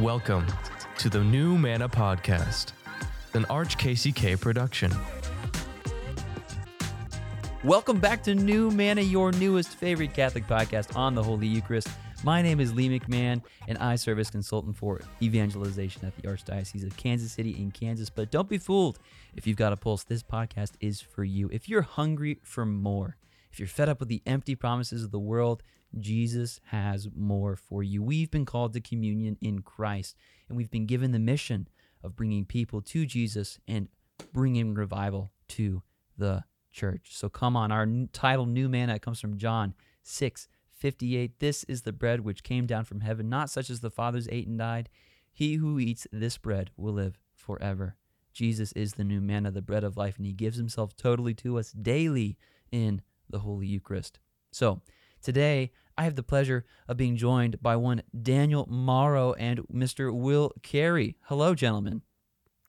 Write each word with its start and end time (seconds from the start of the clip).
Welcome 0.00 0.44
to 0.98 1.08
the 1.08 1.24
New 1.24 1.56
Manna 1.56 1.88
Podcast, 1.88 2.72
an 3.32 3.44
ArchKCK 3.44 4.38
production. 4.38 4.92
Welcome 7.64 7.98
back 7.98 8.22
to 8.24 8.34
New 8.34 8.70
Manna, 8.70 9.00
your 9.00 9.32
newest 9.32 9.70
favorite 9.70 10.12
Catholic 10.12 10.46
podcast 10.46 10.94
on 10.94 11.14
the 11.14 11.22
Holy 11.22 11.46
Eucharist. 11.46 11.88
My 12.24 12.42
name 12.42 12.60
is 12.60 12.74
Lee 12.74 12.90
McMahon, 12.90 13.42
and 13.68 13.78
I 13.78 13.96
serve 13.96 14.18
as 14.18 14.28
consultant 14.28 14.76
for 14.76 15.00
evangelization 15.22 16.04
at 16.04 16.14
the 16.16 16.28
Archdiocese 16.28 16.86
of 16.86 16.94
Kansas 16.98 17.32
City 17.32 17.52
in 17.52 17.70
Kansas. 17.70 18.10
But 18.10 18.30
don't 18.30 18.50
be 18.50 18.58
fooled. 18.58 18.98
If 19.34 19.46
you've 19.46 19.56
got 19.56 19.72
a 19.72 19.78
pulse, 19.78 20.04
this 20.04 20.22
podcast 20.22 20.72
is 20.78 21.00
for 21.00 21.24
you. 21.24 21.48
If 21.50 21.70
you're 21.70 21.80
hungry 21.80 22.38
for 22.42 22.66
more, 22.66 23.16
if 23.56 23.60
you're 23.60 23.66
fed 23.66 23.88
up 23.88 24.00
with 24.00 24.10
the 24.10 24.22
empty 24.26 24.54
promises 24.54 25.02
of 25.02 25.12
the 25.12 25.18
world, 25.18 25.62
Jesus 25.98 26.60
has 26.66 27.08
more 27.16 27.56
for 27.56 27.82
you. 27.82 28.02
We've 28.02 28.30
been 28.30 28.44
called 28.44 28.74
to 28.74 28.82
communion 28.82 29.38
in 29.40 29.62
Christ, 29.62 30.14
and 30.46 30.58
we've 30.58 30.70
been 30.70 30.84
given 30.84 31.12
the 31.12 31.18
mission 31.18 31.66
of 32.04 32.14
bringing 32.14 32.44
people 32.44 32.82
to 32.82 33.06
Jesus 33.06 33.58
and 33.66 33.88
bringing 34.30 34.74
revival 34.74 35.32
to 35.48 35.82
the 36.18 36.44
church. 36.70 37.12
So 37.12 37.30
come 37.30 37.56
on, 37.56 37.72
our 37.72 37.88
title, 38.12 38.44
New 38.44 38.68
Manna, 38.68 38.98
comes 38.98 39.20
from 39.20 39.38
John 39.38 39.72
6 40.02 40.48
58. 40.74 41.40
This 41.40 41.64
is 41.64 41.80
the 41.80 41.94
bread 41.94 42.20
which 42.20 42.42
came 42.42 42.66
down 42.66 42.84
from 42.84 43.00
heaven, 43.00 43.30
not 43.30 43.48
such 43.48 43.70
as 43.70 43.80
the 43.80 43.88
fathers 43.88 44.28
ate 44.30 44.48
and 44.48 44.58
died. 44.58 44.90
He 45.32 45.54
who 45.54 45.78
eats 45.78 46.06
this 46.12 46.36
bread 46.36 46.72
will 46.76 46.92
live 46.92 47.18
forever. 47.34 47.96
Jesus 48.34 48.72
is 48.72 48.92
the 48.92 49.04
new 49.04 49.22
manna, 49.22 49.50
the 49.50 49.62
bread 49.62 49.82
of 49.82 49.96
life, 49.96 50.18
and 50.18 50.26
he 50.26 50.34
gives 50.34 50.58
himself 50.58 50.94
totally 50.94 51.32
to 51.36 51.56
us 51.56 51.72
daily 51.72 52.36
in 52.70 53.00
the 53.30 53.40
Holy 53.40 53.66
Eucharist. 53.66 54.18
So, 54.52 54.80
today 55.22 55.72
I 55.98 56.04
have 56.04 56.14
the 56.14 56.22
pleasure 56.22 56.64
of 56.88 56.96
being 56.96 57.16
joined 57.16 57.60
by 57.62 57.76
one 57.76 58.02
Daniel 58.22 58.66
Mauro 58.70 59.32
and 59.34 59.60
Mr. 59.72 60.12
Will 60.12 60.52
Carey. 60.62 61.16
Hello, 61.22 61.54
gentlemen. 61.54 62.02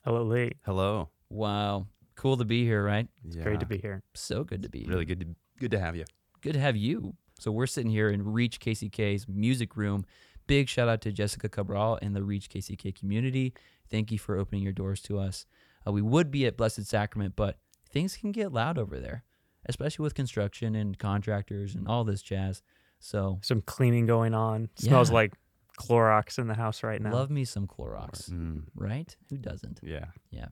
Hello, 0.03 0.23
Lee. 0.23 0.53
Hello. 0.65 1.09
Wow. 1.29 1.87
Cool 2.15 2.37
to 2.37 2.45
be 2.45 2.63
here, 2.63 2.83
right? 2.83 3.07
It's 3.25 3.35
great 3.35 3.59
to 3.59 3.65
be 3.65 3.77
here. 3.77 4.01
So 4.15 4.43
good 4.43 4.63
to 4.63 4.69
be 4.69 4.79
here. 4.79 4.89
Really 4.89 5.05
good 5.05 5.19
to 5.19 5.27
good 5.59 5.71
to 5.71 5.79
have 5.79 5.95
you. 5.95 6.05
good 6.41 6.53
to 6.53 6.59
have 6.59 6.75
you. 6.75 7.15
So 7.39 7.51
we're 7.51 7.67
sitting 7.67 7.91
here 7.91 8.09
in 8.09 8.23
Reach 8.23 8.59
KCK's 8.59 9.27
music 9.27 9.75
room. 9.75 10.05
Big 10.47 10.69
shout 10.69 10.87
out 10.87 11.01
to 11.01 11.11
Jessica 11.11 11.49
Cabral 11.49 11.99
and 12.01 12.15
the 12.15 12.23
Reach 12.23 12.49
KCK 12.49 12.97
community. 12.97 13.53
Thank 13.91 14.11
you 14.11 14.17
for 14.17 14.37
opening 14.37 14.63
your 14.63 14.73
doors 14.73 15.01
to 15.03 15.19
us. 15.19 15.45
Uh, 15.85 15.91
we 15.91 16.01
would 16.01 16.31
be 16.31 16.45
at 16.45 16.57
Blessed 16.57 16.85
Sacrament, 16.85 17.35
but 17.35 17.59
things 17.91 18.17
can 18.17 18.31
get 18.31 18.51
loud 18.51 18.77
over 18.77 18.99
there, 18.99 19.23
especially 19.67 20.03
with 20.03 20.15
construction 20.15 20.75
and 20.75 20.97
contractors 20.97 21.75
and 21.75 21.87
all 21.87 22.03
this 22.03 22.21
jazz. 22.21 22.61
So 22.99 23.39
Some 23.41 23.61
cleaning 23.61 24.05
going 24.05 24.33
on. 24.33 24.69
Smells 24.75 25.11
like 25.11 25.33
Clorox 25.79 26.39
in 26.39 26.47
the 26.47 26.55
house 26.55 26.81
right 26.83 26.99
now. 27.01 27.11
love 27.13 27.29
me 27.29 27.45
some 27.45 27.67
Clorox, 27.67 28.29
Mm, 28.31 28.63
right? 28.75 29.15
Who 29.29 29.37
doesn't? 29.37 29.79
Yeah, 29.83 30.05
yeah. 30.31 30.47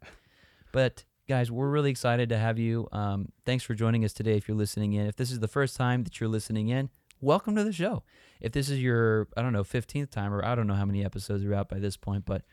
But 0.71 1.05
guys, 1.27 1.51
we're 1.51 1.69
really 1.69 1.89
excited 1.89 2.29
to 2.29 2.37
have 2.37 2.59
you. 2.59 2.87
Um, 2.91 3.29
thanks 3.45 3.63
for 3.63 3.73
joining 3.73 4.05
us 4.05 4.13
today. 4.13 4.37
If 4.37 4.47
you're 4.47 4.57
listening 4.57 4.93
in, 4.93 5.07
if 5.07 5.15
this 5.15 5.31
is 5.31 5.39
the 5.39 5.47
first 5.47 5.75
time 5.75 6.03
that 6.03 6.19
you're 6.19 6.29
listening 6.29 6.69
in, 6.69 6.89
welcome 7.21 7.55
to 7.55 7.63
the 7.63 7.73
show. 7.73 8.03
If 8.41 8.51
this 8.51 8.69
is 8.69 8.79
your, 8.79 9.27
I 9.35 9.41
don't 9.41 9.53
know, 9.53 9.63
15th 9.63 10.11
time, 10.11 10.33
or 10.33 10.45
I 10.45 10.53
don't 10.53 10.67
know 10.67 10.75
how 10.75 10.85
many 10.85 11.03
episodes 11.03 11.43
are 11.43 11.53
out 11.55 11.69
by 11.69 11.79
this 11.79 11.97
point, 11.97 12.25
but 12.25 12.43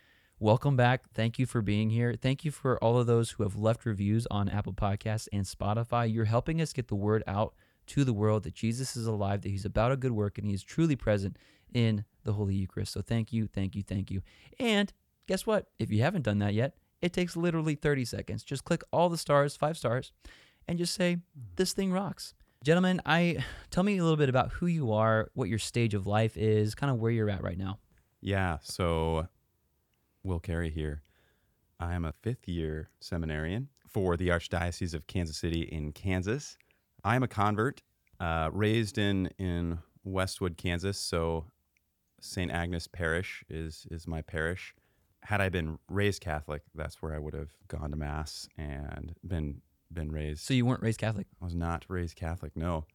welcome 0.43 0.75
back. 0.75 1.05
Thank 1.15 1.39
you 1.39 1.47
for 1.47 1.63
being 1.63 1.91
here. 1.91 2.17
Thank 2.21 2.45
you 2.45 2.51
for 2.51 2.77
all 2.83 2.99
of 2.99 3.07
those 3.07 3.31
who 3.31 3.45
have 3.45 3.55
left 3.55 3.87
reviews 3.87 4.27
on 4.29 4.49
Apple 4.49 4.73
Podcasts 4.73 5.29
and 5.33 5.45
Spotify. 5.45 6.13
You're 6.13 6.25
helping 6.25 6.61
us 6.61 6.73
get 6.73 6.89
the 6.89 6.97
word 6.97 7.23
out 7.29 7.55
to 7.87 8.03
the 8.03 8.13
world 8.13 8.43
that 8.43 8.55
Jesus 8.55 8.97
is 8.97 9.07
alive, 9.07 9.43
that 9.43 9.51
He's 9.51 9.65
about 9.65 9.93
a 9.93 9.97
good 9.97 10.11
work, 10.11 10.39
and 10.39 10.47
He 10.47 10.53
is 10.53 10.65
truly 10.65 10.97
present 10.97 11.37
in 11.73 12.05
the 12.25 12.33
Holy 12.33 12.57
Eucharist. 12.57 12.93
So 12.93 13.03
thank 13.03 13.33
you, 13.33 13.47
thank 13.47 13.77
you, 13.77 13.85
thank 13.85 14.11
you. 14.11 14.21
And 14.59 14.93
guess 15.29 15.47
what? 15.47 15.69
If 15.79 15.93
you 15.93 16.03
haven't 16.03 16.23
done 16.23 16.41
that 16.41 16.55
yet, 16.55 16.75
it 17.01 17.13
takes 17.13 17.37
literally 17.37 17.77
30 17.77 18.05
seconds. 18.05 18.43
Just 18.43 18.65
click 18.65 18.83
all 18.93 19.09
the 19.09 19.19
stars, 19.19 19.55
five 19.55 19.79
stars, 19.79 20.11
and 20.67 20.77
just 20.77 20.95
say, 20.95 21.15
hmm. 21.15 21.21
This 21.55 21.73
thing 21.73 21.93
rocks. 21.93 22.35
Gentlemen, 22.65 23.01
I 23.07 23.45
tell 23.71 23.85
me 23.85 23.97
a 23.97 24.03
little 24.03 24.17
bit 24.17 24.29
about 24.29 24.51
who 24.51 24.67
you 24.67 24.93
are, 24.93 25.31
what 25.35 25.49
your 25.49 25.61
stage 25.61 25.95
of 25.95 26.09
life 26.09 26.37
is, 26.37 26.75
kind 26.75 26.91
of 26.91 26.99
where 26.99 27.13
you're 27.13 27.31
at 27.31 27.45
right 27.45 27.59
now. 27.59 27.79
Yeah. 28.21 28.59
So 28.63 29.29
Will 30.23 30.41
Carey 30.41 30.71
here. 30.71 31.03
I 31.81 31.95
am 31.95 32.05
a 32.05 32.13
fifth 32.23 32.47
year 32.47 32.91
seminarian 33.01 33.69
for 33.89 34.17
the 34.17 34.29
Archdiocese 34.29 34.95
of 34.95 35.07
Kansas 35.07 35.37
City 35.37 35.63
in 35.63 35.93
Kansas. 35.93 36.57
I 37.05 37.17
am 37.17 37.23
a 37.23 37.29
convert, 37.29 37.83
uh, 38.21 38.51
raised 38.53 38.99
in 38.99 39.27
in 39.39 39.79
Westwood, 40.05 40.57
Kansas. 40.57 40.99
So 40.99 41.47
St. 42.21 42.51
Agnes 42.51 42.87
Parish 42.87 43.45
is 43.49 43.87
is 43.91 44.07
my 44.07 44.23
parish. 44.23 44.75
Had 45.25 45.41
I 45.41 45.49
been 45.49 45.79
raised 45.89 46.21
Catholic, 46.21 46.63
that's 46.75 47.03
where 47.03 47.15
I 47.15 47.19
would 47.19 47.35
have 47.35 47.51
gone 47.69 47.91
to 47.91 47.97
mass 47.97 48.49
and 48.57 49.15
been 49.27 49.61
been 49.93 50.11
raised. 50.11 50.41
So 50.41 50.55
you 50.55 50.65
weren't 50.65 50.83
raised 50.83 51.01
Catholic? 51.01 51.27
I 51.41 51.45
was 51.45 51.55
not 51.55 51.85
raised 51.89 52.17
Catholic. 52.17 52.57
No, 52.57 52.87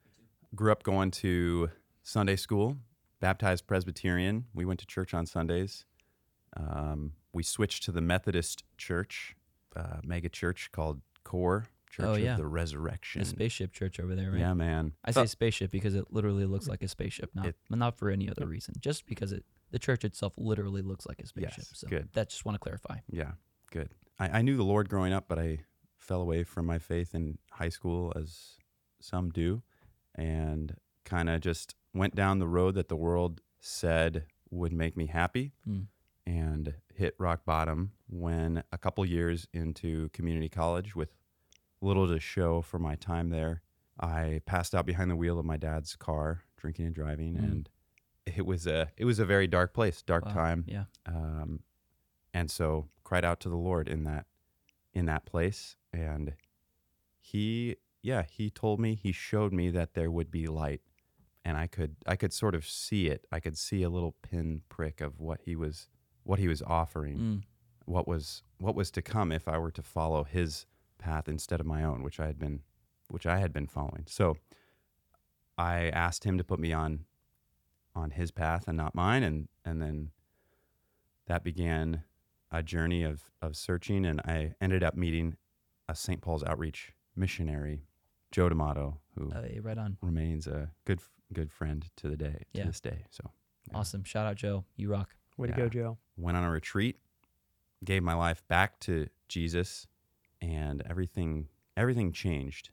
grew 0.56 0.72
up 0.72 0.84
going 0.84 1.12
to 1.12 1.70
Sunday 2.04 2.38
school, 2.38 2.78
baptized 3.20 3.68
Presbyterian. 3.68 4.46
We 4.54 4.66
went 4.66 4.80
to 4.80 4.86
church 4.86 5.14
on 5.14 5.26
Sundays. 5.26 5.86
Um, 6.58 7.14
we 7.34 7.44
switched 7.44 7.84
to 7.84 7.92
the 7.92 8.02
Methodist 8.02 8.64
church, 8.78 9.36
uh, 9.76 9.98
mega 10.04 10.30
church 10.30 10.70
called 10.72 11.02
Core 11.24 11.68
Church 11.90 12.06
Oh, 12.06 12.16
yeah. 12.16 12.32
of 12.32 12.38
the 12.38 12.48
Resurrection. 12.48 13.20
The 13.22 13.26
spaceship 13.26 13.72
church 13.72 14.00
over 14.00 14.16
there, 14.16 14.32
right? 14.32 14.40
Yeah, 14.40 14.54
man. 14.54 14.94
I 15.06 15.12
say 15.12 15.26
spaceship 15.26 15.72
because 15.72 15.96
it 15.96 16.06
literally 16.12 16.46
looks 16.46 16.68
like 16.68 16.82
a 16.84 16.88
spaceship, 16.88 17.32
not 17.34 17.48
It- 17.48 17.56
not 17.70 17.98
for 17.98 18.10
any 18.10 18.30
other 18.30 18.46
reason. 18.46 18.76
Just 18.80 19.06
because 19.06 19.32
it 19.32 19.46
the 19.72 19.80
church 19.80 20.06
itself 20.06 20.32
literally 20.38 20.82
looks 20.82 21.06
like 21.06 21.20
a 21.22 21.28
spaceship. 21.28 21.58
Yes, 21.58 21.72
so 21.74 21.88
good. 21.90 22.08
that 22.14 22.30
just 22.30 22.46
want 22.46 22.56
to 22.56 22.60
clarify. 22.60 23.00
Yeah, 23.10 23.34
good. 23.72 23.90
I, 24.18 24.40
I 24.40 24.42
knew 24.42 24.56
the 24.56 24.64
Lord 24.64 24.88
growing 24.90 25.12
up, 25.12 25.26
but 25.28 25.38
I 25.38 25.60
fell 25.98 26.22
away 26.22 26.44
from 26.46 26.66
my 26.66 26.80
faith 26.80 27.14
in 27.14 27.38
high 27.52 27.68
school, 27.70 28.14
as 28.16 28.58
some 29.02 29.30
do, 29.30 29.64
and 30.16 30.76
kind 31.04 31.30
of 31.30 31.42
just 31.42 31.76
went 31.94 32.16
down 32.16 32.40
the 32.40 32.48
road 32.48 32.76
that 32.76 32.88
the 32.88 32.96
world 32.96 33.42
said 33.60 34.26
would 34.50 34.72
make 34.72 34.96
me 34.96 35.08
happy, 35.08 35.52
Mm. 35.68 35.88
And 36.28 36.74
hit 36.94 37.16
rock 37.18 37.46
bottom 37.46 37.94
when 38.10 38.62
a 38.72 38.78
couple 38.78 39.06
years 39.06 39.48
into 39.54 40.10
community 40.10 40.50
college, 40.50 40.96
with 40.96 41.10
little 41.82 42.08
to 42.08 42.20
show 42.20 42.62
for 42.62 42.78
my 42.80 42.96
time 42.96 43.30
there, 43.30 43.62
I 44.00 44.42
passed 44.46 44.76
out 44.76 44.86
behind 44.86 45.10
the 45.10 45.16
wheel 45.16 45.40
of 45.40 45.46
my 45.46 45.58
dad's 45.58 45.96
car, 45.96 46.44
drinking 46.58 46.86
and 46.88 46.94
driving, 46.96 47.36
Mm. 47.36 47.44
and 47.44 47.70
it 48.26 48.46
was 48.46 48.68
a 48.68 48.90
it 48.98 49.06
was 49.06 49.20
a 49.20 49.26
very 49.26 49.48
dark 49.48 49.74
place, 49.74 50.02
dark 50.04 50.26
Wow. 50.26 50.34
time 50.34 50.66
Yeah. 50.68 50.86
um, 51.06 51.62
and 52.34 52.52
so 52.52 52.90
cried 53.06 53.24
out 53.24 53.40
to 53.42 53.50
the 53.50 53.56
Lord 53.58 53.88
in 53.88 54.04
that 54.04 54.26
in 54.94 55.06
that 55.06 55.26
place, 55.26 55.78
and 55.94 56.34
he 57.20 57.78
yeah 58.02 58.24
he 58.30 58.50
told 58.50 58.80
me 58.80 58.96
he 58.96 59.12
showed 59.12 59.54
me 59.54 59.70
that 59.72 59.94
there 59.94 60.12
would 60.12 60.30
be 60.30 60.48
light, 60.48 60.82
and 61.46 61.56
I 61.58 61.68
could 61.68 61.96
I 62.06 62.16
could 62.18 62.34
sort 62.34 62.54
of 62.54 62.68
see 62.68 63.08
it. 63.08 63.26
I 63.32 63.40
could 63.40 63.58
see 63.58 63.82
a 63.84 63.90
little 63.90 64.12
pin 64.22 64.62
prick 64.70 65.00
of 65.02 65.20
what 65.20 65.42
he 65.46 65.56
was 65.56 65.88
what 66.28 66.40
he 66.40 66.48
was 66.48 66.62
offering, 66.62 67.18
Mm. 67.18 67.44
what 67.86 68.08
was 68.08 68.44
what 68.60 68.76
was 68.76 68.90
to 68.92 69.02
come 69.02 69.32
if 69.32 69.48
I 69.48 69.58
were 69.58 69.72
to 69.72 69.82
follow 69.84 70.24
his 70.24 70.66
path 70.98 71.28
instead 71.30 71.60
of 71.60 71.66
my 71.66 71.84
own, 71.84 72.04
which 72.04 72.20
I 72.20 72.26
had 72.28 72.38
been 72.40 72.62
which 73.10 73.26
I 73.26 73.38
had 73.40 73.54
been 73.54 73.68
following. 73.68 74.06
So 74.08 74.38
I 75.58 75.90
asked 75.90 76.24
him 76.24 76.38
to 76.38 76.44
put 76.44 76.60
me 76.60 76.74
on 76.74 77.06
on 77.96 78.12
his 78.12 78.32
path 78.32 78.68
and 78.68 78.78
not 78.78 78.94
mine 78.94 79.24
and 79.24 79.48
and 79.66 79.82
then 79.82 80.12
that 81.26 81.44
began 81.44 82.04
a 82.52 82.62
journey 82.64 83.04
of 83.04 83.32
of 83.42 83.56
searching 83.56 84.06
and 84.06 84.20
I 84.22 84.54
ended 84.62 84.84
up 84.84 84.96
meeting 84.96 85.38
a 85.90 85.96
St. 85.96 86.22
Paul's 86.22 86.44
outreach 86.44 86.94
missionary, 87.16 87.86
Joe 88.32 88.50
D'Amato, 88.50 89.00
who 89.16 89.32
Uh, 89.32 89.48
right 89.62 89.78
on. 89.78 89.98
remains 90.02 90.46
a 90.48 90.72
good 90.86 91.00
good 91.34 91.52
friend 91.52 91.90
to 91.98 92.10
the 92.10 92.18
day 92.18 92.44
to 92.54 92.64
this 92.66 92.80
day. 92.82 93.06
So 93.10 93.32
yeah. 93.70 93.78
Awesome. 93.78 94.04
Shout 94.04 94.26
out 94.28 94.36
Joe. 94.38 94.66
You 94.76 94.90
rock. 94.90 95.16
Way 95.38 95.48
to 95.48 95.54
Yeah. 95.54 95.58
go, 95.66 95.70
Joe. 95.70 95.98
went 96.18 96.36
on 96.38 96.44
a 96.44 96.50
retreat, 96.52 97.00
gave 97.84 98.02
my 98.04 98.14
life 98.14 98.46
back 98.48 98.80
to 98.82 99.08
Jesus, 99.28 99.88
and 100.42 100.82
everything 100.84 101.48
everything 101.76 102.12
changed. 102.12 102.72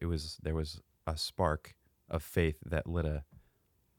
It 0.00 0.06
was 0.06 0.38
there 0.42 0.54
was 0.54 0.80
a 1.06 1.16
spark 1.16 1.74
of 2.08 2.22
faith 2.22 2.58
that 2.64 2.86
lit 2.86 3.04
a 3.04 3.24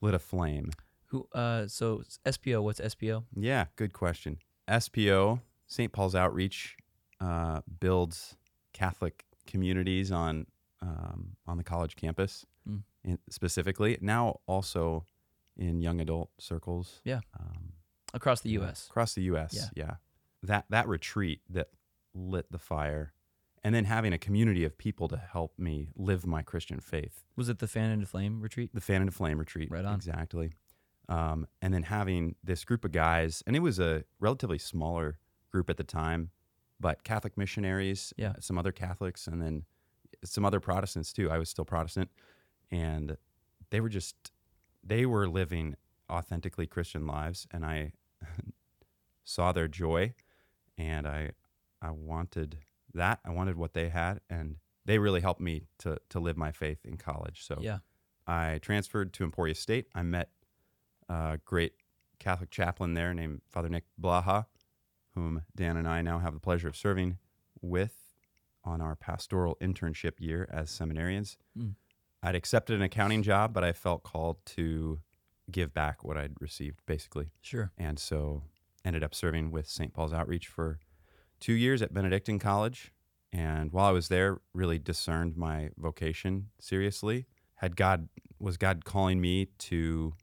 lit 0.02 0.14
a 0.14 0.20
flame. 0.20 0.72
Who 1.08 1.28
uh 1.34 1.68
so 1.68 2.04
SPO, 2.26 2.64
what's 2.64 2.80
SPO? 2.80 3.26
Yeah, 3.36 3.66
good 3.76 3.94
question. 3.94 4.40
SPO 4.68 5.42
St. 5.68 5.92
Paul's 5.92 6.16
Outreach 6.16 6.78
uh, 7.20 7.62
builds 7.80 8.36
Catholic 8.74 9.26
communities 9.46 10.12
on 10.12 10.48
um, 10.82 11.36
on 11.48 11.58
the 11.58 11.64
college 11.64 11.96
campus, 11.96 12.46
Mm. 12.68 12.84
in, 13.04 13.20
specifically 13.30 13.98
now 14.02 14.40
also 14.48 15.06
in 15.58 15.80
young 15.82 16.00
adult 16.02 16.30
circles. 16.40 17.02
Yeah. 17.04 17.20
Um, 17.40 17.74
Across 18.14 18.42
the 18.42 18.52
US. 18.52 18.88
across 18.90 19.14
the 19.16 19.24
U.S. 19.24 19.54
Yeah. 19.54 19.86
Yeah. 19.86 19.96
that 20.44 20.66
that 20.70 20.88
retreat 20.88 21.42
that 21.50 21.70
lit 22.14 22.52
the 22.52 22.60
fire, 22.60 23.14
and 23.64 23.74
then 23.74 23.86
having 23.86 24.14
a 24.14 24.18
community 24.18 24.64
of 24.64 24.78
people 24.78 25.08
to 25.08 25.18
help 25.18 25.58
me 25.58 25.90
live 25.96 26.26
my 26.28 26.42
Christian 26.44 26.80
faith. 26.80 27.24
Was 27.36 27.50
it 27.50 27.60
the 27.60 27.68
Fan 27.68 27.90
and 27.90 28.08
Flame 28.08 28.40
retreat? 28.42 28.70
The 28.74 28.82
Fan 28.82 29.02
and 29.02 29.14
Flame 29.14 29.38
retreat, 29.40 29.70
Right 29.72 29.86
on. 29.86 29.96
exactly. 29.96 30.52
Um, 31.10 31.48
and 31.62 31.74
then 31.74 31.84
having 31.84 32.36
this 32.44 32.64
group 32.64 32.86
of 32.86 32.92
guys, 32.92 33.42
and 33.48 33.56
it 33.56 33.60
was 33.60 33.80
a 33.80 34.04
relatively 34.20 34.58
smaller 34.60 35.18
group 35.52 35.70
at 35.70 35.78
the 35.78 35.84
time, 35.84 36.30
but 36.80 37.04
Catholic 37.04 37.36
missionaries, 37.38 38.14
Yeah. 38.18 38.34
some 38.40 38.58
other 38.58 38.72
Catholics, 38.72 39.28
and 39.28 39.42
then 39.42 39.66
some 40.24 40.46
other 40.46 40.60
Protestants 40.60 41.12
too. 41.12 41.30
I 41.32 41.38
was 41.40 41.50
still 41.50 41.66
Protestant, 41.66 42.10
and 42.72 43.18
they 43.72 43.82
were 43.82 43.90
just 43.90 44.32
they 44.84 45.06
were 45.06 45.28
living 45.28 45.76
authentically 46.12 46.68
Christian 46.68 47.08
lives, 47.08 47.48
and 47.52 47.66
I 47.66 47.94
saw 49.24 49.52
their 49.52 49.68
joy, 49.68 50.14
and 50.78 51.08
I 51.08 51.32
I 51.82 51.92
wanted 51.92 52.60
that. 52.94 53.20
I 53.26 53.32
wanted 53.32 53.58
what 53.58 53.74
they 53.74 53.90
had, 53.90 54.22
and 54.30 54.58
they 54.86 55.00
really 55.00 55.22
helped 55.22 55.42
me 55.42 55.68
to 55.80 55.98
to 56.10 56.20
live 56.20 56.38
my 56.38 56.52
faith 56.52 56.80
in 56.86 56.98
college. 56.98 57.44
So 57.46 57.60
Yeah. 57.62 57.80
I 58.26 58.60
transferred 58.62 59.14
to 59.14 59.24
Emporia 59.24 59.56
State. 59.56 59.88
I 59.94 60.02
met 60.04 60.30
a 61.10 61.40
great 61.44 61.74
Catholic 62.20 62.52
chaplain 62.52 62.94
there 62.94 63.14
named 63.14 63.42
Father 63.50 63.70
Nick 63.70 63.84
Blaha, 64.02 64.46
whom 65.14 65.44
Dan 65.56 65.76
and 65.78 65.88
I 65.88 66.02
now 66.02 66.20
have 66.20 66.34
the 66.34 66.40
pleasure 66.40 66.68
of 66.70 66.78
serving 66.78 67.18
with 67.62 67.96
on 68.64 68.80
our 68.80 68.96
pastoral 68.96 69.58
internship 69.62 70.20
year 70.20 70.48
as 70.50 70.70
seminarians. 70.70 71.36
Mm. 71.58 71.76
I'd 72.22 72.36
accepted 72.36 72.78
an 72.78 72.82
accounting 72.82 73.24
job, 73.24 73.54
but 73.54 73.66
I 73.66 73.74
felt 73.74 74.04
called 74.04 74.38
to 74.46 75.00
give 75.52 75.74
back 75.74 76.04
what 76.04 76.18
I'd 76.18 76.34
received, 76.40 76.80
basically. 76.86 77.30
Sure. 77.42 77.72
And 77.78 78.00
so 78.00 78.44
ended 78.86 79.04
up 79.04 79.14
serving 79.16 79.52
with 79.52 79.68
St. 79.68 79.94
Paul's 79.94 80.14
Outreach 80.14 80.48
for 80.48 80.80
two 81.40 81.54
years 81.54 81.82
at 81.82 81.94
Benedictine 81.94 82.40
College. 82.40 82.92
And 83.32 83.72
while 83.72 83.86
I 83.86 83.92
was 83.92 84.10
there, 84.10 84.40
really 84.54 84.78
discerned 84.80 85.36
my 85.36 85.70
vocation 85.78 86.50
seriously. 86.60 87.26
Had 87.56 87.76
God 87.76 88.10
was 88.40 88.58
God 88.58 88.84
calling 88.86 89.22
me 89.22 89.46
to 89.58 90.14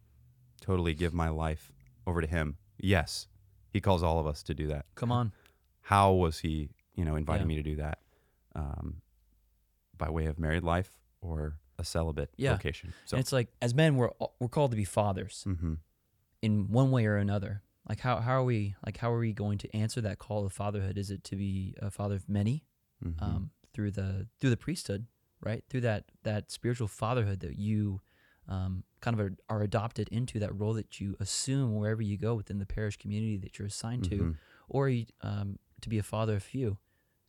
totally 0.61 0.95
give 0.95 1.15
my 1.15 1.29
life 1.31 1.73
over 2.07 2.21
to 2.21 2.27
Him? 2.27 2.59
Yes, 2.79 3.29
He 3.71 3.81
calls 3.81 4.03
all 4.03 4.19
of 4.19 4.27
us 4.27 4.43
to 4.45 4.55
do 4.55 4.67
that. 4.69 4.85
Come 4.95 5.11
on. 5.11 5.33
How 5.81 6.13
was 6.13 6.41
He, 6.41 6.69
you 6.95 7.05
know, 7.05 7.17
inviting 7.17 7.43
Yeah. 7.49 7.49
me 7.49 7.57
to 7.57 7.63
do 7.63 7.77
that? 7.77 7.99
Um, 8.55 9.01
by 9.97 10.11
way 10.11 10.27
of 10.27 10.39
married 10.39 10.63
life 10.65 10.99
or 11.21 11.57
a 11.81 11.85
celibate 11.85 12.31
Yeah. 12.37 12.53
vocation? 12.57 12.93
So, 13.07 13.17
And 13.17 13.21
it's 13.23 13.33
like 13.33 13.49
as 13.61 13.75
men, 13.75 13.97
we're 13.97 14.11
we're 14.39 14.49
called 14.57 14.71
to 14.73 14.77
be 14.77 14.85
fathers 14.85 15.43
hmm 15.45 15.75
in 16.43 16.69
one 16.73 16.91
way 16.91 17.07
or 17.07 17.17
another. 17.17 17.63
Like 17.89 18.01
how 18.01 18.17
how 18.21 18.33
are 18.41 18.45
we 18.45 18.75
like 18.87 18.99
how 18.99 19.11
are 19.13 19.19
we 19.19 19.33
going 19.33 19.59
to 19.59 19.69
answer 19.77 20.01
that 20.03 20.19
call 20.19 20.45
of 20.47 20.53
fatherhood? 20.53 20.97
Is 20.99 21.11
it 21.11 21.25
to 21.25 21.37
be 21.37 21.75
a 21.81 21.91
father 21.91 22.15
of 22.17 22.29
many 22.29 22.65
hmm 23.03 23.11
um, 23.19 23.51
through 23.73 23.91
the 23.93 24.27
through 24.39 24.51
the 24.51 24.57
priesthood, 24.57 25.07
right? 25.41 25.65
Through 25.69 25.83
that 25.83 26.05
that 26.23 26.51
spiritual 26.51 26.89
fatherhood 26.89 27.41
that 27.41 27.57
you 27.59 28.01
um, 28.49 28.85
kind 29.01 29.15
of 29.19 29.21
are, 29.27 29.35
are 29.49 29.63
adopted 29.63 30.09
into 30.11 30.39
that 30.41 30.53
role 30.59 30.75
that 30.75 31.01
you 31.01 31.17
assume 31.21 31.75
wherever 31.77 32.03
you 32.03 32.17
go 32.17 32.35
within 32.35 32.59
the 32.59 32.67
parish 32.67 32.97
community 32.97 33.37
that 33.39 33.59
you're 33.59 33.69
assigned 33.69 34.03
to, 34.05 34.17
Mhm. 34.17 34.37
or 34.69 34.89
you, 34.89 35.07
um, 35.23 35.59
to 35.83 35.89
be 35.89 35.99
a 35.99 36.03
father 36.03 36.35
of 36.37 36.43
few 36.43 36.79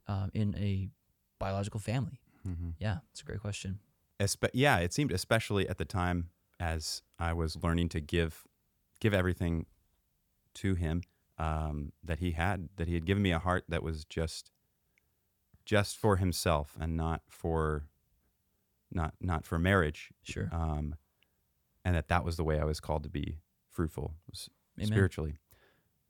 um, 0.07 0.31
in 0.33 0.55
a 0.57 0.89
biological 1.37 1.79
family. 1.79 2.19
Mhm. 2.45 2.73
Yeah, 2.79 2.99
it's 3.11 3.21
a 3.21 3.25
great 3.25 3.39
question. 3.39 3.79
Espe- 4.21 4.51
yeah, 4.53 4.77
it 4.77 4.93
seemed 4.93 5.11
especially 5.11 5.67
at 5.67 5.77
the 5.77 5.85
time 5.85 6.29
as 6.59 7.01
I 7.17 7.33
was 7.33 7.57
learning 7.63 7.89
to 7.89 7.99
give 7.99 8.47
give 8.99 9.13
everything 9.13 9.65
to 10.55 10.75
him 10.75 11.01
um, 11.39 11.91
that 12.03 12.19
he 12.19 12.31
had 12.31 12.69
that 12.75 12.87
he 12.87 12.93
had 12.93 13.05
given 13.05 13.23
me 13.23 13.31
a 13.31 13.39
heart 13.39 13.63
that 13.69 13.81
was 13.81 14.05
just 14.05 14.51
just 15.65 15.97
for 15.97 16.17
himself 16.17 16.77
and 16.79 16.95
not 16.95 17.21
for 17.29 17.87
not 18.91 19.13
not 19.19 19.45
for 19.45 19.57
marriage 19.57 20.09
Sure. 20.21 20.49
um, 20.51 20.95
and 21.83 21.95
that 21.95 22.09
that 22.09 22.23
was 22.23 22.35
the 22.37 22.43
way 22.43 22.59
I 22.59 22.63
was 22.65 22.79
called 22.79 23.03
to 23.03 23.09
be 23.09 23.39
fruitful 23.69 24.13
Amen. 24.77 24.87
spiritually 24.87 25.37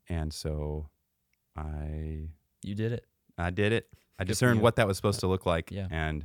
and 0.08 0.32
so 0.34 0.88
I 1.56 2.28
You 2.62 2.74
did 2.74 2.92
it. 2.92 3.06
I 3.38 3.50
did 3.50 3.72
it. 3.72 3.88
I 4.18 4.24
Good 4.24 4.28
discerned 4.28 4.60
what 4.60 4.76
that 4.76 4.86
was 4.86 4.96
supposed 4.96 5.20
to 5.20 5.26
look 5.26 5.46
like, 5.46 5.70
Yeah. 5.70 5.86
and 5.90 6.24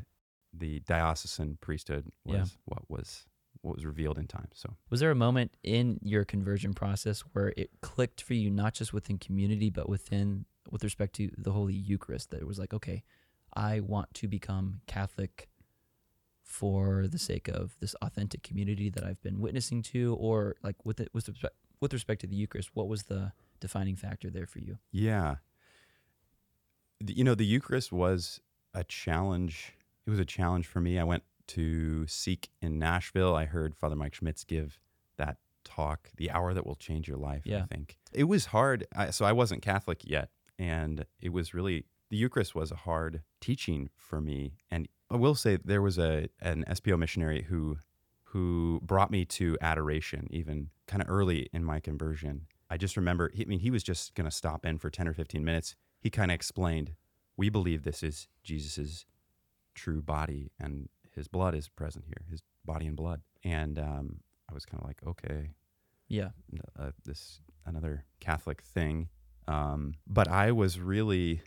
the 0.59 0.79
diocesan 0.81 1.57
priesthood 1.61 2.11
was 2.25 2.35
Yeah. 2.35 2.45
what 2.65 2.89
was 2.89 3.25
what 3.61 3.75
was 3.75 3.85
revealed 3.85 4.17
in 4.19 4.27
time. 4.27 4.47
So 4.53 4.75
Was 4.89 4.99
there 4.99 5.09
a 5.11 5.15
moment 5.15 5.57
in 5.63 5.99
your 6.03 6.23
conversion 6.23 6.73
process 6.73 7.21
where 7.21 7.53
it 7.57 7.71
clicked 7.81 8.21
for 8.21 8.33
you, 8.35 8.49
not 8.51 8.73
just 8.75 8.93
within 8.93 9.17
community, 9.17 9.69
but 9.69 9.89
within 9.89 10.45
with 10.69 10.83
respect 10.83 11.15
to 11.15 11.31
the 11.37 11.51
Holy 11.51 11.73
Eucharist, 11.73 12.29
that 12.29 12.39
it 12.41 12.47
was 12.47 12.59
like, 12.59 12.73
okay, 12.73 13.03
I 13.53 13.79
want 13.79 14.13
to 14.15 14.27
become 14.27 14.81
Catholic 14.85 15.49
for 16.43 17.07
the 17.07 17.17
sake 17.19 17.47
of 17.47 17.75
this 17.79 17.93
authentic 18.01 18.43
community 18.43 18.89
that 18.89 19.03
I've 19.03 19.21
been 19.21 19.39
witnessing 19.39 19.81
to, 19.83 20.15
or 20.15 20.55
like 20.63 20.75
with 20.85 20.99
it 20.99 21.09
with 21.13 21.27
respect, 21.27 21.55
with 21.81 21.93
respect 21.93 22.21
to 22.21 22.27
the 22.27 22.35
Eucharist, 22.35 22.69
what 22.73 22.87
was 22.87 23.03
the 23.03 23.33
defining 23.59 23.95
factor 23.95 24.29
there 24.29 24.45
for 24.47 24.59
you? 24.59 24.77
yeah, 24.91 25.37
you 27.05 27.23
know, 27.23 27.35
the 27.35 27.45
Eucharist 27.45 27.91
was 27.91 28.39
a 28.73 28.83
challenge. 28.83 29.73
It 30.07 30.09
was 30.09 30.19
a 30.19 30.25
challenge 30.25 30.65
for 30.65 30.79
me. 30.79 30.97
I 30.97 31.03
went 31.03 31.23
to 31.47 32.07
Seek 32.07 32.49
in 32.61 32.79
Nashville. 32.79 33.35
I 33.35 33.45
heard 33.45 33.75
Father 33.75 33.95
Mike 33.95 34.15
Schmitz 34.15 34.43
give 34.45 34.79
that 35.17 35.37
talk, 35.65 36.09
"The 36.15 36.31
Hour 36.31 36.53
That 36.53 36.65
Will 36.65 36.75
Change 36.75 37.07
Your 37.09 37.17
Life." 37.17 37.43
I 37.63 37.65
think 37.65 37.97
it 38.13 38.23
was 38.23 38.47
hard. 38.47 38.87
I, 38.95 39.09
so 39.11 39.25
I 39.25 39.33
wasn't 39.33 39.61
Catholic 39.61 40.01
yet, 40.05 40.29
and 40.57 41.05
it 41.19 41.29
was 41.29 41.53
really 41.53 41.85
the 42.09 42.15
Eucharist 42.17 42.55
was 42.55 42.71
a 42.71 42.75
hard 42.77 43.21
teaching 43.41 43.89
for 43.97 44.21
me. 44.21 44.53
And 44.71 44.87
I 45.09 45.17
will 45.17 45.35
say 45.35 45.57
there 45.57 45.81
was 45.81 45.97
a 45.99 46.29
an 46.41 46.63
SPO 46.69 46.97
missionary 46.97 47.43
who 47.43 47.77
who 48.31 48.79
brought 48.83 49.11
me 49.11 49.25
to 49.25 49.57
adoration 49.61 50.27
even 50.31 50.69
kind 50.85 51.01
of 51.01 51.09
early 51.09 51.49
in 51.53 51.63
my 51.63 51.79
conversion. 51.79 52.47
I 52.69 52.75
just 52.77 52.97
remember, 52.97 53.31
he- 53.33 53.43
I 53.43 53.45
mean, 53.45 53.59
he 53.59 53.71
was 53.71 53.83
just 53.83 54.13
going 54.15 54.25
to 54.25 54.31
stop 54.35 54.65
in 54.65 54.77
for 54.77 54.89
10 54.89 55.07
or 55.07 55.13
15 55.13 55.43
minutes. 55.45 55.75
He 56.01 56.09
kind 56.09 56.29
of 56.29 56.35
explained, 56.35 56.93
We 57.37 57.49
believe 57.49 57.83
this 57.83 58.03
is 58.03 58.27
Jesus's 58.43 59.05
true 59.77 60.01
body 60.01 60.51
and 60.59 60.89
his 61.15 61.27
blood 61.27 61.55
is 61.55 61.69
present 61.69 62.05
here, 62.05 62.25
his 62.29 62.41
body 62.65 62.85
and 62.87 62.95
blood. 62.97 63.21
And 63.43 63.79
um, 63.79 64.19
I 64.49 64.53
was 64.53 64.65
kind 64.65 64.81
of 64.81 64.87
like, 64.87 64.99
okay, 65.07 65.51
Yeah, 66.09 66.29
uh, 66.79 66.91
this 67.05 67.39
another 67.65 68.05
Catholic 68.19 68.61
thing. 68.61 69.09
Um, 69.47 69.93
but 70.05 70.27
I 70.27 70.51
was 70.51 70.79
really, 70.79 71.41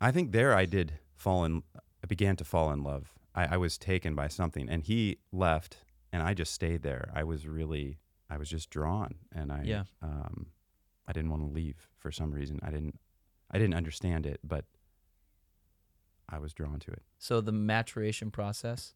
I 0.00 0.10
think 0.10 0.32
there 0.32 0.54
I 0.54 0.66
did 0.66 0.92
fall 1.14 1.44
in, 1.44 1.62
I 1.76 2.06
began 2.06 2.36
to 2.36 2.44
fall 2.44 2.70
in 2.72 2.82
love. 2.82 3.12
I, 3.34 3.54
I 3.54 3.56
was 3.56 3.78
taken 3.78 4.14
by 4.14 4.28
something, 4.28 4.68
and 4.68 4.82
he 4.82 5.18
left, 5.32 5.78
and 6.12 6.22
I 6.22 6.34
just 6.34 6.52
stayed 6.52 6.82
there. 6.82 7.10
I 7.14 7.22
was 7.24 7.46
really, 7.46 7.98
I 8.30 8.36
was 8.38 8.48
just 8.48 8.70
drawn, 8.70 9.14
and 9.34 9.50
I, 9.52 9.62
Yeah. 9.64 9.84
um, 10.02 10.46
I 11.08 11.12
didn't 11.12 11.30
want 11.30 11.42
to 11.42 11.48
leave 11.48 11.88
for 11.98 12.10
some 12.12 12.30
reason. 12.32 12.58
I 12.62 12.70
didn't, 12.70 12.98
I 13.50 13.58
didn't 13.58 13.74
understand 13.74 14.26
it, 14.26 14.40
but 14.42 14.64
I 16.28 16.38
was 16.38 16.52
drawn 16.52 16.78
to 16.80 16.90
it. 16.90 17.02
so 17.18 17.40
the 17.40 17.52
maturation 17.52 18.30
process. 18.30 18.94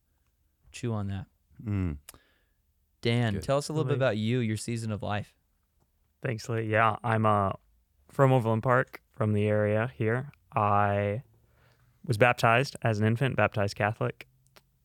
Chew 0.73 0.92
on 0.92 1.06
that, 1.08 1.26
Mm. 1.64 1.97
Dan. 3.00 3.35
Good. 3.35 3.42
Tell 3.42 3.58
us 3.58 3.68
a 3.68 3.73
little 3.73 3.85
bit 3.85 3.92
Really- 3.92 3.99
about 3.99 4.16
you, 4.18 4.38
your 4.40 4.56
season 4.56 4.90
of 4.92 5.02
life. 5.02 5.35
Thanks, 6.23 6.49
Lee. 6.49 6.62
Yeah, 6.68 6.97
I'm 7.04 7.25
uh, 7.26 7.52
from 8.11 8.32
Overland 8.32 8.62
Park, 8.62 9.02
from 9.14 9.32
the 9.32 9.47
area 9.47 9.90
here. 9.97 10.32
I 10.54 11.23
was 12.04 12.18
baptized 12.18 12.76
as 12.82 12.99
an 12.99 13.06
infant, 13.06 13.37
baptized 13.37 13.76
Catholic, 13.76 14.26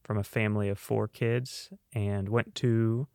from 0.04 0.18
a 0.18 0.24
family 0.24 0.70
of 0.70 0.78
four 0.78 1.08
kids, 1.08 1.72
and 1.94 2.30
went 2.30 2.54
to 2.56 3.08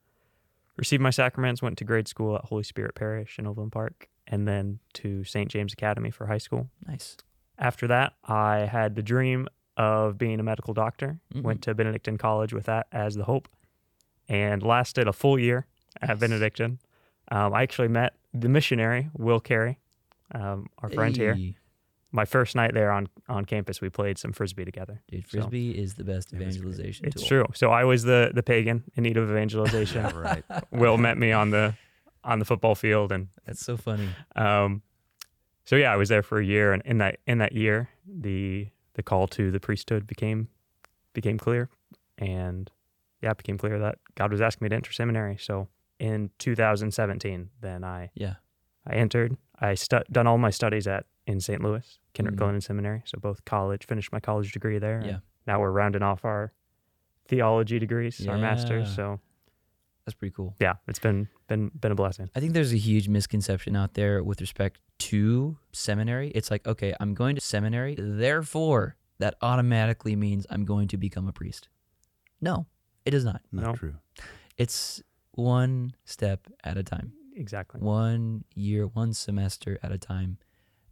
receive 0.76 1.00
my 1.00 1.10
sacraments. 1.10 1.62
Went 1.62 1.78
to 1.78 1.84
grade 1.84 2.08
school 2.08 2.34
at 2.36 2.46
Holy 2.46 2.62
Spirit 2.64 2.94
Parish 2.94 3.38
in 3.38 3.46
Overland 3.46 3.72
Park, 3.72 4.08
and 4.26 4.48
then 4.48 4.80
to 4.94 5.22
St. 5.24 5.48
James 5.50 5.72
Academy 5.72 6.10
for 6.10 6.26
high 6.26 6.38
school. 6.38 6.70
Nice. 6.86 7.16
After 7.58 7.86
that, 7.88 8.14
I 8.24 8.60
had 8.60 8.94
the 8.94 9.02
dream 9.02 9.48
of 9.76 10.16
being 10.18 10.40
a 10.40 10.42
medical 10.42 10.74
doctor. 10.74 11.18
Mhm. 11.34 11.42
Went 11.42 11.62
to 11.62 11.74
Benedictine 11.74 12.16
College 12.18 12.52
with 12.52 12.66
that 12.66 12.86
as 12.92 13.14
the 13.14 13.24
hope, 13.24 13.48
and 14.28 14.62
lasted 14.62 15.08
a 15.08 15.12
full 15.12 15.38
year 15.38 15.66
at 16.00 16.08
Nice. 16.10 16.18
Benedictine. 16.20 16.78
Um, 17.30 17.52
I 17.54 17.62
actually 17.62 17.88
met 17.88 18.14
the 18.32 18.48
missionary 18.48 19.08
Will 19.16 19.40
Carey, 19.40 19.78
um, 20.32 20.66
our 20.78 20.88
friend 20.90 21.16
here. 21.16 21.36
My 22.10 22.24
first 22.24 22.56
night 22.56 22.72
there 22.72 22.90
on 22.90 23.08
on 23.28 23.44
campus, 23.44 23.80
we 23.82 23.90
played 23.90 24.16
some 24.18 24.32
frisbee 24.32 24.64
together. 24.64 25.02
Dude, 25.08 25.28
So, 25.28 25.40
frisbee 25.40 25.72
is 25.72 25.94
the 25.96 26.04
best 26.04 26.32
It 26.32 26.36
was 26.38 26.38
great. 26.38 26.48
evangelization 26.56 27.06
It's 27.06 27.16
tool. 27.20 27.28
true. 27.28 27.46
So 27.54 27.70
I 27.70 27.84
was 27.84 28.04
the 28.04 28.30
the 28.34 28.42
pagan 28.42 28.84
in 28.94 29.02
need 29.02 29.16
of 29.18 29.28
evangelization. 29.28 30.04
Yeah, 30.04 30.16
right. 30.16 30.44
Will 30.70 30.96
met 30.96 31.18
me 31.18 31.32
on 31.32 31.50
the 31.50 31.74
on 32.24 32.38
the 32.38 32.44
football 32.46 32.74
field, 32.74 33.12
and 33.12 33.28
That's 33.46 33.60
so 33.64 33.76
funny. 33.76 34.08
um, 34.36 34.82
so 35.68 35.76
yeah, 35.76 35.92
I 35.92 35.96
was 35.96 36.08
there 36.08 36.22
for 36.22 36.38
a 36.38 36.44
year, 36.44 36.72
and 36.72 36.82
in 36.86 36.96
that 36.98 37.18
in 37.26 37.36
that 37.38 37.52
year, 37.52 37.90
the 38.06 38.68
the 38.94 39.02
call 39.02 39.26
to 39.28 39.50
the 39.50 39.60
priesthood 39.60 40.06
became 40.06 40.48
became 41.12 41.36
clear, 41.36 41.68
and 42.16 42.70
yeah, 43.20 43.32
it 43.32 43.36
became 43.36 43.58
clear 43.58 43.78
that 43.78 43.98
God 44.14 44.32
was 44.32 44.40
asking 44.40 44.64
me 44.64 44.70
to 44.70 44.76
enter 44.76 44.92
seminary. 44.92 45.36
So 45.38 45.68
in 45.98 46.30
2017, 46.38 47.50
then 47.60 47.84
I 47.84 48.10
Yeah. 48.14 48.36
I 48.86 48.94
entered. 48.94 49.36
I 49.60 49.74
stu- 49.74 50.04
done 50.10 50.26
all 50.26 50.38
my 50.38 50.50
studies 50.50 50.86
at 50.86 51.04
in 51.26 51.40
St. 51.40 51.62
Louis, 51.62 51.98
Kenrick 52.14 52.36
Mhm. 52.36 52.38
Glennon 52.38 52.62
Seminary. 52.62 53.02
So 53.04 53.18
both 53.20 53.44
college, 53.44 53.84
finished 53.84 54.10
my 54.10 54.20
college 54.20 54.52
degree 54.52 54.78
there. 54.78 55.02
Yeah. 55.04 55.18
Now 55.46 55.60
we're 55.60 55.70
rounding 55.72 56.02
off 56.02 56.24
our 56.24 56.52
theology 57.26 57.78
degrees, 57.78 58.26
our 58.26 58.38
masters. 58.38 58.94
So 58.96 59.20
That's 60.08 60.14
pretty 60.16 60.32
cool. 60.34 60.56
yeah, 60.58 60.74
it's 60.86 60.98
been 60.98 61.28
been 61.48 61.70
been 61.78 61.92
a 61.92 61.94
blessing. 61.94 62.30
I 62.34 62.40
think 62.40 62.54
there's 62.54 62.72
a 62.72 62.78
huge 62.78 63.08
misconception 63.08 63.76
out 63.76 63.92
there 63.92 64.24
with 64.24 64.40
respect 64.40 64.80
to 65.10 65.58
seminary. 65.72 66.30
It's 66.34 66.50
like, 66.50 66.66
okay, 66.66 66.94
I'm 66.98 67.12
going 67.12 67.34
to 67.36 67.42
seminary, 67.42 67.94
therefore 67.98 68.96
that 69.18 69.34
automatically 69.42 70.16
means 70.16 70.46
I'm 70.48 70.64
going 70.64 70.88
to 70.88 70.96
become 70.96 71.28
a 71.28 71.32
priest. 71.32 71.68
No, 72.40 72.66
it 73.04 73.10
does 73.10 73.24
not. 73.24 73.42
Not 73.52 73.64
No. 73.66 73.72
true. 73.74 73.94
It's 74.56 75.02
one 75.32 75.94
step 76.06 76.46
at 76.64 76.78
a 76.78 76.82
time, 76.82 77.12
Exactly. 77.36 77.80
one 77.82 78.44
year, 78.54 78.86
one 78.86 79.12
semester 79.12 79.78
at 79.82 79.92
a 79.92 79.98
time. 79.98 80.38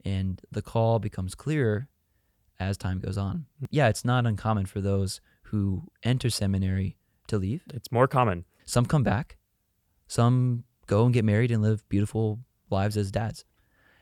And 0.05 0.41
the 0.53 0.61
call 0.63 0.99
becomes 0.99 1.35
clearer 1.35 1.89
as 2.61 2.77
time 2.77 2.99
goes 3.01 3.17
on. 3.19 3.47
Mm. 3.63 3.67
Yeah, 3.71 3.89
it's 3.89 4.05
not 4.05 4.27
uncommon 4.27 4.67
for 4.67 4.81
those 4.81 5.21
who 5.51 5.85
enter 6.03 6.29
seminary 6.31 6.97
to 7.29 7.39
leave. 7.39 7.63
It's 7.75 7.91
more 7.91 8.07
common. 8.07 8.45
Some 8.67 8.85
come 8.85 9.03
back, 9.03 9.37
some 10.09 10.65
go 10.87 11.05
and 11.05 11.15
get 11.15 11.25
married 11.25 11.51
and 11.51 11.63
live 11.63 11.89
beautiful 11.89 12.41
lives 12.71 12.97
as 12.97 13.11
dads. 13.11 13.45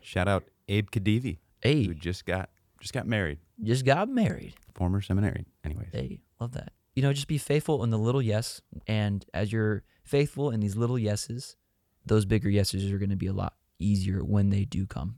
Shout 0.01 0.27
out 0.27 0.43
Abe 0.67 0.89
Khedivi, 0.91 1.37
Hey, 1.61 1.85
who 1.85 1.93
just 1.93 2.25
got 2.25 2.49
just 2.79 2.93
got 2.93 3.07
married, 3.07 3.39
just 3.63 3.85
got 3.85 4.09
married. 4.09 4.53
former 4.73 5.01
seminary, 5.01 5.45
Anyways, 5.63 5.87
Hey, 5.91 6.21
love 6.39 6.51
that. 6.53 6.71
You 6.95 7.01
know, 7.01 7.13
just 7.13 7.27
be 7.27 7.37
faithful 7.37 7.83
in 7.83 7.89
the 7.89 7.97
little 7.97 8.21
yes. 8.21 8.61
And 8.87 9.25
as 9.33 9.51
you're 9.51 9.83
faithful 10.03 10.49
in 10.51 10.59
these 10.61 10.75
little 10.75 10.97
yeses, 10.97 11.57
those 12.05 12.25
bigger 12.25 12.49
yeses 12.49 12.91
are 12.91 12.97
going 12.97 13.09
to 13.09 13.15
be 13.15 13.27
a 13.27 13.33
lot 13.33 13.53
easier 13.79 14.23
when 14.23 14.49
they 14.49 14.63
do 14.65 14.85
come. 14.85 15.15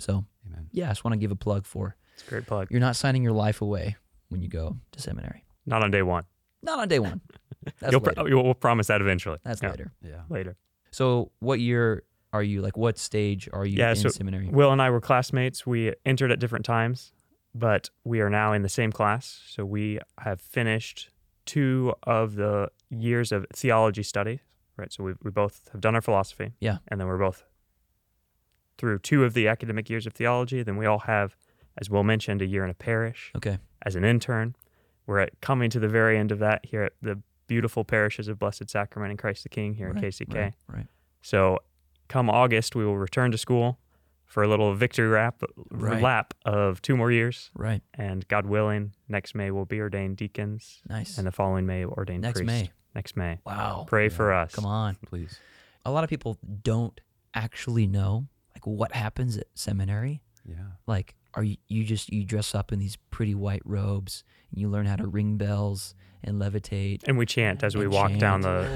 So, 0.00 0.24
amen. 0.46 0.68
yeah, 0.72 0.86
I 0.86 0.90
just 0.90 1.04
want 1.04 1.12
to 1.12 1.18
give 1.18 1.30
a 1.30 1.36
plug 1.36 1.64
for 1.64 1.96
It's 2.14 2.26
a 2.26 2.30
great 2.30 2.46
plug. 2.46 2.68
you're 2.70 2.80
not 2.80 2.96
signing 2.96 3.22
your 3.22 3.32
life 3.34 3.62
away 3.62 3.96
when 4.30 4.42
you 4.42 4.48
go 4.48 4.76
to 4.92 5.00
seminary. 5.00 5.44
Not 5.64 5.82
on 5.84 5.92
day 5.92 6.02
one. 6.02 6.24
Not 6.62 6.78
on 6.78 6.88
day 6.88 6.98
one. 6.98 7.20
That's 7.80 7.92
You'll 7.92 8.00
pr- 8.00 8.10
later. 8.16 8.28
you'll- 8.28 8.44
we'll 8.44 8.54
promise 8.54 8.86
that 8.88 9.00
eventually. 9.00 9.38
That's 9.44 9.62
Yeah, 9.62 9.70
later. 9.70 9.92
Yeah. 10.02 10.22
Later. 10.28 10.56
So, 10.90 11.30
what 11.38 11.60
year 11.60 12.02
are 12.32 12.42
you? 12.42 12.60
Like, 12.62 12.76
what 12.76 12.98
stage 12.98 13.48
are 13.52 13.64
you 13.66 13.78
Yeah, 13.78 13.90
in 13.90 13.96
so 13.96 14.08
seminary? 14.08 14.48
Will 14.48 14.72
and 14.72 14.80
I 14.82 14.90
were 14.90 15.00
classmates. 15.00 15.66
We 15.66 15.92
entered 16.04 16.30
at 16.32 16.38
different 16.40 16.64
times, 16.64 17.12
but 17.54 17.90
we 18.04 18.20
are 18.20 18.30
now 18.30 18.52
in 18.52 18.62
the 18.62 18.68
same 18.68 18.90
class. 18.92 19.42
So 19.46 19.64
we 19.64 20.00
have 20.20 20.40
finished 20.40 21.10
two 21.46 21.94
of 22.04 22.34
the 22.36 22.68
years 22.90 23.32
of 23.32 23.46
theology 23.54 24.02
study, 24.02 24.40
right? 24.76 24.92
So 24.92 25.02
we, 25.04 25.14
we 25.22 25.30
both 25.30 25.68
have 25.72 25.80
done 25.80 25.94
our 25.94 26.00
philosophy. 26.02 26.52
Yeah. 26.60 26.78
And 26.88 27.00
then 27.00 27.06
we're 27.08 27.18
both 27.18 27.44
through 28.78 28.98
two 29.00 29.24
of 29.24 29.34
the 29.34 29.48
academic 29.48 29.88
years 29.90 30.06
of 30.06 30.12
theology. 30.12 30.62
Then 30.62 30.76
we 30.76 30.86
all 30.86 31.00
have, 31.00 31.36
as 31.78 31.88
Will 31.90 32.02
mentioned, 32.04 32.42
a 32.42 32.46
year 32.46 32.64
in 32.64 32.70
a 32.70 32.74
parish 32.74 33.30
Okay. 33.36 33.58
as 33.84 33.94
an 33.96 34.04
intern. 34.04 34.56
We're 35.06 35.18
at 35.20 35.40
coming 35.40 35.70
to 35.70 35.80
the 35.80 35.88
very 35.88 36.16
end 36.18 36.32
of 36.32 36.38
that 36.40 36.64
here 36.64 36.82
at 36.84 36.92
the 37.02 37.20
beautiful 37.46 37.84
parishes 37.84 38.28
of 38.28 38.38
Blessed 38.38 38.70
Sacrament 38.70 39.10
and 39.10 39.18
Christ 39.18 39.42
the 39.42 39.48
King 39.48 39.74
here 39.74 39.88
in 39.88 39.96
KCK. 39.96 40.34
Right. 40.34 40.54
right. 40.68 40.86
So, 41.22 41.58
come 42.08 42.30
August, 42.30 42.74
we 42.74 42.84
will 42.84 42.96
return 42.98 43.30
to 43.32 43.38
school 43.38 43.78
for 44.24 44.42
a 44.42 44.48
little 44.48 44.74
victory 44.74 45.08
lap, 45.08 45.42
Right. 45.70 46.00
lap 46.02 46.32
of 46.46 46.80
two 46.80 46.96
more 46.96 47.10
years. 47.10 47.50
Right. 47.54 47.82
And 47.94 48.26
God 48.28 48.46
willing, 48.46 48.92
next 49.08 49.34
May 49.34 49.50
we'll 49.50 49.66
be 49.66 49.80
ordained 49.80 50.16
deacons, 50.16 50.80
Nice. 50.88 51.18
and 51.18 51.26
the 51.26 51.32
following 51.32 51.66
May 51.66 51.84
ordained 51.84 52.22
priests. 52.22 52.40
Next 52.40 52.48
priest. 52.50 52.70
May. 52.70 52.72
Next 52.94 53.16
May. 53.16 53.38
Wow. 53.44 53.84
Pray 53.88 54.04
Yeah. 54.04 54.08
for 54.16 54.32
us. 54.32 54.54
Come 54.54 54.66
on. 54.66 54.96
Please. 55.06 55.38
A 55.84 55.90
lot 55.90 56.04
of 56.04 56.10
people 56.10 56.38
don't 56.62 56.98
actually 57.34 57.86
know 57.86 58.28
like 58.54 58.66
what 58.66 58.92
happens 58.92 59.36
at 59.36 59.46
seminary. 59.54 60.22
Yeah. 60.44 60.56
like 60.86 61.14
are 61.34 61.42
you, 61.44 61.56
you 61.68 61.84
just 61.84 62.12
you 62.12 62.24
dress 62.24 62.54
up 62.54 62.72
in 62.72 62.78
these 62.78 62.96
pretty 63.10 63.34
white 63.34 63.62
robes 63.64 64.24
and 64.50 64.60
you 64.60 64.68
learn 64.68 64.86
how 64.86 64.96
to 64.96 65.06
ring 65.06 65.36
bells 65.36 65.94
and 66.24 66.40
levitate 66.40 67.02
And 67.06 67.16
we 67.18 67.26
chant 67.26 67.62
as 67.62 67.76
we 67.76 67.84
And 67.84 67.92
walk 67.92 68.16
down 68.18 68.40
the, 68.48 68.68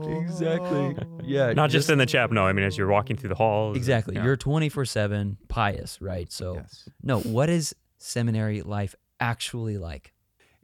the, 0.00 0.22
exactly 0.22 0.96
yeah 1.24 1.52
not 1.52 1.70
just 1.70 1.90
in 1.90 1.98
the 1.98 2.06
chapel. 2.06 2.34
No, 2.34 2.46
I 2.46 2.52
mean 2.52 2.64
as 2.64 2.76
you're 2.78 2.88
walking 2.88 3.16
through 3.16 3.30
the 3.30 3.34
halls. 3.34 3.76
exactly 3.76 4.14
Yeah. 4.14 4.24
you're 4.24 4.36
24/7 4.36 5.36
pious 5.48 6.00
right 6.00 6.30
so 6.30 6.54
yes. 6.54 6.88
no 7.02 7.20
what 7.20 7.48
is 7.50 7.74
seminary 7.98 8.62
life 8.62 8.94
actually 9.20 9.78
like 9.78 10.12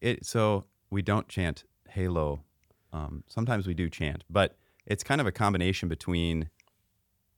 It 0.00 0.25
so 0.26 0.64
we 0.90 1.02
don't 1.02 1.29
chant 1.29 1.64
Halo. 1.88 2.43
Um, 2.93 3.25
sometimes 3.29 3.67
we 3.67 3.75
do 3.75 3.88
chant, 3.88 4.23
but 4.31 4.57
it's 4.87 5.02
kind 5.02 5.21
of 5.21 5.26
a 5.26 5.33
combination 5.33 5.88
between. 5.88 6.49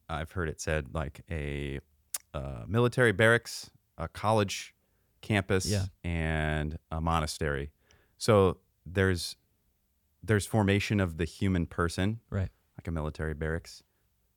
I've 0.09 0.33
heard 0.33 0.49
it 0.49 0.61
said 0.61 0.89
like 0.95 1.23
a 1.31 1.81
uh, 2.35 2.65
military 2.67 3.13
barracks, 3.13 3.71
a 3.99 4.09
college 4.09 4.75
campus, 5.21 5.67
Yeah. 5.67 5.85
and 6.05 6.79
a 6.91 7.01
monastery. 7.01 7.71
So 8.19 8.59
there's 8.87 9.37
there's 10.25 10.47
formation 10.47 11.01
of 11.01 11.17
the 11.17 11.25
human 11.25 11.67
person, 11.67 12.21
Right. 12.31 12.51
Like 12.79 12.87
a 12.89 12.91
military 12.91 13.35
barracks 13.35 13.83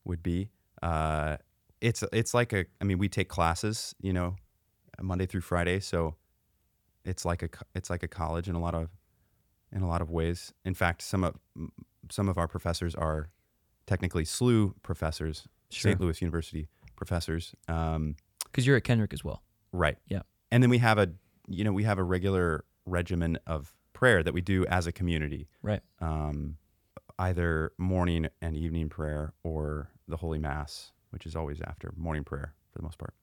would 0.04 0.22
be. 0.24 0.50
Uh, 0.82 1.38
it's 1.82 2.04
it's 2.12 2.34
like 2.34 2.54
a. 2.54 2.66
I 2.82 2.84
mean, 2.84 2.98
we 2.98 3.08
take 3.10 3.30
classes, 3.30 3.96
you 4.02 4.12
know, 4.14 4.36
Monday 5.02 5.26
through 5.26 5.42
Friday, 5.42 5.80
so 5.80 6.16
it's 7.04 7.24
like 7.26 7.44
a 7.44 7.50
it's 7.76 7.90
like 7.90 8.04
a 8.04 8.08
college 8.08 8.48
in 8.50 8.56
a 8.56 8.60
lot 8.60 8.74
of 8.76 8.90
in 9.72 9.82
a 9.82 9.88
lot 9.88 10.02
of 10.02 10.10
ways. 10.12 10.54
In 10.64 10.74
fact, 10.74 11.02
some 11.02 11.24
of 11.24 11.36
some 12.12 12.28
of 12.30 12.38
our 12.38 12.48
professors 12.48 12.94
are 12.96 13.30
technically 13.88 14.24
SLU 14.26 14.74
professors, 14.84 15.48
St. 15.82 16.00
Louis 16.00 16.22
University 16.22 16.68
professors. 16.96 17.54
Um, 17.68 18.16
because 18.46 18.66
you're 18.66 18.78
at 18.78 18.84
Kenrick 18.84 19.14
as 19.14 19.24
well 19.24 19.42
right. 19.76 19.98
Yeah. 20.08 20.22
And 20.52 20.64
then 20.64 20.70
we 20.70 20.80
have 20.80 20.98
a 20.98 21.10
you 21.48 21.64
know 21.64 21.74
we 21.74 21.84
have 21.84 22.00
a 22.00 22.04
regular 22.04 22.66
regimen 22.86 23.38
of 23.46 23.74
prayer 23.94 24.24
that 24.24 24.34
we 24.34 24.42
do 24.42 24.66
as 24.66 24.88
a 24.88 24.92
community. 24.92 25.48
Right. 25.62 25.82
Um, 26.00 26.58
either 27.20 27.72
morning 27.78 28.28
and 28.42 28.56
evening 28.56 28.90
prayer 28.90 29.34
or 29.44 29.90
the 30.08 30.18
Holy 30.18 30.40
Mass, 30.40 30.92
which 31.12 31.26
is 31.26 31.36
always 31.36 31.62
after 31.62 31.94
morning 31.96 32.24
prayer 32.24 32.54
for 32.72 32.80
the 32.80 32.84
most 32.84 32.98
part. 32.98 33.14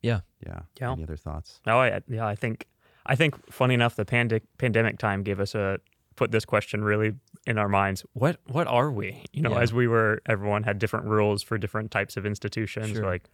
Yeah. 0.00 0.20
Yeah. 0.46 0.60
Yeah. 0.80 0.92
Any 0.92 1.02
other 1.02 1.16
thoughts? 1.16 1.60
Oh, 1.66 1.78
I, 1.78 2.00
yeah. 2.08 2.26
I 2.26 2.34
think, 2.34 2.66
I 3.04 3.14
think, 3.14 3.52
funny 3.52 3.74
enough, 3.74 3.96
the 3.96 4.06
pandi- 4.06 4.40
pandemic 4.56 4.98
time 4.98 5.22
gave 5.22 5.38
us 5.38 5.54
a 5.54 5.78
put 6.20 6.30
this 6.32 6.44
question 6.44 6.84
really 6.84 7.14
in 7.46 7.56
our 7.56 7.68
minds. 7.68 8.04
What 8.12 8.34
what 8.56 8.66
are 8.66 8.90
we? 9.00 9.08
You 9.32 9.40
know, 9.42 9.52
Yeah. 9.54 9.62
as 9.64 9.72
we 9.72 9.86
were, 9.88 10.20
everyone 10.26 10.62
had 10.64 10.78
different 10.78 11.06
rules 11.06 11.42
for 11.42 11.56
different 11.56 11.90
types 11.90 12.16
of 12.18 12.26
institutions. 12.26 12.90
Sure. 12.96 13.06
Like, 13.12 13.24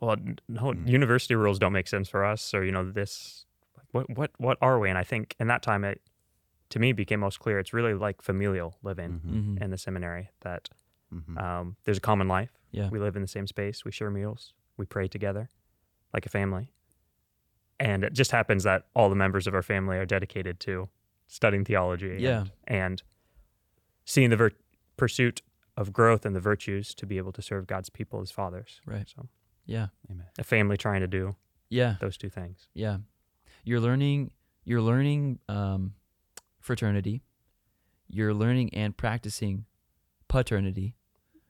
well, 0.00 0.16
no, 0.48 0.62
Mm. 0.72 0.88
university 0.88 1.34
rules 1.34 1.58
don't 1.58 1.72
make 1.72 1.88
sense 1.88 2.08
for 2.08 2.24
us, 2.32 2.54
or 2.54 2.64
you 2.64 2.70
know, 2.70 2.84
this. 3.00 3.44
What 3.90 4.06
what 4.18 4.30
what 4.38 4.56
are 4.60 4.78
we? 4.78 4.88
And 4.88 4.98
I 5.04 5.04
think 5.12 5.34
in 5.40 5.48
that 5.48 5.62
time, 5.62 5.82
it 5.84 6.00
to 6.68 6.78
me 6.78 6.92
became 6.92 7.20
most 7.20 7.38
clear. 7.40 7.58
It's 7.58 7.72
really 7.72 7.94
like 8.06 8.22
familial 8.22 8.70
living 8.82 9.12
Mhm. 9.12 9.30
mm-hmm. 9.32 9.62
in 9.62 9.70
the 9.70 9.78
seminary. 9.78 10.30
That 10.42 10.68
Mhm. 11.12 11.34
um, 11.42 11.76
there's 11.84 11.98
a 11.98 12.06
common 12.10 12.28
life. 12.28 12.52
Yeah. 12.70 12.88
We 12.90 12.98
live 13.00 13.16
in 13.16 13.22
the 13.22 13.28
same 13.36 13.46
space. 13.48 13.84
We 13.84 13.90
share 13.90 14.10
meals. 14.10 14.54
We 14.76 14.84
pray 14.86 15.08
together 15.08 15.48
like 16.14 16.24
a 16.26 16.28
family. 16.28 16.66
And 17.80 18.04
it 18.04 18.12
just 18.12 18.30
happens 18.30 18.62
that 18.64 18.80
all 18.94 19.08
the 19.08 19.16
members 19.24 19.46
of 19.48 19.54
our 19.54 19.62
family 19.62 19.96
are 19.98 20.06
dedicated 20.06 20.60
to 20.68 20.88
studying 21.28 21.64
theology 21.64 22.10
and, 22.12 22.20
Yeah. 22.20 22.44
and 22.66 23.02
seeing 24.04 24.30
the 24.30 24.36
vir- 24.36 24.52
pursuit 24.96 25.42
of 25.76 25.92
growth 25.92 26.26
and 26.26 26.34
the 26.34 26.40
virtues 26.40 26.94
to 26.96 27.06
be 27.06 27.18
able 27.18 27.30
to 27.32 27.42
serve 27.42 27.66
God's 27.68 27.88
people 27.90 28.20
as 28.20 28.30
fathers. 28.32 28.80
Right. 28.84 29.08
So 29.08 29.28
yeah 29.66 29.88
Amen. 30.10 30.26
a 30.38 30.42
family 30.44 30.76
trying 30.76 31.00
to 31.02 31.06
do 31.06 31.36
yeah 31.68 31.96
those 32.00 32.16
two 32.16 32.30
things. 32.30 32.66
Yeah, 32.74 32.98
you're 33.62 33.80
learning. 33.80 34.32
You're 34.64 34.80
learning 34.82 35.38
um, 35.48 35.94
fraternity. 36.60 37.22
You're 38.08 38.34
learning 38.34 38.72
and 38.74 38.96
practicing 38.96 39.66
paternity, 40.28 40.94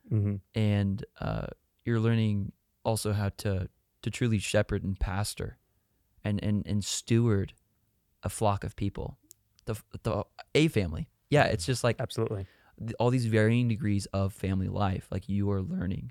hmm 0.09 0.37
and 0.55 1.05
uh, 1.21 1.47
you're 1.85 2.01
learning 2.01 2.53
also 2.85 3.13
how 3.13 3.29
to 3.39 3.69
to 4.03 4.11
truly 4.11 4.39
shepherd 4.41 4.83
and 4.83 4.99
pastor, 4.99 5.59
and 6.25 6.43
and 6.43 6.67
and 6.67 6.85
steward 6.85 7.53
a 8.25 8.29
flock 8.29 8.65
of 8.65 8.75
people, 8.75 9.19
the 9.69 9.77
the 10.03 10.25
a 10.55 10.69
family. 10.69 11.05
Yeah, 11.31 11.45
it's 11.45 11.67
just 11.67 11.83
like 11.85 11.97
Absolutely. 12.01 12.47
all 12.99 13.11
these 13.11 13.27
varying 13.27 13.69
degrees 13.69 14.07
of 14.21 14.33
family 14.33 14.69
life 14.69 15.05
like 15.15 15.29
you 15.29 15.51
are 15.51 15.63
learning 15.75 16.07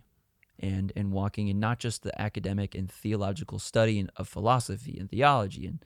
and 0.60 0.92
and 0.96 1.12
walking 1.12 1.48
in 1.52 1.60
not 1.60 1.78
just 1.86 2.04
the 2.04 2.14
academic 2.28 2.76
and 2.76 2.88
theological 3.04 3.60
study 3.60 4.00
and- 4.02 4.12
of 4.18 4.28
philosophy 4.28 4.96
and 5.00 5.10
theology 5.10 5.66
and 5.70 5.78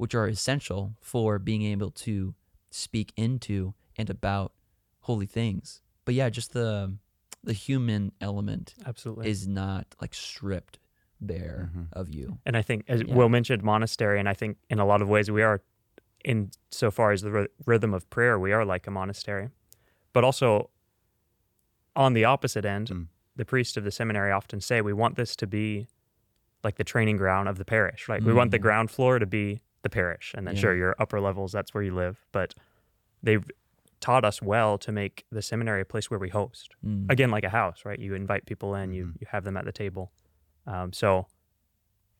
which 0.00 0.14
are 0.14 0.26
essential 0.26 0.82
for 1.00 1.38
being 1.38 1.62
able 1.74 1.90
to 1.90 2.34
speak 2.70 3.12
into 3.16 3.74
and 3.98 4.08
about 4.10 4.52
holy 5.08 5.26
things 5.26 5.82
but 6.04 6.14
yeah 6.14 6.28
just 6.30 6.52
the 6.52 6.70
the 7.44 7.52
human 7.52 8.12
element 8.20 8.74
Absolutely. 8.86 9.28
is 9.28 9.46
not 9.46 9.84
like 10.00 10.14
stripped 10.14 10.78
bare 11.20 11.70
Mhm. 11.74 11.86
of 11.92 12.08
you 12.08 12.38
And 12.46 12.56
I 12.56 12.62
think, 12.62 12.84
as 12.88 13.02
Yeah. 13.02 13.14
Will 13.16 13.28
mentioned, 13.28 13.62
monastery, 13.62 14.18
and 14.20 14.28
I 14.28 14.34
think 14.34 14.52
in 14.70 14.78
a 14.80 14.86
lot 14.92 15.00
of 15.02 15.08
ways 15.08 15.30
we 15.30 15.42
are, 15.42 15.60
in 16.24 16.50
so 16.70 16.90
far 16.90 17.12
as 17.12 17.22
the 17.22 17.30
ry- 17.30 17.48
rhythm 17.66 17.92
of 17.94 18.08
prayer, 18.10 18.38
we 18.38 18.52
are 18.52 18.64
like 18.64 18.86
a 18.86 18.90
monastery. 18.90 19.50
But 20.12 20.24
also, 20.24 20.70
on 21.96 22.12
the 22.14 22.24
opposite 22.24 22.64
end, 22.64 22.88
Mm. 22.88 23.06
the 23.36 23.44
priests 23.44 23.76
of 23.76 23.84
the 23.84 23.90
seminary 23.90 24.30
often 24.30 24.60
say 24.60 24.80
we 24.80 24.92
want 24.92 25.16
this 25.16 25.36
to 25.36 25.46
be 25.46 25.86
like 26.64 26.76
the 26.76 26.84
training 26.84 27.16
ground 27.16 27.48
of 27.48 27.58
the 27.58 27.64
parish. 27.64 28.08
Right? 28.08 28.22
We 28.22 28.32
want 28.32 28.50
the 28.52 28.58
Mhm. 28.58 28.62
ground 28.62 28.90
floor 28.90 29.18
to 29.18 29.26
be 29.26 29.62
the 29.82 29.90
parish, 29.90 30.32
and 30.36 30.46
then 30.46 30.54
Yeah. 30.54 30.60
sure, 30.60 30.74
your 30.76 30.94
upper 30.98 31.20
levels 31.20 31.50
that's 31.52 31.74
where 31.74 31.82
you 31.82 31.94
live. 31.94 32.24
But 32.30 32.54
they've 33.22 33.44
taught 34.00 34.24
us 34.24 34.40
well 34.42 34.78
to 34.78 34.92
make 34.92 35.24
the 35.30 35.42
seminary 35.42 35.80
a 35.80 35.84
place 35.84 36.10
where 36.10 36.18
we 36.20 36.28
host. 36.28 36.74
Mm. 36.84 37.10
Again, 37.10 37.30
like 37.30 37.44
a 37.44 37.48
house, 37.50 37.84
right? 37.84 37.98
You 37.98 38.14
invite 38.14 38.46
people 38.46 38.74
in, 38.74 38.92
you 38.92 39.06
Mhm. 39.06 39.20
you 39.20 39.26
have 39.30 39.44
them 39.44 39.56
at 39.56 39.64
the 39.64 39.72
table. 39.72 40.12
Um, 40.66 40.92
so 40.92 41.26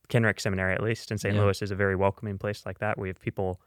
Kenrick 0.09 0.39
Seminary, 0.39 0.73
at 0.73 0.83
least 0.83 1.11
in 1.11 1.17
St. 1.17 1.33
Yeah. 1.35 1.41
Louis, 1.41 1.61
is 1.61 1.71
a 1.71 1.75
very 1.75 1.95
welcoming 1.95 2.37
place 2.37 2.65
like 2.65 2.79
that. 2.79 2.97
We 2.97 3.07
have 3.07 3.19
people, 3.19 3.61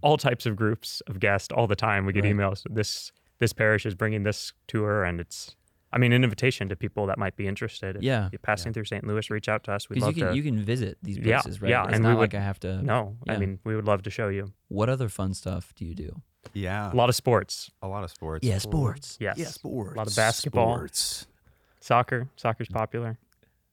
all 0.00 0.16
types 0.16 0.46
of 0.46 0.56
groups 0.56 1.00
of 1.06 1.20
guests 1.20 1.48
all 1.52 1.66
the 1.66 1.76
time. 1.76 2.06
We 2.06 2.12
get 2.12 2.24
Right. 2.24 2.34
emails. 2.34 2.64
This 2.68 3.12
this 3.40 3.52
parish 3.52 3.84
is 3.84 3.94
bringing 3.94 4.22
this 4.22 4.52
tour, 4.68 5.04
and 5.04 5.20
it's, 5.20 5.56
I 5.92 5.98
mean, 5.98 6.12
an 6.12 6.22
invitation 6.22 6.68
to 6.68 6.76
people 6.76 7.04
that 7.06 7.18
might 7.18 7.34
be 7.36 7.46
interested. 7.48 7.96
If 7.96 8.02
Yeah. 8.02 8.28
you're 8.30 8.38
passing 8.38 8.72
through 8.72 8.84
St. 8.84 9.04
Louis, 9.04 9.28
reach 9.28 9.48
out 9.48 9.64
to 9.64 9.72
us. 9.72 9.90
We'd 9.90 10.00
love 10.00 10.16
you 10.16 10.22
can 10.24 10.30
to. 10.32 10.36
you 10.36 10.42
can 10.44 10.58
visit 10.60 10.98
these 11.02 11.18
Yeah, 11.18 11.40
places, 11.42 11.60
right? 11.60 11.68
yeah, 11.70 11.84
It's 11.84 11.94
and 11.94 12.04
not 12.04 12.10
we 12.10 12.20
like 12.20 12.34
I 12.34 12.40
have 12.40 12.60
to. 12.60 12.80
no, 12.82 13.16
I 13.28 13.36
mean, 13.36 13.58
we 13.64 13.74
would 13.74 13.84
love 13.86 14.02
to 14.02 14.10
show 14.10 14.28
you 14.28 14.52
What 14.68 14.88
other 14.88 15.08
fun 15.08 15.34
stuff 15.34 15.74
do 15.74 15.84
you 15.84 15.94
do? 15.94 16.22
Yeah. 16.52 16.92
a 16.92 16.94
lot 16.94 17.08
of 17.08 17.16
sports. 17.16 17.70
A 17.82 17.88
lot 17.88 18.04
of 18.04 18.10
sports. 18.10 18.46
Yeah, 18.46 18.58
sports. 18.58 19.16
Yes, 19.20 19.54
sports. 19.54 19.94
A 19.94 19.98
lot 19.98 20.06
of 20.06 20.14
basketball. 20.16 20.76
Sports. 20.76 21.26
soccer. 21.80 22.28
Soccer's 22.36 22.68
popular. 22.68 23.18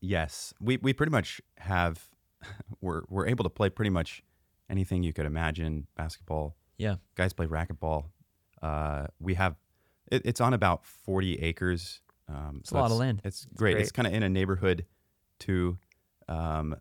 Yes, 0.02 0.54
we 0.60 0.78
we 0.78 0.92
pretty 0.94 1.12
much 1.12 1.40
have 1.60 2.10
we're 2.82 3.04
we're 3.10 3.28
able 3.28 3.44
to 3.44 3.50
play 3.50 3.70
pretty 3.70 3.92
much 3.92 4.24
anything 4.72 5.04
you 5.04 5.14
could 5.14 5.26
imagine. 5.28 5.86
Basketball. 5.96 6.56
Yeah. 6.78 6.96
Guys 7.16 7.34
play 7.34 7.46
racquetball. 7.46 8.06
Uh, 8.62 9.08
we 9.20 9.36
have 9.36 9.56
it, 10.12 10.22
it's 10.26 10.42
on 10.42 10.54
about 10.54 10.86
forty 10.86 11.36
acres. 11.40 12.02
Um, 12.28 12.58
It's 12.62 12.72
a 12.72 12.76
lot 12.76 12.86
of 12.86 12.92
it's- 12.92 13.00
land. 13.00 13.22
It's 13.24 13.46
great. 13.56 13.78
It's 13.78 13.92
kind 13.92 14.08
of 14.08 14.14
in 14.14 14.24
a 14.24 14.30
neighborhood, 14.30 14.86
too. 15.40 15.78
Um, 16.30 16.76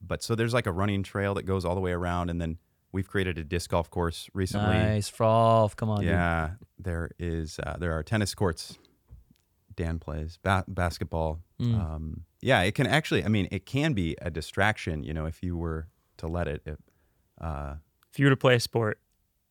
but 0.00 0.22
so 0.22 0.34
there's 0.34 0.52
like 0.52 0.66
a 0.66 0.72
running 0.72 1.02
trail 1.04 1.34
that 1.34 1.44
goes 1.44 1.64
all 1.64 1.74
the 1.76 1.80
way 1.80 1.92
around, 1.92 2.30
and 2.30 2.40
then 2.40 2.58
we've 2.90 3.06
created 3.08 3.38
a 3.38 3.44
disc 3.44 3.70
golf 3.70 3.88
course 3.90 4.28
recently. 4.34 4.74
Nice, 4.76 5.08
Frolf. 5.10 5.76
Come 5.76 5.88
on, 5.88 6.00
dude. 6.00 6.08
Yeah, 6.10 6.50
there 6.78 7.10
is. 7.18 7.60
Uh, 7.64 7.76
there 7.78 7.92
are 7.92 8.02
tennis 8.02 8.34
courts. 8.34 8.76
Dan 9.76 9.98
plays 9.98 10.38
ba- 10.42 10.64
basketball. 10.68 11.40
Mm. 11.60 11.78
Um, 11.78 12.24
yeah, 12.40 12.60
it 12.62 12.74
can 12.74 12.86
actually. 12.86 13.24
I 13.24 13.28
mean, 13.28 13.46
it 13.52 13.64
can 13.64 13.92
be 13.92 14.16
a 14.20 14.30
distraction. 14.30 15.04
You 15.04 15.14
know, 15.14 15.26
if 15.26 15.42
you 15.42 15.56
were 15.56 15.86
to 16.18 16.26
let 16.26 16.48
it. 16.48 16.62
it 16.66 16.78
uh, 17.42 17.74
If 18.12 18.18
you 18.18 18.26
were 18.26 18.30
to 18.30 18.36
play 18.36 18.54
a 18.54 18.60
sport, 18.60 18.98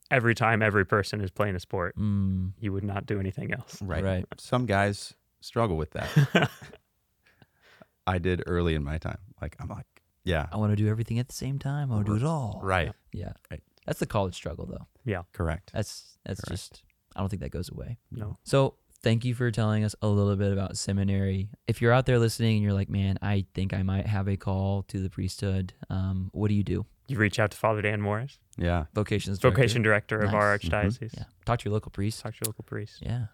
every 0.10 0.34
time 0.36 0.62
every 0.62 0.86
person 0.86 1.22
is 1.22 1.30
playing 1.32 1.56
a 1.56 1.60
sport, 1.60 1.96
Mm, 1.98 2.54
you 2.60 2.72
would 2.74 2.84
not 2.84 3.06
do 3.06 3.20
anything 3.20 3.54
else. 3.54 3.82
right. 3.82 4.04
Right. 4.04 4.26
Some 4.38 4.66
guys 4.66 5.14
struggle 5.42 5.78
with 5.78 5.92
that. 5.92 6.50
I 8.08 8.18
did 8.18 8.44
early 8.48 8.76
in 8.76 8.84
my 8.84 8.98
time. 8.98 9.20
Like 9.42 9.56
I'm 9.60 9.68
like, 9.70 9.86
yeah, 10.24 10.48
I 10.52 10.58
want 10.58 10.72
to 10.72 10.76
do 10.76 10.88
everything 10.88 11.20
at 11.20 11.28
the 11.28 11.34
same 11.36 11.60
time. 11.60 11.92
I 11.92 11.96
want 11.96 12.06
to 12.08 12.12
do 12.18 12.18
it 12.18 12.28
all. 12.28 12.60
right, 12.64 12.92
Yeah. 13.14 13.34
Right. 13.50 13.62
That's 13.86 14.00
the 14.00 14.06
college 14.06 14.36
struggle, 14.36 14.66
though. 14.68 14.86
Yeah. 15.06 15.24
Correct. 15.34 15.72
That's 15.74 16.18
that's 16.26 16.42
Correct. 16.42 16.52
just. 16.52 16.84
I 17.16 17.20
don't 17.20 17.30
think 17.30 17.42
that 17.42 17.52
goes 17.52 17.70
away. 17.70 17.98
no. 18.12 18.38
So 18.44 18.76
thank 19.04 19.26
you 19.26 19.34
for 19.36 19.50
telling 19.52 19.84
us 19.84 19.96
a 20.02 20.08
little 20.08 20.36
bit 20.36 20.52
about 20.54 20.78
seminary. 20.78 21.50
If 21.68 21.82
you're 21.82 21.92
out 21.92 22.06
there 22.06 22.20
listening 22.20 22.56
and 22.58 22.64
you're 22.64 22.74
like, 22.74 22.90
man, 22.90 23.18
I 23.22 23.46
think 23.54 23.74
I 23.74 23.84
might 23.84 24.06
have 24.08 24.28
a 24.28 24.38
call 24.38 24.84
to 24.84 25.00
the 25.02 25.10
priesthood. 25.10 25.74
Um, 25.90 26.30
what 26.34 26.48
do 26.50 26.54
you 26.54 26.64
do? 26.64 26.86
You 27.08 27.18
reach 27.18 27.40
out 27.40 27.52
to 27.52 27.58
Father 27.58 27.82
Dan 27.82 28.00
Morris, 28.02 28.40
Yeah, 28.58 28.86
Vocations 28.94 29.38
director. 29.40 29.50
vocation 29.58 29.82
director 29.82 30.20
of 30.20 30.34
our 30.34 30.52
Nice. 30.54 30.62
Mm-hmm. 30.66 30.76
archdiocese. 31.06 31.18
Yeah. 31.18 31.24
Talk 31.46 31.60
to 31.60 31.66
your 31.70 31.74
local 31.74 31.92
priest. 31.92 32.22
Talk 32.22 32.34
to 32.36 32.40
your 32.46 32.50
local 32.50 32.64
priest. 32.64 33.00
Yeah. 33.02 33.26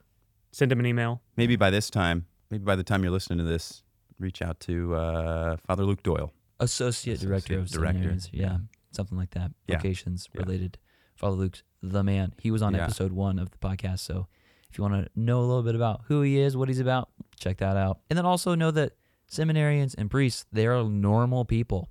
Send 0.52 0.72
him 0.72 0.80
an 0.80 0.86
email. 0.88 1.22
maybe 1.36 1.56
by 1.56 1.70
this 1.70 1.90
time, 1.90 2.26
maybe 2.50 2.64
by 2.64 2.76
the 2.76 2.84
time 2.84 3.04
you're 3.04 3.12
listening 3.12 3.38
to 3.40 3.44
this, 3.46 3.84
reach 4.20 4.42
out 4.42 4.60
to 4.62 4.96
uh, 4.96 5.58
Father 5.68 5.84
Luke 5.84 6.02
Doyle. 6.02 6.34
Associate, 6.60 7.20
director 7.20 7.60
of 7.60 7.66
Associate 7.66 7.80
director, 7.82 7.98
seminaries. 8.00 8.30
Yeah. 8.32 8.42
yeah. 8.46 8.58
Something 8.94 9.18
like 9.18 9.30
that. 9.32 9.52
Yeah. 9.68 9.76
Vocations 9.78 10.28
Yeah. 10.34 10.42
related. 10.42 10.80
Father 11.16 11.36
Luke's 11.36 11.62
the 11.84 12.04
man. 12.04 12.34
He 12.42 12.50
was 12.50 12.64
on 12.64 12.74
Yeah. 12.74 12.86
episode 12.86 13.12
one 13.12 13.38
of 13.38 13.52
the 13.52 13.58
podcast. 13.60 14.00
So 14.00 14.28
if 14.70 14.78
you 14.78 14.84
want 14.84 14.94
to 14.96 15.10
know 15.16 15.40
a 15.40 15.46
little 15.46 15.64
bit 15.64 15.76
about 15.76 16.02
who 16.08 16.22
he 16.22 16.40
is, 16.40 16.56
what 16.58 16.68
he's 16.70 16.80
about, 16.80 17.10
check 17.39 17.58
that 17.58 17.78
out. 17.78 18.00
And 18.10 18.18
then 18.18 18.26
also 18.26 18.56
know 18.56 18.72
that 18.72 18.94
seminarians 19.32 19.96
and 19.98 20.10
priests, 20.10 20.46
they 20.52 20.68
are 20.68 20.84
normal 20.84 21.46
people 21.46 21.89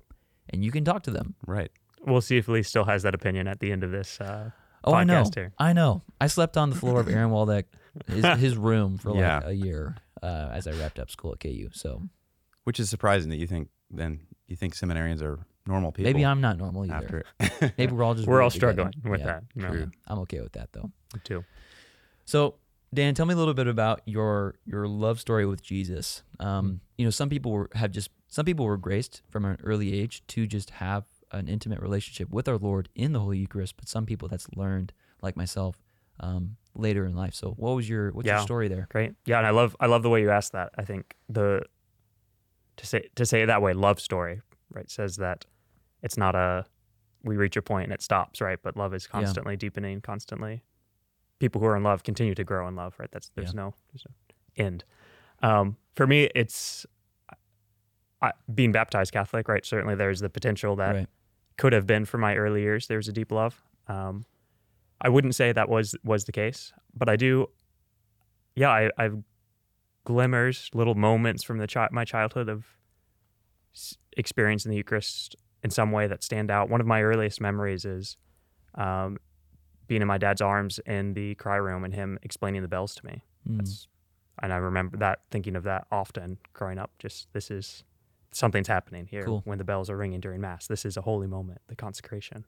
and 0.49 0.63
you 0.63 0.71
can 0.71 0.83
talk 0.85 1.03
to 1.03 1.11
them. 1.11 1.35
Right. 1.45 1.71
We'll 2.05 2.21
see 2.21 2.37
if 2.37 2.47
Lee 2.47 2.63
still 2.63 2.85
has 2.85 3.03
that 3.03 3.13
opinion 3.15 3.47
at 3.47 3.59
the 3.59 3.71
end 3.71 3.83
of 3.83 3.91
this. 3.91 4.19
Uh, 4.21 4.51
Oh, 4.83 4.93
I 4.93 5.03
know. 5.03 5.29
here. 5.35 5.51
I 5.57 5.73
know. 5.73 6.03
I 6.21 6.27
slept 6.27 6.55
on 6.55 6.69
the 6.69 6.75
floor 6.77 7.01
of 7.01 7.09
Aaron 7.09 7.29
Waldeck, 7.31 7.65
his, 8.07 8.23
his 8.39 8.55
room 8.55 8.97
for 8.97 9.09
like 9.09 9.19
Yeah. 9.19 9.41
a 9.43 9.51
year 9.51 9.95
uh, 10.23 10.49
as 10.53 10.65
I 10.65 10.71
wrapped 10.71 10.97
up 10.99 11.11
school 11.11 11.33
at 11.33 11.41
KU. 11.41 11.69
So 11.73 12.03
Which 12.63 12.79
is 12.79 12.89
surprising 12.89 13.29
that 13.31 13.37
you 13.37 13.47
think 13.47 13.67
then 13.91 14.21
you 14.47 14.55
think 14.55 14.75
seminarians 14.75 15.21
are 15.21 15.39
normal 15.65 15.91
people. 15.91 16.09
maybe 16.13 16.25
I'm 16.25 16.39
not 16.39 16.57
normal 16.57 16.85
either. 16.85 17.25
after. 17.39 17.73
Maybe 17.77 17.91
we're 17.91 18.03
all 18.03 18.13
just 18.15 18.27
We're 18.29 18.41
all 18.41 18.45
weird 18.49 18.53
together. 18.53 18.73
struggling 18.91 19.11
with 19.11 19.19
Yeah. 19.21 19.25
that. 19.25 19.43
No. 19.55 19.89
I'm 20.07 20.19
okay 20.19 20.39
with 20.39 20.53
that 20.53 20.69
though. 20.71 20.89
me 21.13 21.19
too. 21.25 21.43
So, 22.23 22.55
Dan, 22.93 23.13
tell 23.15 23.25
me 23.25 23.33
a 23.33 23.37
little 23.37 23.53
bit 23.53 23.67
about 23.67 24.01
your 24.05 24.55
your 24.65 24.87
love 24.87 25.19
story 25.19 25.45
with 25.45 25.61
Jesus. 25.61 26.23
Um, 26.39 26.79
you 26.97 27.05
know, 27.05 27.11
some 27.11 27.29
people 27.29 27.51
were, 27.51 27.69
have 27.73 27.91
just 27.91 28.09
some 28.27 28.45
people 28.45 28.65
were 28.65 28.77
graced 28.77 29.21
from 29.29 29.45
an 29.45 29.57
early 29.63 29.93
age 29.99 30.25
to 30.27 30.47
just 30.47 30.69
have 30.71 31.03
an 31.31 31.47
intimate 31.49 31.81
relationship 31.81 32.29
with 32.29 32.47
our 32.47 32.57
Lord 32.57 32.87
in 32.95 33.11
the 33.11 33.19
Holy 33.19 33.39
Eucharist, 33.39 33.75
but 33.77 33.89
some 33.89 34.05
people 34.05 34.29
that's 34.29 34.47
learned, 34.55 34.93
like 35.21 35.35
myself, 35.35 35.81
um, 36.21 36.55
later 36.75 37.05
in 37.05 37.13
life. 37.15 37.33
So, 37.35 37.51
what 37.57 37.75
was 37.75 37.89
your 37.89 38.11
what's 38.11 38.25
your 38.27 38.39
story 38.39 38.69
there? 38.69 38.87
Great. 38.89 39.13
Yeah, 39.25 39.37
and 39.39 39.45
I 39.47 39.49
love 39.51 39.75
I 39.81 39.87
love 39.87 40.03
the 40.03 40.09
way 40.09 40.21
you 40.21 40.29
asked 40.31 40.53
that. 40.53 40.71
I 40.77 40.83
think 40.83 41.15
the 41.27 41.63
to 42.77 42.85
say 42.85 43.09
to 43.15 43.25
say 43.25 43.41
it 43.43 43.47
that 43.47 43.61
way, 43.61 43.73
love 43.73 43.99
story, 43.99 44.41
right, 44.71 44.89
says 44.89 45.17
that 45.17 45.45
it's 46.01 46.17
not 46.17 46.35
a 46.35 46.65
we 47.23 47.35
reach 47.35 47.57
a 47.57 47.61
point 47.61 47.85
and 47.85 47.93
it 47.93 48.01
stops, 48.01 48.39
right? 48.39 48.59
But 48.61 48.77
love 48.77 48.93
is 48.93 49.05
Yeah. 49.05 49.19
constantly 49.19 49.57
deepening, 49.57 49.99
constantly. 49.99 50.63
People 51.39 51.61
who 51.61 51.67
are 51.67 51.75
in 51.77 51.83
love 51.83 52.03
continue 52.03 52.33
to 52.35 52.43
grow 52.43 52.67
in 52.67 52.75
love, 52.75 52.95
right? 52.99 53.09
That's 53.11 53.29
there's 53.35 53.53
Yeah. 53.53 53.61
no 53.61 53.73
there's 53.91 54.05
no 54.07 54.63
end. 54.65 54.83
Um, 55.41 55.77
for 55.95 56.07
me, 56.07 56.29
it's 56.35 56.85
I, 58.21 58.31
being 58.53 58.71
baptized 58.71 59.13
Catholic, 59.13 59.47
right? 59.47 59.63
Certainly, 59.65 59.95
there's 59.95 60.19
the 60.19 60.29
potential 60.29 60.75
that 60.77 60.95
right. 60.95 61.07
could 61.57 61.73
have 61.73 61.85
been 61.85 62.05
for 62.05 62.17
my 62.17 62.35
early 62.35 62.61
years. 62.61 62.87
There 62.87 62.97
was 62.97 63.07
a 63.07 63.13
deep 63.13 63.31
love. 63.31 63.63
Um, 63.87 64.25
I 64.99 65.09
wouldn't 65.09 65.35
say 65.35 65.51
that 65.51 65.69
was 65.69 65.95
was 66.03 66.25
the 66.25 66.31
case, 66.31 66.73
but 66.95 67.07
I 67.09 67.15
do. 67.15 67.47
Yeah, 68.55 68.69
I, 68.71 68.89
I've 68.97 69.17
glimmers, 70.03 70.69
little 70.73 70.95
moments 70.95 71.43
from 71.43 71.59
the 71.59 71.67
chi- 71.67 71.89
my 71.91 72.03
childhood 72.05 72.49
of 72.49 72.65
s- 73.75 73.97
experiencing 74.15 74.71
the 74.71 74.77
Eucharist 74.77 75.35
in 75.63 75.69
some 75.69 75.91
way 75.91 76.07
that 76.07 76.23
stand 76.23 76.49
out. 76.49 76.69
One 76.69 76.81
of 76.81 76.87
my 76.87 77.03
earliest 77.03 77.39
memories 77.39 77.85
is 77.85 78.17
um, 78.75 79.17
being 79.87 80.01
in 80.01 80.07
my 80.07 80.17
dad's 80.17 80.41
arms 80.41 80.79
in 80.85 81.13
the 81.13 81.35
cry 81.35 81.55
room 81.55 81.83
and 81.83 81.93
him 81.93 82.19
explaining 82.23 82.61
the 82.61 82.67
bells 82.67 82.93
to 82.95 83.05
me. 83.05 83.23
Mm. 83.49 83.57
That's, 83.57 83.87
and 84.41 84.53
I 84.53 84.57
remember 84.57 84.97
that 84.97 85.21
thinking 85.31 85.55
of 85.55 85.63
that 85.63 85.87
often 85.91 86.37
growing 86.53 86.77
up. 86.77 86.91
Just 86.99 87.31
this 87.33 87.49
is 87.49 87.83
something's 88.31 88.67
happening 88.67 89.07
here 89.07 89.23
Cool. 89.23 89.41
when 89.45 89.57
the 89.57 89.63
bells 89.63 89.89
are 89.89 89.97
ringing 89.97 90.19
during 90.19 90.41
mass. 90.41 90.67
This 90.67 90.85
is 90.85 90.97
a 90.97 91.01
holy 91.01 91.27
moment, 91.27 91.61
the 91.67 91.75
consecration. 91.75 92.45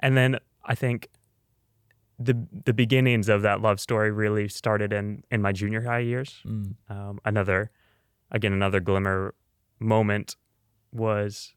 And 0.00 0.16
then 0.16 0.38
I 0.64 0.74
think 0.74 1.08
the 2.18 2.46
the 2.64 2.72
beginnings 2.74 3.28
of 3.28 3.42
that 3.42 3.60
love 3.60 3.80
story 3.80 4.10
really 4.10 4.48
started 4.48 4.92
in 4.92 5.22
in 5.30 5.40
my 5.42 5.52
junior 5.52 5.82
high 5.82 6.00
years. 6.00 6.40
Mm. 6.44 6.74
Um, 6.88 7.20
another, 7.24 7.70
again, 8.30 8.52
another 8.52 8.80
glimmer 8.80 9.34
moment 9.80 10.36
was 10.92 11.54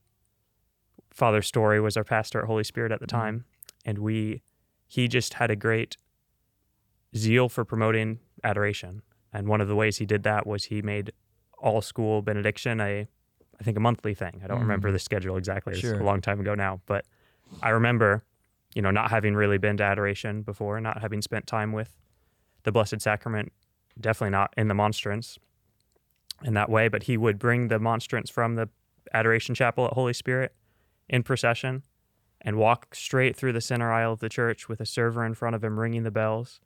Father 1.11 1.41
Story 1.41 1.79
was 1.79 1.97
our 1.97 2.03
pastor 2.03 2.39
at 2.41 2.45
Holy 2.45 2.63
Spirit 2.63 2.91
at 2.91 2.99
the 2.99 3.05
Mhm. 3.05 3.09
time, 3.09 3.45
and 3.85 3.97
we 3.99 4.41
he 4.87 5.07
just 5.07 5.35
had 5.35 5.51
a 5.51 5.55
great 5.55 5.97
zeal 7.15 7.49
for 7.49 7.65
promoting 7.65 8.19
adoration. 8.43 9.01
And 9.33 9.47
one 9.47 9.61
of 9.61 9.67
the 9.67 9.75
ways 9.75 9.97
he 9.97 10.05
did 10.05 10.23
that 10.23 10.47
was 10.47 10.65
he 10.65 10.81
made 10.81 11.11
all 11.59 11.81
school 11.81 12.21
benediction 12.21 12.79
a 12.81 13.07
I 13.59 13.63
think 13.63 13.75
a 13.75 13.79
monthly 13.79 14.13
thing. 14.13 14.41
I 14.43 14.47
don't 14.47 14.59
remember 14.59 14.89
Mm. 14.89 14.93
the 14.93 14.99
schedule 14.99 15.35
exactly. 15.35 15.71
It's 15.73 15.81
Sure. 15.81 15.99
a 15.99 16.03
long 16.03 16.21
time 16.21 16.39
ago 16.39 16.53
now, 16.53 16.79
but 16.85 17.05
I 17.63 17.69
remember, 17.69 18.23
you 18.75 18.83
know, 18.83 18.91
not 18.91 19.09
having 19.09 19.33
really 19.35 19.57
been 19.57 19.77
to 19.77 19.83
adoration 19.83 20.43
before, 20.43 20.79
not 20.79 21.01
having 21.01 21.23
spent 21.23 21.47
time 21.47 21.71
with 21.71 21.97
the 22.63 22.71
Blessed 22.71 23.01
Sacrament, 23.01 23.51
definitely 23.99 24.29
not 24.29 24.53
in 24.55 24.67
the 24.67 24.75
monstrance 24.75 25.39
in 26.43 26.53
that 26.53 26.69
way, 26.69 26.87
but 26.87 27.03
he 27.03 27.17
would 27.17 27.39
bring 27.39 27.69
the 27.69 27.79
monstrance 27.79 28.29
from 28.29 28.53
the 28.53 28.69
adoration 29.11 29.55
chapel 29.55 29.85
at 29.87 29.93
Holy 29.93 30.13
Spirit 30.13 30.53
in 31.09 31.23
procession 31.23 31.81
and 32.41 32.57
walk 32.57 32.93
straight 32.95 33.35
through 33.35 33.53
the 33.53 33.61
center 33.61 33.91
aisle 33.91 34.13
of 34.13 34.19
the 34.19 34.29
church 34.29 34.69
with 34.69 34.79
a 34.79 34.85
server 34.85 35.25
in 35.25 35.33
front 35.33 35.55
of 35.55 35.63
him 35.63 35.79
ringing 35.79 36.03
the 36.03 36.11
bells. 36.11 36.59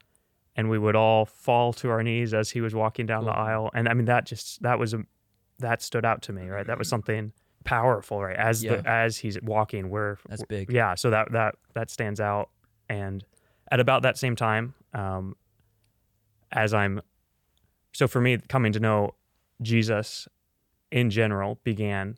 And 0.56 0.70
we 0.70 0.78
would 0.78 0.96
all 0.96 1.26
fall 1.26 1.72
to 1.74 1.90
our 1.90 2.04
knees 2.04 2.34
as 2.34 2.50
he 2.52 2.60
was 2.62 2.76
walking 2.76 3.06
down 3.06 3.24
the 3.26 3.32
aisle. 3.32 3.72
And 3.74 3.88
i 3.88 3.94
mean 3.94 4.06
that 4.06 4.26
just 4.26 4.62
that 4.64 4.78
was 4.80 4.94
a 4.94 5.04
that 5.60 5.82
stood 5.82 6.04
out 6.06 6.22
to 6.24 6.34
me 6.34 6.48
right? 6.50 6.66
That 6.68 6.78
was 6.78 6.88
something 6.90 7.32
powerful 7.64 8.22
right? 8.22 8.36
As 8.36 8.64
Yeah. 8.64 8.78
the 8.78 8.90
as 8.90 9.18
he's 9.18 9.42
walking 9.42 9.90
we're 9.90 10.18
That's 10.28 10.44
big. 10.46 10.72
yeah 10.72 10.96
so 10.96 11.10
that 11.12 11.32
that 11.32 11.56
that 11.74 11.90
stands 11.90 12.20
out. 12.20 12.50
And 12.90 13.24
at 13.72 13.80
about 13.80 14.02
that 14.04 14.18
same 14.18 14.36
time 14.36 14.74
um 14.94 15.36
as 16.52 16.74
i'm 16.74 17.02
so 17.94 18.08
for 18.10 18.20
me 18.20 18.38
coming 18.50 18.74
to 18.74 18.80
know 18.82 19.12
jesus 19.62 20.28
in 20.92 21.10
general 21.10 21.60
began 21.64 22.18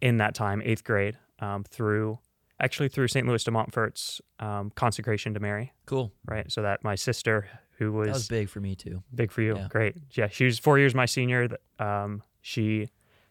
in 0.00 0.16
that 0.16 0.34
time 0.34 0.62
eighth 0.64 0.82
grade 0.84 1.18
um, 1.40 1.64
through 1.64 2.18
actually 2.58 2.88
through 2.88 3.06
St. 3.08 3.26
Louis 3.26 3.44
de 3.44 3.50
Montfort's 3.50 4.20
um, 4.40 4.70
consecration 4.74 5.34
to 5.34 5.40
Mary, 5.40 5.74
Cool. 5.84 6.10
right? 6.24 6.50
So 6.50 6.62
that 6.62 6.82
my 6.82 6.94
sister, 6.94 7.46
who 7.78 7.92
was, 7.92 8.06
That 8.06 8.12
was 8.14 8.28
big 8.28 8.48
for 8.48 8.60
me 8.60 8.74
too. 8.74 9.02
big 9.14 9.30
for 9.30 9.42
you, 9.42 9.56
Yeah. 9.56 9.68
great. 9.68 9.96
Yeah, 10.12 10.28
she 10.28 10.46
was 10.46 10.58
four 10.58 10.78
years 10.78 10.94
my 10.94 11.04
senior. 11.04 11.48
Um, 11.78 12.22
she 12.40 12.88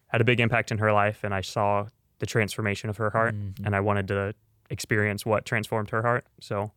had 0.10 0.22
a 0.22 0.24
big 0.24 0.39
impact 0.39 0.72
in 0.72 0.78
her 0.78 0.94
life, 0.94 1.24
and 1.24 1.34
I 1.34 1.41
saw 1.41 1.88
the 2.20 2.28
transformation 2.28 2.88
of 2.91 2.98
her 2.98 3.10
heart, 3.10 3.34
Mhm. 3.34 3.65
and 3.65 3.76
I 3.76 3.80
wanted 3.80 4.08
to 4.10 4.36
experience 4.70 5.26
what 5.26 5.44
transformed 5.44 5.89
her 5.89 6.04
heart. 6.04 6.28
So, 6.39 6.72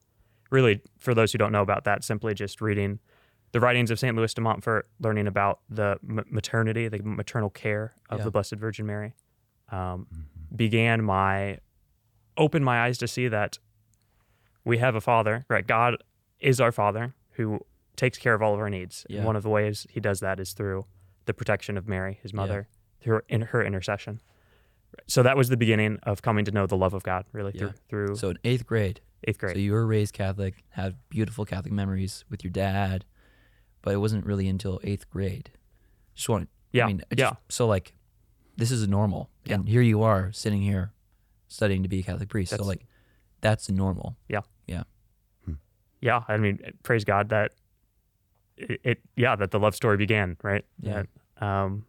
really, 0.50 0.80
for 0.96 1.12
those 1.12 1.32
who 1.32 1.38
don't 1.38 1.52
know 1.52 1.60
about 1.62 1.84
that, 1.84 2.02
simply 2.02 2.32
just 2.32 2.62
reading 2.62 2.98
the 3.52 3.60
writings 3.60 3.90
of 3.90 3.98
St. 3.98 4.16
Louis 4.16 4.32
de 4.32 4.40
Montfort, 4.40 4.88
learning 5.00 5.26
about 5.26 5.60
the 5.68 5.98
m- 6.02 6.24
maternity, 6.30 6.88
the 6.88 7.02
maternal 7.02 7.50
care 7.50 7.92
of 8.08 8.20
Yeah. 8.20 8.24
the 8.24 8.30
Blessed 8.30 8.54
Virgin 8.54 8.86
Mary, 8.86 9.14
um, 9.70 10.06
began 10.54 11.02
my 11.04 11.58
opened 12.36 12.64
my 12.64 12.84
eyes 12.84 12.98
to 12.98 13.08
see 13.08 13.28
that 13.28 13.58
we 14.64 14.78
have 14.78 14.94
a 14.94 15.00
Father, 15.00 15.44
right? 15.48 15.66
God 15.66 15.96
is 16.40 16.60
our 16.60 16.72
Father 16.72 17.14
who 17.32 17.60
takes 17.96 18.16
care 18.18 18.34
of 18.34 18.42
all 18.42 18.54
of 18.54 18.60
our 18.60 18.70
needs. 18.70 19.04
Yeah. 19.08 19.18
And 19.18 19.26
one 19.26 19.36
of 19.36 19.42
the 19.42 19.48
ways 19.48 19.86
He 19.90 19.98
does 20.00 20.20
that 20.20 20.38
is 20.38 20.52
through 20.52 20.86
the 21.26 21.34
protection 21.34 21.76
of 21.76 21.88
Mary, 21.88 22.18
His 22.22 22.32
mother, 22.32 22.68
through 23.00 23.22
in 23.28 23.42
her 23.42 23.62
intercession. 23.64 24.20
So 25.06 25.22
that 25.22 25.36
was 25.36 25.48
the 25.48 25.56
beginning 25.56 25.98
of 26.04 26.22
coming 26.22 26.44
to 26.44 26.50
know 26.50 26.66
the 26.66 26.76
love 26.76 26.94
of 26.94 27.02
God, 27.02 27.24
really 27.32 27.52
Yeah. 27.54 27.70
through 27.88 28.06
through 28.06 28.16
So 28.16 28.30
in 28.30 28.38
eighth 28.44 28.66
grade, 28.66 29.00
eighth 29.24 29.38
grade. 29.38 29.54
so 29.56 29.60
you 29.60 29.72
were 29.72 29.86
raised 29.86 30.14
Catholic, 30.14 30.64
had 30.70 30.96
beautiful 31.08 31.44
Catholic 31.44 31.72
memories 31.72 32.24
with 32.30 32.42
your 32.44 32.50
dad, 32.52 33.04
but 33.82 33.92
it 33.94 33.98
wasn't 33.98 34.24
really 34.24 34.48
until 34.48 34.80
eighth 34.84 35.08
grade. 35.10 35.50
Just 36.14 36.28
want, 36.28 36.48
Yeah, 36.72 36.84
I 36.84 36.86
mean, 36.88 36.98
just- 37.10 37.18
yeah. 37.18 37.32
So 37.48 37.66
like, 37.66 37.94
this 38.56 38.70
is 38.70 38.86
normal, 38.88 39.30
and 39.48 39.68
here 39.68 39.82
you 39.82 40.02
are 40.02 40.30
sitting 40.32 40.62
here 40.62 40.92
studying 41.48 41.82
to 41.82 41.88
be 41.88 42.00
a 42.00 42.02
Catholic 42.02 42.28
priest. 42.28 42.54
so 42.56 42.62
like, 42.64 42.84
that's 43.40 43.70
normal. 43.70 44.16
yeah, 44.28 44.40
Yeah. 44.66 44.82
Hmm. 45.44 45.54
Yeah. 46.00 46.22
I 46.28 46.36
mean, 46.36 46.58
praise 46.82 47.04
God 47.04 47.28
that 47.30 47.52
it, 48.56 48.80
it 48.84 49.00
yeah, 49.16 49.36
that 49.36 49.50
the 49.50 49.58
love 49.58 49.74
story 49.74 49.96
began, 49.96 50.36
right? 50.42 50.64
Yeah. 50.80 51.04
That, 51.38 51.46
um, 51.46 51.84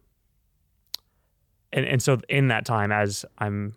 and 1.72 1.84
and 1.84 2.02
so 2.02 2.18
in 2.28 2.48
that 2.48 2.64
time, 2.64 2.90
as 2.92 3.24
I'm, 3.38 3.74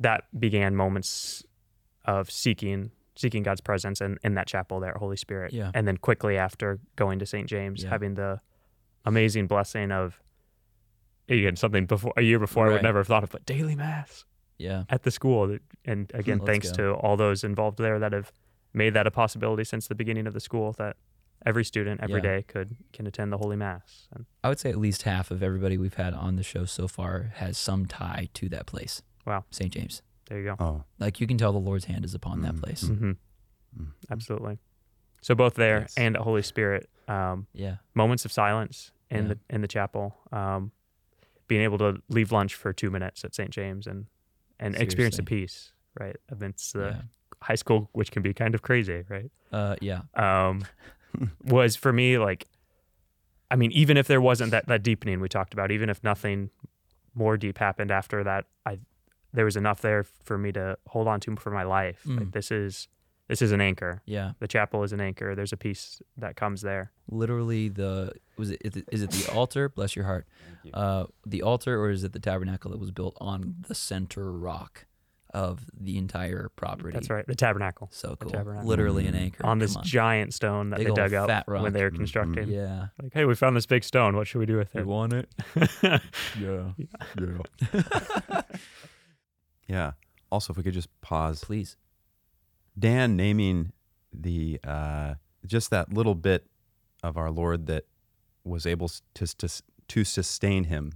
that 0.00 0.24
began 0.38 0.74
moments 0.76 1.44
of 2.04 2.30
seeking 2.30 2.90
seeking 3.14 3.42
God's 3.42 3.60
presence 3.60 4.00
in, 4.00 4.18
in 4.24 4.34
that 4.34 4.46
chapel 4.46 4.80
there, 4.80 4.94
Holy 4.98 5.16
Spirit. 5.18 5.52
Yeah. 5.52 5.70
And 5.74 5.86
then 5.86 5.98
quickly 5.98 6.36
after 6.38 6.80
going 6.96 7.18
to 7.18 7.26
St. 7.26 7.46
James, 7.46 7.82
Yeah. 7.84 7.90
having 7.90 8.14
the 8.14 8.40
amazing 9.04 9.46
blessing 9.46 9.92
of 9.92 10.18
again 11.28 11.56
something 11.56 11.86
before 11.86 12.12
a 12.16 12.22
year 12.22 12.38
before 12.38 12.68
I 12.68 12.72
would 12.72 12.82
never 12.82 12.98
have 13.00 13.06
thought 13.06 13.22
of, 13.24 13.30
but 13.30 13.44
daily 13.46 13.74
mass 13.76 14.24
Yeah. 14.58 14.84
at 14.88 15.02
the 15.02 15.10
school. 15.10 15.58
And 15.84 16.10
again, 16.14 16.38
Let's 16.38 16.46
thanks 16.48 16.70
go. 16.72 16.94
to 16.94 16.94
all 16.94 17.16
those 17.16 17.44
involved 17.44 17.78
there 17.78 17.98
that 17.98 18.12
have 18.12 18.32
made 18.74 18.94
that 18.94 19.06
a 19.06 19.10
possibility 19.10 19.64
since 19.64 19.86
the 19.86 19.94
beginning 19.94 20.26
of 20.26 20.32
the 20.34 20.40
school 20.40 20.72
that 20.78 20.96
every 21.44 21.64
student 21.64 22.00
every 22.00 22.16
Yeah. 22.16 22.36
day 22.36 22.42
could 22.42 22.76
can 22.92 23.06
attend 23.06 23.32
the 23.32 23.38
Holy 23.38 23.56
Mass. 23.56 24.08
And 24.12 24.26
I 24.44 24.48
would 24.48 24.58
say 24.60 24.70
at 24.70 24.78
least 24.78 25.02
half 25.02 25.30
of 25.30 25.42
everybody 25.42 25.76
we've 25.76 25.94
had 25.94 26.14
on 26.14 26.36
the 26.36 26.42
show 26.42 26.64
so 26.64 26.86
far 26.88 27.32
has 27.36 27.58
some 27.58 27.86
tie 27.86 28.28
to 28.34 28.48
that 28.50 28.66
place. 28.66 29.02
Wow. 29.26 29.44
St. 29.50 29.72
James. 29.72 30.02
there 30.28 30.38
you 30.40 30.44
go. 30.44 30.56
Oh, 30.60 30.84
Like 30.98 31.20
you 31.20 31.26
can 31.26 31.36
tell 31.36 31.52
the 31.52 31.58
Lord's 31.58 31.84
hand 31.86 32.04
is 32.06 32.14
upon 32.14 32.40
that 32.42 32.54
Mhm. 32.54 32.62
place. 32.62 32.82
hmm 32.86 33.10
Mhm. 33.78 33.88
Absolutely. 34.10 34.58
So 35.20 35.34
both 35.34 35.54
there 35.56 35.80
Yes. 35.80 35.94
and 35.98 36.16
at 36.16 36.22
Holy 36.22 36.40
Spirit, 36.42 36.88
um, 37.08 37.46
Yeah. 37.52 37.76
moments 37.94 38.24
of 38.24 38.32
silence 38.32 38.92
in 39.10 39.26
Yeah. 39.26 39.34
the 39.34 39.38
in 39.50 39.60
the 39.60 39.68
chapel, 39.68 40.16
um, 40.30 40.72
being 41.52 41.62
able 41.62 41.76
to 41.78 42.00
leave 42.08 42.32
lunch 42.32 42.54
for 42.54 42.72
two 42.72 42.90
minutes 42.90 43.24
at 43.26 43.34
St. 43.34 43.50
James 43.50 43.86
and 43.86 44.06
and 44.58 44.74
experience 44.76 45.16
the 45.16 45.22
Seriously. 45.26 45.42
peace, 45.42 45.72
right, 46.00 46.16
amidst 46.30 46.72
the 46.72 46.86
Yeah. 46.96 47.02
high 47.42 47.56
school, 47.56 47.90
which 47.92 48.10
can 48.10 48.22
be 48.22 48.32
kind 48.32 48.54
of 48.54 48.62
crazy, 48.62 49.04
right? 49.08 49.30
Uh, 49.52 49.74
yeah. 49.82 50.02
um, 50.14 50.64
was 51.44 51.76
for 51.76 51.92
me 51.92 52.16
like, 52.16 52.46
I 53.50 53.56
mean, 53.56 53.70
even 53.72 53.96
if 53.98 54.06
there 54.06 54.20
wasn't 54.20 54.50
that 54.52 54.66
that 54.68 54.82
deepening 54.82 55.20
we 55.20 55.28
talked 55.28 55.52
about, 55.52 55.70
even 55.70 55.90
if 55.90 56.02
nothing 56.02 56.48
more 57.14 57.36
deep 57.36 57.58
happened 57.58 57.90
after 57.90 58.24
that, 58.24 58.46
I 58.64 58.78
there 59.34 59.44
was 59.44 59.56
enough 59.56 59.80
there 59.82 60.04
for 60.24 60.38
me 60.38 60.52
to 60.52 60.78
hold 60.86 61.06
on 61.08 61.20
to 61.20 61.36
for 61.36 61.50
my 61.50 61.64
life. 61.64 62.00
Like 62.06 62.28
Mm. 62.28 62.32
this 62.32 62.50
is 62.50 62.88
this 63.28 63.40
is 63.42 63.52
an 63.52 63.60
anchor. 63.60 64.02
Yeah. 64.04 64.32
The 64.40 64.48
chapel 64.48 64.82
is 64.82 64.92
an 64.92 65.00
anchor. 65.00 65.34
There's 65.34 65.52
a 65.52 65.56
piece 65.56 66.02
that 66.18 66.36
comes 66.36 66.60
there. 66.62 66.92
Literally 67.10 67.68
the 67.68 68.12
was 68.36 68.50
it 68.50 68.60
is 68.64 68.76
it- 68.76 68.88
is 68.92 69.02
it 69.02 69.10
the 69.10 69.32
altar? 69.34 69.68
Bless 69.68 69.94
your 69.96 70.04
heart. 70.04 70.26
Uh, 70.74 71.04
the 71.26 71.42
altar, 71.42 71.80
or 71.80 71.90
is 71.90 72.04
it 72.04 72.12
the 72.12 72.18
tabernacle 72.20 72.70
that 72.70 72.78
was 72.80 72.90
built 72.90 73.16
on 73.20 73.56
the 73.68 73.74
center 73.74 74.30
rock 74.32 74.86
of 75.34 75.64
the 75.78 75.96
entire 75.96 76.50
property? 76.56 76.92
That's 76.92 77.08
right. 77.08 77.26
The 77.26 77.34
tabernacle 77.34 77.88
So 77.90 78.16
cool. 78.16 78.30
tabernacle. 78.30 78.68
Literally 78.68 79.06
an 79.06 79.14
Mm. 79.14 79.20
anchor 79.22 79.46
on 79.46 79.58
this 79.58 79.74
Come 79.74 79.82
giant 79.84 80.34
stone 80.34 80.70
that 80.70 80.78
Big 80.78 80.88
they 80.88 80.92
dug 80.94 81.14
up 81.14 81.48
when 81.48 81.72
they 81.72 81.82
were 81.82 81.90
constructing. 81.90 82.48
Yeah. 82.48 82.88
Like, 83.02 83.14
hey, 83.14 83.24
we 83.24 83.34
found 83.34 83.56
this 83.56 83.64
big 83.66 83.82
stone. 83.82 84.14
What 84.14 84.26
should 84.26 84.40
we 84.40 84.46
do 84.46 84.58
with 84.58 84.74
it? 84.76 84.80
We 84.80 84.84
want 84.84 85.14
it? 85.14 85.28
Yeah. 86.38 86.72
Yeah. 87.18 88.42
yeah. 89.68 89.92
Also, 90.30 90.52
if 90.52 90.56
we 90.56 90.62
could 90.62 90.74
just 90.74 90.88
pause. 91.00 91.42
Please. 91.44 91.76
Dan 92.78 93.16
naming 93.16 93.72
the 94.12 94.60
uh, 94.64 95.14
just 95.46 95.70
that 95.70 95.92
little 95.92 96.14
bit 96.14 96.46
of 97.02 97.16
our 97.16 97.30
Lord 97.30 97.66
that 97.66 97.84
was 98.44 98.66
able 98.66 98.88
to 99.14 99.26
to, 99.36 99.62
to 99.88 100.04
sustain 100.04 100.64
him. 100.64 100.92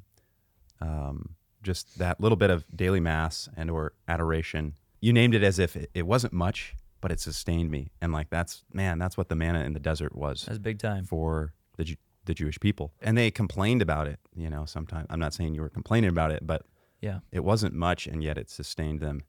Um, 0.80 1.36
just 1.62 1.98
that 1.98 2.20
little 2.20 2.36
bit 2.36 2.50
of 2.50 2.64
daily 2.74 3.00
mass 3.00 3.48
and 3.56 3.70
or 3.70 3.92
adoration. 4.06 4.74
You 5.00 5.12
named 5.12 5.34
it 5.34 5.42
as 5.42 5.58
if 5.58 5.74
it, 5.76 5.90
it 5.94 6.06
wasn't 6.06 6.32
much, 6.32 6.74
but 7.00 7.10
it 7.10 7.18
sustained 7.20 7.70
me. 7.70 7.90
And 8.00 8.12
like 8.12 8.30
that's 8.30 8.64
man, 8.72 8.98
that's 8.98 9.16
what 9.16 9.28
the 9.28 9.34
manna 9.34 9.60
in 9.64 9.72
the 9.72 9.80
desert 9.80 10.14
was 10.14 10.44
That's 10.46 10.58
big 10.58 10.78
time. 10.78 11.04
for 11.04 11.52
the 11.76 11.96
the 12.24 12.34
Jewish 12.34 12.58
people. 12.60 12.92
And 13.02 13.16
they 13.16 13.30
complained 13.30 13.82
about 13.82 14.06
it. 14.06 14.18
You 14.34 14.50
know, 14.50 14.64
sometimes 14.64 15.06
I'm 15.10 15.20
not 15.20 15.32
saying 15.34 15.54
you 15.54 15.60
were 15.60 15.68
complaining 15.68 16.10
about 16.10 16.30
it, 16.32 16.46
but 16.46 16.62
Yeah. 17.00 17.20
it 17.32 17.44
wasn't 17.44 17.74
much, 17.74 18.06
and 18.06 18.22
yet 18.22 18.36
it 18.38 18.50
sustained 18.50 19.00
them. 19.00 19.22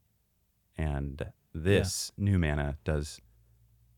And 0.77 1.31
this 1.53 2.11
new 2.17 2.37
manna 2.39 2.77
does 2.83 3.19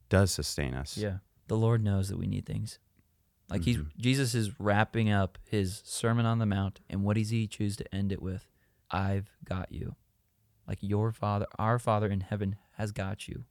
does 0.09 0.31
sustain 0.31 0.73
us. 0.73 0.97
Yeah. 0.97 1.17
The 1.47 1.57
Lord 1.57 1.83
knows 1.83 2.09
that 2.09 2.17
we 2.17 2.25
need 2.27 2.45
things. 2.45 2.79
Like 3.49 3.63
he's 3.63 3.77
Mhm. 3.77 3.89
Jesus 3.97 4.33
is 4.35 4.59
wrapping 4.59 5.09
up 5.11 5.37
his 5.49 5.81
Sermon 5.85 6.25
on 6.25 6.39
the 6.39 6.45
Mount, 6.45 6.79
and 6.89 7.03
what 7.03 7.15
does 7.17 7.29
he 7.29 7.47
choose 7.47 7.75
to 7.77 7.95
end 7.95 8.11
it 8.11 8.21
with? 8.21 8.47
I've 8.91 9.29
got 9.43 9.71
you. 9.71 9.95
Like 10.67 10.79
your 10.81 11.11
Father, 11.11 11.47
our 11.57 11.79
Father 11.79 12.07
in 12.07 12.21
heaven 12.21 12.55
has 12.73 12.91
got 12.91 13.27
you. 13.27 13.45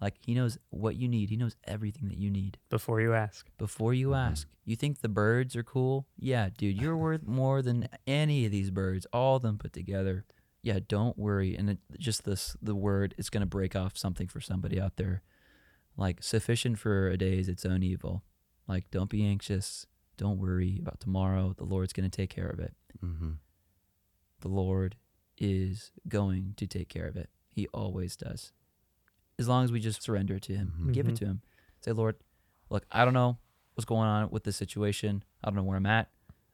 Like 0.00 0.16
he 0.24 0.34
knows 0.34 0.58
what 0.70 0.96
you 0.96 1.08
need. 1.08 1.30
He 1.30 1.36
knows 1.36 1.56
everything 1.64 2.08
that 2.08 2.18
you 2.18 2.30
need 2.30 2.58
Before 2.68 3.00
you 3.00 3.14
ask. 3.14 3.48
before 3.58 3.94
you 3.94 4.08
Mhm. 4.10 4.16
ask. 4.30 4.48
You 4.64 4.74
think 4.76 5.00
the 5.00 5.08
birds 5.08 5.54
are 5.56 5.62
cool? 5.64 6.06
Yeah, 6.16 6.48
dude, 6.50 6.80
you're 6.80 6.96
worth 6.96 7.24
more 7.24 7.62
than 7.62 7.88
any 8.06 8.44
of 8.44 8.50
these 8.52 8.70
birds, 8.70 9.06
all 9.12 9.36
of 9.36 9.42
them 9.42 9.58
put 9.58 9.72
together. 9.72 10.24
Yeah, 10.62 10.78
don't 10.86 11.18
worry. 11.18 11.56
And 11.56 11.70
it, 11.70 11.78
just 11.98 12.24
this, 12.24 12.56
the 12.62 12.74
word, 12.74 13.14
it's 13.18 13.30
gonna 13.30 13.46
break 13.46 13.74
off 13.74 13.96
something 13.96 14.28
for 14.28 14.40
somebody 14.40 14.80
out 14.80 14.96
there. 14.96 15.22
Like 15.96 16.22
sufficient 16.22 16.78
for 16.78 17.08
a 17.08 17.16
day 17.16 17.38
is 17.38 17.48
its 17.48 17.66
own 17.66 17.82
evil. 17.82 18.22
Like 18.68 18.90
don't 18.90 19.10
be 19.10 19.24
anxious. 19.26 19.86
Don't 20.16 20.38
worry 20.38 20.78
about 20.80 21.00
tomorrow. 21.00 21.54
The 21.56 21.64
Lord's 21.64 21.92
gonna 21.92 22.08
take 22.08 22.30
care 22.30 22.48
of 22.48 22.60
it. 22.60 22.74
hmm 23.00 23.32
The 24.40 24.48
Lord 24.48 24.96
is 25.38 25.90
going 26.08 26.54
to 26.58 26.66
take 26.66 26.88
care 26.88 27.06
of 27.06 27.16
it. 27.16 27.28
He 27.48 27.66
always 27.68 28.16
does. 28.16 28.52
As 29.38 29.48
long 29.48 29.64
as 29.64 29.72
we 29.72 29.80
just 29.80 30.02
surrender 30.02 30.38
to 30.38 30.54
Him, 30.54 30.72
Mhm. 30.86 30.92
give 30.92 31.08
it 31.08 31.16
to 31.16 31.24
Him. 31.26 31.42
Say, 31.80 31.90
Lord, 31.92 32.16
look, 32.70 32.86
I 32.92 33.04
don't 33.04 33.14
know 33.14 33.38
what's 33.74 33.84
going 33.86 34.06
on 34.08 34.30
with 34.30 34.44
this 34.44 34.56
situation. 34.56 35.24
I 35.42 35.48
don't 35.48 35.56
know 35.56 35.62
where 35.64 35.76
I'm 35.76 35.86
at. 35.86 36.10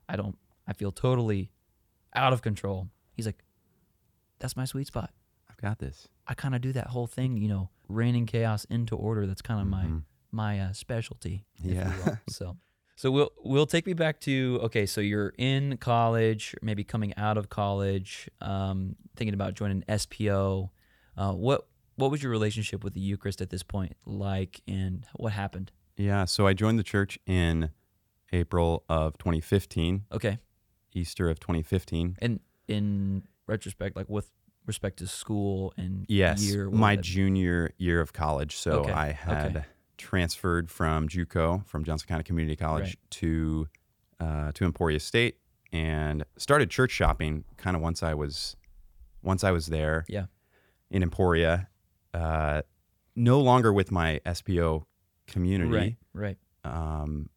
I 0.09 0.17
don't, 0.17 0.39
I 0.67 0.73
feel 0.73 0.93
totally 0.93 1.51
out 2.15 2.33
of 2.33 2.41
control. 2.41 2.89
He's 3.13 3.27
like, 3.27 3.45
that's 4.39 4.57
my 4.57 4.65
sweet 4.65 4.87
spot. 4.87 5.11
I've 5.51 5.57
got 5.59 5.79
this. 5.79 6.09
I 6.27 6.35
kind 6.35 6.55
of 6.55 6.61
do 6.61 6.73
that 6.73 6.89
whole 6.89 7.07
thing, 7.07 7.37
you 7.37 7.49
know, 7.49 7.71
reining 7.89 8.27
chaos 8.27 8.65
into 8.67 8.95
order. 8.97 9.27
That's 9.27 9.43
kind 9.43 9.61
of 9.61 9.67
my 9.67 9.85
Mhm. 9.85 10.03
my 10.31 10.61
uh, 10.61 10.73
specialty. 10.73 11.45
if 11.57 11.65
you 11.65 11.75
Yeah. 11.75 11.97
will. 12.05 12.19
so, 12.29 12.57
so 12.97 13.11
we'll 13.11 13.33
we'll 13.45 13.67
take 13.67 13.87
me 13.87 13.95
back 13.95 14.21
to 14.21 14.61
okay. 14.65 14.85
So 14.87 15.01
you're 15.01 15.33
in 15.39 15.77
college, 15.79 16.55
maybe 16.63 16.85
coming 16.85 17.15
out 17.17 17.39
of 17.39 17.49
college, 17.49 18.29
um, 18.41 18.97
thinking 19.17 19.35
about 19.35 19.55
joining 19.55 19.83
SPO. 19.89 20.71
Uh, 21.17 21.33
what 21.33 21.67
what 21.97 22.11
was 22.11 22.23
your 22.23 22.31
relationship 22.31 22.85
with 22.85 22.95
the 22.95 23.01
Eucharist 23.01 23.41
at 23.41 23.51
this 23.51 23.63
point 23.65 23.97
like, 24.07 24.61
and 24.69 25.07
what 25.17 25.33
happened? 25.33 25.73
Yeah. 25.97 26.27
So 26.27 26.47
I 26.47 26.53
joined 26.53 26.79
the 26.79 26.85
church 26.85 27.19
in 27.27 27.71
April 28.33 28.85
of 28.89 29.17
2015, 29.19 30.05
Okay, 30.13 30.39
Easter 30.93 31.29
of 31.31 31.41
2015. 31.41 32.17
and 32.21 32.39
in 32.69 33.23
retrospect, 33.49 33.97
like 33.97 34.09
with 34.09 34.31
respect 34.67 34.99
to 34.99 35.07
school 35.07 35.73
and 35.77 36.05
Yes, 36.09 36.43
year, 36.43 36.71
my 36.71 36.95
junior 36.97 37.71
year 37.79 38.01
of 38.01 38.13
college. 38.13 38.57
So 38.57 38.81
Okay, 38.81 38.93
I 38.93 39.13
had 39.13 39.57
okay. 39.57 39.67
transferred 39.97 40.71
from 40.71 41.09
JUCO, 41.09 41.67
from 41.67 41.85
Johnson 41.85 42.07
County 42.07 42.25
Community 42.25 42.55
College, 42.57 42.83
Right. 42.85 42.99
to 43.11 43.69
uh, 44.21 44.53
to 44.53 44.65
Emporia 44.65 45.01
State, 45.01 45.39
and 45.73 46.25
started 46.37 46.71
church 46.71 46.91
shopping. 46.91 47.45
Kind 47.57 47.77
of 47.77 47.83
once 47.83 48.03
I 48.03 48.15
was 48.15 48.57
once 49.23 49.43
I 49.45 49.51
was 49.53 49.67
there, 49.67 50.05
Yeah. 50.09 50.27
in 50.91 51.03
Emporia, 51.03 51.69
uh, 52.15 52.63
no 53.17 53.41
longer 53.41 53.73
with 53.73 53.91
my 53.91 54.21
SPO 54.27 54.85
community, 55.27 55.71
Right. 55.71 55.97
Right. 56.13 56.39
um, 56.65 57.29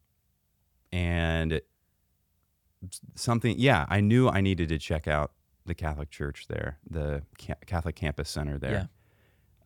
and 0.92 1.60
something. 3.14 3.56
Yeah, 3.58 3.86
I 3.88 4.00
knew 4.00 4.28
I 4.28 4.40
needed 4.40 4.68
to 4.70 4.78
check 4.78 5.06
out 5.08 5.32
the 5.66 5.74
Catholic 5.74 6.10
Church 6.10 6.46
there, 6.48 6.78
the 6.88 7.22
Ca- 7.40 7.54
Catholic 7.66 7.94
Campus 7.96 8.28
Center 8.30 8.58
there. 8.58 8.88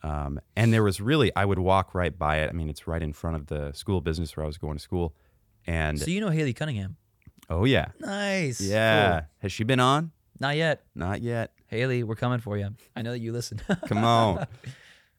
Um, 0.03 0.39
and 0.55 0.73
there 0.73 0.83
was 0.85 1.01
really, 1.01 1.33
I 1.35 1.45
would 1.45 1.59
walk 1.59 1.95
right 1.95 2.17
by 2.17 2.39
it. 2.39 2.51
I 2.51 2.53
mean, 2.53 2.69
it's 2.69 2.87
right 2.87 3.03
in 3.03 3.13
front 3.13 3.37
of 3.37 3.47
the 3.47 3.73
school 3.73 4.01
business 4.01 4.37
where 4.37 4.45
I 4.45 4.47
was 4.47 4.59
going 4.59 4.77
to 4.77 4.83
school. 4.83 5.15
And 5.67 5.99
So 5.99 6.11
you 6.11 6.21
know 6.21 6.29
Haley 6.29 6.53
Cunningham. 6.53 6.97
oh 7.51 7.65
yeah, 7.65 7.87
Nice. 7.99 8.61
yeah. 8.61 9.21
Cool. 9.21 9.29
Has 9.39 9.53
she 9.53 9.65
been 9.65 9.81
on? 9.81 10.13
Not 10.39 10.57
yet. 10.57 10.85
Not 10.95 11.23
yet. 11.23 11.53
Haley, 11.69 12.03
we're 12.05 12.15
coming 12.15 12.39
for 12.41 12.57
you. 12.57 12.69
I 12.95 13.03
know 13.03 13.13
that 13.13 13.19
you 13.21 13.33
listen. 13.33 13.61
Come 13.87 14.05
on. 14.05 14.47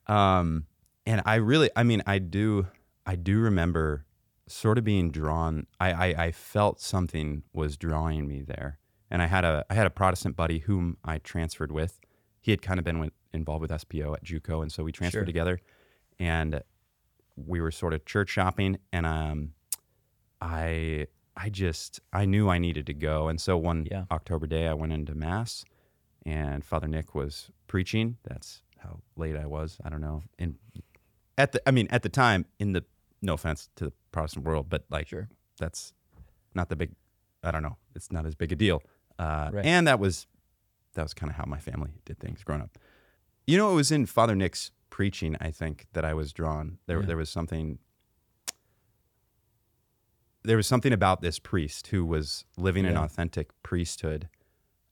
um, 0.07 0.65
and 1.05 1.21
I 1.25 1.35
really, 1.35 1.69
I 1.75 1.83
mean, 1.83 2.03
I 2.05 2.19
do, 2.19 2.67
I 3.05 3.15
do 3.15 3.39
remember 3.39 4.05
sort 4.47 4.77
of 4.77 4.83
being 4.83 5.11
drawn. 5.11 5.65
I, 5.79 5.91
I, 5.91 6.23
I 6.27 6.31
felt 6.31 6.79
something 6.79 7.43
was 7.51 7.75
drawing 7.77 8.27
me 8.27 8.41
there, 8.43 8.79
and 9.09 9.21
I 9.21 9.27
had 9.27 9.43
a, 9.45 9.65
I 9.69 9.73
had 9.73 9.87
a 9.87 9.89
Protestant 9.91 10.35
buddy 10.35 10.59
whom 10.59 10.97
I 11.03 11.17
transferred 11.19 11.71
with. 11.71 11.99
He 12.41 12.51
had 12.51 12.61
kind 12.61 12.79
of 12.79 12.85
been 12.85 12.99
with, 12.99 13.11
involved 13.33 13.61
with 13.61 13.71
SPO 13.71 14.13
at 14.15 14.23
JUCO, 14.23 14.61
and 14.61 14.71
so 14.71 14.83
we 14.83 14.91
transferred 14.91 15.19
Sure. 15.19 15.25
together, 15.25 15.59
and 16.19 16.61
we 17.35 17.61
were 17.61 17.71
sort 17.71 17.93
of 17.93 18.05
church 18.05 18.29
shopping, 18.29 18.77
and 18.91 19.05
um, 19.05 19.53
I, 20.41 21.07
I 21.35 21.49
just, 21.49 21.99
I 22.13 22.25
knew 22.25 22.49
I 22.49 22.57
needed 22.57 22.85
to 22.87 22.93
go, 22.93 23.27
and 23.27 23.39
so 23.39 23.57
one 23.57 23.87
Yeah. 23.89 24.05
October 24.11 24.47
day, 24.47 24.67
I 24.67 24.73
went 24.73 24.93
into 24.93 25.15
mass, 25.15 25.63
and 26.25 26.63
Father 26.63 26.87
Nick 26.87 27.15
was 27.15 27.51
preaching. 27.67 28.17
That's 28.23 28.61
how 28.79 28.99
late 29.15 29.35
I 29.35 29.45
was. 29.45 29.77
I 29.83 29.89
don't 29.89 30.01
know. 30.01 30.23
And 30.39 30.55
at 31.37 31.51
the, 31.51 31.61
I 31.67 31.71
mean, 31.71 31.87
at 31.89 32.03
the 32.03 32.09
time, 32.09 32.45
in 32.59 32.73
the, 32.73 32.83
no 33.21 33.33
offense 33.33 33.69
to 33.77 33.85
the 33.85 33.93
Protestant 34.11 34.45
world, 34.45 34.67
but 34.69 34.85
like, 34.89 35.07
Sure. 35.07 35.27
that's 35.59 35.93
not 36.53 36.69
the 36.69 36.75
big. 36.75 36.91
I 37.43 37.51
don't 37.51 37.63
know. 37.63 37.77
It's 37.95 38.11
not 38.11 38.25
as 38.25 38.35
big 38.35 38.51
a 38.51 38.55
deal. 38.55 38.81
Uh, 39.19 39.49
Right. 39.53 39.65
And 39.65 39.87
that 39.87 39.99
was, 39.99 40.27
that 40.93 41.03
was 41.03 41.13
kind 41.13 41.29
of 41.29 41.35
how 41.37 41.45
my 41.45 41.59
family 41.59 41.91
did 42.05 42.19
things 42.19 42.43
growing 42.43 42.61
up. 42.61 42.77
You 43.45 43.57
know, 43.57 43.71
it 43.71 43.75
was 43.75 43.91
in 43.91 44.05
Father 44.05 44.35
Nick's 44.35 44.71
preaching. 44.89 45.35
I 45.39 45.51
think 45.51 45.85
that 45.93 46.03
I 46.05 46.13
was 46.13 46.33
drawn. 46.33 46.77
There, 46.87 46.99
Yeah. 46.99 47.05
there 47.07 47.17
was 47.17 47.29
something. 47.29 47.79
There 50.43 50.57
was 50.57 50.67
something 50.67 50.93
about 50.93 51.21
this 51.21 51.39
priest 51.39 51.87
who 51.87 52.05
was 52.05 52.45
living 52.55 52.85
an 52.85 52.95
authentic 52.97 53.49
priesthood. 53.63 54.29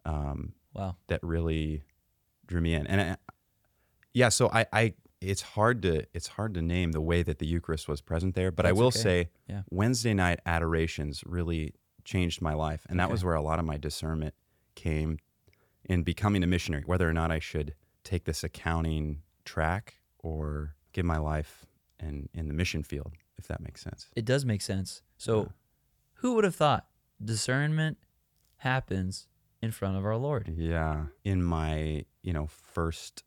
Um, 0.05 0.53
Wow. 0.73 0.97
that 1.07 1.21
really 1.23 1.83
drew 2.47 2.59
me 2.59 2.73
in. 2.73 2.85
And 2.85 2.99
I, 2.99 3.17
yeah, 4.13 4.27
so 4.27 4.49
I, 4.51 4.65
I, 4.73 4.93
it's 5.21 5.41
hard 5.41 5.81
to, 5.83 6.05
it's 6.13 6.27
hard 6.27 6.53
to 6.55 6.61
name 6.61 6.91
the 6.91 6.99
way 6.99 7.23
that 7.23 7.39
the 7.39 7.45
Eucharist 7.47 7.87
was 7.87 8.01
present 8.01 8.35
there, 8.35 8.51
but 8.51 8.63
That's 8.63 8.77
I 8.77 8.79
will 8.79 8.87
okay. 8.87 8.99
say 8.99 9.29
Yeah. 9.47 9.61
Wednesday 9.71 10.13
night 10.13 10.41
adorations 10.45 11.23
really 11.25 11.75
changed 12.05 12.41
my 12.41 12.53
life. 12.53 12.85
And 12.89 12.99
that 12.99 13.05
Okay. 13.05 13.11
was 13.13 13.23
where 13.25 13.35
a 13.35 13.41
lot 13.41 13.59
of 13.59 13.65
my 13.65 13.77
discernment 13.77 14.33
came 14.75 15.19
in 15.83 16.03
becoming 16.03 16.43
a 16.43 16.47
missionary, 16.47 16.83
whether 16.85 17.09
or 17.09 17.13
not 17.13 17.31
I 17.31 17.39
should 17.39 17.75
take 18.03 18.23
this 18.25 18.43
accounting 18.43 19.21
track 19.43 19.95
or 20.19 20.75
give 20.93 21.05
my 21.05 21.17
life 21.17 21.65
in, 21.99 22.29
in 22.33 22.47
the 22.47 22.53
mission 22.53 22.83
field, 22.83 23.13
if 23.37 23.47
that 23.47 23.59
makes 23.61 23.81
sense. 23.81 24.09
It 24.15 24.25
does 24.25 24.45
make 24.45 24.61
sense. 24.61 25.01
So, 25.17 25.41
Yeah. 25.41 25.47
who 26.15 26.33
would 26.35 26.43
have 26.43 26.55
thought 26.55 26.87
discernment 27.23 27.97
happens 28.57 29.27
in 29.61 29.71
front 29.71 29.97
of 29.97 30.05
our 30.05 30.17
Lord? 30.17 30.53
Yeah. 30.55 31.07
In 31.23 31.43
my, 31.43 32.05
you 32.21 32.33
know, 32.33 32.47
first 32.47 33.23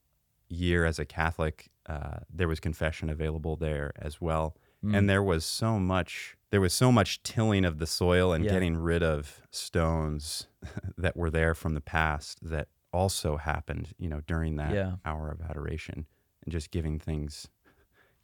year 0.48 0.84
as 0.84 0.98
a 0.98 1.04
Catholic, 1.04 1.70
uh, 1.86 2.18
there 2.30 2.48
was 2.48 2.60
confession 2.60 3.10
available 3.10 3.56
there 3.56 3.92
as 3.96 4.20
well. 4.20 4.56
Mm. 4.84 4.96
And 4.96 5.08
there 5.10 5.22
was 5.22 5.44
so 5.44 5.78
much 5.78 6.36
there 6.50 6.60
was 6.60 6.72
so 6.72 6.90
much 6.90 7.22
tilling 7.22 7.64
of 7.64 7.78
the 7.78 7.86
soil 7.86 8.32
and 8.32 8.44
Yeah. 8.44 8.52
getting 8.52 8.76
rid 8.76 9.02
of 9.02 9.42
stones 9.50 10.46
that 10.96 11.16
were 11.16 11.30
there 11.30 11.54
from 11.54 11.74
the 11.74 11.80
past 11.80 12.38
that 12.42 12.68
also 12.92 13.36
happened, 13.36 13.94
you 13.98 14.08
know, 14.08 14.20
during 14.22 14.56
that 14.56 14.72
Yeah. 14.74 14.96
hour 15.04 15.30
of 15.30 15.40
adoration 15.42 16.06
and 16.44 16.52
just 16.52 16.70
giving 16.70 16.98
things 16.98 17.48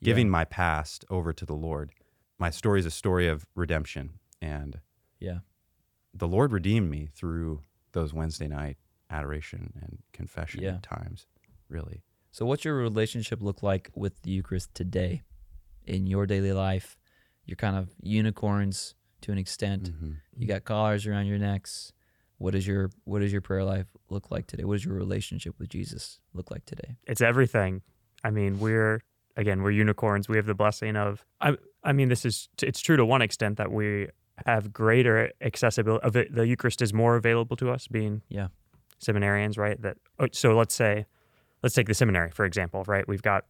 Yeah. 0.00 0.06
giving 0.10 0.28
my 0.30 0.44
past 0.44 1.04
over 1.10 1.32
to 1.32 1.46
the 1.46 1.54
Lord. 1.54 1.92
My 2.38 2.50
story 2.50 2.80
is 2.80 2.86
a 2.86 2.90
story 2.90 3.26
of 3.28 3.46
redemption 3.54 4.18
and 4.40 4.80
Yeah. 5.20 5.40
the 6.12 6.28
Lord 6.28 6.52
redeemed 6.52 6.90
me 6.90 7.06
through 7.06 7.62
those 7.92 8.12
Wednesday 8.12 8.48
night 8.48 8.76
adoration 9.10 9.72
and 9.80 10.02
confession 10.12 10.62
Yeah. 10.62 10.78
times, 10.82 11.26
really. 11.68 12.02
So, 12.32 12.44
what's 12.46 12.64
your 12.64 12.74
relationship 12.76 13.40
look 13.40 13.62
like 13.62 13.90
with 13.94 14.22
the 14.22 14.30
Eucharist 14.30 14.74
today 14.74 15.22
in 15.84 16.06
your 16.06 16.26
daily 16.26 16.52
life? 16.52 16.96
You're 17.46 17.56
kind 17.56 17.76
of 17.76 17.90
unicorns 18.02 18.94
to 19.22 19.32
an 19.32 19.38
extent. 19.38 19.90
Mhm. 19.92 20.16
You 20.36 20.46
got 20.46 20.64
collars 20.64 21.06
around 21.06 21.26
your 21.26 21.38
necks. 21.38 21.92
What 22.38 22.52
does 22.52 22.66
your 22.66 22.90
What 23.04 23.20
does 23.20 23.32
your 23.32 23.40
prayer 23.40 23.64
life 23.64 23.86
look 24.10 24.30
like 24.30 24.46
today? 24.46 24.64
What 24.64 24.74
does 24.74 24.84
your 24.84 24.94
relationship 24.94 25.54
with 25.58 25.68
Jesus 25.68 26.20
look 26.32 26.50
like 26.50 26.64
today? 26.66 26.96
it's 27.06 27.20
everything. 27.20 27.82
I 28.22 28.30
mean, 28.30 28.58
we're 28.58 29.02
again, 29.36 29.62
we're 29.62 29.70
unicorns. 29.72 30.28
We 30.28 30.36
have 30.36 30.46
the 30.46 30.54
blessing 30.54 30.96
of. 30.96 31.24
I, 31.40 31.56
I 31.82 31.92
mean, 31.92 32.08
this 32.08 32.24
is 32.24 32.48
it's 32.62 32.80
true 32.80 32.96
to 32.96 33.04
one 33.04 33.22
extent 33.22 33.56
that 33.58 33.70
we 33.70 34.08
have 34.46 34.72
greater 34.72 35.30
accessibility. 35.40 36.04
Of 36.04 36.12
the 36.12 36.46
Eucharist 36.46 36.82
is 36.82 36.92
more 36.92 37.14
available 37.16 37.56
to 37.56 37.70
us, 37.70 37.86
being 37.88 38.22
Yeah. 38.28 38.48
seminarians, 39.00 39.56
right? 39.58 39.80
That 39.80 39.96
oh, 40.18 40.28
so 40.32 40.56
let's 40.56 40.74
say, 40.74 41.06
let's 41.62 41.74
take 41.74 41.86
the 41.86 41.94
seminary 41.94 42.30
for 42.30 42.44
example, 42.44 42.84
right? 42.86 43.06
We've 43.06 43.22
got 43.22 43.44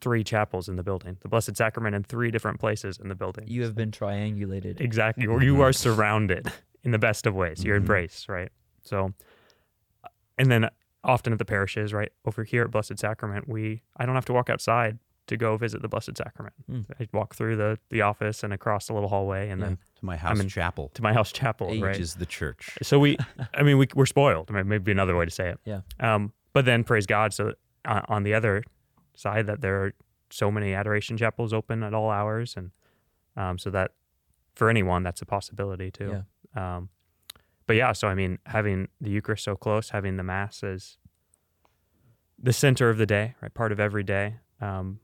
three 0.00 0.22
chapels 0.24 0.68
in 0.68 0.76
the 0.76 0.82
building, 0.82 1.16
the 1.20 1.28
Blessed 1.28 1.56
Sacrament 1.56 1.94
in 1.94 2.02
three 2.04 2.30
different 2.30 2.60
places 2.60 2.98
in 2.98 3.08
the 3.08 3.14
building. 3.14 3.44
You 3.48 3.62
have 3.62 3.74
been 3.74 3.90
triangulated. 3.90 4.80
Exactly. 4.80 5.26
Or 5.26 5.42
you 5.42 5.62
are 5.62 5.72
surrounded 5.72 6.52
in 6.82 6.90
the 6.90 6.98
best 6.98 7.26
of 7.26 7.34
ways. 7.34 7.64
You're 7.64 7.76
embraced, 7.76 8.28
right? 8.28 8.50
So, 8.82 9.12
and 10.38 10.50
then 10.50 10.68
often 11.02 11.32
at 11.32 11.38
the 11.38 11.44
parishes, 11.44 11.92
right 11.92 12.12
over 12.24 12.44
here 12.44 12.62
at 12.62 12.70
Blessed 12.70 12.98
Sacrament, 12.98 13.48
we 13.48 13.82
I 13.96 14.06
don't 14.06 14.14
have 14.14 14.26
to 14.26 14.32
walk 14.32 14.50
outside 14.50 14.98
to 15.28 15.36
go 15.36 15.56
visit 15.56 15.82
the 15.82 15.88
Blessed 15.88 16.16
Sacrament. 16.16 16.54
Hmm. 16.68 16.80
I 17.00 17.08
walk 17.12 17.34
through 17.34 17.56
the 17.56 17.78
the 17.90 18.02
office 18.02 18.42
and 18.44 18.52
across 18.52 18.86
the 18.86 18.92
little 18.92 19.08
hallway, 19.08 19.48
and 19.48 19.60
Yeah. 19.60 19.66
then 19.68 19.78
To 20.00 20.04
my 20.04 20.16
house 20.16 20.38
in- 20.38 20.48
chapel, 20.48 20.90
to 20.94 21.02
my 21.02 21.12
house 21.12 21.32
chapel, 21.32 21.68
Hey, 21.68 21.80
right? 21.80 21.90
which 21.92 22.00
is 22.00 22.14
the 22.16 22.26
church. 22.26 22.76
So 22.82 22.98
we, 22.98 23.16
I 23.54 23.62
mean, 23.62 23.78
we, 23.78 23.88
we're 23.94 24.06
spoiled. 24.06 24.50
I 24.50 24.54
mean, 24.54 24.68
maybe 24.68 24.92
another 24.92 25.16
way 25.16 25.24
to 25.24 25.30
say 25.30 25.48
it. 25.48 25.58
Yeah. 25.64 25.80
Um, 26.00 26.32
but 26.52 26.64
then 26.64 26.84
praise 26.84 27.06
God. 27.06 27.32
So 27.34 27.54
uh, 27.84 28.02
on 28.08 28.22
the 28.22 28.34
other 28.34 28.62
side, 29.16 29.46
that 29.46 29.60
there 29.60 29.84
are 29.84 29.92
so 30.30 30.50
many 30.50 30.74
adoration 30.74 31.16
chapels 31.16 31.52
open 31.52 31.82
at 31.82 31.94
all 31.94 32.10
hours, 32.10 32.56
and 32.56 32.70
um, 33.36 33.58
so 33.58 33.70
that 33.70 33.92
for 34.54 34.70
anyone, 34.70 35.02
that's 35.02 35.22
a 35.22 35.26
possibility 35.26 35.90
too. 35.90 36.10
Um, 36.54 36.88
but 37.66 37.76
yeah, 37.76 37.92
so 37.92 38.08
I 38.08 38.14
mean, 38.14 38.38
having 38.46 38.88
the 39.00 39.10
Eucharist 39.10 39.44
so 39.44 39.56
close, 39.56 39.90
having 39.90 40.16
the 40.16 40.22
Mass 40.22 40.62
as 40.62 40.98
the 42.38 42.52
center 42.52 42.90
of 42.90 42.98
the 42.98 43.06
day, 43.06 43.34
right, 43.42 43.52
part 43.52 43.72
of 43.72 43.80
every 43.80 44.04
day, 44.04 44.36
um, 44.60 45.00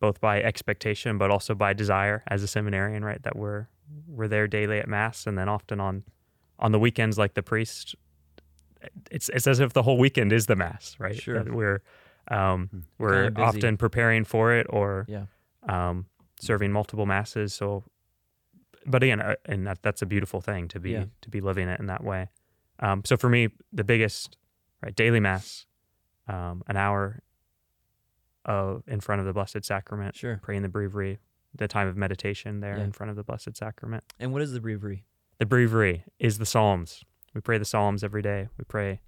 both 0.00 0.20
by 0.20 0.42
expectation 0.42 1.18
but 1.18 1.30
also 1.30 1.54
by 1.54 1.72
desire 1.72 2.22
as 2.28 2.42
a 2.42 2.46
seminarian, 2.46 3.04
right, 3.04 3.22
that 3.22 3.36
we're 3.36 3.68
we're 4.06 4.28
there 4.28 4.46
daily 4.46 4.78
at 4.78 4.88
Mass, 4.88 5.26
and 5.26 5.36
then 5.36 5.48
often 5.48 5.80
on 5.80 6.04
on 6.58 6.72
the 6.72 6.78
weekends, 6.78 7.18
like 7.18 7.34
the 7.34 7.42
priest, 7.42 7.96
it's 9.10 9.28
it's 9.30 9.46
as 9.46 9.60
if 9.60 9.72
the 9.72 9.82
whole 9.82 9.98
weekend 9.98 10.32
is 10.32 10.46
the 10.46 10.56
Mass, 10.56 10.96
right? 10.98 11.16
Sure. 11.16 11.42
That 11.42 11.52
we're 11.52 11.82
um, 12.28 12.68
Hmm. 12.68 12.78
we're 12.98 13.24
Kinda 13.24 13.42
often 13.42 13.76
preparing 13.76 14.24
for 14.24 14.52
it 14.54 14.66
or 14.70 15.04
Yeah. 15.08 15.26
um, 15.68 16.06
serving 16.40 16.72
multiple 16.72 17.06
masses. 17.06 17.54
So, 17.54 17.84
but 18.86 19.02
again, 19.02 19.20
uh, 19.20 19.36
and 19.46 19.66
that, 19.66 19.82
that's 19.82 20.02
a 20.02 20.06
beautiful 20.06 20.40
thing 20.40 20.68
to 20.68 20.80
be 20.80 20.90
Yeah. 20.92 21.04
to 21.22 21.30
be 21.30 21.40
living 21.40 21.68
it 21.68 21.80
in 21.80 21.86
that 21.86 22.02
way. 22.04 22.28
Um, 22.80 23.02
so 23.04 23.16
for 23.16 23.28
me, 23.28 23.48
the 23.72 23.84
biggest 23.84 24.36
right 24.82 24.94
daily 24.94 25.20
mass, 25.20 25.66
um, 26.28 26.62
an 26.66 26.76
hour 26.76 27.22
of 28.44 28.82
in 28.86 29.00
front 29.00 29.20
of 29.20 29.26
the 29.26 29.32
Blessed 29.32 29.64
Sacrament, 29.64 30.14
Sure. 30.16 30.38
praying 30.42 30.62
the 30.62 30.68
breviary, 30.68 31.18
the 31.54 31.68
time 31.68 31.88
of 31.88 31.96
meditation 31.96 32.60
there 32.60 32.76
Yeah. 32.78 32.84
in 32.84 32.92
front 32.92 33.10
of 33.10 33.16
the 33.16 33.22
Blessed 33.24 33.56
Sacrament. 33.56 34.04
And 34.18 34.32
what 34.32 34.42
is 34.42 34.52
the 34.52 34.60
breviary? 34.60 35.04
The 35.38 35.46
breviary 35.46 36.04
is 36.18 36.38
the 36.38 36.46
Psalms. 36.46 37.04
We 37.32 37.40
pray 37.40 37.58
the 37.58 37.64
Psalms 37.64 38.04
every 38.04 38.22
day. 38.22 38.48
We 38.58 38.64
pray. 38.64 39.00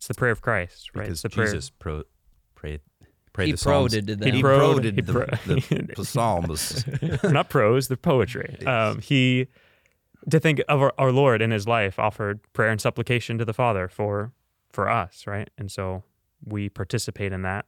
It's 0.00 0.08
the 0.08 0.14
prayer 0.14 0.32
of 0.32 0.40
Christ, 0.40 0.90
right? 0.94 1.02
because 1.02 1.12
it's 1.12 1.22
the 1.22 1.28
prayer. 1.30 1.48
Jesus 1.48 1.68
pro, 1.70 2.04
prayed, 2.54 2.80
prayed 3.34 3.46
he 3.46 3.52
the 3.52 3.58
Psalms. 3.58 3.92
pro-did 3.94 4.24
He 4.24 4.30
He 4.30 4.40
pro- 4.42 4.58
pro 4.58 4.78
did 4.80 4.94
he 4.94 5.00
the, 5.02 5.12
the, 5.12 5.92
the 5.96 6.04
Psalms. 6.06 6.84
not 7.24 7.50
prose, 7.50 7.88
the 7.88 7.98
poetry. 7.98 8.64
Um, 8.66 9.00
he, 9.00 9.48
to 10.30 10.40
think 10.40 10.62
of 10.68 10.80
our, 10.80 10.94
our 10.96 11.12
Lord 11.12 11.42
in 11.42 11.50
his 11.50 11.66
life, 11.68 11.98
offered 11.98 12.40
prayer 12.54 12.70
and 12.70 12.80
supplication 12.80 13.36
to 13.38 13.44
the 13.44 13.52
Father 13.52 13.88
for 13.88 14.32
for 14.72 14.88
us, 14.88 15.26
right? 15.26 15.50
And 15.58 15.70
so 15.70 16.02
we 16.44 16.68
participate 16.70 17.32
in 17.32 17.42
that. 17.42 17.66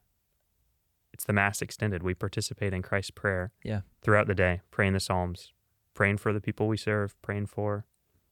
It's 1.12 1.24
the 1.24 1.32
Mass 1.34 1.60
extended. 1.60 2.02
We 2.02 2.14
participate 2.14 2.72
in 2.72 2.80
Christ's 2.80 3.10
prayer 3.10 3.52
Yeah. 3.62 3.80
throughout 4.00 4.26
the 4.28 4.34
day, 4.34 4.62
praying 4.70 4.94
the 4.94 5.00
Psalms, 5.00 5.52
praying 5.92 6.16
for 6.18 6.32
the 6.32 6.40
people 6.40 6.66
we 6.68 6.78
serve, 6.78 7.14
praying 7.20 7.46
for 7.46 7.84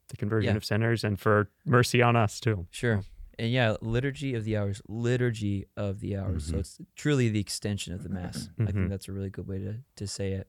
the 0.08 0.16
conversion 0.16 0.52
Yeah. 0.52 0.56
of 0.56 0.64
sinners, 0.64 1.04
and 1.04 1.20
for 1.20 1.50
mercy 1.66 2.00
on 2.00 2.16
us 2.16 2.40
too. 2.40 2.66
Sure. 2.70 3.02
And 3.40 3.50
yeah, 3.50 3.76
liturgy 3.80 4.34
of 4.34 4.44
the 4.44 4.56
hours, 4.56 4.82
liturgy 4.86 5.66
of 5.76 6.00
the 6.00 6.16
hours. 6.16 6.44
So 6.46 6.54
Mhm. 6.54 6.60
it's 6.60 6.80
truly 6.94 7.28
the 7.30 7.40
extension 7.40 7.94
of 7.94 8.02
the 8.02 8.08
mass. 8.08 8.50
I 8.60 8.66
think 8.66 8.76
Mhm. 8.76 8.88
that's 8.90 9.08
a 9.08 9.12
really 9.12 9.30
good 9.30 9.46
way 9.46 9.58
to 9.58 9.78
to 9.96 10.06
say 10.06 10.32
it. 10.32 10.48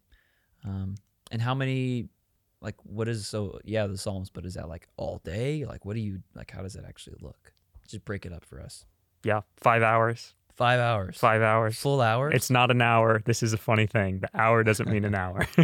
Um, 0.64 0.96
and 1.32 1.42
how 1.42 1.56
many, 1.56 2.10
like, 2.62 2.76
what 2.84 3.08
is 3.08 3.26
so? 3.28 3.60
Yeah, 3.64 3.88
the 3.88 3.98
Psalms, 3.98 4.30
but 4.30 4.46
is 4.46 4.54
that 4.56 4.68
like 4.68 4.88
all 4.98 5.20
day? 5.24 5.66
Like, 5.66 5.86
what 5.86 5.94
do 5.96 6.02
you 6.02 6.22
like? 6.36 6.52
How 6.52 6.62
does 6.62 6.74
that 6.74 6.86
actually 6.86 7.18
look? 7.22 7.54
Just 7.88 8.06
break 8.06 8.26
it 8.26 8.34
up 8.34 8.44
for 8.46 8.60
us. 8.62 8.86
Yeah, 9.24 9.42
five 9.58 9.82
hours. 9.82 10.36
Five 10.54 10.80
hours. 10.80 11.18
Five 11.18 11.42
hours. 11.42 11.80
full 11.80 12.02
hours. 12.02 12.34
It's 12.36 12.50
not 12.52 12.70
an 12.72 12.82
hour. 12.82 13.22
This 13.26 13.42
is 13.42 13.54
a 13.54 13.58
funny 13.58 13.88
thing. 13.88 14.20
The 14.20 14.30
hour 14.34 14.64
doesn't 14.64 14.90
mean 14.90 15.06
an 15.06 15.16
hour. 15.16 15.48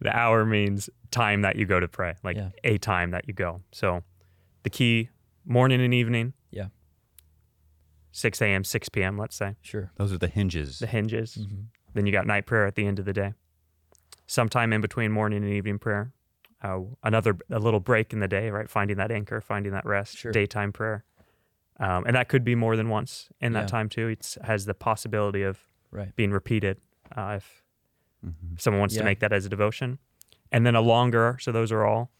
the 0.00 0.10
hour 0.14 0.44
means 0.44 0.88
time 1.10 1.42
that 1.42 1.56
you 1.56 1.64
go 1.66 1.80
to 1.80 1.88
pray, 1.88 2.14
like 2.22 2.36
Yeah. 2.36 2.50
a 2.62 2.78
time 2.78 3.10
that 3.12 3.26
you 3.26 3.34
go. 3.34 3.62
So 3.72 4.04
the 4.62 4.70
key 4.70 5.08
morning 5.44 5.80
and 5.80 5.92
evening. 5.94 6.34
Yeah. 8.12 8.18
6 8.18 8.42
a.m., 8.42 8.64
6 8.64 8.88
p.m., 8.90 9.16
let's 9.18 9.36
say. 9.36 9.56
sure. 9.62 9.90
Those 9.96 10.12
are 10.12 10.18
the 10.18 10.28
hinges. 10.28 10.78
The 10.78 10.86
hinges. 10.86 11.34
hmm 11.36 11.62
Then 11.94 12.06
you 12.06 12.12
got 12.12 12.26
night 12.26 12.46
prayer 12.46 12.66
at 12.66 12.74
the 12.74 12.86
end 12.86 12.98
of 12.98 13.04
the 13.04 13.12
day. 13.12 13.32
Sometime 14.26 14.72
in 14.72 14.80
between 14.80 15.12
morning 15.12 15.42
and 15.42 15.52
evening 15.52 15.78
prayer. 15.78 16.12
Uh, 16.62 16.80
another 17.02 17.36
a 17.50 17.58
little 17.58 17.80
break 17.80 18.12
in 18.12 18.20
the 18.20 18.28
day, 18.28 18.48
right? 18.50 18.70
Finding 18.70 18.96
that 18.96 19.10
anchor, 19.10 19.40
finding 19.40 19.72
that 19.72 19.84
rest. 19.84 20.16
Sure. 20.16 20.30
Daytime 20.30 20.72
prayer, 20.72 21.04
um, 21.80 22.04
and 22.06 22.14
that 22.14 22.28
could 22.28 22.44
be 22.44 22.54
more 22.54 22.76
than 22.76 22.88
once 22.88 23.28
in 23.40 23.52
that 23.54 23.62
Yeah. 23.62 23.66
time 23.66 23.88
too. 23.88 24.06
It 24.08 24.36
has 24.44 24.64
the 24.64 24.74
possibility 24.74 25.42
of 25.42 25.58
Right. 25.90 26.14
being 26.14 26.30
repeated 26.30 26.80
uh, 27.16 27.34
if 27.38 27.64
Mhm. 28.24 28.60
someone 28.60 28.78
wants 28.78 28.94
Yeah. 28.94 29.00
to 29.00 29.04
make 29.04 29.18
that 29.20 29.32
as 29.32 29.44
a 29.44 29.48
devotion. 29.48 29.98
And 30.52 30.64
then 30.64 30.76
a 30.76 30.80
longer, 30.80 31.36
so 31.40 31.50
those 31.50 31.72
are 31.72 31.84
all 31.84 32.10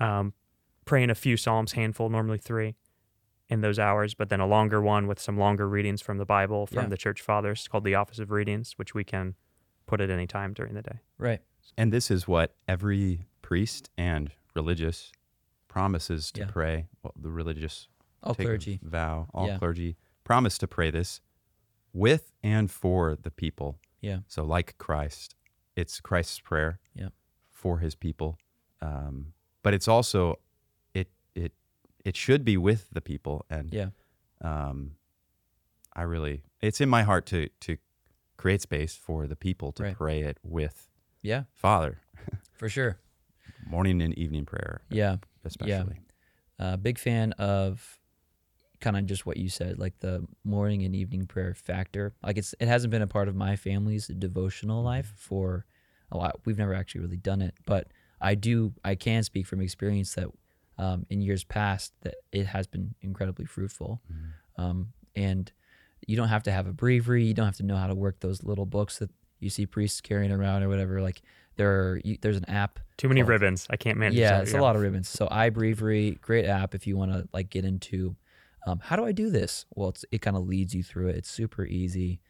um, 0.00 0.32
praying 0.84 1.10
a 1.10 1.14
few 1.14 1.36
psalms, 1.36 1.72
handful, 1.72 2.08
normally 2.08 2.38
three 2.38 2.74
in 3.48 3.60
those 3.60 3.78
hours, 3.78 4.14
but 4.14 4.28
then 4.30 4.40
a 4.40 4.46
longer 4.46 4.80
one 4.80 5.06
with 5.06 5.20
some 5.20 5.36
longer 5.38 5.68
readings 5.68 6.00
from 6.00 6.18
the 6.18 6.24
Bible 6.24 6.66
from 6.66 6.84
Yeah. 6.84 6.88
the 6.88 6.96
church 6.96 7.20
fathers 7.20 7.68
called 7.68 7.84
the 7.84 7.94
Office 7.94 8.18
of 8.18 8.30
Readings, 8.30 8.72
which 8.78 8.94
we 8.94 9.04
can 9.04 9.34
put 9.86 10.00
at 10.00 10.08
any 10.10 10.26
time 10.26 10.54
during 10.54 10.74
the 10.74 10.82
day. 10.82 11.00
Right. 11.18 11.42
And 11.76 11.92
this 11.92 12.10
is 12.10 12.26
what 12.26 12.54
every 12.66 13.26
priest 13.42 13.90
and 13.98 14.32
religious 14.54 15.12
promises 15.68 16.32
to 16.32 16.40
Yeah. 16.42 16.50
pray. 16.50 16.88
Well, 17.02 17.12
the 17.16 17.30
religious 17.30 17.88
All 18.22 18.34
clergy. 18.34 18.80
vow, 18.82 19.28
all 19.34 19.46
Yeah. 19.48 19.58
clergy 19.58 19.96
promise 20.24 20.56
to 20.58 20.66
pray 20.66 20.90
this 20.90 21.20
with 21.92 22.32
and 22.42 22.70
for 22.70 23.14
the 23.16 23.30
people. 23.30 23.78
Yeah. 24.00 24.20
So, 24.26 24.42
like 24.44 24.78
Christ, 24.78 25.34
it's 25.76 26.00
Christ's 26.00 26.40
prayer 26.40 26.80
Yeah. 26.94 27.10
for 27.50 27.78
his 27.80 27.94
people. 27.94 28.38
Um, 28.80 29.34
but 29.62 29.74
it's 29.74 29.88
also 29.88 30.38
it 30.94 31.10
it 31.34 31.52
it 32.04 32.16
should 32.16 32.44
be 32.44 32.56
with 32.56 32.90
the 32.90 33.00
people, 33.00 33.44
and 33.50 33.72
Yeah. 33.72 33.88
um, 34.40 34.92
I 35.94 36.02
really 36.02 36.42
it's 36.60 36.80
in 36.80 36.88
my 36.88 37.02
heart 37.02 37.26
to 37.26 37.48
to 37.60 37.76
create 38.36 38.62
space 38.62 38.94
for 38.96 39.26
the 39.26 39.36
people 39.36 39.72
to 39.72 39.82
Right. 39.84 39.96
pray 39.96 40.20
it 40.22 40.38
with 40.42 40.90
Yeah. 41.22 41.44
Father, 41.52 41.98
For 42.52 42.68
sure. 42.68 42.98
morning 43.66 44.02
and 44.02 44.12
evening 44.18 44.44
prayer, 44.44 44.82
Yeah. 44.90 45.16
especially. 45.44 46.00
Uh, 46.58 46.76
big 46.76 46.98
fan 46.98 47.32
of 47.32 47.98
kind 48.80 48.96
of 48.96 49.06
just 49.06 49.24
what 49.24 49.36
you 49.38 49.48
said, 49.48 49.78
like 49.78 49.98
the 50.00 50.26
morning 50.44 50.82
and 50.84 50.94
evening 50.94 51.26
prayer 51.26 51.54
factor. 51.54 52.14
Like 52.22 52.36
it's 52.38 52.54
it 52.60 52.68
hasn't 52.68 52.90
been 52.90 53.02
a 53.02 53.06
part 53.06 53.28
of 53.28 53.34
my 53.36 53.56
family's 53.56 54.06
devotional 54.08 54.82
life 54.82 55.12
for 55.16 55.64
a 56.10 56.16
lot. 56.16 56.40
We've 56.44 56.58
never 56.58 56.74
actually 56.74 57.00
really 57.02 57.16
done 57.16 57.40
it, 57.40 57.54
but 57.66 57.88
I 58.20 58.34
do. 58.34 58.74
I 58.84 58.94
can 58.94 59.22
speak 59.22 59.46
from 59.46 59.60
experience 59.60 60.14
that 60.14 60.28
um, 60.78 61.06
in 61.10 61.20
years 61.20 61.44
past 61.44 61.92
that 62.02 62.14
it 62.32 62.46
has 62.46 62.66
been 62.66 62.94
incredibly 63.00 63.44
fruitful. 63.44 64.00
Um, 64.56 64.92
and 65.16 65.50
you 66.06 66.16
don't 66.16 66.28
have 66.28 66.42
to 66.44 66.52
have 66.52 66.66
a 66.66 66.72
breviary. 66.72 67.24
You 67.24 67.34
don't 67.34 67.46
have 67.46 67.56
to 67.56 67.62
know 67.64 67.76
how 67.76 67.86
to 67.86 67.94
work 67.94 68.20
those 68.20 68.42
little 68.42 68.66
books 68.66 68.98
that 68.98 69.10
you 69.40 69.50
see 69.50 69.66
priests 69.66 70.00
carrying 70.00 70.32
around 70.32 70.62
or 70.62 70.68
whatever. 70.68 71.00
Like 71.00 71.22
there, 71.56 71.70
are, 71.70 72.00
you, 72.04 72.18
there's 72.20 72.36
an 72.36 72.48
app 72.48 72.80
Too 72.96 73.08
many 73.08 73.20
called- 73.20 73.30
ribbons. 73.30 73.66
I 73.70 73.76
can't 73.76 73.98
manage. 73.98 74.16
yeah, 74.18 74.32
that. 74.38 74.42
it's 74.44 74.54
a 74.54 74.58
lot 74.58 74.74
of 74.76 74.82
ribbons. 74.82 75.08
So 75.08 75.26
iBreviary, 75.28 76.20
great 76.20 76.46
app 76.46 76.74
if 76.74 76.86
you 76.86 76.96
want 76.96 77.12
to 77.12 77.28
like 77.32 77.50
get 77.50 77.64
into 77.64 78.16
um, 78.66 78.80
how 78.82 78.96
do 78.96 79.04
I 79.04 79.12
do 79.12 79.28
this? 79.30 79.66
Well, 79.74 79.90
it's, 79.90 80.04
it 80.10 80.22
kind 80.22 80.36
of 80.38 80.46
leads 80.46 80.74
you 80.74 80.82
through 80.82 81.08
it. 81.08 81.16
It's 81.16 81.30
super 81.30 81.64
easy, 81.66 82.20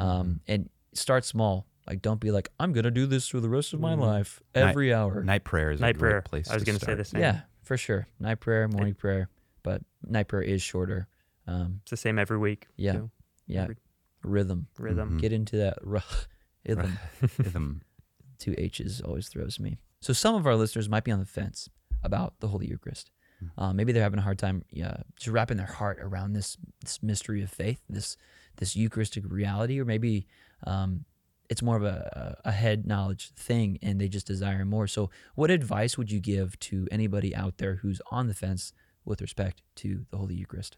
Mm-hmm. 0.00 0.10
um, 0.10 0.40
and 0.48 0.68
start 0.92 1.24
small. 1.24 1.66
Like 1.86 2.02
don't 2.02 2.18
be 2.18 2.32
like 2.32 2.48
I'm 2.58 2.72
gonna 2.72 2.90
do 2.90 3.06
this 3.06 3.28
for 3.28 3.38
the 3.38 3.48
rest 3.48 3.72
of 3.74 3.78
my 3.80 3.94
Mhm. 3.94 4.00
life 4.00 4.40
Night- 4.56 4.70
every 4.70 4.92
hour. 4.92 5.22
Night 5.22 5.44
prayer 5.44 5.70
is 5.70 5.78
a 5.80 5.82
Night 5.82 5.96
great 5.98 6.10
prayer. 6.10 6.22
place. 6.22 6.50
I 6.50 6.54
was 6.54 6.62
to 6.64 6.66
going 6.66 6.78
to 6.80 6.84
say 6.84 6.94
the 6.94 7.04
same. 7.04 7.20
yeah, 7.20 7.42
for 7.64 7.76
sure. 7.76 8.06
Night 8.20 8.40
prayer, 8.40 8.68
morning 8.68 8.94
prayer, 8.94 9.28
but 9.62 9.82
night 10.06 10.28
prayer 10.28 10.42
is 10.42 10.62
shorter. 10.62 11.08
Um, 11.46 11.80
It's 11.82 11.90
the 11.90 11.96
same 11.96 12.18
every 12.18 12.38
week. 12.38 12.68
Yeah. 12.76 12.92
too. 12.92 13.10
yeah, 13.46 13.62
Every 13.64 13.76
rhythm. 14.22 14.66
rhythm. 14.78 15.18
Mhm. 15.18 15.20
Get 15.20 15.32
into 15.32 15.56
that 15.58 15.78
ru- 15.82 16.00
rhythm. 16.66 16.98
Rhythm. 17.38 17.82
two 18.38 18.54
H's 18.58 19.00
always 19.00 19.28
throws 19.28 19.58
me. 19.60 19.78
So 20.00 20.12
some 20.12 20.34
of 20.34 20.46
our 20.46 20.56
listeners 20.56 20.88
might 20.88 21.04
be 21.04 21.12
on 21.12 21.18
the 21.20 21.26
fence 21.26 21.68
about 22.02 22.40
the 22.40 22.48
Holy 22.48 22.66
Eucharist. 22.66 23.10
Uh, 23.58 23.74
maybe 23.74 23.92
they're 23.92 24.02
having 24.02 24.18
a 24.18 24.22
hard 24.22 24.38
time 24.38 24.64
yeah, 24.70 24.96
just 25.16 25.28
wrapping 25.28 25.58
their 25.58 25.66
heart 25.66 25.98
around 26.00 26.32
this 26.32 26.56
this 26.80 27.02
mystery 27.02 27.42
of 27.42 27.50
faith, 27.50 27.80
this 27.90 28.16
this 28.56 28.74
Eucharistic 28.74 29.22
reality, 29.28 29.78
or 29.78 29.84
maybe 29.84 30.26
um, 30.66 31.04
it's 31.50 31.62
more 31.62 31.76
of 31.76 31.84
a, 31.84 32.38
a 32.44 32.52
head 32.52 32.86
knowledge 32.86 33.30
thing, 33.36 33.78
and 33.82 34.00
they 34.00 34.08
just 34.08 34.26
desire 34.26 34.64
more. 34.64 34.86
So, 34.86 35.10
what 35.34 35.50
advice 35.50 35.98
would 35.98 36.10
you 36.10 36.20
give 36.20 36.58
to 36.60 36.88
anybody 36.90 37.34
out 37.34 37.58
there 37.58 37.76
who's 37.76 38.00
on 38.10 38.28
the 38.28 38.34
fence 38.34 38.72
with 39.04 39.20
respect 39.20 39.62
to 39.76 40.06
the 40.10 40.16
Holy 40.16 40.34
Eucharist? 40.34 40.76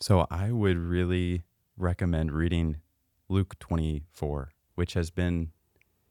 So 0.00 0.26
I 0.30 0.50
would 0.50 0.78
really 0.78 1.42
recommend 1.76 2.32
reading 2.32 2.76
Luke 3.28 3.58
24, 3.58 4.50
which 4.74 4.94
has 4.94 5.10
been, 5.10 5.52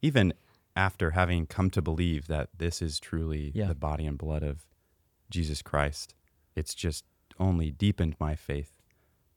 even 0.02 0.34
after 0.76 1.12
having 1.12 1.48
come 1.48 1.69
to 1.72 1.82
believe 1.82 2.28
that 2.28 2.50
this 2.58 2.82
is 2.82 3.00
truly 3.00 3.52
Yeah. 3.56 3.67
the 3.67 3.76
body 3.76 4.06
and 4.06 4.17
blood 4.17 4.43
of 4.43 4.65
Jesus 5.30 5.62
Christ, 5.62 6.13
it's 6.56 6.74
just 6.76 7.04
only 7.39 7.72
deepened 7.72 8.15
my 8.19 8.36
faith. 8.36 8.74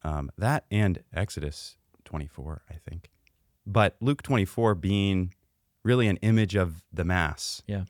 Um, 0.04 0.30
that 0.36 0.64
and 0.70 1.02
Exodus 1.14 1.76
24, 2.04 2.62
I 2.68 2.74
think. 2.74 3.10
But 3.66 3.96
Luke 4.00 4.22
24 4.22 4.74
being 4.74 5.34
really 5.84 6.08
an 6.08 6.16
image 6.18 6.54
of 6.54 6.82
the 6.92 7.04
Mass. 7.04 7.62
Yeah. 7.66 7.84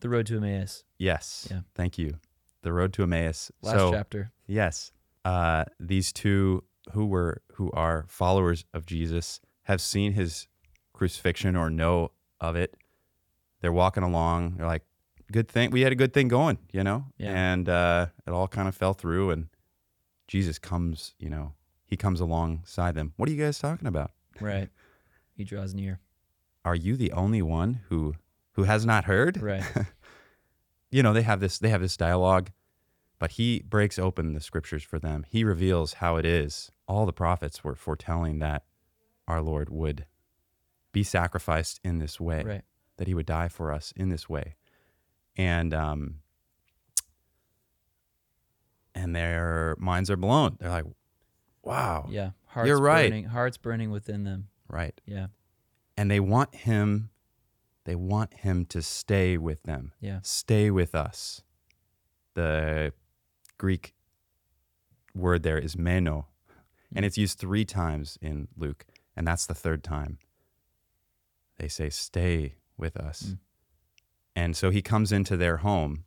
The 0.00 0.08
Road 0.08 0.26
to 0.26 0.36
Emmaus, 0.36 0.84
Yes. 0.98 1.48
Yeah. 1.50 1.60
Thank 1.74 1.98
you. 1.98 2.18
The 2.62 2.72
road 2.72 2.92
to 2.94 3.02
Emmaus. 3.02 3.50
last 3.62 3.76
so, 3.76 3.92
chapter. 3.92 4.30
Yes. 4.46 4.92
Uh, 5.24 5.64
these 5.80 6.12
two 6.12 6.64
who 6.92 7.06
were 7.06 7.42
who 7.54 7.70
are 7.72 8.04
followers 8.08 8.64
of 8.72 8.86
Jesus 8.86 9.40
have 9.64 9.80
seen 9.80 10.12
his 10.12 10.48
crucifixion 10.92 11.56
or 11.56 11.70
know 11.70 12.12
of 12.40 12.56
it. 12.56 12.76
They're 13.60 13.72
walking 13.72 14.02
along. 14.02 14.54
They're 14.56 14.66
like, 14.66 14.84
"Good 15.30 15.48
thing 15.48 15.70
we 15.70 15.82
had 15.82 15.92
a 15.92 15.96
good 15.96 16.12
thing 16.12 16.28
going," 16.28 16.58
you 16.72 16.82
know. 16.82 17.06
Yeah. 17.16 17.32
And 17.32 17.68
uh, 17.68 18.06
it 18.26 18.30
all 18.30 18.48
kind 18.48 18.68
of 18.68 18.74
fell 18.74 18.94
through, 18.94 19.30
and 19.30 19.48
Jesus 20.26 20.58
comes. 20.58 21.14
You 21.18 21.30
know, 21.30 21.54
he 21.86 21.96
comes 21.96 22.20
alongside 22.20 22.94
them. 22.94 23.12
What 23.16 23.28
are 23.28 23.32
you 23.32 23.42
guys 23.42 23.58
talking 23.58 23.88
about? 23.88 24.12
Right. 24.40 24.68
He 25.38 25.44
draws 25.44 25.72
near. 25.72 26.00
Are 26.64 26.74
you 26.74 26.96
the 26.96 27.12
only 27.12 27.40
one 27.40 27.80
who 27.88 28.14
who 28.52 28.64
has 28.64 28.84
not 28.84 29.04
heard? 29.04 29.40
Right. 29.42 29.62
you 30.90 31.02
know 31.02 31.12
they 31.14 31.22
have 31.22 31.38
this 31.40 31.58
they 31.58 31.68
have 31.70 31.80
this 31.80 31.96
dialogue 31.96 32.50
but 33.20 33.32
he 33.32 33.62
breaks 33.68 33.98
open 33.98 34.32
the 34.34 34.40
scriptures 34.40 34.82
for 34.82 34.98
them 34.98 35.24
he 35.28 35.44
reveals 35.44 35.94
how 35.94 36.16
it 36.16 36.24
is 36.26 36.70
all 36.88 37.04
the 37.06 37.12
prophets 37.12 37.62
were 37.62 37.74
foretelling 37.74 38.38
that 38.40 38.64
our 39.28 39.40
lord 39.42 39.68
would 39.68 40.06
be 40.92 41.02
sacrificed 41.02 41.78
in 41.84 41.98
this 41.98 42.18
way 42.18 42.42
Right. 42.42 42.62
that 42.96 43.06
he 43.06 43.12
would 43.14 43.26
die 43.26 43.48
for 43.48 43.70
us 43.70 43.92
in 43.96 44.08
this 44.08 44.28
way 44.30 44.54
and 45.36 45.72
um 45.74 46.20
and 48.94 49.14
their 49.14 49.76
minds 49.78 50.10
are 50.10 50.16
blown 50.16 50.56
they're 50.58 50.70
like 50.70 50.86
wow 51.62 52.06
Yeah. 52.10 52.30
Hearts 52.46 52.66
You're 52.66 52.80
right. 52.80 53.10
Burning, 53.10 53.24
hearts 53.26 53.58
burning 53.58 53.90
within 53.90 54.24
them. 54.24 54.48
Right? 54.68 55.00
Yeah. 55.06 55.28
and 55.96 56.10
they 56.10 56.20
want 56.20 56.54
him 56.54 57.10
they 57.84 57.94
want 57.94 58.34
him 58.34 58.66
to 58.66 58.82
stay 58.82 59.38
with 59.38 59.62
them. 59.62 59.92
Yeah. 59.98 60.18
stay 60.22 60.70
with 60.70 60.94
us. 60.94 61.42
The 62.34 62.92
greek 63.56 63.94
word 65.14 65.42
there 65.42 65.58
is 65.58 65.76
meno 65.76 66.26
and 66.94 67.04
it's 67.04 67.18
used 67.18 67.38
three 67.38 67.64
times 67.64 68.18
in 68.20 68.48
luke 68.56 68.84
and 69.16 69.26
that's 69.26 69.46
the 69.46 69.54
third 69.54 69.82
time. 69.82 70.18
They 71.58 71.68
say 71.68 71.90
stay 71.90 72.54
with 72.76 72.96
us. 72.96 73.22
Mm. 73.22 73.38
and 74.36 74.56
so 74.56 74.70
he 74.70 74.82
comes 74.82 75.10
into 75.10 75.36
their 75.36 75.58
home 75.58 76.04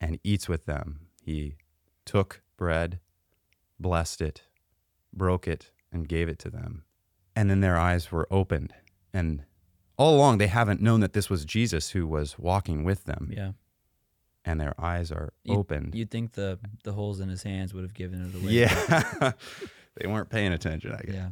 and 0.00 0.18
eats 0.22 0.48
with 0.48 0.66
them. 0.66 1.06
He 1.22 1.56
took 2.04 2.42
bread 2.56 3.00
blessed 3.80 4.20
it 4.20 4.42
broke 5.12 5.46
it 5.48 5.70
and 5.92 6.08
gave 6.08 6.28
it 6.28 6.38
to 6.40 6.50
them 6.50 6.84
and 7.36 7.48
then 7.50 7.60
their 7.60 7.76
eyes 7.78 8.10
were 8.12 8.26
opened 8.30 8.72
and 9.12 9.44
all 9.96 10.14
along 10.16 10.38
they 10.38 10.46
haven't 10.48 10.80
known 10.80 11.00
that 11.00 11.12
this 11.12 11.28
was 11.30 11.44
jesus 11.44 11.90
who 11.90 12.06
was 12.06 12.38
walking 12.38 12.84
with 12.84 13.04
them 13.04 13.30
Yeah. 13.32 13.52
and 14.44 14.60
their 14.60 14.74
eyes 14.80 15.10
are 15.12 15.32
You- 15.44 15.54
opened. 15.56 15.94
You'd 15.94 16.10
think 16.10 16.32
the 16.32 16.58
the 16.82 16.92
holes 16.92 17.20
in 17.20 17.28
his 17.28 17.42
hands 17.42 17.72
would 17.74 17.82
have 17.84 17.94
given 17.94 18.24
it 18.26 18.34
away. 18.42 18.52
yeah. 18.52 19.32
they 20.00 20.06
weren't 20.06 20.28
paying 20.30 20.52
attention, 20.52 20.92
I 20.92 21.02
guess. 21.02 21.14
Yeah. 21.14 21.28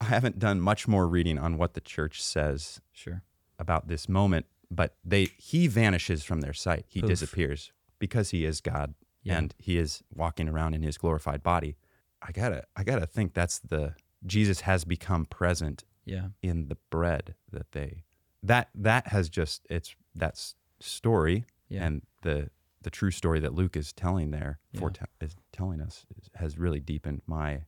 I 0.00 0.04
haven't 0.06 0.38
done 0.38 0.60
much 0.60 0.88
more 0.88 1.06
reading 1.06 1.38
on 1.38 1.58
what 1.58 1.74
the 1.74 1.80
church 1.80 2.22
says 2.22 2.80
Sure. 2.92 3.22
about 3.58 3.88
this 3.88 4.08
moment, 4.08 4.46
but 4.70 4.96
they 5.04 5.26
he 5.38 5.66
vanishes 5.66 6.24
from 6.24 6.40
their 6.40 6.52
sight. 6.54 6.84
He 6.88 7.00
Poof. 7.00 7.10
disappears 7.10 7.72
because 7.98 8.30
he 8.30 8.44
is 8.44 8.60
God 8.60 8.94
Yeah. 9.22 9.38
and 9.38 9.54
he 9.58 9.76
is 9.78 10.02
walking 10.14 10.48
around 10.48 10.74
in 10.74 10.82
his 10.82 10.96
glorified 10.98 11.42
body. 11.42 11.76
I 12.22 12.32
gotta 12.32 12.64
I 12.76 12.82
gotta 12.84 13.06
think 13.06 13.34
that's 13.34 13.58
the 13.60 13.94
Jesus 14.26 14.60
has 14.62 14.84
become 14.84 15.24
present 15.26 15.84
Yeah. 16.04 16.28
in 16.42 16.68
the 16.68 16.76
bread 16.90 17.34
that 17.52 17.72
they 17.72 18.04
that 18.42 18.68
that 18.74 19.08
has 19.08 19.28
just 19.28 19.66
it's 19.70 19.94
that's 20.14 20.54
story 20.80 21.44
Yeah. 21.68 21.84
and 21.86 22.02
the 22.22 22.50
the 22.82 22.90
true 22.90 23.10
story 23.10 23.40
that 23.40 23.54
Luke 23.54 23.76
is 23.76 23.92
telling 23.92 24.30
there 24.30 24.58
Yeah. 24.72 24.80
for 24.80 24.92
is 25.20 25.36
telling 25.52 25.80
us 25.80 26.06
is, 26.16 26.30
has 26.36 26.58
really 26.58 26.80
deepened 26.80 27.22
my 27.26 27.62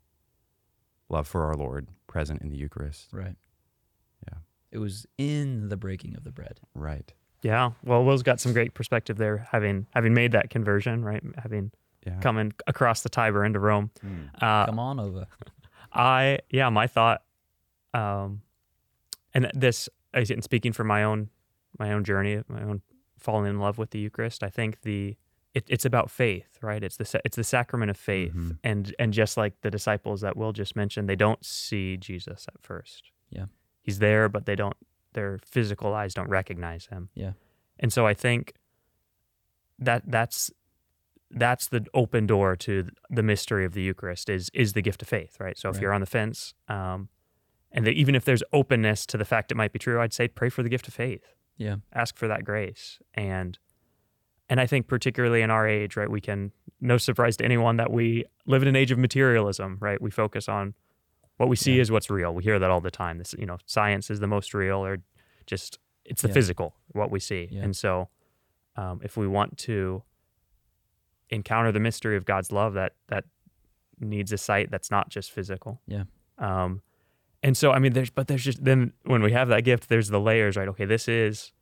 love 1.09 1.29
for 1.29 1.45
our 1.45 1.55
Lord 1.55 1.89
present 2.07 2.41
in 2.41 2.49
the 2.49 2.57
Eucharist. 2.57 3.13
Right. 3.13 3.37
Yeah. 4.27 4.39
It 4.71 4.79
was 4.79 5.07
in 5.19 5.69
the 5.69 5.77
breaking 5.77 6.17
of 6.17 6.25
the 6.25 6.33
bread. 6.33 6.61
Right. 6.75 7.13
Yeah. 7.43 7.73
Well, 7.85 8.05
Will's 8.05 8.23
got 8.23 8.41
some 8.41 8.53
great 8.55 8.73
perspective 8.73 9.19
there, 9.19 9.47
having 9.51 9.87
having 9.91 10.15
made 10.15 10.33
that 10.33 10.49
conversion, 10.49 11.05
right? 11.05 11.23
Having 11.37 11.73
Yeah. 12.07 12.19
coming 12.21 12.53
across 12.67 13.03
the 13.03 13.09
Tiber 13.11 13.45
into 13.45 13.59
Rome. 13.61 13.91
Mm. 14.05 14.31
Uh, 14.41 14.67
Come 14.67 14.79
on 14.79 14.99
over. 14.99 15.27
I 15.95 16.39
yeah, 16.51 16.69
my 16.71 16.87
thought, 16.87 17.23
um, 17.95 18.43
and 19.35 19.51
this 19.55 19.89
again 20.15 20.43
speaking 20.43 20.73
for 20.73 20.85
my 20.85 21.03
own 21.05 21.29
my 21.79 21.93
own 21.93 22.05
journey, 22.05 22.43
my 22.49 22.63
own 22.63 22.83
falling 23.19 23.49
in 23.49 23.59
love 23.59 23.79
with 23.79 23.91
the 23.91 23.99
Eucharist. 23.99 24.43
I 24.43 24.49
think 24.51 24.83
the 24.83 25.17
it, 25.55 25.65
it's 25.69 25.85
about 25.85 26.11
faith, 26.11 26.59
right? 26.63 26.83
It's 26.83 26.97
the 26.97 27.21
it's 27.25 27.37
the 27.37 27.45
sacrament 27.45 27.91
of 27.91 27.97
faith, 27.97 28.35
Mhm. 28.35 28.59
and 28.65 28.95
and 28.99 29.13
just 29.13 29.37
like 29.37 29.61
the 29.61 29.71
disciples 29.71 30.23
that 30.23 30.37
Will 30.37 30.53
just 30.53 30.75
mentioned, 30.77 31.09
they 31.09 31.17
don't 31.17 31.45
see 31.45 31.97
Jesus 31.97 32.47
at 32.49 32.61
first. 32.63 33.11
Yeah. 33.31 33.47
he's 33.83 33.99
there, 33.99 34.29
but 34.29 34.47
they 34.47 34.55
don't. 34.55 34.77
Their 35.15 35.39
physical 35.45 35.93
eyes 35.95 36.15
don't 36.15 36.29
recognize 36.29 36.87
him. 36.87 37.09
Yeah. 37.15 37.33
and 37.79 37.93
so 37.93 38.07
I 38.07 38.15
think 38.15 38.55
that 39.79 40.03
that's 40.07 40.51
that's 41.33 41.69
the 41.69 41.85
open 41.95 42.27
door 42.27 42.57
to 42.57 42.89
the 43.11 43.23
mystery 43.23 43.65
of 43.65 43.73
the 43.73 43.83
Eucharist 43.83 44.29
is 44.29 44.51
is 44.53 44.73
the 44.75 44.83
gift 44.83 45.03
of 45.03 45.09
faith, 45.09 45.39
right? 45.41 45.57
So 45.59 45.69
if 45.71 45.77
Right. 45.77 45.83
you're 45.83 45.93
on 45.95 46.01
the 46.01 46.07
fence, 46.07 46.55
um, 46.69 47.09
and 47.71 47.87
that 47.87 47.93
even 47.95 48.15
if 48.15 48.25
there's 48.25 48.43
openness 48.53 49.07
to 49.07 49.17
the 49.17 49.25
fact 49.25 49.51
it 49.51 49.55
might 49.57 49.73
be 49.73 49.79
true, 49.79 50.01
I'd 50.01 50.13
say 50.13 50.29
pray 50.29 50.51
for 50.51 50.63
the 50.63 50.69
gift 50.69 50.89
of 50.89 50.95
faith, 50.95 51.35
Yeah. 51.57 51.77
ask 51.95 52.17
for 52.17 52.29
that 52.29 52.45
grace, 52.45 53.01
and 53.15 53.59
and 54.49 54.61
I 54.61 54.67
think 54.67 54.87
particularly 54.87 55.41
in 55.41 55.51
our 55.51 55.67
age, 55.67 55.97
right, 55.97 56.11
we 56.11 56.21
can 56.21 56.53
no 56.81 56.99
surprise 56.99 57.37
to 57.39 57.45
anyone 57.45 57.77
that 57.79 57.91
we 57.91 58.25
live 58.45 58.61
in 58.61 58.69
an 58.69 58.77
age 58.77 58.91
of 58.91 58.99
materialism, 58.99 59.79
right? 59.81 60.03
We 60.03 60.11
focus 60.11 60.47
on 60.49 60.75
what 61.39 61.49
we 61.49 61.57
see 61.57 61.77
Yeah. 61.77 61.81
is 61.83 61.91
what's 61.91 62.11
real. 62.11 62.35
We 62.35 62.43
hear 62.43 62.59
that 62.59 62.71
all 62.71 62.81
the 62.83 62.91
time. 62.91 63.17
This, 63.17 63.35
you 63.39 63.47
know, 63.47 63.57
science 63.65 64.11
is 64.11 64.21
the 64.21 64.27
most 64.27 64.53
real, 64.53 64.85
or 64.85 64.99
just 65.47 65.79
it's 66.05 66.21
the 66.21 66.29
Yeah. 66.29 66.35
physical 66.35 66.77
what 66.89 67.11
we 67.11 67.19
see, 67.21 67.49
Yeah. 67.51 67.63
and 67.63 67.75
so 67.77 68.11
um, 68.77 69.01
if 69.03 69.17
we 69.17 69.27
want 69.27 69.57
to 69.59 70.03
encounter 71.33 71.73
the 71.73 71.81
mystery 71.81 72.17
of 72.17 72.25
God's 72.25 72.53
love 72.53 72.75
that 72.75 72.93
that 73.09 73.25
needs 74.01 74.33
a 74.33 74.39
sight 74.39 74.71
that's 74.71 74.91
not 74.91 75.09
just 75.09 75.31
physical. 75.33 75.81
Yeah. 75.87 76.05
Um 76.39 76.83
and 77.43 77.57
so 77.57 77.73
I 77.73 77.79
mean 77.79 77.93
there's 77.93 78.11
but 78.11 78.29
there's 78.29 78.45
just 78.45 78.65
then 78.65 78.93
when 79.05 79.23
we 79.23 79.33
have 79.33 79.49
that 79.49 79.65
gift 79.65 79.89
there's 79.89 80.09
the 80.09 80.21
layers, 80.21 80.57
right? 80.57 80.69
Okay, 80.69 80.85
this 80.85 81.09
is 81.09 81.53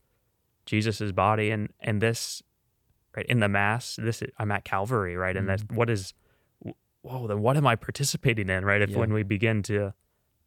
Jesus's 0.66 1.12
body 1.12 1.51
and 1.51 1.73
and 1.81 2.01
this 2.01 2.43
right 3.16 3.27
in 3.27 3.41
the 3.41 3.49
mass, 3.49 3.97
this 4.01 4.23
is, 4.23 4.31
I'm 4.39 4.53
at 4.53 4.64
Calvary, 4.64 5.16
right? 5.16 5.37
And 5.37 5.49
that's 5.49 5.64
what 5.75 5.91
is 5.91 6.14
whoa, 7.03 7.27
then 7.27 7.41
what 7.41 7.57
am 7.57 7.66
I 7.66 7.77
participating 7.77 8.49
in, 8.51 8.64
right? 8.64 8.83
If 8.83 8.91
Yeah. 8.91 8.99
when 8.99 9.12
we 9.12 9.23
begin 9.23 9.62
to 9.64 9.95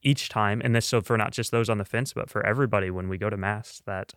each 0.01 0.29
time 0.29 0.61
and 0.63 0.75
this 0.75 0.85
so 0.85 1.01
for 1.01 1.17
not 1.17 1.31
just 1.31 1.51
those 1.51 1.69
on 1.69 1.77
the 1.77 1.85
fence 1.85 2.11
but 2.11 2.29
for 2.29 2.45
everybody 2.45 2.89
when 2.91 3.07
we 3.07 3.17
go 3.17 3.29
to 3.29 3.37
mass 3.37 3.81
that 3.85 4.13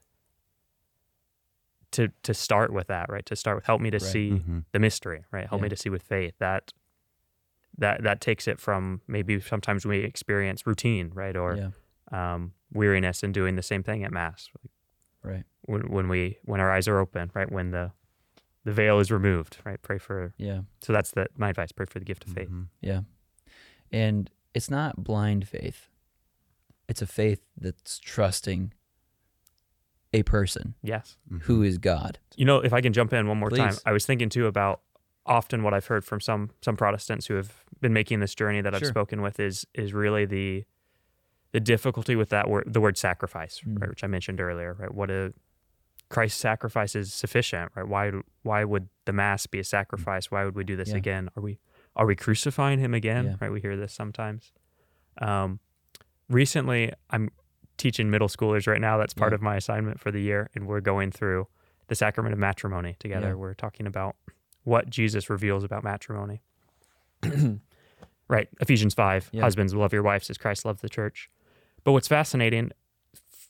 to 1.92 2.08
to 2.22 2.34
start 2.34 2.72
with 2.72 2.88
that, 2.88 3.08
right? 3.08 3.24
To 3.26 3.36
start 3.36 3.56
with 3.56 3.66
help 3.66 3.80
me 3.80 3.90
to 3.90 3.96
Right. 3.98 4.02
see 4.02 4.30
Mhm. 4.32 4.64
the 4.72 4.78
mystery, 4.78 5.24
right? 5.30 5.48
Help 5.48 5.62
me 5.62 5.68
to 5.68 5.76
see 5.76 5.88
with 5.88 6.02
faith 6.02 6.34
that 6.38 6.72
that 7.78 8.02
that 8.02 8.20
takes 8.20 8.48
it 8.48 8.58
from 8.58 9.02
maybe 9.06 9.38
sometimes 9.40 9.84
we 9.86 9.98
experience 9.98 10.66
routine, 10.66 11.10
right, 11.14 11.36
or 11.36 11.56
yeah. 11.56 11.70
um, 12.34 12.52
weariness 12.72 13.22
in 13.22 13.32
doing 13.32 13.54
the 13.56 13.62
same 13.62 13.82
thing 13.82 14.02
at 14.04 14.10
mass. 14.12 14.48
Right. 15.22 15.44
When 15.62 15.90
when 15.90 16.08
we 16.08 16.38
when 16.44 16.60
our 16.60 16.70
eyes 16.72 16.88
are 16.88 16.98
open, 16.98 17.30
right, 17.34 17.50
when 17.50 17.70
the 17.70 17.92
the 18.64 18.72
veil 18.72 18.98
is 18.98 19.12
removed, 19.12 19.58
right? 19.64 19.80
Pray 19.80 19.98
for. 19.98 20.34
Yeah. 20.38 20.62
So 20.80 20.92
that's 20.92 21.12
the 21.12 21.28
my 21.36 21.50
advice. 21.50 21.70
Pray 21.72 21.86
for 21.86 21.98
the 21.98 22.04
gift 22.04 22.24
of 22.24 22.32
faith. 22.32 22.48
Mhm. 22.50 22.68
Yeah. 22.80 23.02
And 23.92 24.30
it's 24.54 24.70
not 24.70 25.04
blind 25.04 25.46
faith. 25.46 25.88
It's 26.88 27.02
a 27.02 27.06
faith 27.06 27.40
that's 27.56 27.98
trusting 27.98 28.72
a 30.16 30.22
person 30.22 30.74
Yes. 30.82 31.16
who 31.42 31.62
is 31.62 31.78
God. 31.78 32.18
You 32.36 32.44
know, 32.44 32.58
if 32.60 32.72
I 32.72 32.80
can 32.80 32.92
jump 32.92 33.12
in 33.12 33.28
one 33.28 33.38
more 33.38 33.50
time, 33.50 33.68
Please. 33.70 33.82
I 33.84 33.92
was 33.92 34.06
thinking 34.06 34.28
too 34.28 34.46
about 34.46 34.80
often 35.26 35.62
what 35.62 35.74
I've 35.74 35.86
heard 35.86 36.04
from 36.04 36.20
some 36.20 36.50
some 36.62 36.76
Protestants 36.76 37.26
who 37.26 37.34
have 37.34 37.64
been 37.80 37.92
making 37.92 38.20
this 38.20 38.34
journey 38.34 38.60
that 38.62 38.74
I've 38.74 38.80
Sure. 38.80 38.88
spoken 38.88 39.22
with 39.22 39.38
is 39.40 39.66
is 39.74 39.92
really 39.92 40.24
the 40.24 40.64
the 41.52 41.60
difficulty 41.60 42.16
with 42.16 42.28
that 42.30 42.48
word 42.48 42.64
the 42.66 42.80
word 42.80 42.96
sacrifice, 42.98 43.60
Mm. 43.60 43.80
right, 43.80 43.90
which 43.90 44.04
I 44.04 44.06
mentioned 44.06 44.40
earlier, 44.40 44.74
right? 44.74 44.92
What 44.92 45.10
a 45.10 45.32
Christ's 46.08 46.40
sacrifice 46.40 46.94
is 46.94 47.12
sufficient, 47.12 47.72
right? 47.74 47.86
Why 47.88 48.12
why 48.42 48.64
would 48.64 48.88
the 49.04 49.12
mass 49.12 49.46
be 49.46 49.58
a 49.58 49.64
sacrifice? 49.64 50.30
Why 50.30 50.44
would 50.44 50.54
we 50.54 50.64
do 50.64 50.76
this 50.76 50.90
Yeah. 50.90 50.96
again? 50.96 51.28
Are 51.36 51.42
we 51.42 51.58
are 51.96 52.06
we 52.06 52.14
crucifying 52.14 52.78
him 52.78 52.94
again? 52.94 53.24
Yeah. 53.24 53.34
Right? 53.40 53.50
We 53.52 53.60
hear 53.60 53.76
this 53.76 53.92
sometimes. 53.92 54.52
Um, 55.18 55.60
recently, 56.28 56.92
I'm 57.10 57.30
teaching 57.76 58.10
middle 58.10 58.28
schoolers 58.28 58.66
right 58.66 58.80
now. 58.80 58.96
That's 58.98 59.14
part 59.14 59.32
Yeah. 59.32 59.36
of 59.36 59.42
my 59.42 59.56
assignment 59.56 60.00
for 60.00 60.10
the 60.10 60.20
year, 60.20 60.50
and 60.54 60.66
we're 60.66 60.80
going 60.80 61.10
through 61.12 61.46
the 61.88 61.94
sacrament 61.94 62.32
of 62.32 62.38
matrimony 62.38 62.96
together. 62.98 63.28
Yeah. 63.28 63.34
We're 63.34 63.54
talking 63.54 63.86
about 63.86 64.16
what 64.64 64.90
Jesus 64.90 65.30
reveals 65.30 65.62
about 65.64 65.84
matrimony. 65.84 66.42
right, 68.28 68.48
Ephesians 68.60 68.94
five: 68.94 69.28
Yeah. 69.32 69.42
Husbands, 69.42 69.74
love 69.74 69.92
your 69.92 70.02
wives 70.02 70.28
as 70.30 70.38
Christ 70.38 70.64
loved 70.64 70.82
the 70.82 70.88
church. 70.88 71.30
But 71.84 71.92
what's 71.92 72.08
fascinating, 72.08 72.72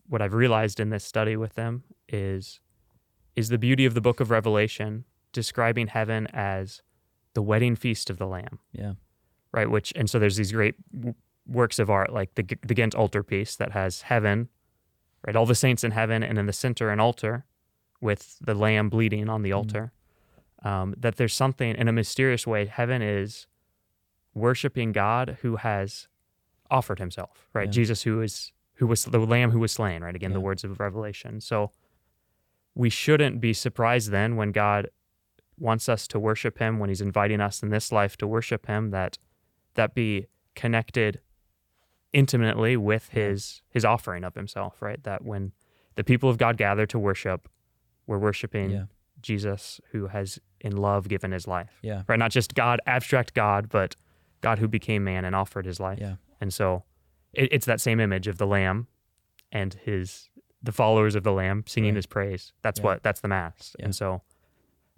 what 0.09 0.21
I've 0.21 0.35
realized 0.35 0.79
in 0.81 0.91
this 0.91 1.05
study 1.05 1.37
with 1.37 1.55
them 1.55 1.85
is, 2.09 2.61
is 3.35 3.49
the 3.49 3.59
beauty 3.59 3.87
of 3.87 3.95
the 3.95 4.01
Book 4.01 4.21
of 4.21 4.31
Revelation 4.31 5.05
describing 5.33 5.87
heaven 5.89 6.27
as 6.33 6.83
the 7.35 7.43
wedding 7.43 7.77
feast 7.77 8.09
of 8.11 8.19
the 8.19 8.27
Lamb 8.27 8.59
Yeah. 8.73 8.95
right? 9.53 9.71
Which 9.71 9.93
and 9.97 10.09
so 10.09 10.19
there's 10.19 10.37
these 10.37 10.53
great 10.53 10.75
works 11.47 11.79
of 11.79 11.89
art 11.91 12.13
like 12.13 12.35
the 12.35 12.43
the 12.63 12.75
Ghent 12.75 12.95
altarpiece 12.95 13.57
that 13.57 13.73
has 13.73 14.03
heaven, 14.03 14.49
right? 15.27 15.37
All 15.37 15.47
the 15.47 15.55
saints 15.55 15.85
in 15.85 15.93
heaven, 15.93 16.23
and 16.23 16.39
in 16.39 16.47
the 16.47 16.53
center 16.53 16.91
an 16.91 17.01
altar 17.01 17.45
with 18.01 18.37
the 18.41 18.55
lamb 18.55 18.89
bleeding 18.89 19.29
on 19.29 19.43
the 19.43 19.51
Mm. 19.51 19.57
altar. 19.57 19.93
Um, 20.63 20.95
that 20.99 21.17
there's 21.17 21.35
something 21.35 21.75
in 21.77 21.87
a 21.89 21.93
mysterious 21.93 22.47
way. 22.47 22.67
Heaven 22.67 23.01
is 23.03 23.47
worshiping 24.35 24.93
God 24.93 25.39
who 25.43 25.57
has 25.57 26.09
offered 26.71 26.99
Himself, 26.99 27.49
right? 27.53 27.67
Yeah. 27.69 27.73
Jesus 27.73 28.03
who 28.03 28.21
is 28.21 28.53
who 28.75 28.87
was 28.87 29.05
the 29.05 29.19
lamb 29.19 29.53
who 29.53 29.61
was 29.61 29.73
slain, 29.73 30.03
right? 30.03 30.15
Again, 30.15 30.33
the 30.33 30.41
words 30.41 30.63
of 30.65 30.79
Revelation. 30.81 31.41
So 31.41 31.71
we 32.75 32.91
shouldn't 32.91 33.41
be 33.41 33.55
surprised 33.55 34.11
then 34.11 34.37
when 34.37 34.53
God 34.53 34.91
wants 35.59 35.89
us 35.89 36.07
to 36.09 36.19
worship 36.19 36.59
him 36.59 36.79
when 36.79 36.91
he's 36.91 37.01
inviting 37.01 37.41
us 37.41 37.63
in 37.63 37.71
this 37.71 37.91
life 37.91 38.19
to 38.19 38.27
worship 38.27 38.67
him 38.67 38.91
that 38.91 39.17
that 39.75 39.95
be 39.95 40.27
connected 40.55 41.21
intimately 42.13 42.77
with 42.77 43.09
his 43.11 43.63
his 43.69 43.85
offering 43.85 44.25
of 44.25 44.35
himself 44.35 44.81
right 44.81 45.03
that 45.05 45.25
when 45.25 45.53
the 45.97 46.05
people 46.05 46.31
of 46.31 46.39
god 46.39 46.57
gather 46.57 46.87
to 46.87 46.99
worship 46.99 47.49
we're 48.07 48.19
worshiping 48.19 48.71
Yeah. 48.71 48.85
jesus 49.21 49.81
who 49.91 50.07
has 50.07 50.39
in 50.61 50.77
love 50.77 51.09
given 51.09 51.33
his 51.33 51.47
life 51.47 51.79
Yeah. 51.83 52.03
right 52.07 52.19
not 52.19 52.31
just 52.31 52.55
god 52.55 52.81
abstract 52.87 53.35
god 53.35 53.69
but 53.69 53.97
god 54.41 54.59
who 54.59 54.69
became 54.69 55.05
man 55.05 55.25
and 55.25 55.35
offered 55.35 55.67
his 55.67 55.81
life 55.81 55.99
Yeah. 56.01 56.17
and 56.41 56.53
so 56.55 56.85
it, 57.33 57.53
it's 57.53 57.67
that 57.67 57.81
same 57.81 58.01
image 58.01 58.29
of 58.29 58.39
the 58.39 58.47
lamb 58.47 58.87
and 59.53 59.75
his 59.75 60.31
the 60.63 60.73
followers 60.73 61.15
of 61.15 61.23
the 61.23 61.33
lamb 61.33 61.65
singing 61.67 61.91
Right. 61.91 61.97
his 61.97 62.07
praise 62.07 62.53
that's 62.63 62.79
Yeah. 62.81 62.85
what 62.87 63.03
that's 63.03 63.21
the 63.21 63.29
mass 63.29 63.75
Yeah. 63.79 63.87
and 63.87 63.95
so 63.97 64.23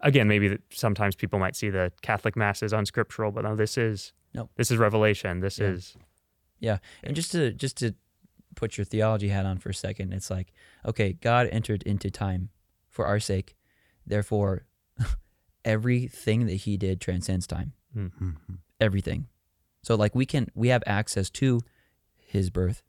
again 0.01 0.29
maybe 0.29 0.59
sometimes 0.71 1.17
people 1.17 1.39
might 1.39 1.57
see 1.57 1.71
the 1.71 1.91
catholic 2.03 2.37
mass 2.37 2.63
as 2.63 2.73
unscriptural 2.73 3.33
but 3.33 3.45
no 3.45 3.57
this 3.57 3.77
is 3.79 4.13
Nope. 4.35 4.51
this 4.57 4.71
is 4.71 4.77
revelation 4.77 5.41
this 5.41 5.59
Yeah. 5.59 5.69
is 5.69 5.97
And 7.03 7.15
just 7.17 7.33
to 7.33 7.53
just 7.53 7.77
to 7.79 7.95
put 8.55 8.77
your 8.77 8.85
theology 8.85 9.29
hat 9.29 9.47
on 9.47 9.59
for 9.59 9.69
a 9.71 9.75
second, 9.75 10.13
it's 10.13 10.31
like, 10.31 10.53
okay, 10.85 11.13
God 11.13 11.47
entered 11.53 11.83
into 11.85 12.11
time 12.11 12.49
for 12.89 13.07
our 13.07 13.21
sake. 13.21 13.55
Therefore, 14.07 14.65
everything 15.65 16.47
that 16.47 16.55
he 16.55 16.77
did 16.77 17.01
transcends 17.01 17.47
time. 17.47 17.73
Mhm. 17.97 18.37
Everything. 18.81 19.27
So 19.83 19.95
like 19.95 20.15
we 20.15 20.27
can 20.27 20.49
we 20.55 20.69
have 20.69 20.83
access 20.87 21.31
to 21.31 21.61
his 22.17 22.51
birth. 22.51 22.83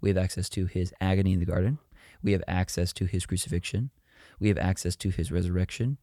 We 0.00 0.08
have 0.10 0.18
access 0.18 0.48
to 0.50 0.66
his 0.66 0.92
agony 1.00 1.32
in 1.34 1.40
the 1.40 1.46
garden. 1.46 1.78
We 2.22 2.32
have 2.32 2.42
access 2.48 2.92
to 2.94 3.04
his 3.06 3.26
crucifixion. 3.26 3.90
We 4.38 4.48
have 4.48 4.58
access 4.58 4.96
to 4.96 5.10
his 5.10 5.30
resurrection. 5.30 5.98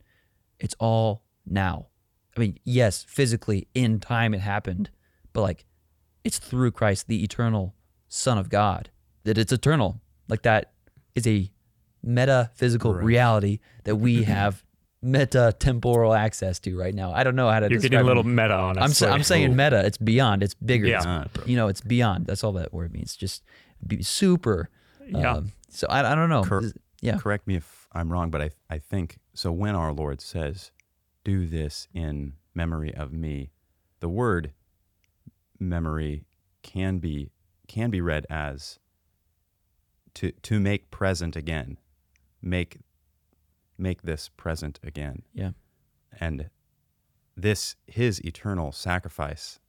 It's 0.60 0.76
all 0.80 1.24
now. 1.46 1.88
I 2.36 2.40
mean, 2.40 2.60
yes, 2.64 3.04
physically 3.04 3.68
in 3.74 4.00
time 4.00 4.34
it 4.34 4.42
happened, 4.42 4.90
but 5.34 5.42
like 5.42 5.66
it's 6.28 6.38
through 6.40 6.72
Christ, 6.72 7.08
the 7.08 7.24
eternal 7.24 7.74
Son 8.08 8.38
of 8.38 8.50
God, 8.50 8.90
that 9.24 9.38
it's 9.38 9.52
eternal. 9.52 10.02
Like 10.28 10.44
that 10.44 10.72
is 11.16 11.26
a 11.28 11.52
metaphysical 12.04 12.94
Right. 12.94 13.04
reality 13.04 13.60
that 13.84 13.96
we 13.98 14.24
have 14.36 14.64
meta 15.02 15.54
temporal 15.60 16.14
access 16.14 16.60
to 16.60 16.78
right 16.78 16.94
now. 16.94 17.12
I 17.14 17.24
don't 17.24 17.36
know 17.36 17.50
how 17.50 17.60
to 17.60 17.66
You're 17.70 17.80
describe 17.80 17.92
getting 17.92 18.00
a 18.00 18.02
it. 18.04 18.08
little 18.08 18.24
meta 18.24 18.54
on 18.54 18.78
us. 18.78 18.84
I'm, 18.84 18.92
sa- 18.94 19.12
I'm 19.14 19.24
saying 19.24 19.56
meta. 19.56 19.86
It's 19.86 19.98
beyond. 19.98 20.44
It's 20.44 20.54
bigger. 20.56 20.88
Yeah. 20.88 21.26
It's, 21.36 21.48
you 21.48 21.56
know, 21.56 21.68
it's 21.68 21.82
beyond. 21.82 22.26
That's 22.26 22.44
all 22.44 22.54
that 22.54 22.74
word 22.74 22.92
means. 22.94 23.16
Just 23.16 23.44
be 23.86 24.02
super. 24.04 24.70
Yeah. 25.08 25.34
Um, 25.34 25.52
so 25.70 25.88
I, 25.90 26.12
I 26.12 26.16
don't 26.16 26.30
know. 26.30 26.44
Cor- 26.44 26.72
yeah. 27.02 27.18
Correct 27.18 27.48
me 27.48 27.56
if 27.56 27.88
I'm 27.94 28.12
wrong, 28.12 28.32
but 28.32 28.42
I, 28.42 28.50
I 28.70 28.80
think 28.80 29.18
so. 29.34 29.52
When 29.52 29.76
our 29.76 29.92
Lord 29.94 30.20
says, 30.20 30.72
Do 31.24 31.46
this 31.46 31.88
in 31.94 32.34
memory 32.56 32.94
of 32.94 33.14
me, 33.14 33.52
the 34.00 34.10
word 34.10 34.52
memory 35.60 36.26
can 36.64 36.98
be 37.00 37.30
can 37.68 37.90
be 37.90 38.02
read 38.02 38.26
as 38.30 38.80
to 40.14 40.32
to 40.32 40.60
make 40.60 40.90
present 40.92 41.36
again 41.36 41.78
make 42.42 42.80
make 43.78 44.02
this 44.04 44.30
present 44.30 44.80
again 44.84 45.22
Yeah. 45.34 45.52
and 46.20 46.50
this 47.36 47.76
his 47.86 48.20
eternal 48.26 48.72
sacrifice 48.72 49.60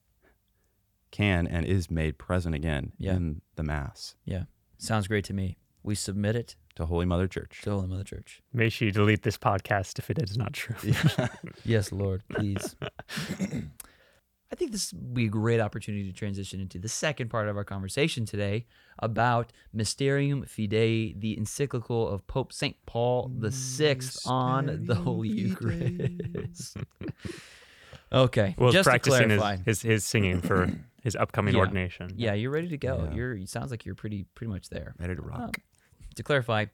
can 1.10 1.46
and 1.46 1.66
is 1.66 1.90
made 1.90 2.18
present 2.18 2.54
again 2.54 2.92
Yeah. 2.98 3.14
in 3.16 3.40
the 3.56 3.62
mass 3.62 4.14
Yeah. 4.24 4.44
Sounds 4.78 5.08
great 5.08 5.24
to 5.24 5.34
me. 5.34 5.56
We 5.82 5.94
submit 5.96 6.36
it 6.36 6.54
to 6.76 6.86
holy 6.86 7.04
mother 7.06 7.26
church 7.26 7.60
to 7.62 7.70
Holy 7.72 7.88
Mother 7.88 8.04
Church. 8.04 8.42
May 8.52 8.68
she 8.68 8.90
delete 8.90 9.22
this 9.22 9.36
podcast 9.38 9.98
if 9.98 10.08
it 10.10 10.18
is 10.18 10.36
not 10.36 10.52
true. 10.52 10.76
Yes, 11.64 11.90
Lord, 11.92 12.22
please. 12.28 12.76
I 14.50 14.54
think 14.56 14.72
this 14.72 14.92
would 14.94 15.12
be 15.14 15.26
a 15.26 15.28
great 15.28 15.60
opportunity 15.60 16.04
to 16.04 16.12
transition 16.12 16.58
into 16.60 16.78
the 16.78 16.88
second 16.88 17.28
part 17.28 17.48
of 17.48 17.56
our 17.56 17.64
conversation 17.64 18.24
today 18.24 18.66
about 18.98 19.52
Mysterium 19.74 20.44
Fidei, 20.44 21.18
the 21.20 21.36
encyclical 21.36 22.08
of 22.08 22.26
Pope 22.26 22.52
St. 22.52 22.74
Paul 22.86 23.30
VI 23.38 23.98
on 24.26 24.84
the 24.86 24.94
Holy 24.94 25.28
Eucharist. 25.28 26.78
okay, 28.12 28.54
Well, 28.58 28.72
just 28.72 28.84
to 28.84 28.90
practicing 28.90 29.30
his, 29.30 29.38
clarify. 29.40 29.62
his 29.64 29.82
his 29.82 30.04
singing 30.04 30.40
for 30.40 30.70
his 31.02 31.14
upcoming 31.14 31.54
Yeah. 31.54 31.60
ordination. 31.60 32.12
yeah, 32.16 32.32
you're 32.34 32.50
ready 32.50 32.68
to 32.68 32.78
go. 32.78 33.04
Yeah. 33.10 33.14
You're. 33.14 33.36
It 33.36 33.48
sounds 33.48 33.70
like 33.70 33.84
you're 33.84 33.94
pretty 33.94 34.24
pretty 34.34 34.50
much 34.52 34.68
there. 34.70 34.94
ready 34.98 35.14
to 35.14 35.22
rock 35.22 35.40
Um, 35.40 35.50
to 36.16 36.22
clarify, 36.22 36.66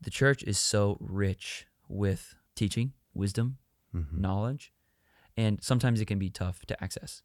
the 0.00 0.10
church 0.10 0.42
is 0.42 0.58
so 0.58 0.98
rich 1.00 1.66
with 1.88 2.34
teaching, 2.54 2.92
wisdom, 3.14 3.58
Mhm. 3.94 4.18
knowledge, 4.18 4.72
and 5.36 5.62
sometimes 5.62 6.00
it 6.00 6.06
can 6.06 6.18
be 6.18 6.30
tough 6.30 6.64
to 6.66 6.82
access 6.84 7.22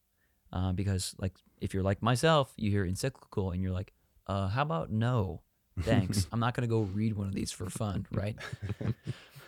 uh, 0.54 0.72
because, 0.72 1.14
like, 1.20 1.34
if 1.60 1.74
you're 1.74 1.84
like 1.84 2.02
myself, 2.02 2.54
you 2.58 2.70
hear 2.72 2.86
encyclical 2.86 3.52
and 3.52 3.62
you're 3.62 3.72
like, 3.74 3.94
uh, 4.28 4.48
"How 4.50 4.62
about 4.62 4.92
no, 4.92 5.42
thanks? 5.82 6.28
I'm 6.32 6.40
not 6.40 6.54
gonna 6.54 6.68
go 6.68 6.82
read 6.82 7.14
one 7.16 7.28
of 7.28 7.34
these 7.34 7.52
for 7.52 7.70
fun, 7.70 8.08
right?" 8.12 8.36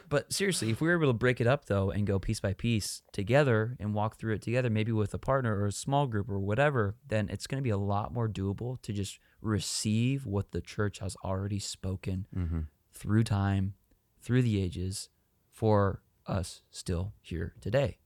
but 0.10 0.34
seriously, 0.34 0.72
if 0.72 0.82
we 0.82 0.88
were 0.88 0.96
able 0.96 1.08
to 1.14 1.18
break 1.18 1.40
it 1.40 1.46
up 1.48 1.66
though 1.66 1.92
and 1.92 2.08
go 2.08 2.18
piece 2.18 2.40
by 2.40 2.54
piece 2.54 3.02
together 3.14 3.78
and 3.80 3.94
walk 3.94 4.18
through 4.18 4.34
it 4.34 4.42
together, 4.42 4.70
maybe 4.70 4.92
with 4.92 5.14
a 5.14 5.20
partner 5.20 5.56
or 5.56 5.68
a 5.68 5.72
small 5.72 6.08
group 6.08 6.28
or 6.30 6.40
whatever, 6.40 6.96
then 7.08 7.30
it's 7.30 7.46
gonna 7.48 7.62
be 7.62 7.70
a 7.70 7.78
lot 7.78 8.12
more 8.14 8.28
doable 8.28 8.82
to 8.82 8.92
just 8.92 9.20
receive 9.42 10.26
what 10.26 10.52
the 10.52 10.62
church 10.62 11.00
has 11.00 11.16
already 11.24 11.60
spoken 11.60 12.26
Mhm. 12.36 12.68
through 12.92 13.24
time, 13.24 13.76
through 14.22 14.42
the 14.42 14.60
ages, 14.62 15.10
for 15.52 16.02
us 16.26 16.62
still 16.72 17.14
here 17.22 17.54
today. 17.62 17.98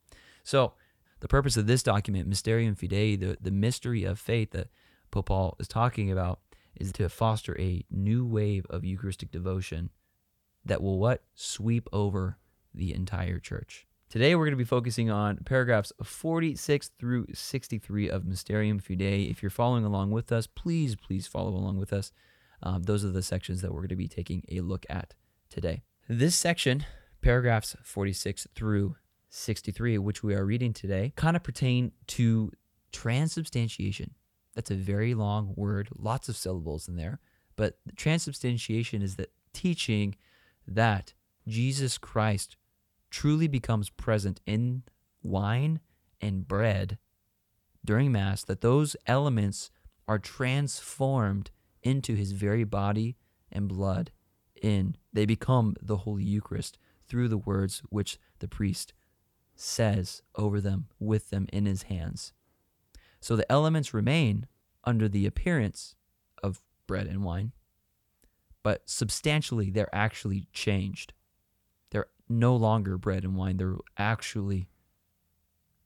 So, 0.43 0.73
the 1.21 1.27
purpose 1.27 1.55
of 1.55 1.67
this 1.67 1.83
document, 1.83 2.27
Mysterium 2.27 2.75
Fidei, 2.75 3.17
the, 3.17 3.37
the 3.39 3.51
mystery 3.51 4.03
of 4.03 4.19
faith 4.19 4.51
that 4.51 4.67
Pope 5.09 5.27
Paul 5.27 5.55
is 5.57 5.69
talking 5.69 6.11
about, 6.11 6.39
is 6.75 6.91
to 6.93 7.07
foster 7.07 7.57
a 7.59 7.85
new 7.89 8.25
wave 8.25 8.65
of 8.69 8.83
Eucharistic 8.83 9.31
devotion 9.31 9.89
that 10.65 10.81
will 10.81 10.99
what? 10.99 11.23
Sweep 11.33 11.87
over 11.93 12.37
the 12.73 12.93
entire 12.93 13.39
church. 13.39 13.87
Today, 14.09 14.35
we're 14.35 14.45
going 14.45 14.51
to 14.51 14.57
be 14.57 14.63
focusing 14.63 15.09
on 15.09 15.37
paragraphs 15.37 15.91
46 16.03 16.91
through 16.99 17.27
63 17.33 18.09
of 18.09 18.25
Mysterium 18.25 18.79
Fidei. 18.79 19.31
If 19.31 19.41
you're 19.41 19.49
following 19.49 19.85
along 19.85 20.11
with 20.11 20.31
us, 20.31 20.45
please, 20.45 20.95
please 20.95 21.25
follow 21.25 21.49
along 21.49 21.77
with 21.77 21.91
us. 21.93 22.11
Um, 22.61 22.83
those 22.83 23.03
are 23.03 23.09
the 23.09 23.23
sections 23.23 23.61
that 23.61 23.71
we're 23.71 23.79
going 23.79 23.89
to 23.89 23.95
be 23.95 24.07
taking 24.07 24.43
a 24.49 24.61
look 24.61 24.85
at 24.89 25.15
today. 25.49 25.83
This 26.07 26.35
section, 26.35 26.85
paragraphs 27.21 27.75
46 27.83 28.47
through 28.55 28.95
63, 29.33 29.97
which 29.97 30.21
we 30.21 30.35
are 30.35 30.45
reading 30.45 30.73
today, 30.73 31.11
kind 31.15 31.35
of 31.35 31.43
pertain 31.43 31.91
to 32.07 32.51
transubstantiation. 32.91 34.11
That's 34.53 34.69
a 34.69 34.75
very 34.75 35.15
long 35.15 35.53
word, 35.55 35.89
lots 35.97 36.29
of 36.29 36.37
syllables 36.37 36.87
in 36.87 36.95
there. 36.95 37.19
But 37.55 37.77
transubstantiation 37.95 39.01
is 39.01 39.15
the 39.15 39.27
teaching 39.51 40.15
that 40.67 41.13
Jesus 41.47 41.97
Christ 41.97 42.57
truly 43.09 43.47
becomes 43.47 43.89
present 43.89 44.39
in 44.45 44.83
wine 45.23 45.79
and 46.21 46.47
bread 46.47 46.99
during 47.83 48.11
Mass, 48.11 48.43
that 48.43 48.61
those 48.61 48.95
elements 49.07 49.71
are 50.07 50.19
transformed 50.19 51.49
into 51.81 52.13
his 52.13 52.31
very 52.31 52.63
body 52.63 53.17
and 53.51 53.67
blood 53.67 54.11
in 54.61 54.95
they 55.11 55.25
become 55.25 55.75
the 55.81 55.97
holy 55.97 56.23
eucharist 56.23 56.77
through 57.07 57.27
the 57.27 57.37
words 57.37 57.81
which 57.89 58.17
the 58.39 58.47
priest 58.47 58.93
says 59.55 60.21
over 60.35 60.59
them 60.59 60.87
with 60.99 61.29
them 61.29 61.47
in 61.53 61.65
his 61.65 61.83
hands. 61.83 62.33
So 63.19 63.35
the 63.35 63.49
elements 63.51 63.93
remain 63.93 64.47
under 64.83 65.07
the 65.07 65.25
appearance 65.25 65.95
of 66.41 66.61
bread 66.87 67.07
and 67.07 67.23
wine 67.23 67.53
but 68.63 68.81
substantially 68.85 69.69
they're 69.69 69.93
actually 69.93 70.47
changed. 70.53 71.13
They're 71.91 72.07
no 72.29 72.55
longer 72.55 72.97
bread 72.97 73.23
and 73.23 73.35
wine. 73.35 73.57
They're 73.57 73.75
actually 73.97 74.69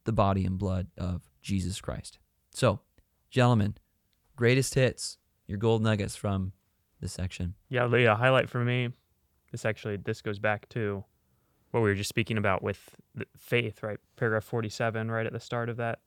the 0.05 0.13
body 0.13 0.45
and 0.45 0.57
blood 0.57 0.87
of 0.97 1.29
jesus 1.41 1.81
christ. 1.81 2.17
So 2.53 2.79
gentlemen 3.29 3.75
greatest 4.37 4.75
hits 4.75 5.17
your 5.47 5.57
gold 5.57 5.81
nuggets 5.81 6.15
from 6.15 6.53
this 7.01 7.11
section. 7.11 7.55
Yeah, 7.67 7.87
Leah, 7.87 8.15
highlight 8.15 8.49
for 8.49 8.63
me. 8.63 8.89
This 9.51 9.65
actually 9.65 9.97
this 9.97 10.21
goes 10.21 10.39
back 10.39 10.69
to 10.69 11.03
what 11.71 11.81
we 11.81 11.89
were 11.89 11.95
just 11.95 12.09
speaking 12.09 12.37
about 12.37 12.63
with 12.63 12.95
faith, 13.37 13.83
right? 13.83 13.99
Paragraph 14.15 14.43
47 14.43 15.11
right 15.11 15.25
at 15.25 15.33
the 15.33 15.39
start 15.39 15.69
of 15.69 15.77
that. 15.77 15.99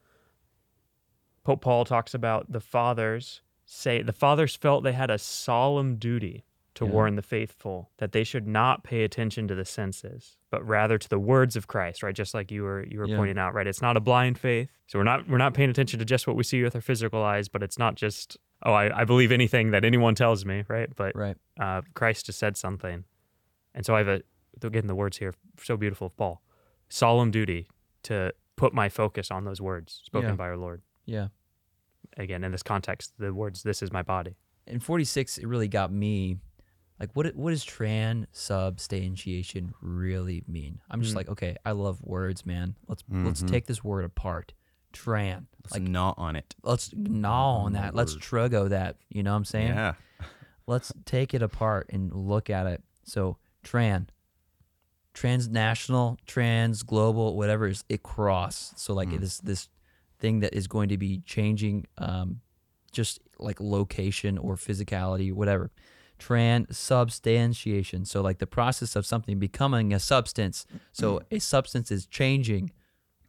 Pope 1.45 1.63
Paul 1.63 1.85
talks 1.85 2.15
about 2.15 2.51
the 2.51 2.61
fathers 2.61 3.43
say 3.65 4.03
the 4.03 4.13
fathers 4.13 4.57
felt 4.57 4.83
they 4.83 4.93
had 4.93 5.11
a 5.11 5.19
solemn 5.19 5.95
duty 5.97 6.45
to 6.75 6.85
Yeah. 6.85 6.91
warn 6.91 7.15
the 7.17 7.23
faithful 7.23 7.91
that 7.99 8.13
they 8.13 8.25
should 8.25 8.47
not 8.47 8.83
pay 8.85 9.05
attention 9.05 9.47
to 9.49 9.55
the 9.55 9.65
senses, 9.65 10.37
but 10.51 10.67
rather 10.67 10.99
to 10.99 11.09
the 11.09 11.19
words 11.19 11.55
of 11.57 11.67
Christ, 11.69 12.03
right? 12.03 12.15
Just 12.15 12.35
like 12.35 12.51
you 12.51 12.63
were 12.65 12.85
you 12.85 12.99
were 12.99 13.07
Yeah. 13.07 13.17
pointing 13.17 13.39
out, 13.39 13.55
right? 13.55 13.67
It's 13.67 13.83
not 13.83 13.97
a 13.97 14.01
blind 14.01 14.39
faith. 14.39 14.71
So 14.87 14.99
we're 14.99 15.05
not 15.05 15.29
we're 15.29 15.39
not 15.39 15.55
paying 15.55 15.71
attention 15.71 15.99
to 16.01 16.05
just 16.05 16.27
what 16.27 16.37
we 16.37 16.43
see 16.43 16.63
with 16.63 16.75
our 16.75 16.81
physical 16.81 17.23
eyes, 17.23 17.49
but 17.49 17.63
it's 17.63 17.79
not 17.79 17.95
just 17.95 18.37
oh, 18.63 18.73
I, 18.73 19.01
I 19.01 19.05
believe 19.05 19.33
anything 19.33 19.71
that 19.71 19.85
anyone 19.85 20.15
tells 20.15 20.45
me, 20.45 20.65
right? 20.69 20.95
But 20.95 21.15
right 21.17 21.37
uh, 21.59 21.83
Christ 21.95 22.27
just 22.27 22.39
said 22.39 22.57
something. 22.57 23.05
And 23.75 23.87
so 23.87 23.95
I 23.95 23.99
have 23.99 24.09
a, 24.09 24.23
again, 24.63 24.87
the 24.87 24.95
words 24.95 25.19
here, 25.19 25.35
so 25.63 25.77
beautiful 25.77 26.07
of 26.09 26.17
Paul, 26.17 26.43
solemn 26.89 27.31
duty 27.31 27.69
to 28.05 28.33
put 28.57 28.73
my 28.75 28.89
focus 28.89 29.31
on 29.31 29.45
those 29.45 29.61
words 29.61 30.01
spoken 30.05 30.31
Yeah. 30.31 30.37
by 30.37 30.49
our 30.49 30.57
Lord. 30.57 30.83
yeah. 31.07 31.29
Again, 32.17 32.43
in 32.43 32.51
this 32.51 32.65
context, 32.65 33.13
the 33.19 33.33
words, 33.33 33.63
this 33.63 33.83
is 33.83 33.93
my 33.93 34.03
body. 34.03 34.35
in 34.67 34.81
46 34.81 35.39
it 35.39 35.47
really 35.47 35.69
got 35.69 35.91
me 35.93 36.37
like 37.01 37.11
what 37.15 37.35
what 37.35 37.51
does 37.51 37.65
transubstantiation 37.65 39.73
really 39.81 40.45
mean? 40.47 40.81
I'm 40.91 41.01
just 41.03 41.15
Mm. 41.15 41.17
like 41.17 41.29
okay 41.31 41.57
i 41.65 41.73
love 41.73 42.01
words 42.03 42.45
man. 42.47 42.77
Let's 42.89 43.03
let's 43.11 43.43
Mhm. 43.43 43.49
take 43.49 43.67
this 43.67 43.83
word 43.85 44.05
apart. 44.05 44.53
Tran 44.93 45.47
Let's 45.65 45.73
like 45.75 45.83
gnaw 45.83 46.15
on 46.17 46.37
it. 46.37 46.55
let's 46.63 46.93
gnaw 46.93 47.59
on 47.61 47.67
on 47.67 47.73
the 47.73 47.79
that 47.81 47.95
let's 47.95 48.17
trugo 48.17 48.69
that 48.69 48.97
you 49.09 49.23
know 49.23 49.33
what 49.33 49.37
i'm 49.39 49.45
saying? 49.45 49.69
Yeah. 49.69 49.95
Let's 50.67 50.93
take 51.05 51.35
it 51.35 51.43
apart 51.43 51.87
and 51.91 52.13
look 52.13 52.49
at 52.51 52.67
it. 52.67 52.83
So 53.05 53.39
tran 53.65 54.09
transnational 55.13 56.19
trans 56.27 56.83
global 56.83 57.37
whatever 57.37 57.67
is 57.69 57.85
it 57.89 58.03
cross. 58.03 58.73
So 58.77 58.95
like 58.95 59.09
Mm. 59.11 59.21
this 59.21 59.39
this 59.39 59.69
thing 60.19 60.41
that 60.41 60.55
is 60.55 60.67
going 60.67 60.89
to 60.91 60.99
be 60.99 61.19
changing 61.27 61.87
um 61.99 62.41
just 62.93 63.21
like 63.39 63.59
location 63.61 64.39
or 64.39 64.57
physicality 64.57 65.33
whatever. 65.33 65.71
Transubstantiation. 66.19 68.05
So 68.05 68.21
like 68.21 68.39
the 68.39 68.47
process 68.47 68.95
of 68.97 69.07
something 69.07 69.39
becoming 69.39 69.93
a 69.95 69.99
substance. 69.99 70.67
So 70.93 71.23
a 71.31 71.39
substance 71.39 71.91
is 71.91 72.07
changing. 72.07 72.73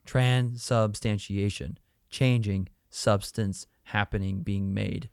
Transubstantiation. 0.06 1.78
Changing 2.10 2.68
substance 2.90 3.68
happening 3.84 4.42
being 4.44 4.74
made. 4.74 5.10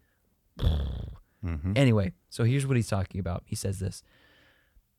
Mhm. 0.59 1.77
Anyway, 1.79 2.13
so 2.29 2.43
here's 2.45 2.67
what 2.67 2.77
he's 2.77 2.89
talking 2.89 3.21
about. 3.21 3.43
He 3.47 3.55
says 3.55 3.79
this 3.79 4.03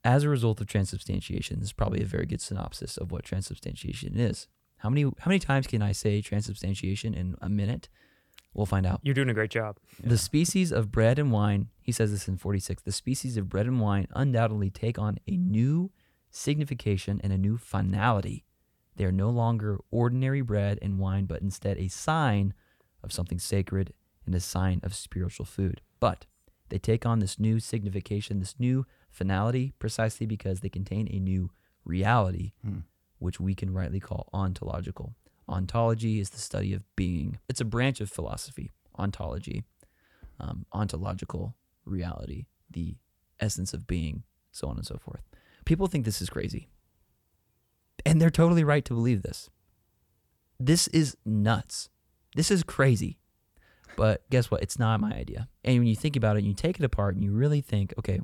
As 0.02 0.24
a 0.24 0.28
result 0.28 0.60
of 0.60 0.66
transubstantiation, 0.66 1.58
this 1.58 1.68
is 1.68 1.72
probably 1.72 2.02
a 2.02 2.06
very 2.06 2.26
good 2.26 2.40
synopsis 2.40 2.96
of 2.96 3.12
what 3.12 3.24
transubstantiation 3.24 4.18
is. 4.18 4.48
How 4.78 4.88
many 4.88 5.02
how 5.02 5.28
many 5.28 5.38
times 5.38 5.66
can 5.66 5.82
I 5.82 5.92
say 5.92 6.22
transubstantiation 6.22 7.12
in 7.12 7.36
a 7.42 7.50
minute? 7.50 7.88
We'll 8.54 8.66
find 8.66 8.86
out. 8.86 9.00
You're 9.02 9.14
doing 9.14 9.28
a 9.28 9.34
great 9.34 9.50
job. 9.50 9.78
The 10.02 10.18
species 10.18 10.72
of 10.72 10.90
bread 10.90 11.18
and 11.18 11.30
wine, 11.30 11.68
he 11.80 11.92
says 11.92 12.10
this 12.10 12.26
in 12.26 12.36
46, 12.36 12.82
the 12.82 12.90
species 12.90 13.36
of 13.36 13.48
bread 13.48 13.66
and 13.66 13.80
wine 13.80 14.08
undoubtedly 14.14 14.70
take 14.70 14.98
on 14.98 15.18
a 15.28 15.36
new 15.36 15.92
signification 16.30 17.20
and 17.22 17.32
a 17.32 17.38
new 17.38 17.56
finality. 17.56 18.44
They 18.96 19.04
are 19.04 19.12
no 19.12 19.30
longer 19.30 19.78
ordinary 19.90 20.40
bread 20.40 20.78
and 20.82 20.98
wine, 20.98 21.26
but 21.26 21.42
instead 21.42 21.78
a 21.78 21.88
sign 21.88 22.54
of 23.04 23.12
something 23.12 23.38
sacred 23.38 23.92
and 24.26 24.34
a 24.34 24.40
sign 24.40 24.80
of 24.82 24.94
spiritual 24.94 25.46
food. 25.46 25.80
But 26.00 26.26
they 26.70 26.78
take 26.78 27.06
on 27.06 27.20
this 27.20 27.38
new 27.38 27.60
signification, 27.60 28.40
this 28.40 28.58
new 28.58 28.84
finality, 29.10 29.72
precisely 29.78 30.26
because 30.26 30.60
they 30.60 30.68
contain 30.68 31.08
a 31.10 31.18
new 31.18 31.50
reality, 31.84 32.52
Hmm. 32.62 32.78
which 33.18 33.38
we 33.40 33.54
can 33.54 33.72
rightly 33.72 34.00
call 34.00 34.28
ontological. 34.32 35.14
Ontology 35.48 36.20
is 36.20 36.30
the 36.30 36.38
study 36.38 36.72
of 36.72 36.82
being. 36.96 37.38
It's 37.48 37.60
a 37.60 37.64
branch 37.64 38.00
of 38.00 38.10
philosophy, 38.10 38.70
ontology, 38.98 39.64
um, 40.38 40.64
ontological 40.72 41.56
reality, 41.84 42.46
the 42.70 42.96
essence 43.40 43.74
of 43.74 43.86
being, 43.86 44.22
so 44.52 44.68
on 44.68 44.76
and 44.76 44.86
so 44.86 44.96
forth. 44.96 45.22
People 45.64 45.86
think 45.86 46.04
this 46.04 46.22
is 46.22 46.30
crazy. 46.30 46.68
And 48.06 48.20
they're 48.20 48.30
totally 48.30 48.64
right 48.64 48.84
to 48.86 48.94
believe 48.94 49.22
this. 49.22 49.50
This 50.58 50.88
is 50.88 51.16
nuts. 51.24 51.88
This 52.36 52.50
is 52.50 52.62
crazy. 52.62 53.18
But 53.96 54.28
guess 54.30 54.50
what? 54.50 54.62
It's 54.62 54.78
not 54.78 55.00
my 55.00 55.12
idea. 55.12 55.48
And 55.64 55.78
when 55.78 55.86
you 55.86 55.96
think 55.96 56.16
about 56.16 56.36
it, 56.36 56.44
you 56.44 56.54
take 56.54 56.78
it 56.78 56.84
apart 56.84 57.14
and 57.16 57.24
you 57.24 57.32
really 57.32 57.60
think, 57.60 57.92
okay, 57.98 58.20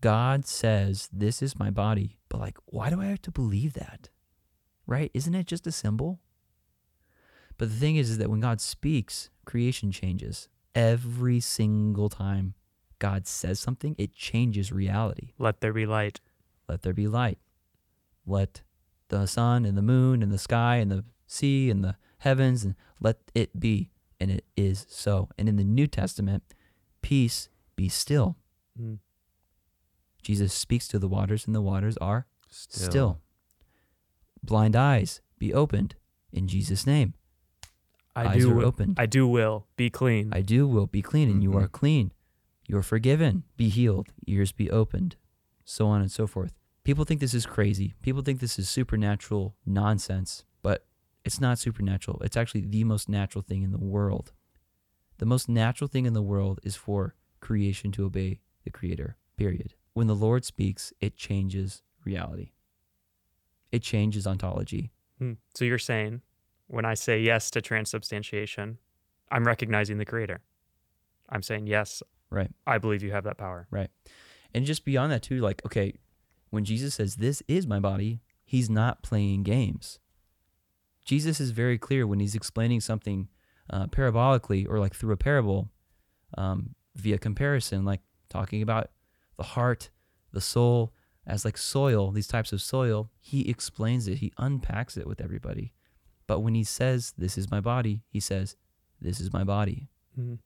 God 0.00 0.46
says 0.46 1.08
this 1.12 1.42
is 1.42 1.58
my 1.58 1.70
body, 1.70 2.18
but 2.28 2.40
like, 2.40 2.58
why 2.66 2.90
do 2.90 3.00
I 3.00 3.06
have 3.06 3.22
to 3.22 3.30
believe 3.30 3.72
that? 3.74 4.08
Right? 4.86 5.10
Isn't 5.14 5.34
it 5.34 5.46
just 5.46 5.66
a 5.66 5.72
symbol? 5.72 6.20
But 7.58 7.70
the 7.70 7.76
thing 7.76 7.96
is, 7.96 8.10
is 8.10 8.18
that 8.18 8.30
when 8.30 8.40
God 8.40 8.60
speaks, 8.60 9.30
creation 9.44 9.90
changes. 9.90 10.48
Every 10.74 11.40
single 11.40 12.10
time 12.10 12.54
God 12.98 13.26
says 13.26 13.58
something, 13.58 13.94
it 13.98 14.12
changes 14.12 14.70
reality. 14.70 15.32
Let 15.38 15.60
there 15.60 15.72
be 15.72 15.86
light. 15.86 16.20
Let 16.68 16.82
there 16.82 16.92
be 16.92 17.08
light. 17.08 17.38
Let 18.26 18.62
the 19.08 19.26
sun 19.26 19.64
and 19.64 19.76
the 19.76 19.82
moon 19.82 20.22
and 20.22 20.30
the 20.30 20.38
sky 20.38 20.76
and 20.76 20.90
the 20.90 21.04
sea 21.26 21.70
and 21.70 21.82
the 21.82 21.96
heavens 22.18 22.64
and 22.64 22.74
let 23.00 23.18
it 23.34 23.58
be. 23.58 23.90
And 24.20 24.30
it 24.30 24.44
is 24.56 24.86
so. 24.88 25.28
And 25.38 25.48
in 25.48 25.56
the 25.56 25.64
New 25.64 25.86
Testament, 25.86 26.42
peace 27.02 27.48
be 27.74 27.88
still. 27.88 28.36
Mm. 28.80 28.98
Jesus 30.26 30.52
speaks 30.52 30.88
to 30.88 30.98
the 30.98 31.06
waters, 31.06 31.46
and 31.46 31.54
the 31.54 31.62
waters 31.62 31.96
are 31.98 32.26
still. 32.50 33.20
Blind 34.42 34.74
eyes 34.74 35.20
be 35.38 35.54
opened 35.54 35.94
in 36.32 36.48
Jesus' 36.48 36.84
name. 36.84 37.14
I 38.16 38.24
Eyes 38.34 38.42
do. 38.42 38.58
are 38.58 38.64
opened. 38.64 38.96
I 38.98 39.06
do 39.06 39.28
will 39.28 39.68
be 39.76 39.88
clean. 39.88 40.30
I 40.32 40.40
do 40.40 40.66
will 40.66 40.88
be 40.88 41.00
clean, 41.00 41.30
and 41.30 41.44
you 41.44 41.50
Mhm. 41.50 41.62
are 41.62 41.68
clean. 41.68 42.12
You 42.66 42.76
are 42.78 42.82
forgiven. 42.82 43.44
Be 43.56 43.68
healed. 43.68 44.08
Ears 44.26 44.50
be 44.50 44.68
opened. 44.68 45.14
So 45.64 45.86
on 45.86 46.00
and 46.00 46.10
so 46.10 46.26
forth. 46.26 46.54
People 46.82 47.04
think 47.04 47.20
this 47.20 47.34
is 47.34 47.46
crazy. 47.46 47.94
People 48.02 48.22
think 48.22 48.40
this 48.40 48.58
is 48.58 48.68
supernatural 48.68 49.54
nonsense, 49.64 50.44
but 50.60 50.88
it's 51.24 51.40
not 51.40 51.60
supernatural. 51.60 52.20
It's 52.22 52.36
actually 52.36 52.62
the 52.62 52.82
most 52.82 53.08
natural 53.08 53.42
thing 53.42 53.62
in 53.62 53.70
the 53.70 53.78
world. 53.78 54.32
The 55.18 55.26
most 55.26 55.48
natural 55.48 55.86
thing 55.86 56.04
in 56.04 56.14
the 56.14 56.22
world 56.32 56.58
is 56.64 56.74
for 56.74 57.14
creation 57.38 57.92
to 57.92 58.04
obey 58.06 58.40
the 58.64 58.70
Creator, 58.70 59.16
period. 59.36 59.75
When 59.96 60.08
the 60.08 60.14
Lord 60.14 60.44
speaks, 60.44 60.92
it 61.00 61.16
changes 61.16 61.80
reality, 62.04 62.50
it 63.72 63.80
changes 63.80 64.26
ontology. 64.26 64.92
Hmm. 65.18 65.32
So 65.54 65.64
you're 65.64 65.78
saying 65.78 66.20
when 66.66 66.84
I 66.84 66.92
say 66.92 67.18
yes 67.18 67.50
to 67.52 67.62
transubstantiation, 67.62 68.76
I'm 69.30 69.44
recognizing 69.44 69.96
the 69.96 70.04
Creator. 70.04 70.42
I'm 71.30 71.42
saying 71.42 71.68
yes. 71.68 72.02
Right. 72.28 72.50
I 72.66 72.76
believe 72.76 73.02
you 73.02 73.12
have 73.12 73.24
that 73.24 73.38
power. 73.38 73.68
Right. 73.70 73.88
And 74.52 74.66
just 74.66 74.84
beyond 74.84 75.12
that, 75.12 75.22
too, 75.22 75.40
like, 75.40 75.64
okay, 75.64 75.94
when 76.50 76.66
Jesus 76.66 76.96
says, 76.96 77.16
This 77.16 77.42
is 77.48 77.66
my 77.66 77.80
body, 77.80 78.20
he's 78.44 78.68
not 78.68 79.02
playing 79.02 79.44
games. 79.44 79.98
Jesus 81.06 81.40
is 81.40 81.52
very 81.52 81.78
clear 81.78 82.06
when 82.06 82.20
he's 82.20 82.34
explaining 82.34 82.82
something 82.82 83.28
uh, 83.70 83.86
parabolically 83.86 84.68
or 84.68 84.78
like 84.78 84.94
through 84.94 85.14
a 85.14 85.16
parable 85.16 85.70
um, 86.36 86.74
via 86.96 87.16
comparison, 87.16 87.86
like 87.86 88.02
talking 88.28 88.60
about 88.60 88.90
the 89.36 89.42
heart, 89.44 89.90
the 90.32 90.40
soul 90.40 90.92
as 91.26 91.44
like 91.44 91.58
soil, 91.58 92.10
these 92.12 92.28
types 92.28 92.52
of 92.52 92.62
soil. 92.62 93.10
He 93.20 93.48
explains 93.48 94.06
it, 94.08 94.18
he 94.18 94.32
unpacks 94.38 94.96
it 94.96 95.06
with 95.06 95.20
everybody. 95.20 95.72
But 96.26 96.40
when 96.40 96.54
he 96.54 96.64
says, 96.64 97.12
This 97.18 97.36
is 97.38 97.50
my 97.50 97.60
body, 97.60 98.02
he 98.08 98.20
says, 98.20 98.56
This 99.00 99.20
is 99.20 99.32
my 99.32 99.44
body. 99.44 99.88
Mhm. 100.18 100.38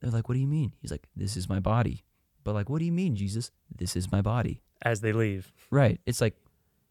They're 0.00 0.10
like, 0.10 0.28
What 0.28 0.34
do 0.34 0.40
you 0.40 0.46
mean? 0.48 0.72
He's 0.80 0.90
like, 0.90 1.06
This 1.16 1.36
is 1.36 1.48
my 1.48 1.60
body. 1.60 2.04
But 2.42 2.54
like, 2.54 2.68
what 2.70 2.78
do 2.78 2.86
you 2.86 2.92
mean, 2.92 3.16
Jesus? 3.16 3.50
This 3.74 3.94
is 3.96 4.10
my 4.10 4.22
body. 4.22 4.62
As 4.82 5.02
they 5.02 5.12
leave. 5.12 5.52
Right. 5.70 6.00
It's 6.06 6.20
like 6.22 6.36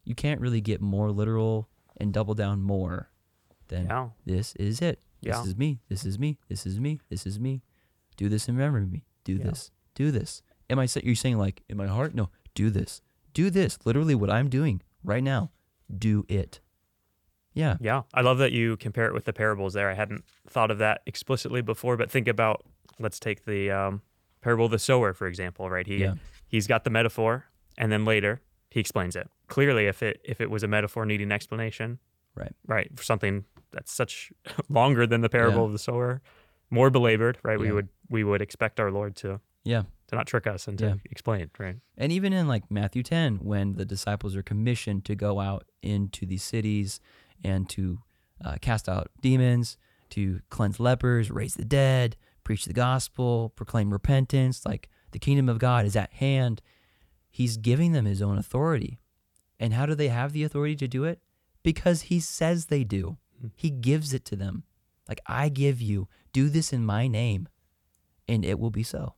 you 0.04 0.14
can't 0.14 0.40
really 0.40 0.60
get 0.60 0.80
more 0.80 1.10
literal 1.10 1.68
and 1.96 2.12
double 2.14 2.34
down 2.34 2.62
more 2.62 3.10
than 3.68 3.86
Yeah. 3.86 4.10
this 4.24 4.54
is 4.56 4.80
it. 4.80 5.00
Yeah. 5.20 5.38
This 5.38 5.48
is 5.48 5.56
me. 5.56 5.80
This 5.88 6.04
is 6.06 6.18
me. 6.18 6.38
This 6.48 6.66
is 6.66 6.78
me. 6.80 7.00
This 7.10 7.26
is 7.26 7.40
me. 7.40 7.62
Do 8.16 8.28
this 8.28 8.48
in 8.48 8.56
memory 8.56 8.82
of 8.84 8.92
me. 8.92 9.04
Do 9.24 9.34
Yeah. 9.34 9.44
this. 9.44 9.70
Do 9.94 10.10
this. 10.12 10.40
Am 10.70 10.78
I 10.78 10.88
you're 11.02 11.14
saying 11.14 11.36
like 11.38 11.62
in 11.68 11.76
my 11.76 11.86
heart? 11.86 12.14
No. 12.14 12.30
Do 12.54 12.70
this. 12.70 13.02
Do 13.34 13.50
this. 13.50 13.78
Literally 13.84 14.14
what 14.14 14.30
I'm 14.30 14.48
doing 14.48 14.82
right 15.04 15.22
now. 15.22 15.50
Do 15.96 16.24
it. 16.28 16.60
Yeah. 17.52 17.76
Yeah. 17.80 18.02
I 18.14 18.20
love 18.20 18.38
that 18.38 18.52
you 18.52 18.76
compare 18.76 19.06
it 19.06 19.14
with 19.14 19.24
the 19.24 19.32
parables 19.32 19.74
there. 19.74 19.90
I 19.90 19.94
hadn't 19.94 20.24
thought 20.48 20.70
of 20.70 20.78
that 20.78 21.02
explicitly 21.06 21.62
before, 21.62 21.96
but 21.96 22.10
think 22.10 22.28
about 22.28 22.64
let's 22.98 23.18
take 23.18 23.44
the 23.44 23.70
um, 23.70 24.02
parable 24.40 24.66
of 24.66 24.70
the 24.70 24.78
sower, 24.78 25.12
for 25.12 25.26
example, 25.26 25.68
right? 25.68 25.86
He 25.86 25.98
Yeah. 25.98 26.14
he's 26.46 26.66
got 26.66 26.84
the 26.84 26.90
metaphor 26.90 27.46
and 27.76 27.90
then 27.90 28.04
later 28.04 28.40
he 28.70 28.78
explains 28.80 29.16
it. 29.16 29.28
Clearly 29.48 29.86
if 29.86 30.02
it 30.02 30.20
if 30.24 30.40
it 30.40 30.50
was 30.50 30.62
a 30.62 30.68
metaphor 30.68 31.04
needing 31.06 31.32
explanation, 31.32 31.98
Right. 32.36 32.52
right, 32.66 32.90
for 32.96 33.02
something 33.02 33.44
that's 33.72 33.92
such 33.92 34.32
longer 34.68 35.06
than 35.06 35.20
the 35.20 35.28
parable 35.28 35.58
Yeah. 35.60 35.64
of 35.66 35.72
the 35.72 35.78
sower, 35.78 36.22
more 36.70 36.88
belabored, 36.90 37.38
right? 37.42 37.58
We 37.58 37.72
would 37.72 37.88
we 38.08 38.22
would 38.22 38.40
expect 38.42 38.78
our 38.78 38.92
Lord 38.92 39.16
to 39.16 39.40
Yeah. 39.64 39.82
To 40.10 40.16
not 40.16 40.26
trick 40.26 40.46
us 40.46 40.68
and 40.68 40.76
to 40.78 40.86
Yeah. 40.86 40.94
explain, 41.10 41.50
right? 41.58 41.76
And 41.96 42.12
even 42.12 42.32
in 42.32 42.46
like 42.48 42.70
Matthew 42.70 43.02
10, 43.02 43.36
when 43.36 43.74
the 43.74 43.84
disciples 43.84 44.36
are 44.36 44.42
commissioned 44.42 45.04
to 45.06 45.14
go 45.14 45.40
out 45.40 45.64
into 45.82 46.26
these 46.26 46.42
cities 46.42 47.00
and 47.42 47.68
to 47.70 48.00
uh, 48.44 48.56
cast 48.60 48.88
out 48.88 49.10
demons, 49.20 49.76
to 50.10 50.40
cleanse 50.50 50.80
lepers, 50.80 51.30
raise 51.30 51.54
the 51.54 51.64
dead, 51.64 52.16
preach 52.42 52.64
the 52.64 52.72
gospel, 52.72 53.50
proclaim 53.54 53.92
repentance, 53.92 54.66
like 54.66 54.88
the 55.12 55.18
kingdom 55.18 55.48
of 55.48 55.58
God 55.58 55.86
is 55.86 55.94
at 55.94 56.12
hand, 56.14 56.60
he's 57.30 57.56
giving 57.56 57.92
them 57.92 58.04
his 58.06 58.20
own 58.20 58.36
authority. 58.38 58.98
And 59.60 59.74
how 59.74 59.86
do 59.86 59.94
they 59.94 60.08
have 60.08 60.32
the 60.32 60.42
authority 60.42 60.74
to 60.76 60.88
do 60.88 61.04
it? 61.04 61.20
Because 61.62 62.02
he 62.02 62.18
says 62.18 62.66
they 62.66 62.82
do. 62.82 63.18
He 63.54 63.70
gives 63.70 64.12
it 64.12 64.24
to 64.26 64.36
them. 64.36 64.64
Like, 65.08 65.20
I 65.26 65.48
give 65.50 65.80
you, 65.80 66.08
do 66.32 66.48
this 66.48 66.72
in 66.72 66.84
my 66.84 67.06
name, 67.06 67.46
and 68.26 68.44
it 68.44 68.58
will 68.58 68.70
be 68.70 68.82
so. 68.82 69.14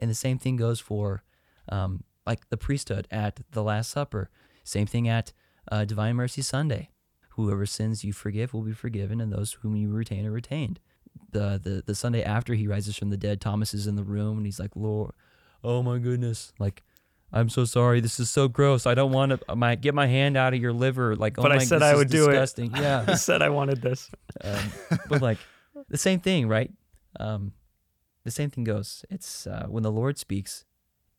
And 0.00 0.10
the 0.10 0.14
same 0.14 0.38
thing 0.38 0.56
goes 0.56 0.80
for 0.80 1.22
um, 1.68 2.04
like 2.26 2.48
the 2.48 2.56
priesthood 2.56 3.06
at 3.10 3.40
the 3.52 3.62
Last 3.62 3.90
Supper. 3.90 4.30
Same 4.64 4.86
thing 4.86 5.08
at 5.08 5.32
uh, 5.70 5.84
Divine 5.84 6.16
Mercy 6.16 6.42
Sunday. 6.42 6.90
Whoever 7.30 7.66
sins 7.66 8.02
you 8.04 8.12
forgive 8.12 8.52
will 8.52 8.62
be 8.62 8.72
forgiven, 8.72 9.20
and 9.20 9.32
those 9.32 9.52
whom 9.62 9.76
you 9.76 9.90
retain 9.92 10.26
are 10.26 10.30
retained. 10.32 10.80
The, 11.32 11.60
the 11.62 11.82
the 11.86 11.94
Sunday 11.94 12.22
after 12.22 12.54
he 12.54 12.66
rises 12.66 12.96
from 12.96 13.10
the 13.10 13.16
dead, 13.16 13.40
Thomas 13.40 13.72
is 13.74 13.86
in 13.86 13.94
the 13.96 14.02
room 14.04 14.36
and 14.36 14.46
he's 14.46 14.58
like, 14.60 14.74
Lord, 14.74 15.12
oh 15.62 15.82
my 15.82 15.98
goodness, 15.98 16.52
like 16.58 16.82
I'm 17.32 17.48
so 17.48 17.64
sorry. 17.64 18.00
This 18.00 18.18
is 18.18 18.28
so 18.30 18.48
gross. 18.48 18.86
I 18.86 18.94
don't 18.94 19.12
want 19.12 19.40
to. 19.46 19.54
My 19.56 19.76
get 19.76 19.94
my 19.94 20.06
hand 20.08 20.36
out 20.36 20.52
of 20.54 20.60
your 20.60 20.72
liver. 20.72 21.14
Like, 21.16 21.38
oh 21.38 21.42
But 21.42 21.52
I 21.52 21.56
my, 21.56 21.64
said 21.64 21.76
this 21.80 21.86
I 21.86 21.92
is 21.92 21.98
would 21.98 22.10
do 22.10 22.24
it. 22.24 22.32
disgusting. 22.32 22.72
Yeah, 22.76 23.04
I 23.06 23.14
said 23.14 23.42
I 23.42 23.48
wanted 23.50 23.80
this. 23.80 24.10
um, 24.42 24.72
but 25.08 25.22
like 25.22 25.38
the 25.88 25.98
same 25.98 26.18
thing, 26.20 26.48
right? 26.48 26.70
Um, 27.18 27.52
the 28.24 28.30
same 28.30 28.50
thing 28.50 28.64
goes. 28.64 29.04
It's 29.10 29.46
uh, 29.46 29.66
when 29.68 29.82
the 29.82 29.90
Lord 29.92 30.18
speaks, 30.18 30.64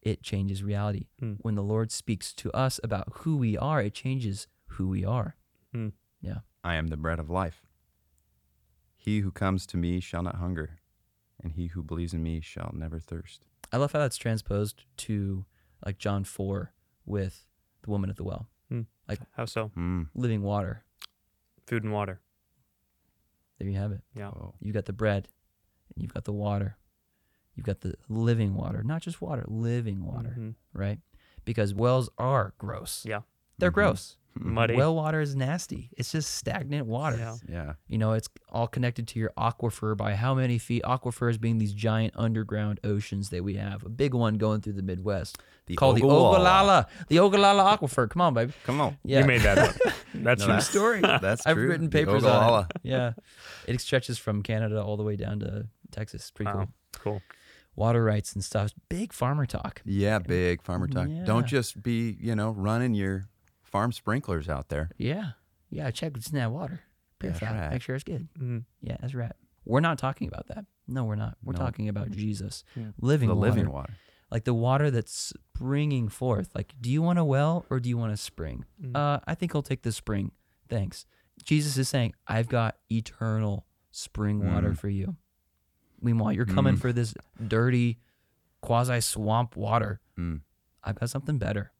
it 0.01 0.21
changes 0.23 0.63
reality. 0.63 1.07
Hmm. 1.19 1.33
When 1.39 1.55
the 1.55 1.63
Lord 1.63 1.91
speaks 1.91 2.33
to 2.35 2.51
us 2.51 2.79
about 2.83 3.07
who 3.17 3.37
we 3.37 3.57
are, 3.57 3.81
it 3.81 3.93
changes 3.93 4.47
who 4.75 4.87
we 4.87 5.05
are. 5.05 5.35
Yeah. 6.21 6.39
I 6.63 6.75
am 6.75 6.87
the 6.87 6.97
bread 6.97 7.19
of 7.19 7.29
life. 7.31 7.63
He 8.95 9.19
who 9.21 9.31
comes 9.31 9.65
to 9.67 9.77
me 9.77 9.99
shall 9.99 10.21
not 10.21 10.35
hunger, 10.35 10.77
and 11.43 11.53
he 11.53 11.67
who 11.67 11.81
believes 11.81 12.13
in 12.13 12.21
me 12.21 12.39
shall 12.41 12.71
never 12.75 12.99
thirst. 12.99 13.41
I 13.73 13.77
love 13.77 13.91
how 13.93 13.99
that's 13.99 14.17
transposed 14.17 14.83
to 14.97 15.45
like 15.83 15.97
John 15.97 16.23
four 16.23 16.73
with 17.05 17.47
the 17.81 17.89
woman 17.89 18.11
at 18.11 18.17
the 18.17 18.23
well, 18.23 18.47
Like 19.09 19.19
How 19.35 19.45
so? 19.45 19.71
Mm. 19.75 20.09
living 20.13 20.43
water. 20.43 20.83
Food 21.65 21.83
and 21.83 21.91
water. 21.91 22.19
There 23.57 23.67
you 23.67 23.77
have 23.77 23.91
it. 23.91 24.01
Yeah. 24.15 24.27
Oh. 24.27 24.53
You 24.59 24.73
got 24.73 24.85
the 24.85 24.93
bread, 24.93 25.27
and 25.95 26.03
you've 26.03 26.13
got 26.13 26.25
the 26.25 26.33
water. 26.33 26.77
You've 27.61 27.67
got 27.67 27.81
the 27.81 27.93
living 28.09 28.55
water, 28.55 28.81
not 28.83 29.03
just 29.03 29.21
water, 29.21 29.45
living 29.47 30.03
water. 30.03 30.35
Mhm. 30.35 30.55
right? 30.73 30.99
because 31.43 31.73
wells 31.73 32.07
are 32.19 32.53
gross. 32.59 33.03
Yeah. 33.03 33.21
They're 33.57 33.71
Mhm. 33.71 33.73
gross. 33.73 34.17
Muddy. 34.35 34.75
Well 34.75 34.95
water 34.95 35.19
is 35.21 35.35
nasty. 35.35 35.89
It's 35.97 36.11
just 36.11 36.35
stagnant 36.35 36.85
water. 36.87 37.17
Yeah. 37.17 37.35
Yeah. 37.49 37.73
You 37.87 37.97
know, 37.97 38.13
it's 38.13 38.29
all 38.49 38.67
connected 38.67 39.07
to 39.09 39.19
your 39.19 39.31
aquifer 39.37 39.97
by 39.97 40.15
how 40.15 40.33
many 40.35 40.57
feet? 40.59 40.83
Aquifers 40.83 41.41
being 41.41 41.57
these 41.57 41.73
giant 41.73 42.13
underground 42.15 42.79
oceans 42.83 43.29
that 43.31 43.43
we 43.43 43.55
have. 43.55 43.83
A 43.83 43.89
big 43.89 44.13
one 44.13 44.35
going 44.35 44.61
through 44.61 44.73
the 44.73 44.83
Midwest 44.83 45.37
The 45.65 45.75
called 45.75 45.97
the 45.97 46.03
Ogallala. 46.03 46.29
Ogallala. 46.37 46.87
The 47.09 47.19
Ogallala 47.19 47.77
Aquifer. 47.77 48.07
Come 48.09 48.21
on, 48.21 48.33
baby. 48.35 48.53
Come 48.63 48.79
on. 48.79 48.97
Yeah. 49.03 49.21
You 49.21 49.25
made 49.25 49.41
that 49.41 49.57
up. 49.57 49.75
That's 50.13 50.41
No, 50.41 50.45
true. 50.45 50.53
that's- 50.53 50.69
story. 50.69 51.01
That's 51.21 51.45
I've 51.47 51.55
true. 51.55 51.67
written 51.69 51.89
papers 51.89 52.23
on 52.23 52.65
it. 52.65 52.71
Yeah. 52.83 53.13
It 53.67 53.81
stretches 53.81 54.19
from 54.19 54.43
Canada 54.43 54.81
all 54.81 54.95
the 54.95 55.03
way 55.03 55.15
down 55.15 55.39
to 55.39 55.67
Texas. 55.91 56.29
Pretty 56.31 56.51
Wow. 56.51 56.67
cool. 56.93 57.13
Cool. 57.13 57.21
Water 57.75 58.03
rights 58.03 58.33
and 58.33 58.43
stuff. 58.43 58.71
Big 58.89 59.13
farmer 59.13 59.45
talk. 59.45 59.81
Yeah, 59.85 60.19
big 60.19 60.61
farmer 60.61 60.87
talk. 60.87 61.07
Yeah. 61.09 61.23
Don't 61.25 61.47
just 61.47 61.81
be, 61.81 62.17
you 62.19 62.35
know, 62.35 62.51
running 62.51 62.93
your 62.93 63.29
farm 63.63 63.91
sprinklers 63.91 64.49
out 64.49 64.69
there. 64.69 64.89
Yeah. 64.97 65.31
Yeah. 65.69 65.89
Check 65.91 66.13
what's 66.13 66.29
in 66.29 66.35
that 66.37 66.51
water. 66.51 66.81
That's 67.19 67.39
Purify. 67.39 67.61
right. 67.61 67.71
Make 67.71 67.81
sure 67.81 67.95
it's 67.95 68.03
good. 68.03 68.27
Mhm. 68.37 68.65
Yeah, 68.81 68.97
that's 68.99 69.13
right. 69.13 69.31
We're 69.63 69.79
not 69.79 69.97
talking 69.99 70.27
about 70.27 70.47
that. 70.47 70.65
No, 70.87 71.05
we're 71.05 71.15
not. 71.15 71.37
We're 71.43 71.53
No. 71.53 71.59
talking 71.59 71.87
about 71.87 72.11
Jesus, 72.11 72.63
Yeah. 72.75 72.91
living 72.99 73.29
the 73.29 73.35
water, 73.35 73.51
living 73.51 73.71
water. 73.71 73.93
like 74.31 74.43
the 74.43 74.53
water 74.53 74.89
that's 74.91 75.13
springing 75.13 76.09
forth. 76.09 76.49
Like, 76.55 76.73
do 76.81 76.89
you 76.89 77.01
want 77.01 77.19
a 77.19 77.23
well 77.23 77.65
or 77.69 77.79
do 77.79 77.87
you 77.87 77.97
want 77.97 78.11
a 78.11 78.17
spring? 78.17 78.65
Mm. 78.81 78.95
Uh, 78.95 79.19
I 79.27 79.35
think 79.35 79.53
I'll 79.55 79.61
take 79.61 79.83
the 79.83 79.91
spring. 79.91 80.31
Thanks. 80.67 81.05
Jesus 81.43 81.77
is 81.77 81.87
saying, 81.89 82.13
I've 82.27 82.47
got 82.49 82.77
eternal 82.91 83.65
spring 83.91 84.45
water 84.45 84.71
Mm. 84.71 84.77
for 84.77 84.89
you. 84.89 85.15
Meanwhile, 86.01 86.33
you're 86.33 86.45
coming 86.45 86.75
Mm. 86.75 86.79
for 86.81 86.91
this 86.93 87.13
dirty, 87.47 87.99
quasi 88.61 88.99
swamp 89.01 89.55
water. 89.55 89.99
Mm. 90.17 90.41
I've 90.83 90.95
got 90.99 91.09
something 91.09 91.37
better. 91.37 91.71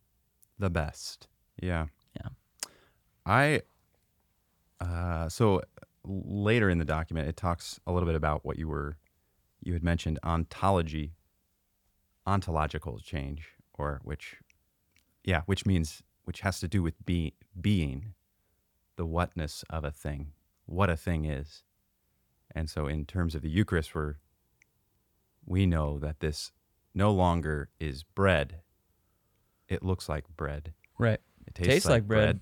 The 0.59 0.69
best. 0.69 1.28
Yeah. 1.61 1.88
Yeah. 2.15 2.30
I 3.26 3.61
uh 4.80 5.30
so 5.30 5.61
later 6.03 6.69
in 6.69 6.78
the 6.80 6.86
document 6.86 7.28
it 7.28 7.38
talks 7.38 7.80
a 7.86 7.91
little 7.91 8.07
bit 8.07 8.15
about 8.15 8.43
what 8.45 8.57
you 8.57 8.67
were 8.67 8.97
you 9.61 9.74
had 9.74 9.84
mentioned 9.84 10.17
ontology 10.24 11.13
ontological 12.26 12.99
change 12.99 13.49
or 13.74 14.01
which 14.03 14.38
yeah, 15.24 15.41
which 15.45 15.65
means 15.65 16.01
which 16.26 16.41
has 16.41 16.59
to 16.59 16.67
do 16.67 16.82
with 16.82 17.03
be, 17.05 17.34
being 17.59 18.13
the 18.95 19.05
whatness 19.05 19.63
of 19.69 19.84
a 19.84 19.91
thing, 19.91 20.32
what 20.65 20.89
a 20.89 20.97
thing 20.97 21.26
is. 21.26 21.63
And 22.56 22.70
so 22.70 22.88
in 22.88 23.06
terms 23.06 23.36
of 23.36 23.41
the 23.41 23.49
Eucharist 23.49 23.93
we're 23.95 24.16
we 25.45 25.66
know 25.66 25.97
that 25.99 26.20
this 26.20 26.52
no 26.93 27.12
longer 27.12 27.70
is 27.80 28.04
bread. 28.04 28.62
It 29.68 29.84
looks 29.84 30.08
like 30.10 30.26
bread. 30.38 30.74
Right. 30.99 31.20
It 31.47 31.56
tastes, 31.56 31.70
Tastes 31.74 31.89
like 31.89 32.06
bread. 32.08 32.41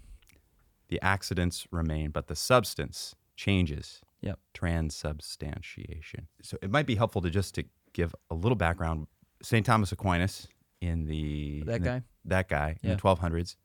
The 0.89 0.99
accidents 1.01 1.67
remain, 1.71 2.09
but 2.11 2.27
the 2.27 2.35
substance 2.35 3.15
changes. 3.35 4.01
Yep. 4.21 4.39
Transubstantiation. 4.53 6.27
So 6.41 6.57
it 6.61 6.69
might 6.71 6.85
be 6.87 6.95
helpful 6.95 7.21
to 7.21 7.29
just 7.29 7.55
to 7.55 7.63
give 7.93 8.13
a 8.29 8.35
little 8.35 8.55
background. 8.55 9.07
St. 9.41 9.65
Thomas 9.65 9.91
Aquinas 9.91 10.47
in 10.81 11.05
the 11.05 11.63
That 11.65 11.75
in 11.77 11.81
the- 11.83 11.89
guy? 11.89 12.03
that 12.25 12.49
guy 12.49 12.77
in 12.83 12.89
the 12.89 12.95
1200s, 12.97 13.55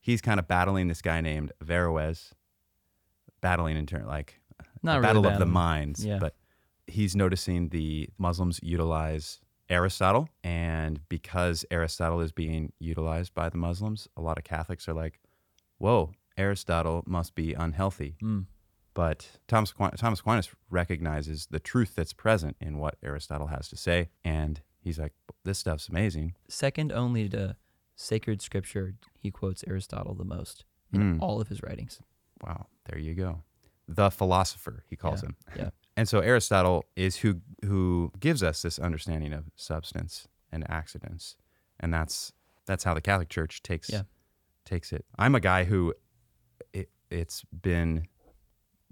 he's 0.00 0.20
kind 0.20 0.38
of 0.38 0.46
battling 0.46 0.86
this 0.88 1.02
guy 1.02 1.20
named 1.20 1.52
Averroes, 1.62 2.32
battling 3.40 3.76
in 3.76 3.86
turn 3.86 4.06
like 4.06 4.40
Not 4.84 5.00
really 5.00 5.02
battle 5.02 5.26
of 5.26 5.38
the 5.38 5.46
minds. 5.46 6.04
Yeah. 6.04 6.18
But 6.18 6.36
he's 6.86 7.16
noticing 7.16 7.70
the 7.70 8.08
Muslims 8.18 8.60
utilize 8.62 9.40
Aristotle, 9.70 10.28
and 10.44 11.00
because 11.08 11.64
Aristotle 11.70 12.20
is 12.20 12.32
being 12.32 12.72
utilized 12.78 13.34
by 13.34 13.48
the 13.48 13.56
Muslims, 13.56 14.06
a 14.16 14.20
lot 14.20 14.36
of 14.38 14.44
Catholics 14.44 14.86
are 14.88 14.92
like, 14.92 15.18
"Whoa, 15.78 16.12
Aristotle 16.36 17.02
must 17.06 17.34
be 17.34 17.54
unhealthy." 17.54 18.16
Mm. 18.22 18.46
But 18.92 19.40
Thomas 19.48 19.70
Aquinas, 19.72 19.98
Thomas 20.00 20.20
Aquinas 20.20 20.50
recognizes 20.70 21.46
the 21.46 21.58
truth 21.58 21.94
that's 21.96 22.12
present 22.12 22.56
in 22.60 22.78
what 22.78 22.96
Aristotle 23.02 23.46
has 23.48 23.68
to 23.70 23.76
say, 23.76 24.10
and 24.22 24.60
he's 24.78 24.98
like, 24.98 25.14
"This 25.44 25.58
stuff's 25.58 25.88
amazing." 25.88 26.34
Second 26.48 26.92
only 26.92 27.28
to 27.30 27.56
sacred 27.96 28.42
scripture, 28.42 28.94
he 29.18 29.30
quotes 29.30 29.64
Aristotle 29.66 30.14
the 30.14 30.24
most 30.24 30.64
in 30.92 31.16
Mm. 31.18 31.22
all 31.22 31.40
of 31.40 31.48
his 31.48 31.62
writings. 31.62 32.00
Wow, 32.42 32.66
there 32.84 32.98
you 32.98 33.14
go. 33.14 33.42
The 33.88 34.10
philosopher, 34.10 34.84
he 34.88 34.96
calls 34.96 35.22
Yeah, 35.22 35.28
him. 35.28 35.36
yeah. 35.56 35.70
And 35.96 36.08
so 36.08 36.18
Aristotle 36.18 36.86
is 36.96 37.18
who 37.18 37.40
who 37.64 38.10
gives 38.18 38.42
us 38.42 38.62
this 38.62 38.80
understanding 38.80 39.32
of 39.32 39.44
substance 39.54 40.26
and 40.50 40.68
accidents. 40.68 41.36
And 41.78 41.94
that's 41.94 42.32
that's 42.66 42.82
how 42.82 42.94
the 42.94 43.00
Catholic 43.00 43.28
Church 43.28 43.62
takes 43.62 43.90
Yeah. 43.90 44.02
takes 44.64 44.92
it. 44.92 45.04
I'm 45.18 45.36
a 45.36 45.40
guy 45.40 45.62
who 45.64 45.94
it, 46.72 46.90
it's 47.10 47.44
been 47.52 48.08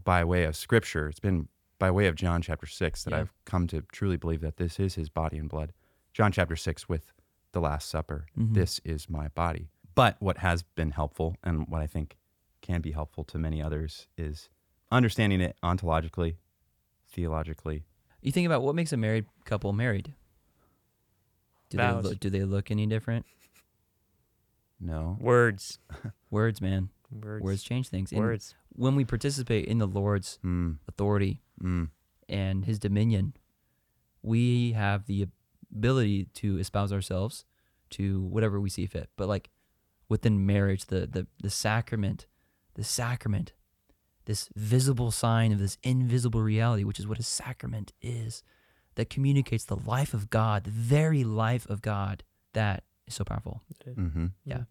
by 0.05 0.23
way 0.25 0.45
of 0.45 0.55
scripture, 0.55 1.09
it's 1.09 1.19
been 1.21 1.49
by 1.81 1.91
way 1.91 2.07
of 2.07 2.15
John 2.15 2.41
chapter 2.41 2.67
6 2.67 3.03
that 3.05 3.11
Yeah. 3.11 3.21
I've 3.21 3.33
come 3.47 3.67
to 3.69 3.83
truly 3.93 4.17
believe 4.17 4.41
that 4.43 4.57
this 4.59 4.79
is 4.79 4.95
his 4.95 5.09
body 5.09 5.39
and 5.39 5.49
blood. 5.49 5.73
John 6.13 6.31
chapter 6.31 6.55
6 6.55 6.89
with 6.89 7.13
the 7.51 7.61
last 7.61 7.89
supper. 7.89 8.27
Mhm. 8.39 8.55
This 8.55 8.79
is 8.85 9.11
my 9.11 9.27
body. 9.29 9.71
But 9.97 10.21
what 10.23 10.39
has 10.39 10.63
been 10.63 10.93
helpful 10.93 11.35
and 11.43 11.67
what 11.67 11.83
I 11.83 11.89
think 11.89 12.17
can 12.61 12.81
be 12.81 12.93
helpful 12.93 13.25
to 13.25 13.39
many 13.39 13.61
others 13.61 14.07
is 14.17 14.49
understanding 14.93 15.41
it 15.41 15.57
ontologically, 15.63 16.37
theologically. 17.11 17.85
You 18.21 18.31
think 18.31 18.47
about 18.47 18.63
what 18.63 18.75
makes 18.77 18.93
a 18.93 18.97
married 18.97 19.27
couple 19.45 19.73
married. 19.73 20.15
Do 21.71 21.79
they, 21.79 21.91
look, 21.93 22.21
do 22.21 22.31
they 22.31 22.45
look 22.45 22.71
any 22.71 22.87
different? 22.87 23.25
No. 24.79 25.17
Words. 25.21 25.79
Words, 26.31 26.61
man. 26.61 26.91
Words. 27.11 27.43
Words 27.43 27.63
change 27.63 27.89
things. 27.89 28.13
And 28.13 28.21
Words. 28.21 28.55
when 28.75 28.95
we 28.95 29.05
participate 29.05 29.67
in 29.67 29.79
the 29.79 29.87
Lord's 29.87 30.39
Mm, 30.45 30.79
authority 30.89 31.41
mm, 31.63 31.89
and 32.29 32.65
his 32.65 32.79
dominion, 32.79 33.35
we 34.23 34.73
have 34.73 35.07
the 35.07 35.27
ability 35.75 36.27
to 36.35 36.59
espouse 36.59 36.93
ourselves 36.93 37.45
to 37.91 38.23
whatever 38.23 38.61
we 38.61 38.71
see 38.71 38.87
fit. 38.87 39.09
But 39.17 39.29
like 39.29 39.51
within 40.09 40.45
marriage, 40.47 40.87
the 40.87 41.07
the 41.07 41.27
the 41.43 41.51
sacrament, 41.51 42.27
the 42.75 42.85
sacrament, 42.85 43.53
this 44.25 44.49
visible 44.57 45.11
sign 45.11 45.53
of 45.53 45.59
this 45.59 45.79
invisible 45.83 46.43
reality, 46.43 46.85
which 46.85 46.99
is 46.99 47.07
what 47.07 47.19
a 47.19 47.23
sacrament 47.23 47.93
is, 48.01 48.43
that 48.95 49.09
communicates 49.11 49.65
the 49.65 49.77
life 49.77 50.13
of 50.15 50.31
God, 50.31 50.65
the 50.65 50.71
very 50.71 51.25
life 51.25 51.67
of 51.69 51.81
God, 51.83 52.23
that 52.53 52.85
is 53.07 53.15
so 53.15 53.25
powerful. 53.25 53.63
hmm 53.95 54.27
Yeah. 54.45 54.65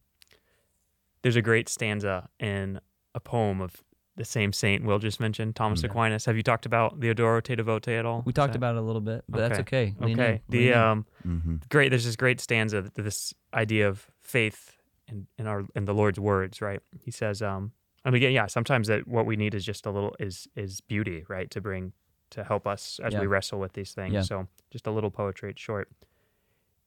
There's 1.24 1.36
a 1.36 1.42
great 1.42 1.70
stanza 1.70 2.30
in 2.40 2.80
a 3.14 3.20
poem 3.20 3.62
of 3.62 3.84
the 4.16 4.26
same 4.26 4.52
saint 4.54 4.84
Will 4.84 5.00
just 5.00 5.20
mentioned, 5.20 5.56
Thomas 5.56 5.82
Yeah. 5.84 5.90
Aquinas. 5.90 6.26
Have 6.26 6.36
you 6.36 6.44
talked 6.44 6.66
about 6.66 7.00
the 7.00 7.14
Adoro 7.14 7.42
Te 7.42 7.56
Devote 7.56 7.88
at 7.88 8.06
all? 8.06 8.24
We 8.26 8.32
Is 8.32 8.36
talked 8.36 8.54
that- 8.54 8.58
about 8.58 8.76
it 8.76 8.80
a 8.80 8.82
little 8.82 9.02
bit, 9.02 9.24
but 9.30 9.38
that's 9.40 9.60
okay. 9.62 9.96
Lean 10.00 10.20
Okay. 10.20 10.32
lean 10.32 10.42
The 10.50 10.68
in. 10.72 10.74
um 10.78 11.06
hmm 11.24 11.56
great 11.70 11.90
there's 11.90 12.06
this 12.06 12.16
great 12.16 12.40
stanza 12.42 12.92
this 12.96 13.34
idea 13.54 13.88
of 13.88 14.10
faith 14.20 14.78
in, 15.08 15.28
in 15.38 15.48
our 15.48 15.66
in 15.76 15.86
the 15.86 15.94
Lord's 15.94 16.20
words, 16.20 16.62
right? 16.62 16.82
He 17.00 17.12
says, 17.12 17.42
um 17.42 17.72
and 18.06 18.16
again, 18.16 18.32
yeah, 18.32 18.48
sometimes 18.48 18.88
that 18.88 19.08
what 19.08 19.26
we 19.26 19.36
need 19.36 19.54
is 19.54 19.64
just 19.66 19.86
a 19.86 19.92
little 19.92 20.16
is 20.20 20.48
is 20.56 20.82
beauty, 20.82 21.24
right? 21.28 21.50
To 21.52 21.62
bring 21.62 21.94
to 22.32 22.44
help 22.44 22.66
us 22.66 23.00
as 23.04 23.14
Yeah. 23.14 23.22
we 23.22 23.28
wrestle 23.28 23.60
with 23.60 23.74
these 23.74 23.94
things. 23.94 24.14
Yeah. 24.14 24.22
So 24.22 24.48
just 24.72 24.88
a 24.88 24.92
little 24.92 25.12
poetry, 25.12 25.52
it's 25.52 25.62
short. 25.62 25.90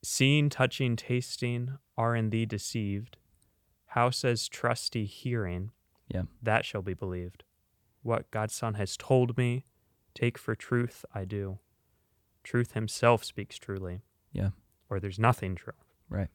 Seeing, 0.02 0.48
touching, 0.48 0.96
tasting 0.96 1.78
are 1.96 2.14
in 2.16 2.30
thee 2.30 2.46
deceived. 2.46 3.16
How 3.88 4.10
says 4.10 4.48
trusty 4.48 5.04
hearing? 5.06 5.70
Yeah. 6.08 6.22
That 6.42 6.64
shall 6.64 6.82
be 6.82 6.94
believed. 6.94 7.44
What 8.02 8.30
God's 8.30 8.54
Son 8.54 8.74
has 8.74 8.96
told 8.96 9.36
me, 9.38 9.64
take 10.14 10.36
for 10.36 10.54
truth 10.54 11.04
I 11.14 11.24
do. 11.24 11.58
Truth 12.42 12.72
himself 12.72 13.24
speaks 13.24 13.56
truly. 13.56 14.02
Yeah. 14.32 14.50
Or 14.90 15.00
there's 15.00 15.18
nothing 15.18 15.54
true. 15.54 15.72
Right. 16.10 16.28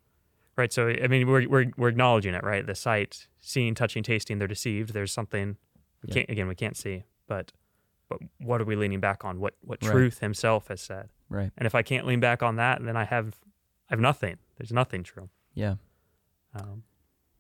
Right. 0.60 0.74
So 0.74 0.90
I 0.90 1.08
mean 1.08 1.26
we're 1.28 1.48
we're 1.48 1.72
we're 1.78 1.88
acknowledging 1.90 2.34
it, 2.34 2.44
right? 2.44 2.66
The 2.68 2.76
sight, 2.76 3.28
seeing, 3.40 3.74
touching, 3.76 4.04
tasting, 4.04 4.40
they're 4.40 4.48
deceived. 4.48 4.94
There's 4.94 5.12
something 5.14 5.56
we 6.04 6.08
Yeah. 6.10 6.14
can't 6.16 6.30
again 6.30 6.48
we 6.50 6.56
can't 6.56 6.76
see. 6.78 7.04
But 7.28 7.54
but 8.10 8.20
what 8.40 8.60
are 8.60 8.66
we 8.66 8.76
leaning 8.76 9.00
back 9.00 9.24
on? 9.24 9.40
What 9.40 9.56
what 9.62 9.82
Right. 9.84 9.92
truth 9.92 10.20
himself 10.20 10.68
has 10.68 10.82
said. 10.82 11.10
right. 11.30 11.52
And 11.58 11.66
if 11.66 11.74
I 11.76 11.82
can't 11.82 12.06
lean 12.06 12.20
back 12.20 12.44
on 12.44 12.58
that, 12.58 12.84
then 12.84 12.98
I 12.98 13.06
have 13.06 13.38
I 13.90 13.94
have 13.94 14.00
nothing. 14.00 14.38
There's 14.58 14.74
nothing 14.74 15.02
true. 15.04 15.30
Yeah. 15.54 15.76
Um, 16.54 16.84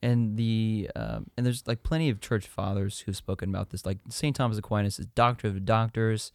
and 0.01 0.37
the 0.37 0.89
um, 0.95 1.27
and 1.35 1.45
there's 1.45 1.67
like 1.67 1.83
plenty 1.83 2.09
of 2.09 2.21
church 2.21 2.47
fathers 2.47 2.99
who've 3.01 3.17
spoken 3.17 3.49
about 3.49 3.71
this. 3.71 3.85
Like 3.85 3.97
Saint 4.09 4.35
Thomas 4.37 4.57
Aquinas 4.57 4.97
is 4.99 5.07
doctor 5.07 5.47
of 5.49 5.65
doctors, 5.65 6.31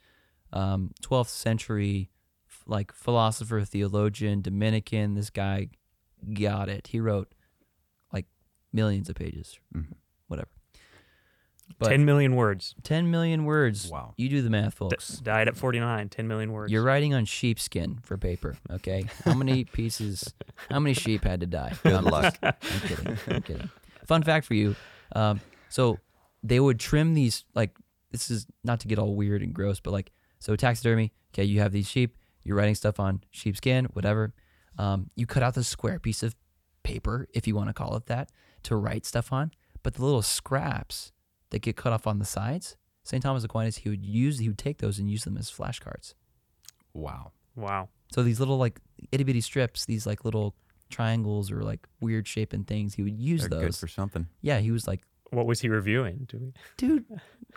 um, 0.52 0.90
12th 1.02 1.28
century, 1.28 2.10
like 2.66 2.92
philosopher, 2.92 3.62
theologian, 3.64 4.42
Dominican. 4.42 5.14
This 5.14 5.30
guy 5.30 5.68
got 6.32 6.68
it. 6.68 6.88
He 6.88 7.00
wrote 7.00 7.32
like 8.12 8.26
millions 8.72 9.08
of 9.08 9.16
pages, 9.16 9.58
Mhm. 9.74 9.92
whatever. 10.28 10.48
But 11.78 11.88
10 11.88 12.04
million 12.04 12.36
words. 12.36 12.74
10 12.82 13.10
million 13.10 13.44
words. 13.46 13.90
Wow. 13.90 14.12
You 14.18 14.28
do 14.28 14.42
the 14.42 14.50
math, 14.50 14.72
D- 14.74 14.76
folks. 14.76 15.18
died 15.18 15.48
at 15.48 15.56
49. 15.56 16.08
10 16.10 16.28
million 16.28 16.52
words. 16.52 16.70
You're 16.70 16.82
writing 16.82 17.14
on 17.14 17.24
sheepskin 17.24 18.00
for 18.02 18.18
paper, 18.18 18.56
okay? 18.70 19.06
How 19.24 19.32
many 19.34 19.64
pieces, 19.72 20.34
how 20.70 20.78
many 20.78 20.92
sheep 20.94 21.24
had 21.24 21.40
to 21.40 21.46
die? 21.46 21.72
Good 21.82 21.94
I'm 21.94 22.04
luck. 22.04 22.36
I'm 22.42 22.52
kidding. 22.80 23.18
I'm 23.28 23.42
kidding. 23.42 23.70
Fun 24.06 24.22
fact 24.22 24.44
for 24.46 24.54
you. 24.54 24.76
Um, 25.16 25.40
so 25.70 25.98
they 26.42 26.60
would 26.60 26.78
trim 26.78 27.14
these, 27.14 27.44
like, 27.54 27.74
this 28.10 28.30
is 28.30 28.46
not 28.62 28.80
to 28.80 28.86
get 28.88 28.98
all 28.98 29.16
weird 29.16 29.42
and 29.42 29.54
gross, 29.54 29.80
but 29.80 29.92
like, 29.92 30.12
so 30.40 30.54
taxidermy, 30.56 31.12
okay, 31.32 31.44
you 31.44 31.60
have 31.60 31.72
these 31.72 31.88
sheep, 31.88 32.16
you're 32.44 32.56
writing 32.58 32.74
stuff 32.74 33.00
on 33.00 33.22
sheepskin, 33.30 33.86
whatever. 33.94 34.34
Um, 34.78 35.10
you 35.14 35.26
cut 35.26 35.42
out 35.42 35.54
the 35.54 35.64
square 35.64 35.98
piece 35.98 36.22
of 36.22 36.34
paper, 36.82 37.26
if 37.34 37.46
you 37.46 37.54
want 37.54 37.68
to 37.68 37.74
call 37.74 37.96
it 37.96 38.06
that, 38.06 38.30
to 38.64 38.76
write 38.76 39.06
stuff 39.06 39.32
on. 39.32 39.52
But 39.82 39.94
the 39.94 40.04
little 40.04 40.22
scraps 40.22 41.12
that 41.50 41.60
get 41.62 41.76
cut 41.76 41.92
off 41.92 42.06
on 42.06 42.18
the 42.18 42.24
sides, 42.24 42.76
St. 43.04 43.22
Thomas 43.22 43.44
Aquinas, 43.44 43.78
he 43.78 43.88
would 43.90 44.04
use, 44.04 44.38
he 44.38 44.48
would 44.48 44.58
take 44.58 44.78
those 44.78 44.98
and 44.98 45.10
use 45.10 45.24
them 45.24 45.36
as 45.36 45.50
flashcards. 45.50 46.14
Wow. 46.92 47.32
wow. 47.56 47.88
So 48.12 48.22
these 48.22 48.38
little 48.38 48.56
like 48.58 48.80
itty 49.12 49.24
bitty 49.24 49.40
strips, 49.40 49.84
these 49.84 50.06
like 50.06 50.24
little 50.24 50.54
triangles 50.90 51.50
or 51.50 51.62
like 51.62 51.86
weird 52.00 52.26
shaping 52.28 52.64
things, 52.64 52.94
he 52.94 53.02
would 53.02 53.18
use 53.18 53.40
They're 53.42 53.48
good 53.60 53.68
those. 53.68 53.80
for 53.80 53.88
something. 53.88 54.26
yeah, 54.40 54.58
he 54.60 54.70
was 54.70 54.86
like, 54.86 55.00
What 55.34 55.46
was 55.46 55.60
he 55.60 55.68
reviewing? 55.68 56.26
Do 56.28 56.38
we? 56.38 56.52
dude, 56.76 57.04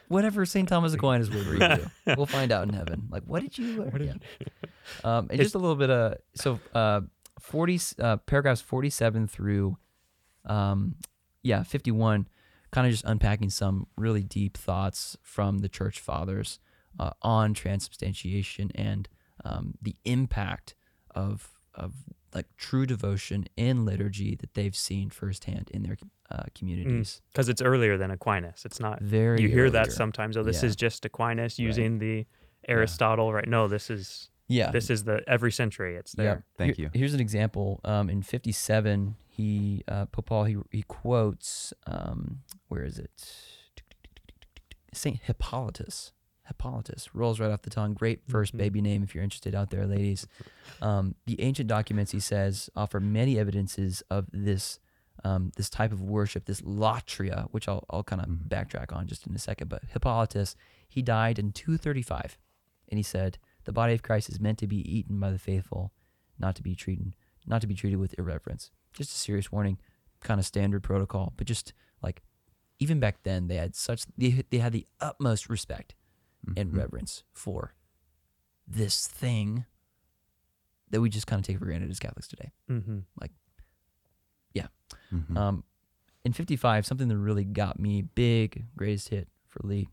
whatever 0.07 0.45
St. 0.45 0.67
Thomas 0.67 0.93
Aquinas 0.93 1.29
would 1.29 1.45
review, 1.47 1.89
we'll 2.15 2.25
find 2.25 2.51
out 2.51 2.67
in 2.67 2.73
heaven. 2.73 3.07
Like, 3.09 3.23
what 3.23 3.41
did 3.41 3.57
you? 3.57 3.83
What 3.83 3.99
did 3.99 4.21
yeah. 4.39 4.47
Um, 5.03 5.27
and 5.29 5.39
just 5.41 5.53
a 5.53 5.57
little 5.57 5.75
bit 5.75 5.89
of 5.89 6.15
so 6.33 6.59
uh, 6.73 7.01
forty 7.41 7.79
uh, 7.99 8.17
paragraphs 8.17 8.61
forty 8.61 8.89
seven 8.89 9.27
through, 9.27 9.77
um, 10.45 10.95
yeah, 11.43 11.63
fifty 11.63 11.91
one, 11.91 12.29
kind 12.71 12.87
of 12.87 12.93
just 12.93 13.03
unpacking 13.03 13.49
some 13.49 13.87
really 13.97 14.23
deep 14.23 14.57
thoughts 14.57 15.17
from 15.21 15.57
the 15.57 15.67
church 15.67 15.99
fathers 15.99 16.59
uh, 16.99 17.11
on 17.21 17.53
transubstantiation 17.53 18.71
and 18.75 19.09
um, 19.43 19.73
the 19.81 19.95
impact 20.05 20.75
of 21.13 21.51
of 21.73 21.93
like 22.33 22.45
true 22.57 22.85
devotion 22.85 23.45
in 23.55 23.85
liturgy 23.85 24.35
that 24.35 24.53
they've 24.53 24.75
seen 24.75 25.09
firsthand 25.09 25.69
in 25.73 25.83
their 25.83 25.97
uh, 26.29 26.43
communities. 26.53 27.21
Because 27.31 27.49
it's 27.49 27.61
earlier 27.61 27.97
than 27.97 28.11
Aquinas. 28.11 28.63
It's 28.65 28.79
not. 28.79 29.01
Very, 29.01 29.41
you 29.41 29.47
hear 29.49 29.69
that 29.69 29.91
sometimes. 29.91 30.35
Oh, 30.37 30.43
this 30.43 30.61
Yeah. 30.61 30.69
is 30.69 30.75
just 30.75 31.05
Aquinas 31.05 31.57
using 31.57 31.99
the 31.99 32.25
Aristotle, 32.67 33.31
right? 33.33 33.47
No, 33.47 33.67
this 33.67 33.89
is 33.89 34.29
Yeah, 34.49 34.71
this 34.71 34.89
is 34.89 35.03
the 35.05 35.21
every 35.27 35.51
century. 35.51 35.95
It's 35.95 36.11
there. 36.13 36.43
Thank 36.57 36.75
Here- 36.75 36.89
you. 36.93 36.99
Here's 36.99 37.13
an 37.13 37.19
example. 37.21 37.79
Um, 37.85 38.09
in 38.09 38.21
57, 38.21 39.15
he 39.29 39.83
uh, 39.87 40.05
Pope 40.07 40.25
Paul 40.25 40.43
he 40.45 40.57
he 40.71 40.83
quotes 40.83 41.73
um, 41.85 42.39
where 42.67 42.83
is 42.83 42.99
it? 42.99 43.11
Saint 44.93 45.19
Hippolytus. 45.23 46.11
Hippolytus 46.47 47.13
rolls 47.13 47.39
right 47.39 47.51
off 47.51 47.61
the 47.63 47.69
tongue. 47.69 47.93
Great 47.93 48.21
1st 48.27 48.53
Mhm. 48.53 48.57
baby 48.57 48.81
name 48.81 49.03
if 49.03 49.13
you're 49.13 49.23
interested 49.23 49.53
out 49.55 49.69
there, 49.69 49.85
ladies. 49.85 50.27
Um, 50.79 51.15
the 51.25 51.41
ancient 51.41 51.67
documents, 51.67 52.11
he 52.11 52.19
says, 52.19 52.69
offer 52.75 52.99
many 52.99 53.39
evidences 53.39 54.01
of 54.11 54.27
this 54.31 54.79
um, 55.23 55.51
this 55.55 55.67
type 55.71 55.91
of 55.91 55.99
worship, 56.03 56.45
this 56.45 56.61
latria, 56.61 57.47
which 57.49 57.67
I'll 57.67 57.83
I'll 57.89 58.03
kind 58.03 58.21
of 58.21 58.27
Mhm. 58.29 58.47
backtrack 58.47 58.95
on 58.95 59.07
just 59.07 59.25
in 59.25 59.33
a 59.33 59.39
second. 59.39 59.69
But 59.69 59.83
Hippolytus, 59.85 60.55
he 60.87 61.01
died 61.01 61.39
in 61.39 61.51
235, 61.51 62.37
and 62.89 62.99
he 62.99 63.03
said, 63.03 63.39
"The 63.63 63.71
body 63.71 63.93
of 63.95 64.03
Christ 64.03 64.29
is 64.29 64.39
meant 64.39 64.59
to 64.59 64.67
be 64.67 64.77
eaten 64.77 65.19
by 65.19 65.31
the 65.31 65.39
faithful, 65.39 65.91
not 66.37 66.55
to 66.57 66.61
be 66.63 66.75
treated 66.75 67.15
not 67.47 67.61
to 67.61 67.67
be 67.67 67.73
treated 67.73 67.95
with 67.97 68.13
irreverence." 68.19 68.69
Just 68.93 69.09
a 69.11 69.17
serious 69.17 69.51
warning, 69.51 69.79
kind 70.21 70.39
of 70.39 70.45
standard 70.45 70.83
protocol, 70.83 71.33
but 71.37 71.47
just 71.47 71.73
like 72.03 72.21
even 72.77 72.99
back 72.99 73.23
then, 73.23 73.47
they 73.47 73.55
had 73.55 73.73
such 73.75 74.05
they 74.15 74.43
they 74.51 74.59
had 74.59 74.73
the 74.73 74.85
utmost 74.99 75.49
respect 75.49 75.95
and 76.55 76.71
Mhm. 76.71 76.77
reverence 76.77 77.23
for 77.33 77.73
this 78.67 79.07
thing 79.07 79.65
that 80.89 81.01
we 81.01 81.09
just 81.09 81.27
kind 81.27 81.39
of 81.39 81.45
take 81.45 81.57
for 81.59 81.65
granted 81.65 81.89
as 81.89 81.99
Catholics 81.99 82.27
today. 82.27 82.51
Mm-hmm. 82.69 82.99
Mhm. 85.11 85.37
Um, 85.37 85.63
in 86.25 86.33
55, 86.33 86.85
something 86.85 87.07
that 87.07 87.17
really 87.17 87.45
got 87.45 87.79
me 87.79 88.01
big, 88.01 88.65
greatest 88.75 89.07
hit 89.09 89.29
for 89.47 89.65
Lee, 89.65 89.87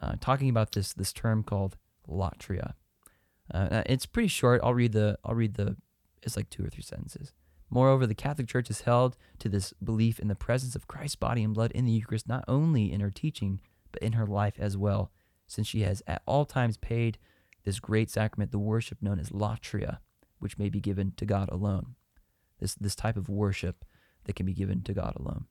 uh, 0.00 0.16
talking 0.20 0.48
about 0.48 0.72
this 0.72 0.92
this 0.94 1.12
term 1.12 1.42
called 1.42 1.76
latria. 2.08 2.72
Uh, 3.52 3.68
uh, 3.70 3.82
it's 3.86 4.06
pretty 4.06 4.28
short. 4.28 4.60
I'll 4.64 4.72
read 4.74 4.92
the 4.92 5.18
I'll 5.24 5.34
read 5.34 5.54
the 5.54 5.76
it's 6.22 6.36
like 6.36 6.48
two 6.48 6.64
or 6.64 6.70
three 6.70 6.82
sentences. 6.82 7.34
Moreover, 7.68 8.06
the 8.06 8.14
Catholic 8.14 8.48
Church 8.48 8.70
is 8.70 8.82
held 8.82 9.16
to 9.38 9.48
this 9.50 9.72
belief 9.84 10.18
in 10.18 10.28
the 10.28 10.34
presence 10.34 10.74
of 10.74 10.88
Christ's 10.88 11.16
body 11.16 11.42
and 11.42 11.52
blood 11.54 11.70
in 11.72 11.84
the 11.84 11.92
Eucharist, 11.92 12.26
not 12.28 12.44
only 12.48 12.90
in 12.92 13.00
her 13.00 13.10
teaching, 13.10 13.60
but 13.92 14.02
in 14.02 14.12
her 14.14 14.26
life 14.26 14.58
as 14.58 14.76
well, 14.78 15.10
since 15.52 15.66
she 15.66 15.82
has 15.82 16.02
at 16.06 16.22
all 16.26 16.44
times 16.44 16.76
paid 16.76 17.18
this 17.64 17.78
great 17.78 18.10
sacrament 18.10 18.50
the 18.50 18.58
worship 18.58 18.98
known 19.02 19.18
as 19.18 19.30
latria, 19.30 19.98
which 20.38 20.58
may 20.58 20.68
be 20.68 20.80
given 20.80 21.12
to 21.16 21.26
God 21.26 21.48
alone. 21.50 21.94
This 22.58 22.74
this 22.74 22.94
type 22.94 23.16
of 23.16 23.28
worship 23.28 23.84
that 24.24 24.34
can 24.34 24.46
be 24.46 24.54
given 24.54 24.82
to 24.82 24.94
God 24.94 25.14
alone. 25.16 25.46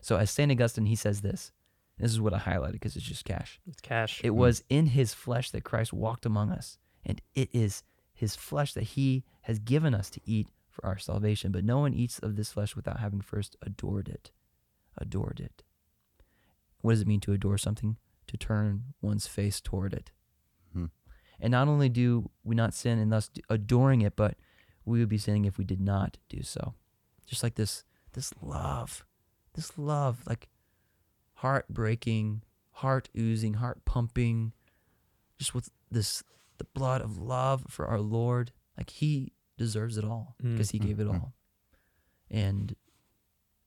So 0.00 0.16
as 0.16 0.30
Saint 0.30 0.52
Augustine, 0.52 0.86
he 0.86 0.96
says 0.96 1.22
this. 1.22 1.52
This 1.98 2.12
is 2.12 2.20
what 2.20 2.34
I 2.34 2.38
highlighted 2.38 2.72
because 2.72 2.94
it's 2.94 3.06
just 3.06 3.24
cash. 3.24 3.58
It's 3.66 3.80
cash. 3.80 4.20
It 4.22 4.32
mm. 4.32 4.36
was 4.36 4.62
in 4.68 4.86
his 4.86 5.14
flesh 5.14 5.50
that 5.52 5.64
Christ 5.64 5.94
walked 5.94 6.26
among 6.26 6.50
us, 6.50 6.78
and 7.04 7.22
it 7.34 7.48
is 7.54 7.82
his 8.12 8.36
flesh 8.36 8.74
that 8.74 8.84
he 8.84 9.24
has 9.42 9.58
given 9.58 9.94
us 9.94 10.10
to 10.10 10.20
eat 10.24 10.48
for 10.68 10.84
our 10.84 10.98
salvation. 10.98 11.52
But 11.52 11.64
no 11.64 11.78
one 11.78 11.94
eats 11.94 12.18
of 12.18 12.36
this 12.36 12.52
flesh 12.52 12.76
without 12.76 13.00
having 13.00 13.22
first 13.22 13.56
adored 13.62 14.08
it. 14.08 14.30
Adored 14.98 15.40
it. 15.40 15.62
What 16.82 16.92
does 16.92 17.00
it 17.00 17.08
mean 17.08 17.20
to 17.20 17.32
adore 17.32 17.58
something? 17.58 17.96
To 18.28 18.36
turn 18.36 18.94
one's 19.00 19.26
face 19.26 19.60
toward 19.60 19.92
it. 19.94 20.10
Mhm. 20.74 20.90
And 21.38 21.50
not 21.52 21.68
only 21.68 21.88
do 21.88 22.30
we 22.42 22.54
not 22.56 22.74
sin 22.74 22.98
in 22.98 23.08
thus 23.10 23.30
adoring 23.48 24.00
it, 24.02 24.16
but 24.16 24.36
we 24.84 24.98
would 25.00 25.08
be 25.08 25.18
sinning 25.18 25.44
if 25.44 25.58
we 25.58 25.64
did 25.64 25.80
not 25.80 26.18
do 26.28 26.42
so. 26.42 26.74
Just 27.26 27.42
like 27.42 27.54
this, 27.54 27.84
this 28.12 28.32
love, 28.42 29.04
this 29.54 29.76
love, 29.78 30.26
like 30.26 30.48
heartbreaking, 31.34 32.42
heart 32.72 33.08
oozing, 33.16 33.54
heart 33.54 33.84
pumping, 33.84 34.52
just 35.38 35.54
with 35.54 35.70
this 35.90 36.22
the 36.58 36.64
blood 36.64 37.02
of 37.02 37.18
love 37.18 37.66
for 37.68 37.86
our 37.86 38.00
Lord. 38.00 38.52
Like 38.76 38.90
He 38.90 39.32
deserves 39.56 39.96
it 39.98 40.04
all 40.04 40.34
because 40.42 40.70
He 40.70 40.78
gave 40.78 40.98
it 41.00 41.06
Mhm. 41.06 41.14
all, 41.14 41.34
and 42.30 42.74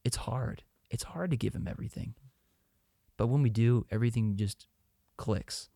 it's 0.04 0.18
hard. 0.18 0.64
It's 0.90 1.04
hard 1.04 1.30
to 1.32 1.38
give 1.38 1.56
Him 1.56 1.68
everything, 1.68 2.16
but 3.20 3.28
when 3.28 3.42
we 3.42 3.50
do, 3.50 3.86
everything 3.92 4.38
just 4.38 4.66
clicks. 5.18 5.68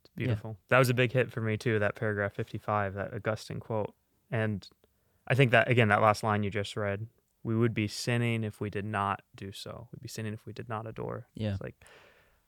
It's 0.00 0.10
beautiful. 0.16 0.56
That 0.70 0.78
was 0.78 0.88
a 0.88 0.94
big 0.94 1.12
hit 1.12 1.30
for 1.30 1.42
me 1.42 1.58
too. 1.58 1.78
That 1.78 1.94
paragraph 1.96 2.32
55, 2.32 2.94
that 2.94 3.12
Augustine 3.14 3.60
quote, 3.60 3.94
and 4.30 4.66
I 5.28 5.34
think 5.34 5.50
that 5.52 5.68
again, 5.70 5.88
that 5.88 6.00
last 6.00 6.22
line 6.22 6.42
you 6.42 6.50
just 6.50 6.74
read, 6.76 7.06
we 7.42 7.54
would 7.54 7.74
be 7.74 7.86
sinning 7.88 8.42
if 8.42 8.58
we 8.60 8.70
did 8.70 8.86
not 8.86 9.20
do 9.36 9.52
so. 9.52 9.88
We'd 9.92 10.00
be 10.02 10.08
sinning 10.08 10.32
if 10.32 10.46
we 10.46 10.54
did 10.54 10.68
not 10.68 10.86
adore. 10.86 11.26
Yeah, 11.34 11.52
It's 11.52 11.60
like 11.60 11.76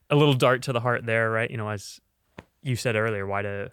a 0.09 0.15
little 0.15 0.33
dart 0.33 0.63
to 0.63 0.73
the 0.73 0.79
heart 0.81 1.05
there, 1.05 1.29
right? 1.29 1.49
You 1.49 1.57
know, 1.57 1.69
as 1.69 2.01
you 2.63 2.75
said 2.75 2.95
earlier, 2.95 3.27
why 3.27 3.43
do 3.43 3.69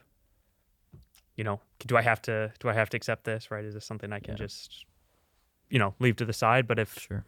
you 1.35 1.45
know, 1.45 1.61
do 1.87 1.97
I 1.97 2.03
have 2.03 2.21
to 2.23 2.53
do 2.61 2.69
I 2.69 2.75
have 2.75 2.91
to 2.91 2.97
accept 2.99 3.25
this, 3.25 3.51
right? 3.51 3.65
Is 3.65 3.73
this 3.73 3.87
something 3.87 4.13
I 4.13 4.21
can 4.21 4.33
Yeah. 4.35 4.39
just 4.45 4.85
you 5.71 5.79
know, 5.79 5.95
leave 5.99 6.17
to 6.17 6.25
the 6.27 6.33
side? 6.33 6.67
But 6.67 6.79
if 6.79 6.99
sure. 6.99 7.25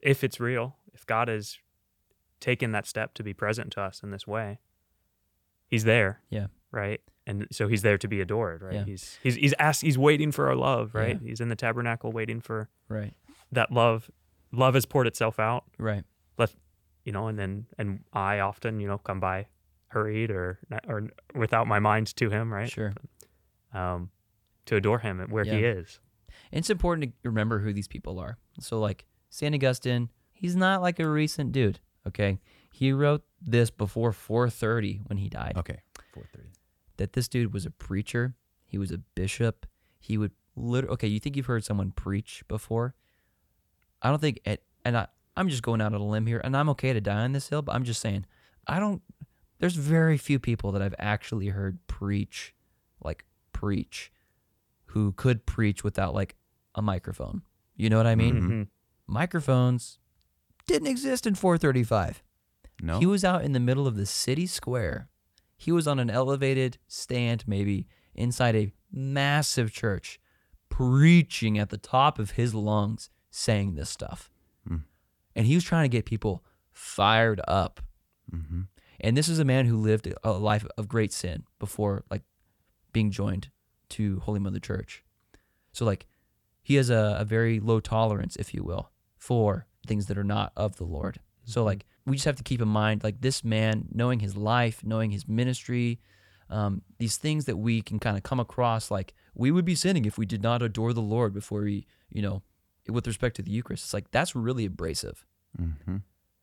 if 0.00 0.24
it's 0.24 0.40
real, 0.40 0.76
if 0.94 1.04
God 1.06 1.28
has 1.28 1.58
taken 2.40 2.72
that 2.72 2.86
step 2.86 3.14
to 3.14 3.22
be 3.22 3.32
present 3.34 3.72
to 3.72 3.80
us 3.80 4.02
in 4.02 4.10
this 4.10 4.26
way, 4.26 4.58
He's 5.66 5.84
there. 5.84 6.22
Yeah. 6.30 6.46
Right. 6.70 7.00
And 7.26 7.46
so 7.52 7.68
He's 7.68 7.82
there 7.82 7.98
to 7.98 8.08
be 8.08 8.20
adored. 8.20 8.62
Right. 8.62 8.74
Yeah. 8.74 8.84
He's 8.84 9.18
He's 9.22 9.34
He's 9.34 9.54
asked. 9.58 9.82
He's 9.82 9.98
waiting 9.98 10.32
for 10.32 10.48
our 10.48 10.56
love. 10.56 10.94
Right. 10.94 11.18
Yeah. 11.20 11.28
He's 11.28 11.40
in 11.40 11.48
the 11.48 11.56
tabernacle 11.56 12.10
waiting 12.12 12.40
for 12.40 12.68
Right, 12.88 13.12
that 13.52 13.70
love. 13.70 14.10
Love 14.50 14.74
has 14.74 14.86
poured 14.86 15.06
itself 15.06 15.38
out. 15.38 15.64
right. 15.78 16.04
You 17.04 17.12
know, 17.12 17.28
and 17.28 17.38
then 17.38 17.64
and 17.78 18.00
I 18.12 18.40
often 18.40 18.80
you 18.80 18.86
know 18.86 18.98
come 18.98 19.18
by 19.18 19.46
hurried 19.86 20.30
or 20.30 20.58
or 20.86 21.08
without 21.34 21.66
my 21.66 21.78
mind 21.78 22.14
to 22.16 22.28
Him. 22.28 22.52
Right. 22.52 22.70
Sure. 22.70 22.92
Um, 23.72 24.10
to 24.66 24.76
adore 24.76 24.98
Him 24.98 25.18
where 25.30 25.44
He 25.44 25.64
is. 25.64 26.00
It's 26.52 26.68
important 26.68 27.14
to 27.22 27.28
remember 27.28 27.60
who 27.60 27.72
these 27.72 27.88
people 27.88 28.18
are. 28.18 28.36
So, 28.60 28.78
like 28.78 29.06
Saint 29.30 29.54
Augustine, 29.54 30.10
he's 30.32 30.54
not 30.54 30.82
like 30.82 30.98
a 30.98 31.08
recent 31.08 31.52
dude. 31.52 31.80
Okay, 32.08 32.38
he 32.72 32.92
wrote 32.92 33.24
this 33.40 33.70
before 33.70 34.12
430 34.12 35.02
when 35.06 35.18
he 35.18 35.28
died. 35.28 35.54
Okay. 35.56 35.80
4:30. 36.14 36.48
That 36.96 37.12
this 37.12 37.28
dude 37.28 37.52
was 37.54 37.64
a 37.64 37.70
preacher. 37.70 38.34
He 38.66 38.76
was 38.78 38.90
a 38.90 38.98
bishop. 38.98 39.66
He 40.00 40.18
would 40.18 40.32
literally. 40.56 40.92
Okay, 40.94 41.06
you 41.08 41.20
think 41.20 41.36
you've 41.36 41.46
heard 41.46 41.64
someone 41.64 41.92
preach 41.92 42.42
before? 42.48 42.94
I 44.02 44.10
don't 44.10 44.20
think. 44.20 44.40
It, 44.44 44.62
and 44.84 44.96
I, 44.96 45.06
I'm 45.36 45.48
just 45.48 45.62
going 45.62 45.80
out 45.80 45.94
on 45.94 46.00
a 46.00 46.06
limb 46.06 46.26
here, 46.26 46.40
and 46.42 46.56
I'm 46.56 46.68
okay 46.70 46.92
to 46.92 47.00
die 47.00 47.22
on 47.24 47.32
this 47.32 47.48
hill. 47.48 47.62
But 47.62 47.74
I'm 47.74 47.84
just 47.84 48.00
saying, 48.00 48.26
I 48.66 48.80
don't. 48.80 49.02
There's 49.60 49.74
very 49.74 50.16
few 50.18 50.38
people 50.38 50.72
that 50.72 50.82
I've 50.82 50.94
actually 50.98 51.48
heard 51.48 51.78
preach, 51.88 52.54
like 53.02 53.24
preach, 53.52 54.12
who 54.86 55.12
could 55.12 55.46
preach 55.46 55.82
without 55.84 56.14
like 56.14 56.36
a 56.74 56.82
microphone. 56.82 57.42
You 57.76 57.90
know 57.90 57.96
what 57.96 58.06
I 58.06 58.14
mean? 58.14 58.34
Mhm. 58.36 58.48
Mhm. 58.50 58.68
Microphones 59.06 59.98
didn't 60.68 60.88
exist 60.88 61.26
in 61.26 61.34
435. 61.34 62.22
No. 62.80 63.00
He 63.00 63.06
was 63.06 63.24
out 63.24 63.44
in 63.44 63.52
the 63.52 63.60
middle 63.60 63.88
of 63.88 63.96
the 63.96 64.06
city 64.06 64.46
square. 64.46 65.08
He 65.56 65.72
was 65.72 65.88
on 65.88 65.98
an 65.98 66.10
elevated 66.10 66.78
stand, 66.86 67.42
maybe 67.48 67.88
inside 68.14 68.54
a 68.54 68.72
massive 68.92 69.72
church, 69.72 70.20
preaching 70.68 71.58
at 71.58 71.70
the 71.70 71.78
top 71.78 72.20
of 72.20 72.32
his 72.32 72.54
lungs, 72.54 73.10
saying 73.30 73.74
this 73.74 73.90
stuff. 73.90 74.30
Mm. 74.68 74.82
And 75.34 75.46
he 75.46 75.56
was 75.56 75.64
trying 75.64 75.84
to 75.84 75.96
get 75.96 76.04
people 76.04 76.44
fired 76.72 77.40
up. 77.48 77.80
mm-hmm. 78.32 78.62
And 79.00 79.16
this 79.16 79.28
is 79.28 79.38
a 79.38 79.44
man 79.44 79.66
who 79.66 79.76
lived 79.76 80.12
a 80.24 80.32
life 80.32 80.66
of 80.76 80.88
great 80.88 81.12
sin 81.12 81.44
before 81.60 82.04
like 82.10 82.22
being 82.92 83.12
joined 83.12 83.48
to 83.90 84.18
Holy 84.20 84.40
Mother 84.40 84.58
Church. 84.58 85.04
So 85.72 85.84
like 85.84 86.06
he 86.62 86.74
has 86.74 86.90
a, 86.90 87.16
a 87.20 87.24
very 87.24 87.60
low 87.60 87.78
tolerance, 87.78 88.34
if 88.34 88.52
you 88.52 88.64
will, 88.64 88.90
for 89.16 89.67
things 89.86 90.06
that 90.06 90.18
are 90.18 90.24
not 90.24 90.52
of 90.56 90.76
the 90.76 90.84
Lord. 90.84 91.20
So 91.44 91.64
like 91.64 91.86
we 92.06 92.16
just 92.16 92.26
have 92.26 92.36
to 92.36 92.42
keep 92.42 92.60
in 92.60 92.68
mind 92.68 93.04
like 93.04 93.20
this 93.20 93.44
man, 93.44 93.88
knowing 93.92 94.20
his 94.20 94.36
life, 94.36 94.84
knowing 94.84 95.10
his 95.10 95.28
ministry, 95.28 96.00
um, 96.50 96.82
these 96.98 97.16
things 97.16 97.44
that 97.46 97.56
we 97.56 97.82
can 97.82 97.98
kind 97.98 98.16
of 98.16 98.22
come 98.22 98.40
across 98.40 98.90
like 98.90 99.14
we 99.34 99.50
would 99.50 99.64
be 99.64 99.74
sinning 99.74 100.04
if 100.04 100.18
we 100.18 100.26
did 100.26 100.42
not 100.42 100.62
adore 100.62 100.92
the 100.92 101.00
Lord 101.00 101.32
before 101.32 101.62
we, 101.62 101.86
you 102.10 102.22
know, 102.22 102.42
with 102.88 103.06
respect 103.06 103.36
to 103.36 103.42
the 103.42 103.50
Eucharist. 103.50 103.84
It's 103.84 103.94
like 103.94 104.10
that's 104.10 104.34
really 104.34 104.64
abrasive. 104.64 105.24
Mm-hmm. 105.60 105.98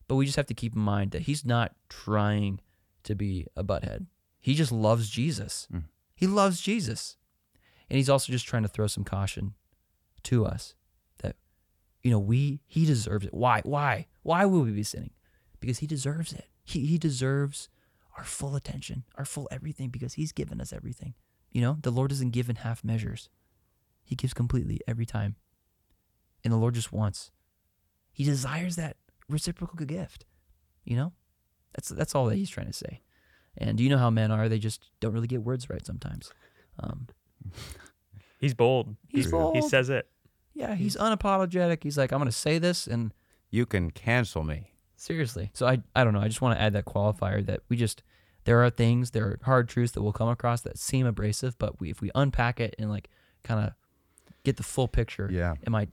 But 0.08 0.14
we 0.16 0.26
just 0.26 0.36
have 0.36 0.46
to 0.46 0.54
keep 0.54 0.74
in 0.74 0.82
mind 0.82 1.10
that 1.10 1.22
he's 1.22 1.44
not 1.44 1.74
trying 1.88 2.60
to 3.04 3.14
be 3.14 3.46
a 3.56 3.64
butthead. 3.64 4.06
He 4.40 4.54
just 4.54 4.70
loves 4.70 5.10
Jesus. 5.10 5.66
Mm. 5.72 5.84
He 6.14 6.26
loves 6.26 6.60
Jesus. 6.60 7.16
And 7.90 7.96
he's 7.96 8.08
also 8.08 8.32
just 8.32 8.46
trying 8.46 8.62
to 8.62 8.68
throw 8.68 8.86
some 8.86 9.04
caution 9.04 9.54
to 10.24 10.46
us 10.46 10.74
you 12.06 12.12
know, 12.12 12.20
we, 12.20 12.60
he 12.68 12.86
deserves 12.86 13.26
it. 13.26 13.34
Why? 13.34 13.62
Why? 13.64 14.06
Why 14.22 14.44
would 14.44 14.64
we 14.64 14.70
be 14.70 14.84
sinning? 14.84 15.10
Because 15.58 15.78
he 15.78 15.88
deserves 15.88 16.32
it. 16.32 16.44
He, 16.62 16.86
he 16.86 16.98
deserves 16.98 17.68
our 18.16 18.22
full 18.22 18.54
attention, 18.54 19.02
our 19.16 19.24
full 19.24 19.48
everything, 19.50 19.88
because 19.88 20.14
he's 20.14 20.30
given 20.30 20.60
us 20.60 20.72
everything. 20.72 21.14
You 21.50 21.62
know, 21.62 21.78
the 21.80 21.90
Lord 21.90 22.10
doesn't 22.10 22.30
give 22.30 22.48
in 22.48 22.56
half 22.56 22.84
measures, 22.84 23.28
he 24.04 24.14
gives 24.14 24.32
completely 24.34 24.80
every 24.86 25.04
time. 25.04 25.34
And 26.44 26.52
the 26.52 26.58
Lord 26.58 26.74
just 26.74 26.92
wants, 26.92 27.32
he 28.12 28.22
desires 28.22 28.76
that 28.76 28.98
reciprocal 29.28 29.84
gift. 29.84 30.26
You 30.84 30.94
know, 30.94 31.12
that's 31.74 31.88
that's 31.88 32.14
all 32.14 32.26
that 32.26 32.36
he's 32.36 32.50
trying 32.50 32.68
to 32.68 32.72
say. 32.72 33.02
And 33.58 33.80
you 33.80 33.88
know 33.88 33.98
how 33.98 34.10
men 34.10 34.30
are; 34.30 34.48
they 34.48 34.60
just 34.60 34.92
don't 35.00 35.12
really 35.12 35.26
get 35.26 35.42
words 35.42 35.68
right 35.68 35.84
sometimes. 35.84 36.32
Um, 36.78 37.08
He's 38.38 38.54
bold. 38.54 38.96
He's 39.08 39.30
bold. 39.30 39.56
He 39.56 39.62
says 39.62 39.88
it. 39.88 40.08
Yeah, 40.56 40.74
he's 40.74 40.96
unapologetic. 40.96 41.82
He's 41.82 41.98
like, 41.98 42.10
I'm 42.12 42.18
going 42.18 42.30
to 42.30 42.36
say 42.36 42.58
this, 42.58 42.86
and 42.86 43.12
You 43.50 43.66
can 43.66 43.90
cancel 43.90 44.42
me. 44.42 44.72
seriously. 44.96 45.50
So 45.52 45.66
I 45.66 45.82
I 45.94 46.02
don't 46.04 46.14
know. 46.14 46.20
I 46.20 46.28
just 46.28 46.40
want 46.40 46.56
to 46.58 46.62
add 46.62 46.72
that 46.72 46.84
qualifier 46.86 47.44
that 47.46 47.60
we 47.68 47.76
just 47.76 48.02
there 48.44 48.62
are 48.64 48.70
things, 48.70 49.10
there 49.10 49.24
are 49.26 49.38
hard 49.42 49.68
truths 49.68 49.92
that 49.92 50.02
we'll 50.02 50.12
come 50.12 50.28
across 50.28 50.60
that 50.62 50.78
seem 50.78 51.04
abrasive, 51.06 51.58
but 51.58 51.80
we, 51.80 51.90
if 51.90 52.00
we 52.00 52.10
unpack 52.14 52.60
it 52.60 52.74
and 52.78 52.88
like 52.90 53.08
kind 53.42 53.60
of 53.66 53.72
get 54.44 54.56
the 54.56 54.62
full 54.62 54.86
picture, 54.88 55.28
Yeah. 55.30 55.54
it 55.62 55.70
might 55.70 55.90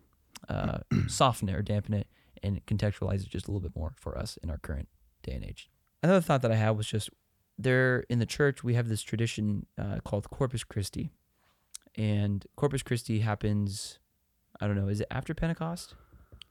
uh, 0.49 0.78
soften 1.07 1.49
it 1.49 1.55
or 1.55 1.64
dampen 1.64 1.93
it 1.95 2.07
and 2.43 2.64
contextualize 2.68 3.22
it 3.24 3.30
just 3.30 3.47
a 3.47 3.51
little 3.51 3.68
bit 3.68 3.76
more 3.76 3.93
for 3.99 4.16
us 4.18 4.38
in 4.43 4.49
our 4.51 4.59
current 4.59 4.88
day 5.24 5.32
and 5.34 5.43
age. 5.43 5.68
Another 6.03 6.22
thought 6.22 6.41
that 6.43 6.51
I 6.51 6.55
had 6.55 6.72
was 6.78 6.86
just 6.88 7.09
there 7.57 8.03
in 8.09 8.20
the 8.20 8.26
church 8.28 8.64
we 8.64 8.76
have 8.76 8.88
this 8.88 9.01
tradition 9.01 9.66
uh, 9.78 9.97
called 10.05 10.30
Corpus 10.30 10.64
Christi, 10.64 11.09
and 11.95 12.45
Corpus 12.55 12.84
Christi 12.84 13.20
happens. 13.20 13.99
I 14.61 14.67
don't 14.67 14.75
know. 14.75 14.87
Is 14.87 15.01
it 15.01 15.07
after 15.11 15.33
Pentecost? 15.33 15.95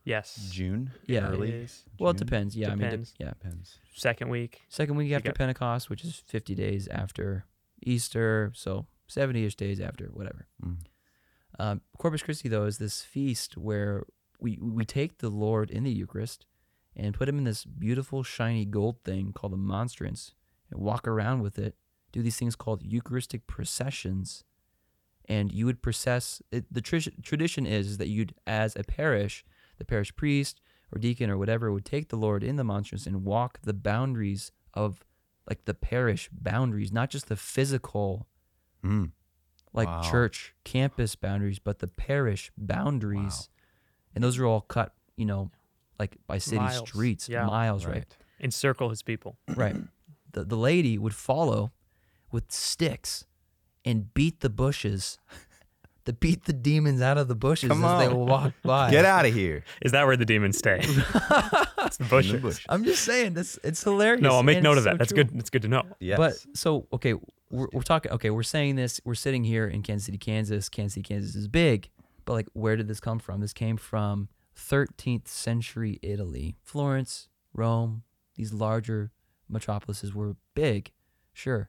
Yes. 0.05 0.49
June. 0.53 0.91
Yeah. 1.07 1.29
Early. 1.29 1.51
is. 1.51 1.85
Well, 1.99 2.11
it 2.11 2.15
June? 2.19 2.27
depends. 2.27 2.57
Yeah, 2.57 2.69
I 2.69 2.71
mean, 2.71 2.79
Depends. 2.81 3.13
de- 3.13 3.25
yeah. 3.25 3.31
Depends. 3.41 3.79
Second 3.95 4.29
week. 4.31 4.61
Second 4.69 4.97
week 4.97 5.13
after 5.13 5.29
got- 5.31 5.37
Pentecost, 5.37 5.89
which 5.91 6.05
is 6.05 6.17
50 6.27 6.55
days 6.55 6.89
after 6.89 7.45
Easter, 7.85 8.51
so 8.55 8.87
70 9.07 9.45
ish 9.45 9.55
days 9.57 9.81
after, 9.81 10.07
whatever. 10.07 10.47
Mm. 10.65 10.77
Um, 11.59 11.81
Corpus 11.99 12.23
Christi, 12.23 12.49
though, 12.49 12.65
is 12.65 12.79
this 12.79 13.03
feast 13.03 13.57
where 13.57 14.05
we, 14.41 14.59
we 14.61 14.85
take 14.85 15.19
the 15.19 15.29
Lord 15.31 15.71
in 15.71 15.85
the 15.85 15.93
Eucharist 15.93 16.47
and 16.97 17.15
put 17.15 17.29
him 17.29 17.39
in 17.39 17.45
this 17.45 17.65
beautiful, 17.65 18.23
shiny 18.23 18.65
gold 18.65 19.03
thing 19.05 19.33
called 19.33 19.53
a 19.53 19.57
monstrance 19.59 20.35
and 20.71 20.81
walk 20.81 21.07
around 21.07 21.43
with 21.43 21.59
it, 21.59 21.77
do 22.11 22.23
these 22.23 22.37
things 22.37 22.57
called 22.57 22.83
Eucharistic 22.83 23.47
processions. 23.47 24.45
And 25.29 25.53
you 25.53 25.67
would 25.67 25.83
process, 25.83 26.43
it, 26.51 26.65
the 26.73 26.81
tr- 26.81 27.11
tradition 27.23 27.65
is, 27.67 27.87
is 27.87 27.99
that 27.99 28.09
you'd, 28.09 28.35
as 28.47 28.75
a 28.77 28.83
parish, 28.83 29.45
the 29.79 29.85
parish 29.85 30.15
priest 30.17 30.61
or 30.93 30.99
deacon 30.99 31.31
or 31.31 31.39
whatever 31.39 31.73
would 31.73 31.85
take 31.85 32.09
the 32.09 32.17
Lord 32.17 32.43
in 32.43 32.57
the 32.57 32.65
monstrance 32.65 33.07
and 33.07 33.25
walk 33.25 33.61
the 33.63 33.73
boundaries 33.73 34.51
of 34.75 35.05
like 35.49 35.65
the 35.65 35.75
parish 35.75 36.29
boundaries, 36.33 36.93
not 36.93 37.11
just 37.11 37.29
the 37.29 37.37
physical 37.37 38.27
Mm. 38.85 39.13
like 39.73 39.87
Wow. 39.89 40.03
church 40.11 40.55
campus 40.65 41.15
boundaries, 41.15 41.59
but 41.61 41.79
the 41.79 41.87
parish 41.89 42.51
boundaries. 42.59 43.49
And 44.15 44.23
those 44.25 44.39
are 44.39 44.45
all 44.47 44.61
cut, 44.63 44.93
you 45.17 45.25
know, 45.25 45.51
like 46.01 46.17
by 46.27 46.39
city 46.39 46.57
Miles. 46.57 46.89
streets, 46.89 47.29
Yeah. 47.29 47.47
miles, 47.47 47.87
right? 47.87 48.05
Encircle 48.41 48.91
his 48.91 49.03
people. 49.03 49.39
Right. 49.57 49.77
The 50.33 50.45
the 50.45 50.57
lady 50.57 50.97
would 50.97 51.15
follow 51.15 51.73
with 52.31 52.51
sticks 52.51 53.27
and 53.85 54.13
beat 54.15 54.41
the 54.41 54.51
bushes. 54.51 55.19
to 56.05 56.13
beat 56.13 56.45
the 56.45 56.53
demons 56.53 57.01
out 57.01 57.17
of 57.17 57.29
the 57.29 57.35
bushes 57.35 57.69
Come 57.69 57.85
as 57.85 58.01
they 58.01 58.13
on. 58.13 58.27
walk 58.27 58.53
by. 58.63 58.91
Get 58.93 59.05
out 59.05 59.25
of 59.25 59.33
here. 59.33 59.65
Is 59.83 59.93
that 59.93 60.05
where 60.07 60.17
the 60.17 60.25
demons 60.25 60.59
stay? 60.59 60.81
it's 60.83 61.97
the 61.97 62.07
bushes. 62.11 62.43
bush. 62.43 62.67
I'm 62.69 62.85
just 62.85 63.05
saying 63.05 63.35
this 63.35 63.59
it's 63.63 63.83
hilarious. 63.83 64.21
No, 64.23 64.31
I'll 64.31 64.43
make 64.43 64.57
and 64.57 64.65
note 64.65 64.79
of 64.79 64.85
that. 64.85 64.95
so 64.95 64.99
That's 64.99 65.13
true. 65.13 65.25
good. 65.25 65.39
That's 65.39 65.51
good 65.51 65.63
to 65.63 65.69
know. 65.69 65.83
Yes. 66.01 66.19
But 66.19 66.57
so 66.57 66.89
okay, 66.93 67.15
we're, 67.51 67.69
we're 67.73 67.83
talking. 67.83 68.11
Okay, 68.13 68.31
we're 68.31 68.43
saying 68.43 68.77
this. 68.77 69.01
We're 69.05 69.15
sitting 69.15 69.45
here 69.45 69.67
in 69.67 69.83
Kansas 69.83 70.07
City, 70.07 70.19
Kansas. 70.19 70.69
Kansas 70.69 70.95
City, 70.95 71.05
Kansas 71.05 71.35
is 71.37 71.49
big, 71.49 71.89
but 72.25 72.33
like, 72.33 72.49
where 72.53 72.77
did 72.77 72.89
this 72.89 73.01
come 73.01 73.19
from? 73.19 73.41
This 73.41 73.53
came 73.53 73.77
from 73.77 74.29
13th 74.57 75.29
century 75.29 75.99
Italy, 76.03 76.57
Florence, 76.63 77.29
Rome. 77.55 78.03
These 78.35 78.53
larger 78.53 79.13
metropolises 79.49 80.15
were 80.15 80.37
big, 80.55 80.91
sure. 81.33 81.69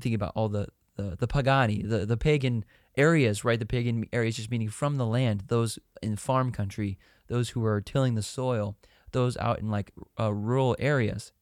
Think 0.00 0.14
about 0.14 0.32
all 0.34 0.48
the 0.48 0.66
the, 0.96 1.16
the 1.16 1.26
pagani, 1.26 1.82
the 1.82 2.06
the 2.06 2.16
pagan 2.16 2.64
areas, 2.96 3.44
right? 3.44 3.58
The 3.58 3.66
pagan 3.66 4.06
areas, 4.12 4.36
just 4.36 4.50
meaning 4.50 4.68
from 4.68 4.96
the 4.96 5.06
land. 5.06 5.44
Those 5.48 5.78
in 6.02 6.16
farm 6.16 6.52
country, 6.52 6.98
those 7.28 7.50
who 7.50 7.64
are 7.64 7.80
tilling 7.80 8.14
the 8.14 8.22
soil, 8.22 8.76
those 9.12 9.36
out 9.38 9.58
in 9.58 9.70
like 9.70 9.92
uh, 10.18 10.32
rural 10.32 10.76
areas. 10.78 11.32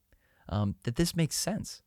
Um, 0.48 0.74
that 0.82 0.96
this 0.96 1.14
makes 1.16 1.36
sense 1.36 1.82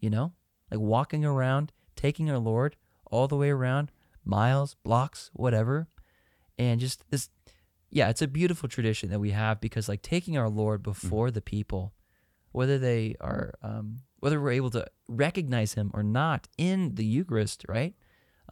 you 0.00 0.10
know 0.10 0.32
like 0.70 0.80
walking 0.80 1.24
around 1.24 1.72
taking 1.94 2.30
our 2.30 2.38
lord 2.38 2.76
all 3.10 3.28
the 3.28 3.36
way 3.36 3.50
around 3.50 3.92
miles 4.24 4.74
blocks 4.82 5.30
whatever 5.34 5.86
and 6.58 6.80
just 6.80 7.08
this 7.10 7.28
yeah 7.90 8.08
it's 8.08 8.22
a 8.22 8.26
beautiful 8.26 8.68
tradition 8.68 9.10
that 9.10 9.20
we 9.20 9.30
have 9.30 9.60
because 9.60 9.88
like 9.88 10.02
taking 10.02 10.36
our 10.36 10.48
lord 10.48 10.82
before 10.82 11.30
the 11.30 11.42
people 11.42 11.92
whether 12.52 12.78
they 12.78 13.14
are 13.20 13.54
um, 13.62 13.98
whether 14.20 14.40
we're 14.40 14.52
able 14.52 14.70
to 14.70 14.86
recognize 15.08 15.74
him 15.74 15.90
or 15.94 16.02
not 16.02 16.48
in 16.56 16.94
the 16.94 17.04
eucharist 17.04 17.64
right 17.68 17.94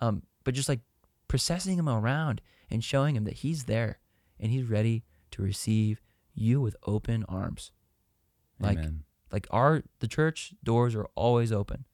um, 0.00 0.22
but 0.44 0.54
just 0.54 0.68
like 0.68 0.80
processing 1.28 1.78
him 1.78 1.88
around 1.88 2.40
and 2.70 2.82
showing 2.82 3.16
him 3.16 3.24
that 3.24 3.34
he's 3.34 3.64
there 3.64 3.98
and 4.40 4.50
he's 4.50 4.64
ready 4.64 5.04
to 5.30 5.42
receive 5.42 6.00
you 6.34 6.60
with 6.60 6.76
open 6.86 7.24
arms 7.28 7.70
like 8.60 8.78
Amen. 8.78 9.04
like 9.32 9.46
our 9.50 9.82
the 10.00 10.08
church 10.08 10.54
doors 10.62 10.94
are 10.94 11.06
always 11.14 11.52
open. 11.52 11.84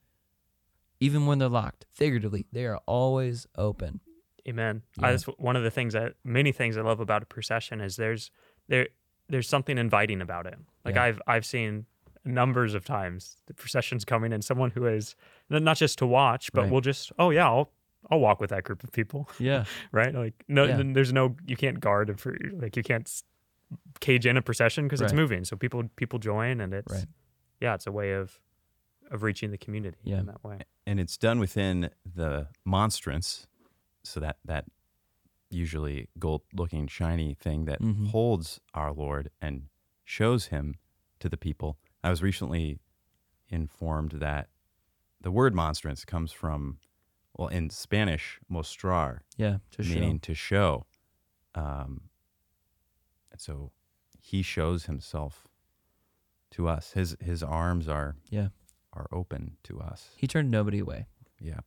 Even 0.99 1.25
when 1.25 1.39
they're 1.39 1.49
locked, 1.49 1.85
figuratively, 1.93 2.47
they 2.51 2.65
are 2.65 2.79
always 2.85 3.47
open. 3.57 3.99
Amen. 4.47 4.83
Yeah. 4.99 5.07
I, 5.07 5.11
that's 5.11 5.23
one 5.23 5.55
of 5.55 5.63
the 5.63 5.71
things 5.71 5.93
that 5.93 6.13
many 6.23 6.51
things 6.51 6.77
I 6.77 6.81
love 6.81 6.99
about 6.99 7.23
a 7.23 7.25
procession 7.25 7.81
is 7.81 7.97
there's 7.97 8.31
there 8.67 8.87
there's 9.27 9.49
something 9.49 9.77
inviting 9.77 10.21
about 10.21 10.47
it. 10.47 10.55
Like 10.83 10.95
Yeah. 10.95 11.03
I've 11.03 11.21
I've 11.27 11.45
seen 11.45 11.85
numbers 12.25 12.73
of 12.73 12.83
times 12.85 13.37
the 13.45 13.53
processions 13.53 14.03
coming 14.03 14.33
and 14.33 14.43
someone 14.43 14.71
who 14.71 14.85
is 14.87 15.15
not 15.49 15.77
just 15.77 15.97
to 15.99 16.05
watch, 16.07 16.51
but 16.53 16.61
Right. 16.63 16.71
will 16.71 16.81
just 16.81 17.11
oh 17.19 17.29
yeah 17.29 17.45
I'll 17.47 17.71
I'll 18.11 18.19
walk 18.19 18.39
with 18.39 18.49
that 18.51 18.63
group 18.63 18.83
of 18.83 18.91
people, 18.91 19.29
Yeah. 19.39 19.65
right? 19.91 20.13
Like 20.13 20.33
no, 20.47 20.65
Yeah. 20.65 20.81
there's 20.93 21.13
no 21.13 21.35
you 21.45 21.55
can't 21.55 21.79
guard 21.79 22.09
it 22.09 22.19
for 22.19 22.37
like 22.53 22.75
you 22.75 22.83
can't 22.83 23.09
cage 23.99 24.25
in 24.25 24.37
a 24.37 24.41
procession 24.41 24.85
because 24.85 25.01
it's 25.01 25.13
moving, 25.13 25.43
so 25.45 25.55
people 25.55 25.83
people 25.95 26.19
join 26.19 26.61
and 26.61 26.73
it's 26.73 26.91
Right. 26.93 27.05
yeah 27.61 27.73
it's 27.75 27.87
a 27.87 27.91
way 27.91 28.13
of 28.13 28.39
of 29.11 29.21
reaching 29.23 29.51
the 29.51 29.57
community 29.57 29.99
Yeah. 30.03 30.19
in 30.19 30.25
that 30.25 30.43
way. 30.43 30.59
and 30.87 30.99
it's 30.99 31.17
done 31.17 31.39
within 31.39 31.89
the 32.15 32.47
monstrance, 32.63 33.47
so 34.03 34.19
that 34.19 34.37
that 34.45 34.65
usually 35.49 36.09
gold-looking 36.19 36.87
shiny 36.87 37.33
thing 37.35 37.65
that 37.65 37.79
Mhm. 37.81 38.07
holds 38.09 38.59
our 38.73 38.91
Lord 38.91 39.29
and 39.41 39.69
shows 40.03 40.47
Him 40.47 40.75
to 41.19 41.29
the 41.29 41.37
people. 41.37 41.77
I 42.05 42.09
was 42.11 42.21
recently 42.21 42.79
informed 43.49 44.11
that 44.13 44.49
the 45.21 45.31
word 45.31 45.55
monstrance 45.55 46.05
comes 46.05 46.31
from, 46.31 46.77
well, 47.35 47.47
in 47.47 47.69
Spanish, 47.71 48.39
mostrar, 48.51 49.21
Yeah. 49.37 49.57
To 49.71 49.81
meaning 49.83 50.17
show. 50.17 50.19
to 50.21 50.33
show. 50.35 50.85
Um, 51.55 52.01
and 53.31 53.41
so 53.41 53.71
He 54.21 54.41
shows 54.43 54.85
Himself 54.85 55.47
to 56.51 56.67
us. 56.67 56.91
His 56.91 57.17
his 57.19 57.41
arms 57.43 57.87
are 57.87 58.15
Yeah. 58.29 58.49
are 58.93 59.07
open 59.11 59.57
to 59.63 59.79
us. 59.81 60.11
He 60.15 60.27
turned 60.27 60.51
nobody 60.51 60.79
away 60.79 61.07
Yeah. 61.39 61.61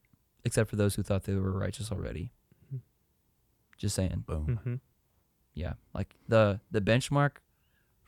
except 0.45 0.71
for 0.71 0.77
those 0.77 0.95
who 0.95 1.03
thought 1.03 1.25
they 1.25 1.35
were 1.35 1.53
righteous 1.53 1.91
already. 1.93 2.31
Mhm. 2.73 2.81
Just 3.77 3.95
saying. 3.97 4.21
Boom. 4.27 4.57
hmm 4.59 4.75
Yeah. 5.55 5.75
Like 5.95 6.15
the 6.29 6.61
the 6.71 6.81
benchmark 6.81 7.39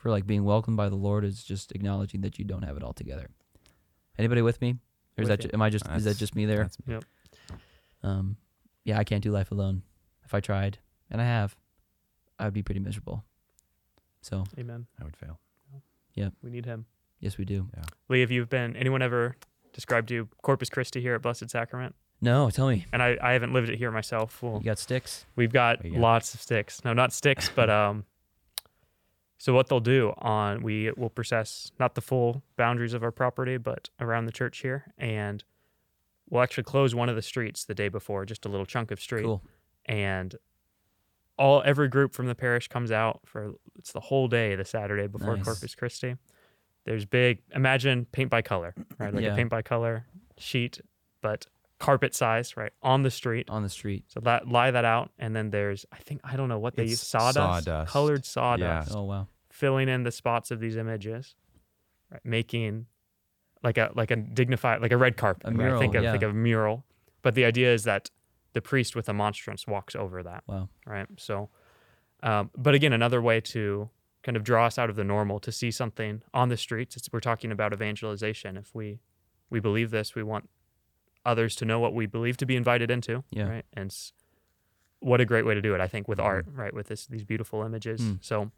for 0.01 0.11
like 0.11 0.27
being 0.27 0.45
welcomed 0.45 0.77
by 0.77 0.89
the 0.89 0.97
Lord 0.97 1.25
is 1.25 1.45
just 1.45 1.73
acknowledging 1.73 2.23
that 2.23 2.39
you 2.39 2.45
don't 2.45 2.63
have 2.63 2.77
it 2.77 2.83
all 2.83 2.93
together. 2.95 3.29
Anybody 4.19 4.41
with 4.43 4.61
me? 4.61 4.71
Or 5.19 5.23
is 5.23 5.29
With 5.29 5.41
that 5.41 5.41
ju- 5.49 5.51
am 5.55 5.61
I 5.63 5.69
just 5.71 5.87
is 5.91 6.05
that 6.05 6.17
just 6.17 6.35
me 6.35 6.47
there? 6.47 6.69
That's 6.87 7.05
Um 8.03 8.37
yeah, 8.85 8.99
I 8.99 9.05
can't 9.05 9.23
do 9.23 9.31
life 9.31 9.51
alone. 9.53 9.83
If 10.25 10.33
I 10.35 10.41
tried, 10.41 10.79
and 11.11 11.21
I 11.21 11.25
have, 11.25 11.55
I 12.39 12.45
would 12.47 12.55
be 12.55 12.63
pretty 12.63 12.81
miserable. 12.81 13.25
So, 14.23 14.45
Amen. 14.59 14.87
I 15.01 15.05
would 15.05 15.17
fail. 15.17 15.39
Yeah. 16.15 16.31
We 16.43 16.51
need 16.51 16.65
him. 16.67 16.87
yes 17.21 17.37
we 17.37 17.45
do. 17.45 17.69
Lee, 18.09 18.21
have 18.21 18.31
you 18.31 18.47
been 18.47 18.77
anyone 18.77 19.03
ever 19.03 19.37
described 19.73 20.11
you 20.11 20.29
Corpus 20.43 20.71
Christi 20.71 21.01
here 21.01 21.15
at 21.15 21.23
Blessed 21.23 21.51
Sacrament? 21.51 21.95
No, 22.23 22.49
tell 22.51 22.69
me. 22.69 22.87
And 22.93 23.03
I, 23.03 23.17
I 23.23 23.33
haven't 23.33 23.53
lived 23.53 23.69
it 23.71 23.77
here 23.79 23.91
myself. 23.91 24.43
Well, 24.43 24.59
You 24.59 24.65
got 24.65 24.79
sticks? 24.79 25.25
We've 25.37 25.53
got 25.53 25.85
Yeah. 25.85 25.99
lots 26.01 26.33
of 26.35 26.41
sticks. 26.41 26.85
No, 26.85 26.93
not 26.93 27.13
sticks, 27.13 27.51
but 27.55 27.69
um. 27.81 28.05
So 29.41 29.55
what 29.55 29.69
they'll 29.69 29.81
do 29.81 30.13
on 30.19 30.63
we 30.63 30.93
will 30.99 31.09
process 31.09 31.73
not 31.81 31.95
the 31.95 32.03
full 32.03 32.43
boundaries 32.59 32.93
of 32.93 33.03
our 33.03 33.11
property, 33.11 33.57
but 33.57 33.89
around 33.99 34.27
the 34.27 34.33
church 34.33 34.59
here, 34.59 34.93
and 34.99 35.43
we'll 36.29 36.43
actually 36.43 36.65
close 36.65 36.95
one 36.95 37.09
of 37.09 37.17
the 37.17 37.23
streets 37.23 37.65
the 37.65 37.75
day 37.75 37.89
before, 37.89 38.27
just 38.27 38.45
a 38.45 38.51
little 38.51 38.67
chunk 38.67 38.91
of 38.91 39.01
street, 39.01 39.25
Cool. 39.25 39.43
and 39.87 40.37
all 41.39 41.63
every 41.65 41.89
group 41.89 42.13
from 42.13 42.27
the 42.27 42.35
parish 42.35 42.69
comes 42.69 42.93
out 42.93 43.21
for 43.25 43.55
it's 43.79 43.93
the 43.93 44.01
whole 44.01 44.29
day 44.29 44.55
the 44.57 44.65
Saturday 44.67 45.07
before 45.07 45.37
Nice. 45.37 45.45
Corpus 45.47 45.75
Christi. 45.75 46.17
There's 46.85 47.07
big 47.07 47.41
imagine 47.55 48.05
paint 48.13 48.29
by 48.29 48.43
color, 48.43 48.75
right? 48.99 49.15
Like 49.15 49.25
Yeah. 49.25 49.33
a 49.33 49.37
paint 49.37 49.49
by 49.49 49.63
color 49.63 50.05
sheet, 50.37 50.83
but 51.23 51.47
carpet 51.81 52.15
size, 52.15 52.57
right, 52.57 52.73
on 52.83 53.03
the 53.03 53.11
street. 53.11 53.51
On 53.51 53.63
the 53.65 53.69
street. 53.69 54.05
So 54.09 54.21
that 54.21 54.47
lie 54.47 54.71
that 54.71 54.85
out, 54.85 55.11
and 55.19 55.35
then 55.35 55.51
there's 55.51 55.85
I 55.91 55.97
think 55.97 56.21
I 56.23 56.37
don't 56.37 56.49
know 56.49 56.59
what 56.61 56.77
they 56.77 56.83
It's 56.85 56.91
use 56.93 57.03
sawdust, 57.03 57.65
sawdust. 57.65 57.93
colored 57.93 58.25
sawdust, 58.25 58.93
Oh 58.95 59.05
wow. 59.05 59.27
filling 59.51 59.89
in 59.89 60.05
the 60.05 60.13
spots 60.13 60.51
of 60.53 60.61
these 60.61 60.77
images, 60.77 61.35
right? 62.13 62.21
Making 62.25 62.87
like 63.65 63.77
a 63.79 63.91
like 63.95 64.11
a 64.13 64.17
dignified 64.17 64.81
like 64.81 64.93
a 64.93 64.97
red 64.97 65.17
carpet. 65.17 65.47
A 65.47 65.51
right? 65.51 65.57
mural, 65.57 65.81
Think 65.81 65.95
of 65.97 66.05
yeah. 66.05 66.13
think 66.13 66.23
of 66.23 66.31
a 66.31 66.35
mural, 66.35 66.85
but 67.23 67.35
the 67.35 67.45
idea 67.45 67.73
is 67.75 67.85
that 67.85 68.11
the 68.53 68.61
priest 68.61 68.95
with 68.97 69.09
a 69.09 69.13
monstrance 69.13 69.67
walks 69.67 69.95
over 69.97 70.23
that, 70.23 70.43
Wow. 70.47 70.69
right? 70.87 71.07
So, 71.19 71.51
um, 72.23 72.51
but 72.57 72.75
again, 72.75 72.93
another 72.93 73.23
way 73.23 73.41
to 73.41 73.89
kind 74.23 74.37
of 74.37 74.45
draw 74.45 74.67
us 74.67 74.77
out 74.79 74.91
of 74.91 74.97
the 74.97 75.05
normal 75.05 75.39
to 75.41 75.51
see 75.53 75.71
something 75.71 76.23
on 76.35 76.49
the 76.51 76.57
streets. 76.57 76.95
It's, 76.97 77.09
we're 77.13 77.21
talking 77.21 77.53
about 77.53 77.73
evangelization. 77.73 78.57
If 78.57 78.75
we 78.75 79.01
we 79.51 79.61
believe 79.61 79.91
this, 79.91 80.15
we 80.15 80.23
want 80.23 80.49
others 81.25 81.55
to 81.57 81.65
know 81.65 81.79
what 81.81 81.95
we 81.95 82.07
believe 82.07 82.37
to 82.39 82.47
be 82.47 82.57
invited 82.57 82.91
into, 82.91 83.23
Yeah. 83.31 83.49
right? 83.49 83.67
And 83.75 83.91
s- 83.91 84.13
what 85.01 85.21
a 85.21 85.25
great 85.25 85.45
way 85.47 85.55
to 85.55 85.63
do 85.63 85.75
it, 85.75 85.81
I 85.81 85.87
think, 85.89 86.09
with 86.09 86.19
Mhm. 86.19 86.25
art, 86.25 86.47
right? 86.53 86.73
With 86.75 86.89
this 86.89 87.07
these 87.07 87.25
beautiful 87.25 87.63
images. 87.63 88.01
Mm. 88.01 88.25
So 88.25 88.51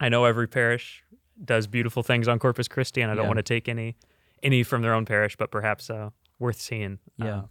I 0.00 0.08
know 0.08 0.24
every 0.24 0.46
parish 0.48 1.04
does 1.42 1.66
beautiful 1.66 2.02
things 2.02 2.28
on 2.28 2.38
Corpus 2.38 2.68
Christi, 2.68 3.00
and 3.02 3.10
I 3.10 3.14
don't 3.14 3.24
Yeah. 3.24 3.28
want 3.28 3.38
to 3.38 3.42
take 3.42 3.68
any 3.68 3.96
any 4.42 4.62
from 4.64 4.82
their 4.82 4.92
own 4.92 5.04
parish, 5.04 5.36
but 5.36 5.50
perhaps 5.52 5.88
uh, 5.88 6.10
worth 6.40 6.60
seeing. 6.60 6.98
Yeah. 7.16 7.36
uh, 7.36 7.42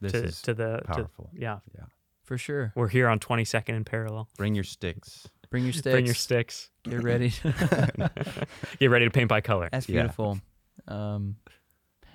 This 0.00 0.12
to, 0.12 0.24
is 0.24 0.42
to 0.42 0.54
the 0.54 0.76
to- 0.78 0.84
powerful. 0.84 1.30
yeah, 1.34 1.58
Yeah. 1.76 1.86
For 2.22 2.38
sure. 2.38 2.72
we're 2.76 2.88
here 2.88 3.08
on 3.08 3.18
22nd 3.18 3.74
in 3.74 3.84
parallel. 3.84 4.28
Bring 4.36 4.54
your 4.54 4.62
sticks. 4.64 5.28
Bring 5.50 5.64
your 5.64 5.72
sticks. 5.72 5.92
Bring 5.94 6.06
your 6.06 6.14
sticks. 6.14 6.70
Get 6.84 7.02
ready. 7.02 7.30
Get 8.78 8.90
ready 8.90 9.04
to 9.06 9.10
paint 9.10 9.28
by 9.28 9.40
color. 9.40 9.68
That's 9.72 9.88
Yeah. 9.88 10.02
beautiful. 10.02 10.40
Um, 10.86 11.36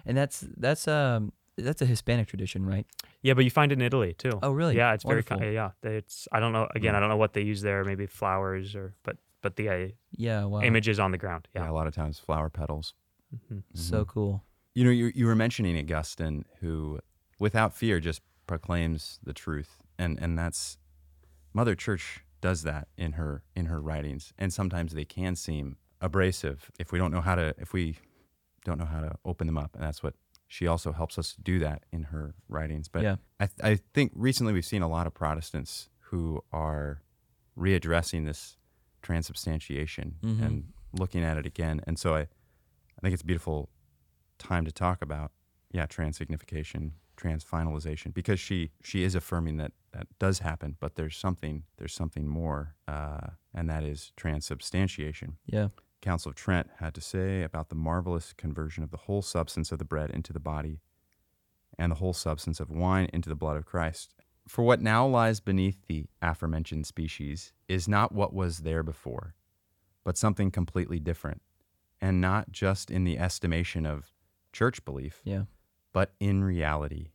and 0.05 0.15
that's 0.17 0.39
that's 0.57 0.87
um 0.87 1.33
that's 1.57 1.81
a 1.81 1.85
Hispanic 1.85 2.27
tradition, 2.27 2.65
right? 2.65 2.85
Yeah, 3.21 3.33
but 3.35 3.43
you 3.43 3.51
find 3.51 3.71
it 3.71 3.75
in 3.75 3.81
Italy 3.81 4.13
too. 4.17 4.39
Oh, 4.41 4.51
really? 4.51 4.75
Yeah, 4.75 4.93
it's 4.93 5.03
very 5.03 5.17
Wonderful. 5.17 5.37
co- 5.39 5.49
yeah. 5.49 5.71
It's 5.83 6.27
I 6.31 6.39
don't 6.39 6.51
know 6.53 6.67
again. 6.75 6.95
I 6.95 6.99
don't 6.99 7.09
know 7.09 7.17
what 7.17 7.33
they 7.33 7.41
use 7.41 7.61
there. 7.61 7.83
Maybe 7.83 8.05
flowers 8.07 8.75
or 8.75 8.95
but 9.03 9.17
but 9.41 9.55
the 9.55 9.69
uh, 9.69 9.87
Yeah. 10.11 10.45
Wow. 10.45 10.61
images 10.61 10.99
on 10.99 11.11
the 11.11 11.17
ground. 11.17 11.47
Yeah. 11.53 11.63
Yeah. 11.63 11.71
a 11.71 11.73
lot 11.73 11.87
of 11.87 11.93
times 11.95 12.17
flower 12.19 12.49
petals. 12.49 12.93
hmm 13.49 13.59
So 13.73 14.03
Mhm. 14.03 14.07
cool. 14.07 14.43
You 14.75 14.85
know, 14.85 14.89
you, 14.91 15.11
you 15.13 15.27
were 15.27 15.35
mentioning 15.35 15.77
Augustine, 15.77 16.45
who, 16.59 16.99
without 17.39 17.75
fear, 17.75 17.99
just 17.99 18.21
proclaims 18.47 19.19
the 19.23 19.33
truth, 19.33 19.77
and 19.99 20.17
and 20.19 20.37
that's 20.37 20.77
Mother 21.53 21.75
Church 21.75 22.23
does 22.41 22.63
that 22.63 22.87
in 22.97 23.13
her 23.13 23.43
in 23.55 23.67
her 23.67 23.79
writings, 23.79 24.33
and 24.37 24.51
sometimes 24.51 24.93
they 24.93 25.05
can 25.05 25.35
seem 25.35 25.77
abrasive 26.01 26.69
if 26.79 26.91
we 26.91 26.97
don't 26.99 27.11
know 27.11 27.21
how 27.21 27.35
to 27.35 27.53
if 27.59 27.71
we 27.73 27.97
don't 28.65 28.77
know 28.79 28.85
how 28.85 28.99
to 29.01 29.15
open 29.23 29.45
them 29.47 29.57
up, 29.57 29.75
and 29.75 29.83
that's 29.83 30.01
what 30.01 30.15
she 30.53 30.67
also 30.67 30.91
helps 30.91 31.17
us 31.17 31.35
do 31.41 31.57
that 31.57 31.83
in 31.91 32.03
her 32.03 32.35
writings. 32.47 32.87
But 32.87 33.01
Yeah. 33.01 33.15
I 33.39 33.47
th- 33.47 33.59
I 33.63 33.75
think 33.95 34.11
recently 34.13 34.53
we've 34.53 34.63
seen 34.73 34.83
a 34.83 34.87
lot 34.87 35.07
of 35.07 35.13
Protestants 35.15 35.89
who 36.11 36.43
are 36.51 37.01
readdressing 37.57 38.25
this 38.25 38.57
transubstantiation 39.01 40.15
Mhm. 40.21 40.41
and 40.45 40.73
looking 40.91 41.23
at 41.23 41.37
it 41.37 41.45
again, 41.47 41.81
and 41.87 41.97
so 41.97 42.13
I 42.15 42.21
I 42.21 42.99
think 43.01 43.13
it's 43.13 43.23
a 43.23 43.25
beautiful 43.25 43.69
time 44.37 44.63
to 44.65 44.71
talk 44.71 45.01
about 45.01 45.31
yeah 45.71 45.87
transsignification 45.87 46.91
transfinalization 47.17 48.13
because 48.13 48.39
she 48.39 48.71
she 48.83 49.03
is 49.03 49.15
affirming 49.15 49.57
that 49.57 49.71
that 49.91 50.07
does 50.19 50.39
happen 50.39 50.75
but 50.79 50.95
there's 50.95 51.15
something 51.17 51.63
there's 51.77 51.93
something 51.93 52.27
more 52.27 52.75
uh, 52.87 53.27
and 53.53 53.69
that 53.69 53.83
is 53.83 54.11
transubstantiation 54.15 55.37
Yeah. 55.45 55.69
Council 56.03 56.29
of 56.29 56.35
trent 56.35 56.69
had 56.79 56.93
to 56.93 57.01
say 57.01 57.41
about 57.43 57.69
the 57.69 57.75
marvelous 57.75 58.33
conversion 58.33 58.83
of 58.83 58.91
the 58.91 58.97
whole 58.97 59.21
substance 59.21 59.71
of 59.71 59.79
the 59.79 59.85
bread 59.85 60.09
into 60.11 60.33
the 60.33 60.39
body 60.39 60.81
and 61.79 61.91
the 61.91 61.95
whole 61.95 62.13
substance 62.13 62.59
of 62.59 62.69
wine 62.69 63.09
into 63.13 63.29
the 63.29 63.35
blood 63.35 63.57
of 63.57 63.65
christ 63.65 64.13
for 64.47 64.63
what 64.63 64.81
now 64.81 65.07
lies 65.07 65.39
beneath 65.39 65.87
the 65.87 66.05
aforementioned 66.21 66.85
species 66.85 67.53
is 67.67 67.87
not 67.87 68.11
what 68.11 68.33
was 68.33 68.59
there 68.59 68.83
before 68.83 69.33
but 70.03 70.17
something 70.17 70.51
completely 70.51 70.99
different 70.99 71.41
and 72.01 72.19
not 72.19 72.51
just 72.51 72.91
in 72.91 73.05
the 73.05 73.17
estimation 73.17 73.85
of 73.85 74.11
church 74.51 74.83
belief, 74.83 75.21
Yeah. 75.23 75.43
but 75.93 76.13
in 76.19 76.43
reality. 76.43 77.11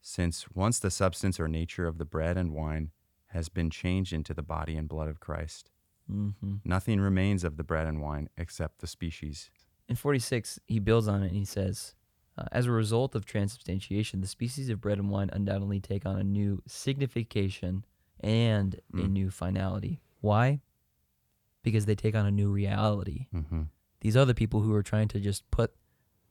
Since 0.00 0.50
once 0.54 0.78
the 0.78 0.90
substance 0.90 1.38
or 1.38 1.48
nature 1.48 1.86
of 1.86 1.98
the 1.98 2.06
bread 2.06 2.38
and 2.38 2.54
wine 2.54 2.92
has 3.26 3.50
been 3.50 3.68
changed 3.68 4.14
into 4.14 4.32
the 4.32 4.42
body 4.42 4.74
and 4.74 4.88
blood 4.88 5.08
of 5.08 5.20
Christ, 5.20 5.70
Mm-hmm. 6.10 6.56
nothing 6.64 7.00
remains 7.00 7.42
of 7.44 7.56
the 7.56 7.64
bread 7.64 7.86
and 7.86 8.00
wine 8.00 8.28
except 8.36 8.78
the 8.80 8.86
species. 8.86 9.50
In 9.88 9.96
46, 9.96 10.60
he 10.66 10.78
builds 10.78 11.08
on 11.08 11.22
it 11.22 11.28
and 11.28 11.36
he 11.36 11.44
says, 11.44 11.94
uh, 12.38 12.44
as 12.52 12.66
a 12.66 12.70
result 12.70 13.14
of 13.14 13.24
transubstantiation, 13.24 14.20
the 14.20 14.26
species 14.26 14.68
of 14.68 14.80
bread 14.80 14.98
and 14.98 15.10
wine 15.10 15.30
undoubtedly 15.32 15.80
take 15.80 16.04
on 16.06 16.18
a 16.18 16.24
new 16.24 16.62
signification 16.66 17.84
and 18.20 18.80
a 18.94 18.98
Mm. 18.98 19.10
new 19.10 19.30
finality. 19.30 20.00
Why? 20.20 20.60
Because 21.62 21.86
they 21.86 21.94
take 21.94 22.14
on 22.14 22.26
a 22.26 22.30
new 22.30 22.50
reality. 22.50 23.26
Mm-hmm. 23.34 23.62
These 24.00 24.16
other 24.16 24.34
people 24.34 24.60
who 24.60 24.72
are 24.74 24.82
trying 24.82 25.08
to 25.08 25.20
just 25.20 25.50
put 25.50 25.74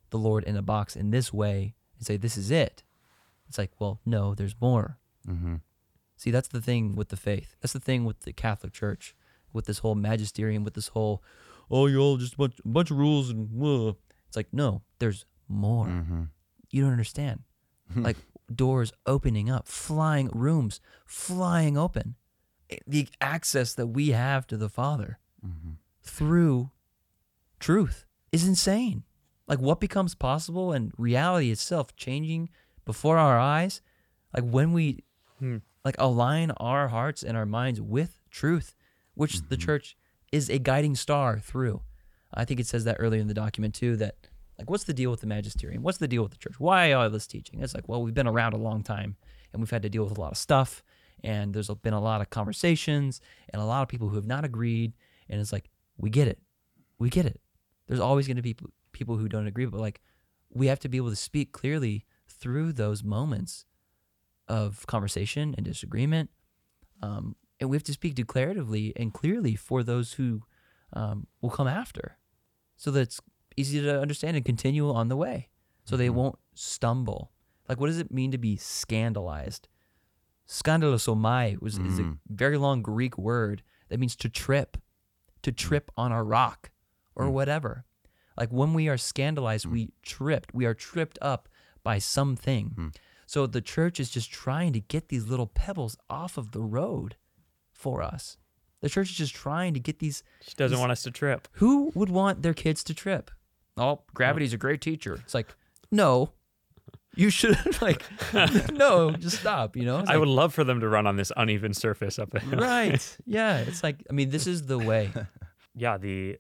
the 0.10 0.18
Lord 0.18 0.44
in 0.46 0.56
a 0.56 0.62
box 0.62 0.96
in 0.96 1.12
this 1.12 1.34
way 1.34 1.76
and 1.98 2.06
say, 2.06 2.18
this 2.18 2.38
is 2.38 2.52
it. 2.52 2.84
It's 3.48 3.58
like, 3.58 3.72
well, 3.80 4.00
no, 4.06 4.34
there's 4.36 4.56
more. 4.62 4.98
Mm-hmm. 5.28 5.56
See, 6.16 6.32
that's 6.32 6.48
the 6.48 6.62
thing 6.62 6.96
with 6.96 7.10
the 7.10 7.18
faith. 7.18 7.56
That's 7.62 7.74
the 7.74 7.80
thing 7.80 8.06
with 8.06 8.22
the 8.22 8.32
Catholic 8.34 8.72
Church, 8.74 9.16
with 9.56 9.66
this 9.66 9.80
whole 9.80 9.96
magisterium, 9.96 10.64
with 10.64 10.76
this 10.76 10.90
whole, 10.90 11.24
oh, 11.72 11.88
you're 11.88 12.00
all 12.02 12.18
just 12.18 12.34
a 12.36 12.38
bunch, 12.38 12.60
a 12.64 12.68
bunch 12.68 12.92
of 12.92 12.98
rules 12.98 13.30
and 13.32 13.50
it's 14.28 14.36
like, 14.38 14.50
no, 14.52 14.82
there's 15.00 15.26
more. 15.48 15.88
Mm-hmm. 15.88 16.24
You 16.70 16.84
don't 16.84 16.92
understand. 16.92 17.42
like 17.96 18.18
doors 18.54 18.92
opening 19.06 19.50
up, 19.50 19.68
flying 19.68 20.30
rooms, 20.34 20.80
flying 21.06 21.78
open. 21.78 22.16
The 22.88 23.08
access 23.22 23.74
that 23.76 23.88
we 23.88 24.10
have 24.10 24.46
to 24.48 24.58
the 24.58 24.70
Father 24.70 25.20
Mm-hmm. 25.46 25.74
through 26.02 26.72
truth 27.60 28.06
is 28.32 28.48
insane. 28.48 29.04
Like 29.48 29.60
what 29.60 29.80
becomes 29.80 30.16
possible 30.16 30.72
and 30.74 30.92
reality 30.98 31.52
itself 31.52 31.96
changing 31.96 32.50
before 32.84 33.18
our 33.20 33.38
eyes, 33.38 33.82
like 34.34 34.44
when 34.44 34.74
we 34.74 35.04
Hmm. 35.40 35.58
like 35.84 35.96
align 36.00 36.50
our 36.58 36.88
hearts 36.88 37.22
and 37.22 37.38
our 37.38 37.46
minds 37.46 37.80
with 37.82 38.20
truth, 38.32 38.74
which 39.16 39.42
the 39.50 39.58
church 39.58 39.98
is 40.32 40.50
a 40.50 40.60
guiding 40.60 40.96
star 40.96 41.40
through. 41.40 41.82
I 42.34 42.46
think 42.46 42.60
it 42.60 42.68
says 42.68 42.84
that 42.84 42.98
earlier 43.00 43.22
in 43.22 43.28
the 43.28 43.34
document 43.34 43.74
too 43.74 43.96
that 43.98 44.16
like 44.60 44.70
what's 44.70 44.84
the 44.84 44.94
deal 44.94 45.12
with 45.12 45.22
the 45.22 45.28
magisterium? 45.28 45.84
What's 45.84 45.98
the 45.98 46.08
deal 46.08 46.24
with 46.24 46.32
the 46.32 46.38
church? 46.38 46.60
Why 46.60 46.92
all 46.92 47.10
this 47.10 47.28
teaching? 47.28 47.62
It's 47.62 47.74
like, 47.74 47.88
well, 47.88 48.02
we've 48.02 48.14
been 48.14 48.28
around 48.28 48.54
a 48.54 48.58
long 48.58 48.84
time 48.84 49.16
and 49.52 49.62
we've 49.62 49.70
had 49.70 49.84
to 49.84 49.90
deal 49.90 50.04
with 50.04 50.18
a 50.18 50.22
lot 50.22 50.32
of 50.32 50.38
stuff 50.38 50.84
and 51.24 51.54
there's 51.54 51.70
been 51.70 51.94
a 51.94 52.02
lot 52.02 52.22
of 52.22 52.30
conversations 52.30 53.22
and 53.50 53.62
a 53.62 53.66
lot 53.66 53.82
of 53.82 53.88
people 53.88 54.10
who 54.10 54.16
have 54.16 54.28
not 54.28 54.46
agreed 54.46 54.94
and 55.30 55.42
it's 55.42 55.52
like 55.52 55.70
we 55.98 56.10
get 56.10 56.28
it. 56.28 56.40
We 57.00 57.10
get 57.10 57.26
it. 57.26 57.40
There's 57.88 58.00
always 58.00 58.28
going 58.28 58.38
to 58.38 58.44
be 58.44 58.56
people 58.92 59.18
who 59.18 59.28
don't 59.28 59.48
agree, 59.48 59.66
but 59.66 59.80
like 59.80 60.02
we 60.50 60.68
have 60.68 60.80
to 60.80 60.90
be 60.90 60.98
able 60.98 61.10
to 61.10 61.16
speak 61.16 61.52
clearly 61.52 62.06
through 62.28 62.74
those 62.74 63.04
moments 63.04 63.66
of 64.48 64.86
conversation 64.88 65.54
and 65.58 65.66
disagreement. 65.66 66.30
Um, 67.02 67.36
and 67.60 67.70
we 67.70 67.76
have 67.76 67.84
to 67.84 67.94
speak 67.94 68.16
declaratively 68.16 68.92
and 68.96 69.14
clearly 69.14 69.56
for 69.56 69.84
those 69.84 70.14
who 70.14 70.44
um, 70.94 71.28
will 71.42 71.50
come 71.50 71.68
after. 71.68 72.18
so 72.78 72.92
that 72.92 73.02
it's 73.02 73.22
easy 73.56 73.82
to 73.82 74.02
understand 74.02 74.36
and 74.36 74.46
continue 74.46 74.92
on 74.92 75.08
the 75.08 75.16
way, 75.16 75.50
so 75.86 75.96
they 75.96 76.08
mm-hmm. 76.08 76.18
won't 76.18 76.40
stumble. 76.54 77.32
Like, 77.70 77.80
what 77.80 77.88
does 77.88 78.00
it 78.00 78.12
mean 78.12 78.32
to 78.32 78.38
be 78.38 78.58
scandalized? 78.58 79.70
Skandalizomai 80.48 81.62
was 81.62 81.78
is 81.78 82.00
a 82.00 82.04
Mm. 82.04 82.18
very 82.28 82.58
long 82.58 82.82
Greek 82.82 83.18
word 83.18 83.64
that 83.90 84.00
means 84.00 84.16
to 84.18 84.30
trip, 84.30 84.78
to 85.42 85.52
mm. 85.52 85.56
trip 85.56 85.90
on 85.96 86.12
a 86.12 86.22
rock 86.24 86.70
or 87.16 87.26
mm. 87.26 87.32
whatever. 87.32 87.86
Like 88.38 88.50
when 88.52 88.74
we 88.74 88.90
are 88.90 88.98
scandalized, 88.98 89.66
mm. 89.66 89.72
we 89.72 89.94
tripped. 90.04 90.54
We 90.54 90.66
are 90.66 90.74
tripped 90.76 91.18
up 91.22 91.48
by 91.84 92.00
something. 92.00 92.92
So 93.26 93.48
the 93.48 93.62
church 93.62 94.00
is 94.00 94.10
just 94.12 94.32
trying 94.32 94.74
to 94.74 94.80
get 94.82 95.08
these 95.08 95.28
little 95.28 95.48
pebbles 95.48 95.98
off 96.10 96.38
of 96.38 96.52
the 96.52 96.62
road 96.62 97.16
for 97.76 98.02
us. 98.02 98.38
The 98.82 98.90
church 98.90 99.10
is 99.12 99.16
just 99.18 99.34
trying 99.36 99.74
to 99.74 99.80
get 99.80 100.00
these. 100.00 100.24
She 100.42 100.54
doesn't 100.56 100.76
these- 100.76 100.80
want 100.80 100.92
us 100.92 101.04
to 101.04 101.12
trip. 101.12 101.48
Who 101.54 101.92
would 101.96 102.10
want 102.10 102.42
their 102.42 102.54
kids 102.54 102.84
to 102.86 102.94
trip? 102.94 103.30
Oh, 103.78 104.02
gravity's 104.14 104.54
a 104.54 104.58
great 104.58 104.80
teacher. 104.82 105.16
It's 105.16 105.34
like, 105.34 105.54
no, 105.92 106.32
you 107.16 107.30
should 107.30 107.58
like, 107.82 108.04
no, 108.72 109.12
just 109.12 109.40
stop. 109.40 109.76
You 109.76 109.84
know, 109.86 110.00
It's 110.00 110.10
I 110.10 110.14
like, 110.14 110.20
would 110.22 110.30
love 110.30 110.54
for 110.54 110.64
them 110.64 110.80
to 110.80 110.88
run 110.88 111.08
on 111.08 111.16
this 111.18 111.32
uneven 111.36 111.74
surface 111.74 112.18
up 112.20 112.32
there. 112.32 112.42
right. 112.60 113.18
Yeah, 113.26 113.58
it's 113.60 113.84
like, 113.84 114.04
I 114.10 114.14
mean, 114.14 114.30
this 114.30 114.48
is 114.48 114.66
the 114.68 114.78
way. 114.80 115.12
yeah, 115.76 115.98
the 115.98 116.38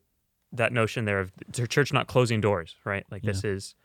that 0.53 0.71
notion 0.71 1.03
there 1.05 1.19
of 1.19 1.33
the 1.49 1.67
church 1.67 1.91
not 1.91 2.07
closing 2.07 2.39
doors, 2.39 2.75
right? 2.85 3.05
Like 3.11 3.23
this 3.23 3.43
is 3.43 3.75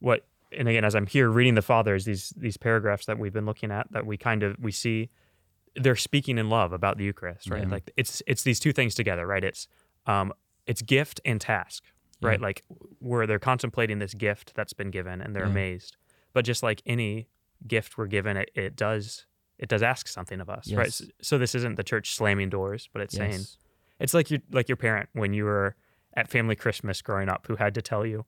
what 0.00 0.26
and 0.52 0.68
again 0.68 0.84
as 0.84 0.94
I'm 0.94 1.06
here 1.06 1.28
reading 1.30 1.54
the 1.54 1.62
fathers, 1.62 2.04
these 2.04 2.30
these 2.36 2.56
paragraphs 2.58 3.06
that 3.06 3.18
we've 3.18 3.32
been 3.32 3.46
looking 3.46 3.70
at 3.70 3.90
that 3.92 4.04
we 4.04 4.18
kind 4.18 4.42
of 4.42 4.56
we 4.60 4.72
see 4.72 5.08
they're 5.76 5.96
speaking 5.96 6.38
in 6.38 6.48
love 6.48 6.72
about 6.72 6.98
the 6.98 7.04
Eucharist, 7.04 7.50
right? 7.50 7.62
Yeah. 7.62 7.68
Like 7.70 7.90
it's 7.96 8.22
it's 8.26 8.42
these 8.42 8.58
two 8.60 8.72
things 8.72 8.94
together, 8.94 9.26
right? 9.26 9.44
It's 9.44 9.68
um 10.06 10.32
it's 10.66 10.82
gift 10.82 11.20
and 11.24 11.40
task, 11.40 11.84
right? 12.20 12.38
Yeah. 12.40 12.46
Like 12.46 12.64
where 12.98 13.26
they're 13.26 13.38
contemplating 13.38 13.98
this 13.98 14.14
gift 14.14 14.52
that's 14.54 14.72
been 14.72 14.90
given 14.90 15.20
and 15.20 15.34
they're 15.34 15.44
Yeah. 15.44 15.50
amazed. 15.50 15.96
But 16.32 16.44
just 16.44 16.62
like 16.62 16.82
any 16.86 17.28
gift 17.66 17.98
we're 17.98 18.06
given, 18.06 18.36
it, 18.36 18.50
it 18.54 18.76
does 18.76 19.26
it 19.58 19.68
does 19.68 19.82
ask 19.82 20.08
something 20.08 20.40
of 20.40 20.48
us, 20.48 20.72
right? 20.72 20.92
So, 20.92 21.04
so 21.20 21.38
this 21.38 21.54
isn't 21.54 21.76
the 21.76 21.82
church 21.84 22.14
slamming 22.14 22.48
doors, 22.48 22.88
but 22.92 23.02
it's 23.02 23.14
saying 23.14 23.40
it's 23.98 24.14
like 24.14 24.30
your 24.30 24.40
like 24.52 24.68
your 24.68 24.76
parent 24.76 25.08
when 25.12 25.32
you 25.34 25.44
were 25.44 25.76
at 26.14 26.28
family 26.28 26.56
Christmas 26.56 27.02
growing 27.02 27.28
up 27.28 27.46
who 27.46 27.56
had 27.56 27.74
to 27.74 27.82
tell 27.82 28.04
you, 28.06 28.24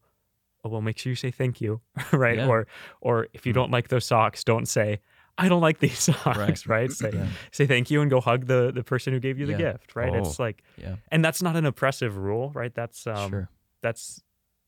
"Oh, 0.62 0.68
well, 0.68 0.82
make 0.82 0.98
sure 0.98 1.10
you 1.10 1.16
say 1.16 1.30
thank 1.30 1.60
you," 1.60 1.80
right? 2.12 2.36
Yeah. 2.36 2.46
Or 2.48 2.66
or 3.00 3.28
if 3.32 3.46
you 3.46 3.52
don't 3.52 3.70
like 3.70 3.88
those 3.88 4.04
socks, 4.04 4.44
don't 4.44 4.66
say, 4.68 5.00
"I 5.38 5.48
don't 5.48 5.60
like 5.60 5.78
these 5.78 5.98
socks," 6.08 6.66
right? 6.66 6.90
Say 6.92 7.10
Yeah. 7.12 7.26
say 7.50 7.66
thank 7.66 7.90
you 7.90 8.00
and 8.02 8.10
go 8.10 8.20
hug 8.20 8.46
the 8.46 8.72
the 8.74 8.82
person 8.84 9.12
who 9.12 9.20
gave 9.20 9.38
you 9.38 9.46
the 9.46 9.52
Yeah. 9.52 9.72
gift, 9.72 9.96
right? 9.96 10.14
It's 10.14 10.38
Oh. 10.38 10.42
like, 10.42 10.62
Yeah. 10.76 10.96
and 11.10 11.24
that's 11.24 11.42
not 11.42 11.56
an 11.56 11.64
oppressive 11.66 12.16
rule, 12.16 12.50
right? 12.54 12.74
That's 12.74 13.06
um, 13.06 13.30
sure. 13.30 13.48
that's 13.80 14.22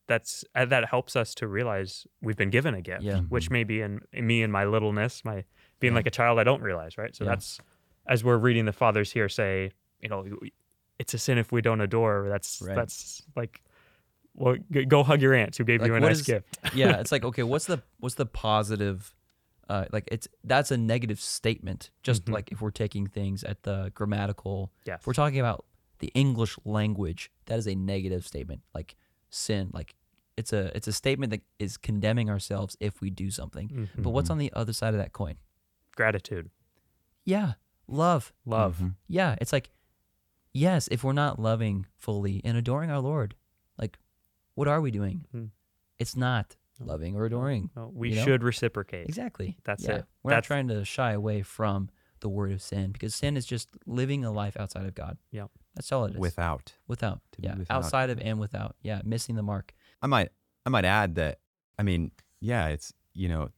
that's 0.07 0.45
uh, 0.55 0.65
that 0.67 0.87
helps 0.89 1.17
us 1.17 1.35
to 1.37 1.49
realize 1.49 2.07
we've 2.21 2.37
been 2.37 2.51
given 2.51 2.75
a 2.75 2.81
gift, 2.83 3.03
Yeah. 3.03 3.21
which 3.21 3.51
maybe 3.51 3.81
in, 3.81 4.01
in 4.13 4.27
me 4.27 4.43
and 4.43 4.53
my 4.53 4.65
littleness, 4.65 5.25
my 5.25 5.45
being 5.81 5.95
like 5.95 6.07
a 6.07 6.11
child, 6.11 6.39
I 6.39 6.45
don't 6.45 6.61
realize, 6.63 6.99
right? 6.99 7.15
So 7.17 7.25
that's 7.25 7.59
as 8.07 8.23
we're 8.23 8.37
reading 8.37 8.67
the 8.67 8.73
fathers 8.73 9.13
here 9.13 9.29
say, 9.31 9.73
you 10.01 10.09
know, 10.11 10.27
it's 10.99 11.15
a 11.15 11.19
sin 11.19 11.39
if 11.39 11.53
we 11.53 11.63
don't 11.63 11.81
adore. 11.81 12.27
That's 12.29 12.61
Right. 12.63 12.75
that's 12.77 13.23
like, 13.35 13.63
well, 14.35 14.57
go 14.89 15.03
hug 15.03 15.23
your 15.23 15.33
aunt 15.35 15.57
who 15.57 15.65
gave 15.65 15.81
Like, 15.81 15.89
you 15.89 15.95
a 15.95 16.01
nice 16.01 16.21
is- 16.21 16.27
gift. 16.27 16.59
yeah, 16.75 16.99
it's 17.01 17.11
like 17.13 17.25
okay, 17.25 17.43
what's 17.43 17.65
the 17.65 17.83
what's 17.99 18.17
the 18.17 18.27
positive? 18.27 19.15
Uh, 19.69 19.87
like 19.93 20.09
it's 20.13 20.29
that's 20.45 20.71
a 20.71 20.77
negative 20.77 21.21
statement. 21.21 21.91
Just 22.03 22.25
Mhm. 22.27 22.35
like 22.35 22.53
if 22.53 22.61
we're 22.61 22.71
taking 22.71 23.07
things 23.07 23.43
at 23.45 23.63
the 23.63 23.91
grammatical, 23.95 24.73
Yes. 24.85 25.01
if 25.01 25.07
we're 25.07 25.13
talking 25.15 25.41
about 25.41 25.65
the 26.01 26.09
English 26.15 26.57
language, 26.65 27.31
that 27.47 27.59
is 27.59 27.67
a 27.67 27.75
negative 27.75 28.27
statement. 28.27 28.63
Like 28.75 28.95
sin, 29.31 29.71
like 29.73 29.95
it's 30.37 30.53
a 30.53 30.77
it's 30.77 30.87
a 30.89 30.93
statement 30.93 31.31
that 31.31 31.43
is 31.59 31.77
condemning 31.77 32.29
ourselves 32.29 32.77
if 32.81 33.01
we 33.01 33.09
do 33.11 33.31
something. 33.31 33.69
Mhm. 33.69 34.03
But 34.03 34.11
what's 34.11 34.31
on 34.31 34.39
the 34.39 34.53
other 34.53 34.73
side 34.73 34.93
of 34.95 34.99
that 34.99 35.13
coin? 35.13 35.37
Gratitude, 35.97 36.51
Yeah, 37.25 37.55
love. 37.87 38.33
love. 38.45 38.79
Mhm. 38.79 38.97
Yeah, 39.09 39.37
it's 39.41 39.53
like 39.53 39.71
yes, 40.53 40.89
if 40.91 41.03
we're 41.05 41.13
not 41.13 41.39
loving 41.39 41.87
fully 41.97 42.41
and 42.45 42.57
adoring 42.57 42.91
our 42.91 43.01
Lord, 43.01 43.35
like 43.79 43.99
what 44.55 44.69
are 44.69 44.81
we 44.81 44.91
doing? 44.91 45.27
Mhm. 45.35 45.51
It's 45.99 46.17
not 46.17 46.57
loving 46.81 47.17
or 47.17 47.25
adoring. 47.27 47.71
No, 47.77 47.91
we 47.95 48.11
You 48.11 48.17
know? 48.17 48.25
should 48.25 48.43
reciprocate. 48.43 49.09
Exactly. 49.09 49.57
That's 49.65 49.85
Yeah. 49.85 49.97
it. 49.97 50.05
We're 50.23 50.31
That's- 50.31 50.45
not 50.45 50.55
trying 50.55 50.69
to 50.69 50.85
shy 50.85 51.13
away 51.13 51.43
from 51.43 51.91
the 52.21 52.29
word 52.29 52.53
of 52.53 52.63
sin 52.63 52.91
because 52.93 53.15
sin 53.15 53.37
is 53.37 53.45
just 53.47 53.69
living 53.87 54.25
a 54.25 54.31
life 54.33 54.57
outside 54.59 54.87
of 54.87 54.95
God. 54.95 55.19
Yeah. 55.31 55.47
That's 55.75 55.91
all 55.93 56.05
it 56.07 56.13
is. 56.15 56.19
Without. 56.19 56.75
without. 56.87 57.21
to 57.33 57.41
be 57.41 57.49
Yeah. 57.49 57.57
without. 57.57 57.77
Outside 57.85 58.11
of 58.11 58.19
and 58.21 58.39
without. 58.39 58.77
Yeah. 58.83 59.03
Missing 59.05 59.35
the 59.37 59.43
mark. 59.43 59.75
I 60.03 60.07
might 60.07 60.31
I 60.67 60.71
might 60.71 60.85
add 60.87 61.15
that 61.17 61.41
I 61.79 61.83
mean, 61.83 62.11
yeah, 62.41 62.69
it's 62.69 62.95
you 63.13 63.29
know, 63.29 63.51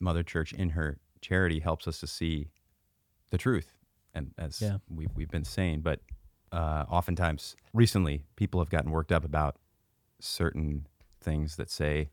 Mother 0.00 0.22
Church 0.22 0.52
in 0.52 0.70
her 0.70 0.98
charity 1.20 1.60
helps 1.60 1.88
us 1.88 1.98
to 2.00 2.06
see 2.06 2.50
the 3.30 3.38
truth, 3.38 3.76
and 4.14 4.32
as 4.38 4.60
Yeah. 4.60 4.78
we've 4.88 5.10
we've 5.14 5.30
been 5.30 5.44
saying, 5.44 5.80
but 5.82 6.00
uh, 6.52 6.84
oftentimes 6.88 7.56
recently 7.74 8.24
people 8.36 8.60
have 8.60 8.70
gotten 8.70 8.90
worked 8.90 9.12
up 9.12 9.24
about 9.24 9.58
certain 10.20 10.86
things 11.20 11.56
that 11.56 11.70
say 11.70 12.10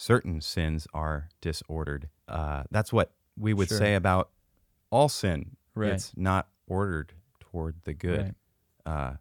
certain 0.00 0.40
sins 0.40 0.86
are 0.94 1.28
disordered. 1.42 2.08
Uh, 2.26 2.62
that's 2.70 2.90
what 2.90 3.12
we 3.36 3.52
would 3.52 3.68
Sure. 3.68 3.76
say 3.78 3.94
about 3.94 4.30
all 4.90 5.10
sin. 5.10 5.56
Right. 5.74 5.92
It's 5.92 6.16
not 6.16 6.48
ordered 6.66 7.12
toward 7.38 7.82
the 7.84 7.92
good. 7.92 8.34
Right. 8.86 8.92
Uh, 8.92 9.16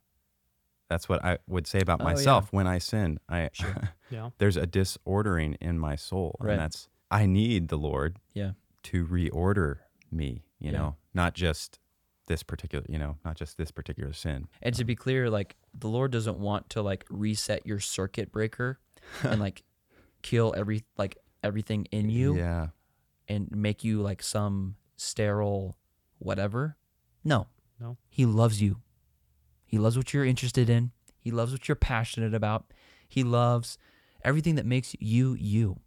that's 0.88 1.10
what 1.10 1.24
I 1.24 1.40
would 1.48 1.68
say 1.68 1.82
about 1.82 2.00
Oh, 2.02 2.06
yeah. 2.06 2.14
myself 2.14 2.54
when 2.54 2.66
I 2.66 2.78
sin. 2.78 3.20
I 3.28 3.50
Sure. 3.52 3.76
Yeah. 4.10 4.30
there's 4.38 4.56
a 4.58 4.66
disordering 4.66 5.56
in 5.62 5.78
my 5.78 5.96
soul, 5.98 6.36
Right. 6.40 6.54
and 6.54 6.62
that's 6.62 6.88
I 7.12 7.26
need 7.26 7.68
the 7.68 7.78
Lord 7.78 8.18
Yeah. 8.34 8.54
to 8.84 9.06
reorder 9.06 9.80
me. 10.10 10.46
You 10.60 10.72
Yeah. 10.72 10.78
know, 10.78 10.96
not 11.14 11.34
just 11.34 11.80
this 12.28 12.42
particular, 12.44 12.86
you 12.88 12.98
know, 13.00 13.18
not 13.26 13.36
just 13.36 13.58
this 13.58 13.70
particular 13.72 14.14
sin. 14.14 14.48
And 14.62 14.74
to 14.76 14.86
be 14.86 14.96
clear, 14.96 15.30
like 15.30 15.58
the 15.74 15.90
Lord 15.90 16.12
doesn't 16.12 16.40
want 16.40 16.70
to 16.72 16.82
like 16.82 17.06
reset 17.10 17.66
your 17.66 17.80
circuit 17.80 18.32
breaker 18.32 18.80
and 19.24 19.40
like 19.42 19.64
kill 20.22 20.54
every 20.56 20.84
like 20.98 21.18
everything 21.44 21.86
in 21.92 22.10
you 22.10 22.36
Yeah, 22.36 22.68
and 23.28 23.50
make 23.52 23.84
you 23.84 24.02
like 24.02 24.22
some 24.24 24.76
sterile 24.98 25.78
whatever. 26.18 26.78
No. 27.24 27.48
No. 27.80 27.98
He 28.10 28.26
loves 28.26 28.62
you. 28.62 28.82
He 29.66 29.78
loves 29.78 29.98
what 29.98 30.14
you're 30.14 30.26
interested 30.26 30.70
in. 30.70 30.92
He 31.18 31.32
loves 31.32 31.52
what 31.52 31.68
you're 31.68 31.76
passionate 31.76 32.34
about. 32.34 32.74
He 33.08 33.24
loves 33.24 33.78
everything 34.24 34.56
that 34.56 34.66
makes 34.66 34.96
you 35.00 35.34
you. 35.34 35.80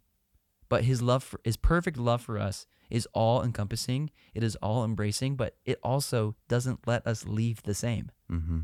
But 0.69 0.85
his 0.85 1.01
love 1.01 1.23
for 1.23 1.39
his 1.43 1.57
perfect 1.57 1.97
love 1.97 2.21
for 2.21 2.39
us 2.39 2.65
is 2.89 3.07
all 3.13 3.43
encompassing. 3.43 4.09
It 4.33 4.43
is 4.43 4.55
all 4.57 4.83
embracing, 4.83 5.35
but 5.35 5.55
it 5.65 5.79
also 5.83 6.35
doesn't 6.47 6.87
let 6.87 7.05
us 7.05 7.25
leave 7.25 7.61
the 7.63 7.73
same. 7.73 8.11
mm-hmm. 8.31 8.59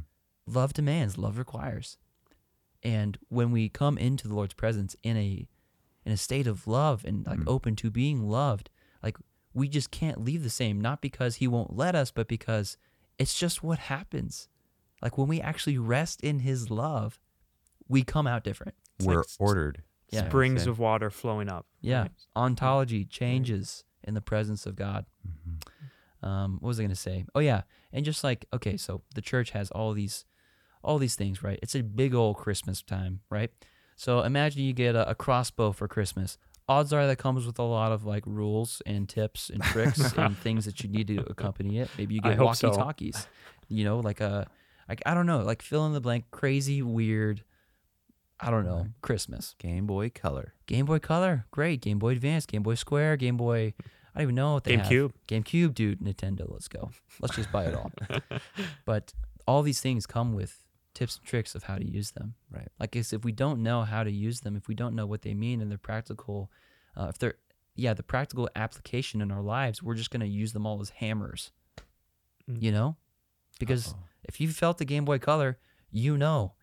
Love 0.47 0.73
demands, 0.73 1.17
love 1.17 1.37
requires. 1.37 1.97
And 2.81 3.17
when 3.27 3.51
we 3.51 3.69
come 3.69 3.97
into 3.97 4.27
the 4.27 4.33
Lord's 4.33 4.55
presence 4.55 4.95
in 5.03 5.17
a 5.17 5.47
in 6.09 6.13
a 6.13 6.17
state 6.17 6.47
of 6.47 6.65
love 6.67 7.05
and 7.05 7.25
like 7.27 7.39
Mm. 7.39 7.47
open 7.47 7.75
to 7.77 7.91
being 7.91 8.27
loved, 8.27 8.69
like 9.03 9.17
we 9.53 9.67
just 9.67 9.91
can't 9.91 10.19
leave 10.23 10.41
the 10.43 10.49
same, 10.49 10.81
not 10.81 11.01
because 11.01 11.35
he 11.35 11.47
won't 11.47 11.75
let 11.75 11.93
us, 11.95 12.09
but 12.11 12.27
because 12.27 12.77
it's 13.17 13.37
just 13.37 13.61
what 13.63 13.77
happens. 13.79 14.47
Like 15.01 15.17
when 15.17 15.27
we 15.27 15.39
actually 15.39 15.77
rest 15.77 16.21
in 16.21 16.39
his 16.39 16.69
love, 16.69 17.19
we 17.87 18.03
come 18.03 18.27
out 18.27 18.43
different. 18.43 18.75
It's 18.97 19.05
we're 19.05 19.17
like 19.17 19.25
ordered. 19.39 19.83
Yeah. 20.11 20.27
Springs 20.27 20.65
of 20.67 20.79
water 20.79 21.09
flowing 21.11 21.49
up. 21.49 21.67
Yeah. 21.81 22.01
right? 22.03 22.11
Ontology 22.35 23.05
changes 23.05 23.83
in 24.03 24.13
the 24.15 24.21
presence 24.21 24.65
of 24.65 24.75
God. 24.75 25.05
Mhm. 25.27 25.61
um 26.21 26.57
what 26.59 26.67
was 26.67 26.79
i 26.79 26.83
going 26.83 26.89
to 26.89 26.95
say 26.97 27.25
oh 27.33 27.39
yeah 27.39 27.61
and 27.93 28.03
just 28.03 28.25
like 28.25 28.45
okay 28.51 28.75
so 28.75 29.01
the 29.15 29.21
church 29.21 29.51
has 29.51 29.71
all 29.71 29.93
these 29.93 30.25
all 30.83 30.97
these 30.97 31.15
things 31.15 31.41
right 31.41 31.57
it's 31.63 31.75
a 31.75 31.81
big 31.81 32.13
old 32.13 32.35
christmas 32.35 32.81
time 32.81 33.21
right 33.29 33.51
so 33.99 34.21
imagine 34.21 34.63
you 34.63 34.71
get 34.71 34.95
a, 34.95 35.09
a 35.09 35.15
crossbow 35.15 35.71
for 35.71 35.87
christmas 35.87 36.37
odds 36.69 36.93
are 36.93 37.05
that 37.07 37.17
comes 37.17 37.45
with 37.45 37.59
a 37.59 37.63
lot 37.63 37.91
of 37.91 38.05
like 38.05 38.23
rules 38.25 38.81
and 38.85 39.09
tips 39.09 39.49
and 39.49 39.61
tricks 39.63 40.13
and 40.17 40.37
things 40.37 40.65
that 40.65 40.81
you 40.83 40.89
need 40.89 41.07
to 41.07 41.19
accompany 41.29 41.79
it 41.79 41.89
maybe 41.97 42.15
you 42.15 42.21
get 42.21 42.39
walkie 42.39 42.69
talkies 42.69 43.27
you 43.67 43.83
know 43.83 43.99
like 43.99 44.21
a 44.21 44.47
like 44.87 45.01
i 45.05 45.13
don't 45.13 45.25
know 45.25 45.39
like 45.39 45.61
fill 45.61 45.85
in 45.85 45.93
the 45.93 45.99
blank 45.99 46.25
crazy 46.31 46.81
weird 46.81 47.43
i 48.39 48.49
don't 48.49 48.65
know 48.65 48.87
christmas 49.01 49.55
Game 49.59 49.85
Boy 49.85 50.09
Color. 50.09 50.53
game 50.65 50.85
boy 50.85 50.99
color 50.99 51.45
great 51.51 51.81
game 51.81 51.99
boy 51.99 52.11
advance 52.11 52.45
game 52.45 52.63
boy 52.63 52.75
square 52.75 53.17
game 53.17 53.35
boy 53.35 53.73
i 54.15 54.19
don't 54.19 54.23
even 54.23 54.35
know 54.35 54.53
what 54.53 54.63
they 54.63 54.77
have. 54.77 54.87
GameCube. 54.87 55.11
GameCube, 55.27 55.73
dude, 55.73 55.99
Nintendo, 55.99 56.45
let's 56.49 56.67
go. 56.67 56.91
Let's 57.21 57.35
just 57.35 57.51
buy 57.51 57.65
it 57.65 57.75
all. 57.75 57.91
but 58.85 59.13
all 59.47 59.61
these 59.61 59.81
things 59.81 60.05
come 60.05 60.33
with 60.33 60.63
tips 60.93 61.17
and 61.17 61.25
tricks 61.25 61.55
of 61.55 61.63
how 61.63 61.77
to 61.77 61.85
use 61.85 62.11
them. 62.11 62.33
Right. 62.51 62.67
Like 62.79 62.95
if 62.95 63.11
we 63.23 63.31
don't 63.31 63.61
know 63.63 63.83
how 63.83 64.03
to 64.03 64.11
use 64.11 64.41
them, 64.41 64.55
if 64.55 64.67
we 64.67 64.75
don't 64.75 64.95
know 64.95 65.05
what 65.05 65.21
they 65.21 65.33
mean 65.33 65.61
and 65.61 65.69
their 65.71 65.77
practical, 65.77 66.51
uh, 66.97 67.07
if 67.09 67.17
they're, 67.17 67.35
yeah, 67.75 67.93
the 67.93 68.03
practical 68.03 68.49
application 68.55 69.21
in 69.21 69.31
our 69.31 69.41
lives, 69.41 69.81
we're 69.83 69.95
just 69.95 70.11
going 70.11 70.19
to 70.21 70.27
use 70.27 70.53
them 70.53 70.65
all 70.65 70.81
as 70.81 70.89
hammers, 70.89 71.51
Mm. 72.49 72.61
you 72.61 72.71
know? 72.71 72.97
Because 73.59 73.89
Uh-oh. 73.89 74.03
if 74.23 74.41
you 74.41 74.49
felt 74.49 74.77
the 74.79 74.85
Game 74.85 75.05
Boy 75.05 75.19
Color, 75.19 75.57
you 75.91 76.17
know 76.17 76.53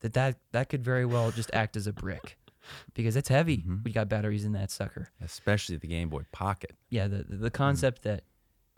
that 0.00 0.12
that 0.14 0.38
that 0.52 0.68
could 0.68 0.82
very 0.84 1.04
well 1.06 1.30
just 1.30 1.50
act 1.52 1.76
as 1.76 1.86
a 1.86 1.92
brick 1.92 2.38
because 2.94 3.14
it's 3.16 3.28
heavy. 3.28 3.58
Mhm. 3.58 3.84
We 3.84 3.92
got 3.92 4.08
batteries 4.08 4.44
in 4.44 4.52
that 4.52 4.70
sucker. 4.70 5.10
Especially 5.20 5.76
the 5.76 5.86
Game 5.86 6.08
Boy 6.08 6.24
Pocket. 6.32 6.76
Yeah, 6.90 7.06
the 7.08 7.24
the, 7.24 7.36
the 7.36 7.50
concept 7.50 8.02
that 8.02 8.24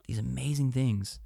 these 0.07 0.19
amazing 0.19 0.73
things, 0.73 1.19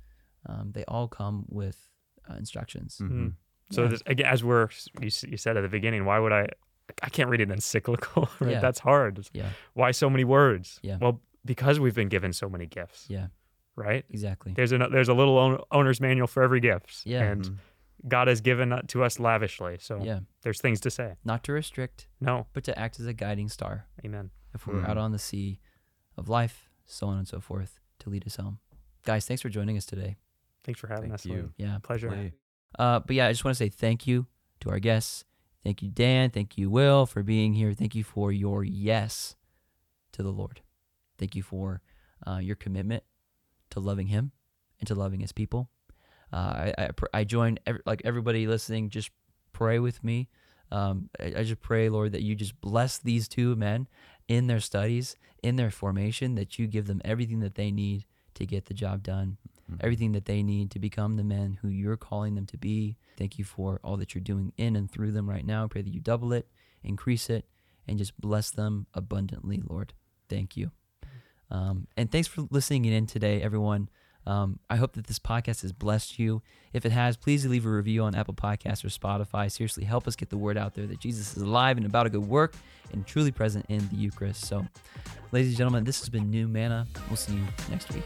um, 0.46 0.72
they 0.72 0.84
all 0.86 1.08
come 1.08 1.44
with 1.48 1.89
uh, 2.28 2.34
instructions. 2.34 2.98
Mhm. 3.02 3.34
So 3.70 3.82
Yeah. 3.82 3.88
this, 3.88 4.02
again, 4.06 4.26
as 4.26 4.42
we're 4.42 4.68
you, 5.00 5.10
you 5.28 5.36
said 5.36 5.56
at 5.56 5.60
the 5.62 5.68
beginning, 5.68 6.04
why 6.04 6.18
would 6.18 6.32
I? 6.32 6.48
I 7.02 7.08
can't 7.08 7.30
read 7.30 7.40
an 7.40 7.50
encyclical. 7.52 8.28
Right? 8.40 8.50
Yeah. 8.52 8.60
That's 8.60 8.80
hard. 8.80 9.24
Yeah, 9.32 9.50
Why 9.74 9.92
so 9.92 10.10
many 10.10 10.24
words? 10.24 10.80
Yeah. 10.82 10.98
Well, 11.00 11.20
because 11.44 11.78
we've 11.78 11.94
been 11.94 12.08
given 12.08 12.32
so 12.32 12.48
many 12.48 12.66
gifts. 12.66 13.06
yeah, 13.08 13.28
Right. 13.76 14.04
exactly. 14.10 14.52
There's 14.54 14.72
a 14.72 14.78
there's 14.90 15.08
a 15.08 15.14
little 15.14 15.64
owner's 15.70 16.00
manual 16.00 16.26
for 16.26 16.42
every 16.42 16.60
gift. 16.60 17.02
Yeah. 17.06 17.22
And 17.22 17.44
Mhm. 17.44 17.56
God 18.08 18.28
has 18.28 18.40
given 18.40 18.74
to 18.88 19.04
us 19.04 19.20
lavishly. 19.20 19.76
So 19.78 20.02
Yeah, 20.02 20.20
there's 20.42 20.60
things 20.60 20.80
to 20.80 20.90
say. 20.90 21.14
not 21.24 21.44
to 21.44 21.52
restrict, 21.52 22.08
No. 22.20 22.46
but 22.54 22.64
to 22.64 22.76
act 22.78 22.98
as 22.98 23.06
a 23.06 23.12
guiding 23.12 23.48
star. 23.48 23.86
Amen. 24.04 24.30
If 24.54 24.66
we're 24.66 24.80
out 24.84 24.96
Mhm. 24.96 25.00
on 25.02 25.12
the 25.12 25.18
sea 25.18 25.60
of 26.16 26.28
life, 26.28 26.68
so 26.86 27.06
on 27.06 27.18
and 27.18 27.28
so 27.28 27.40
forth, 27.40 27.78
to 28.00 28.10
lead 28.10 28.26
us 28.26 28.36
home. 28.36 28.58
Guys, 29.04 29.26
thanks 29.28 29.42
for 29.42 29.48
joining 29.50 29.76
us 29.76 29.86
today. 29.86 30.16
Thanks 30.64 30.80
for 30.80 30.86
having 30.88 31.04
Thank 31.10 31.14
us. 31.14 31.26
you. 31.26 31.34
Liam. 31.34 31.52
Yeah. 31.56 31.78
Pleasure. 31.82 32.08
Play. 32.08 32.32
Uh, 32.78 33.00
but 33.00 33.16
yeah, 33.16 33.26
I 33.26 33.32
just 33.32 33.44
want 33.44 33.56
to 33.56 33.58
say 33.64 33.68
thank 33.68 34.06
you 34.06 34.26
to 34.60 34.70
our 34.70 34.78
guests. 34.78 35.24
Thank 35.64 35.82
you, 35.82 35.90
Dan. 35.90 36.30
Thank 36.30 36.56
you, 36.56 36.70
Will, 36.70 37.06
for 37.06 37.22
being 37.22 37.54
here. 37.54 37.72
Thank 37.72 37.94
you 37.94 38.04
for 38.04 38.32
your 38.32 38.64
yes 38.64 39.36
to 40.12 40.22
the 40.22 40.30
Lord. 40.30 40.62
Thank 41.18 41.34
you 41.34 41.42
for 41.42 41.82
uh, 42.26 42.38
your 42.38 42.56
commitment 42.56 43.02
to 43.70 43.80
loving 43.80 44.06
Him 44.06 44.32
and 44.78 44.86
to 44.88 44.94
loving 44.94 45.20
His 45.20 45.32
people. 45.32 45.68
Uh, 46.32 46.36
I, 46.36 46.74
I 46.78 46.90
I 47.12 47.24
join 47.24 47.58
ev- 47.66 47.80
like 47.84 48.02
everybody 48.04 48.46
listening. 48.46 48.88
Just 48.88 49.10
pray 49.52 49.78
with 49.78 50.02
me. 50.04 50.28
Um, 50.70 51.10
I, 51.18 51.34
I 51.38 51.42
just 51.42 51.60
pray, 51.60 51.88
Lord, 51.88 52.12
that 52.12 52.22
you 52.22 52.34
just 52.34 52.60
bless 52.60 52.98
these 52.98 53.26
two 53.28 53.56
men 53.56 53.88
in 54.28 54.46
their 54.46 54.60
studies, 54.60 55.16
in 55.42 55.56
their 55.56 55.70
formation, 55.70 56.36
that 56.36 56.58
you 56.58 56.66
give 56.68 56.86
them 56.86 57.02
everything 57.04 57.40
that 57.40 57.56
they 57.56 57.70
need 57.72 58.04
to 58.34 58.46
get 58.46 58.66
the 58.66 58.74
job 58.74 59.02
done. 59.02 59.38
Everything 59.80 60.12
that 60.12 60.24
they 60.24 60.42
need 60.42 60.70
to 60.72 60.78
become 60.78 61.16
the 61.16 61.24
men 61.24 61.58
who 61.60 61.68
you're 61.68 61.96
calling 61.96 62.34
them 62.34 62.46
to 62.46 62.56
be. 62.56 62.96
Thank 63.16 63.38
you 63.38 63.44
for 63.44 63.80
all 63.84 63.96
that 63.98 64.14
you're 64.14 64.22
doing 64.22 64.52
in 64.56 64.76
and 64.76 64.90
through 64.90 65.12
them 65.12 65.28
right 65.28 65.44
now. 65.44 65.64
I 65.64 65.68
pray 65.68 65.82
that 65.82 65.92
you 65.92 66.00
double 66.00 66.32
it, 66.32 66.48
increase 66.82 67.30
it, 67.30 67.46
and 67.86 67.98
just 67.98 68.18
bless 68.20 68.50
them 68.50 68.86
abundantly, 68.94 69.62
Lord. 69.64 69.94
Thank 70.28 70.56
you. 70.56 70.70
Um, 71.50 71.86
and 71.96 72.10
thanks 72.10 72.28
for 72.28 72.46
listening 72.50 72.84
in 72.84 73.06
today, 73.06 73.42
everyone. 73.42 73.88
Um, 74.26 74.58
I 74.68 74.76
hope 74.76 74.92
that 74.92 75.06
this 75.06 75.18
podcast 75.18 75.62
has 75.62 75.72
blessed 75.72 76.18
you. 76.18 76.42
If 76.72 76.84
it 76.84 76.92
has, 76.92 77.16
please 77.16 77.46
leave 77.46 77.66
a 77.66 77.70
review 77.70 78.02
on 78.04 78.14
Apple 78.14 78.34
Podcasts 78.34 78.84
or 78.84 78.88
Spotify. 78.88 79.50
Seriously, 79.50 79.84
help 79.84 80.06
us 80.06 80.14
get 80.14 80.30
the 80.30 80.36
word 80.36 80.58
out 80.58 80.74
there 80.74 80.86
that 80.86 81.00
Jesus 81.00 81.36
is 81.36 81.42
alive 81.42 81.76
and 81.78 81.86
about 81.86 82.06
a 82.06 82.10
good 82.10 82.28
work 82.28 82.54
and 82.92 83.06
truly 83.06 83.32
present 83.32 83.66
in 83.68 83.88
the 83.88 83.96
Eucharist. 83.96 84.44
So, 84.44 84.66
ladies 85.32 85.48
and 85.48 85.58
gentlemen, 85.58 85.84
this 85.84 86.00
has 86.00 86.08
been 86.08 86.30
New 86.30 86.48
Manna. 86.48 86.86
We'll 87.08 87.16
see 87.16 87.34
you 87.34 87.44
next 87.70 87.92
week. 87.92 88.04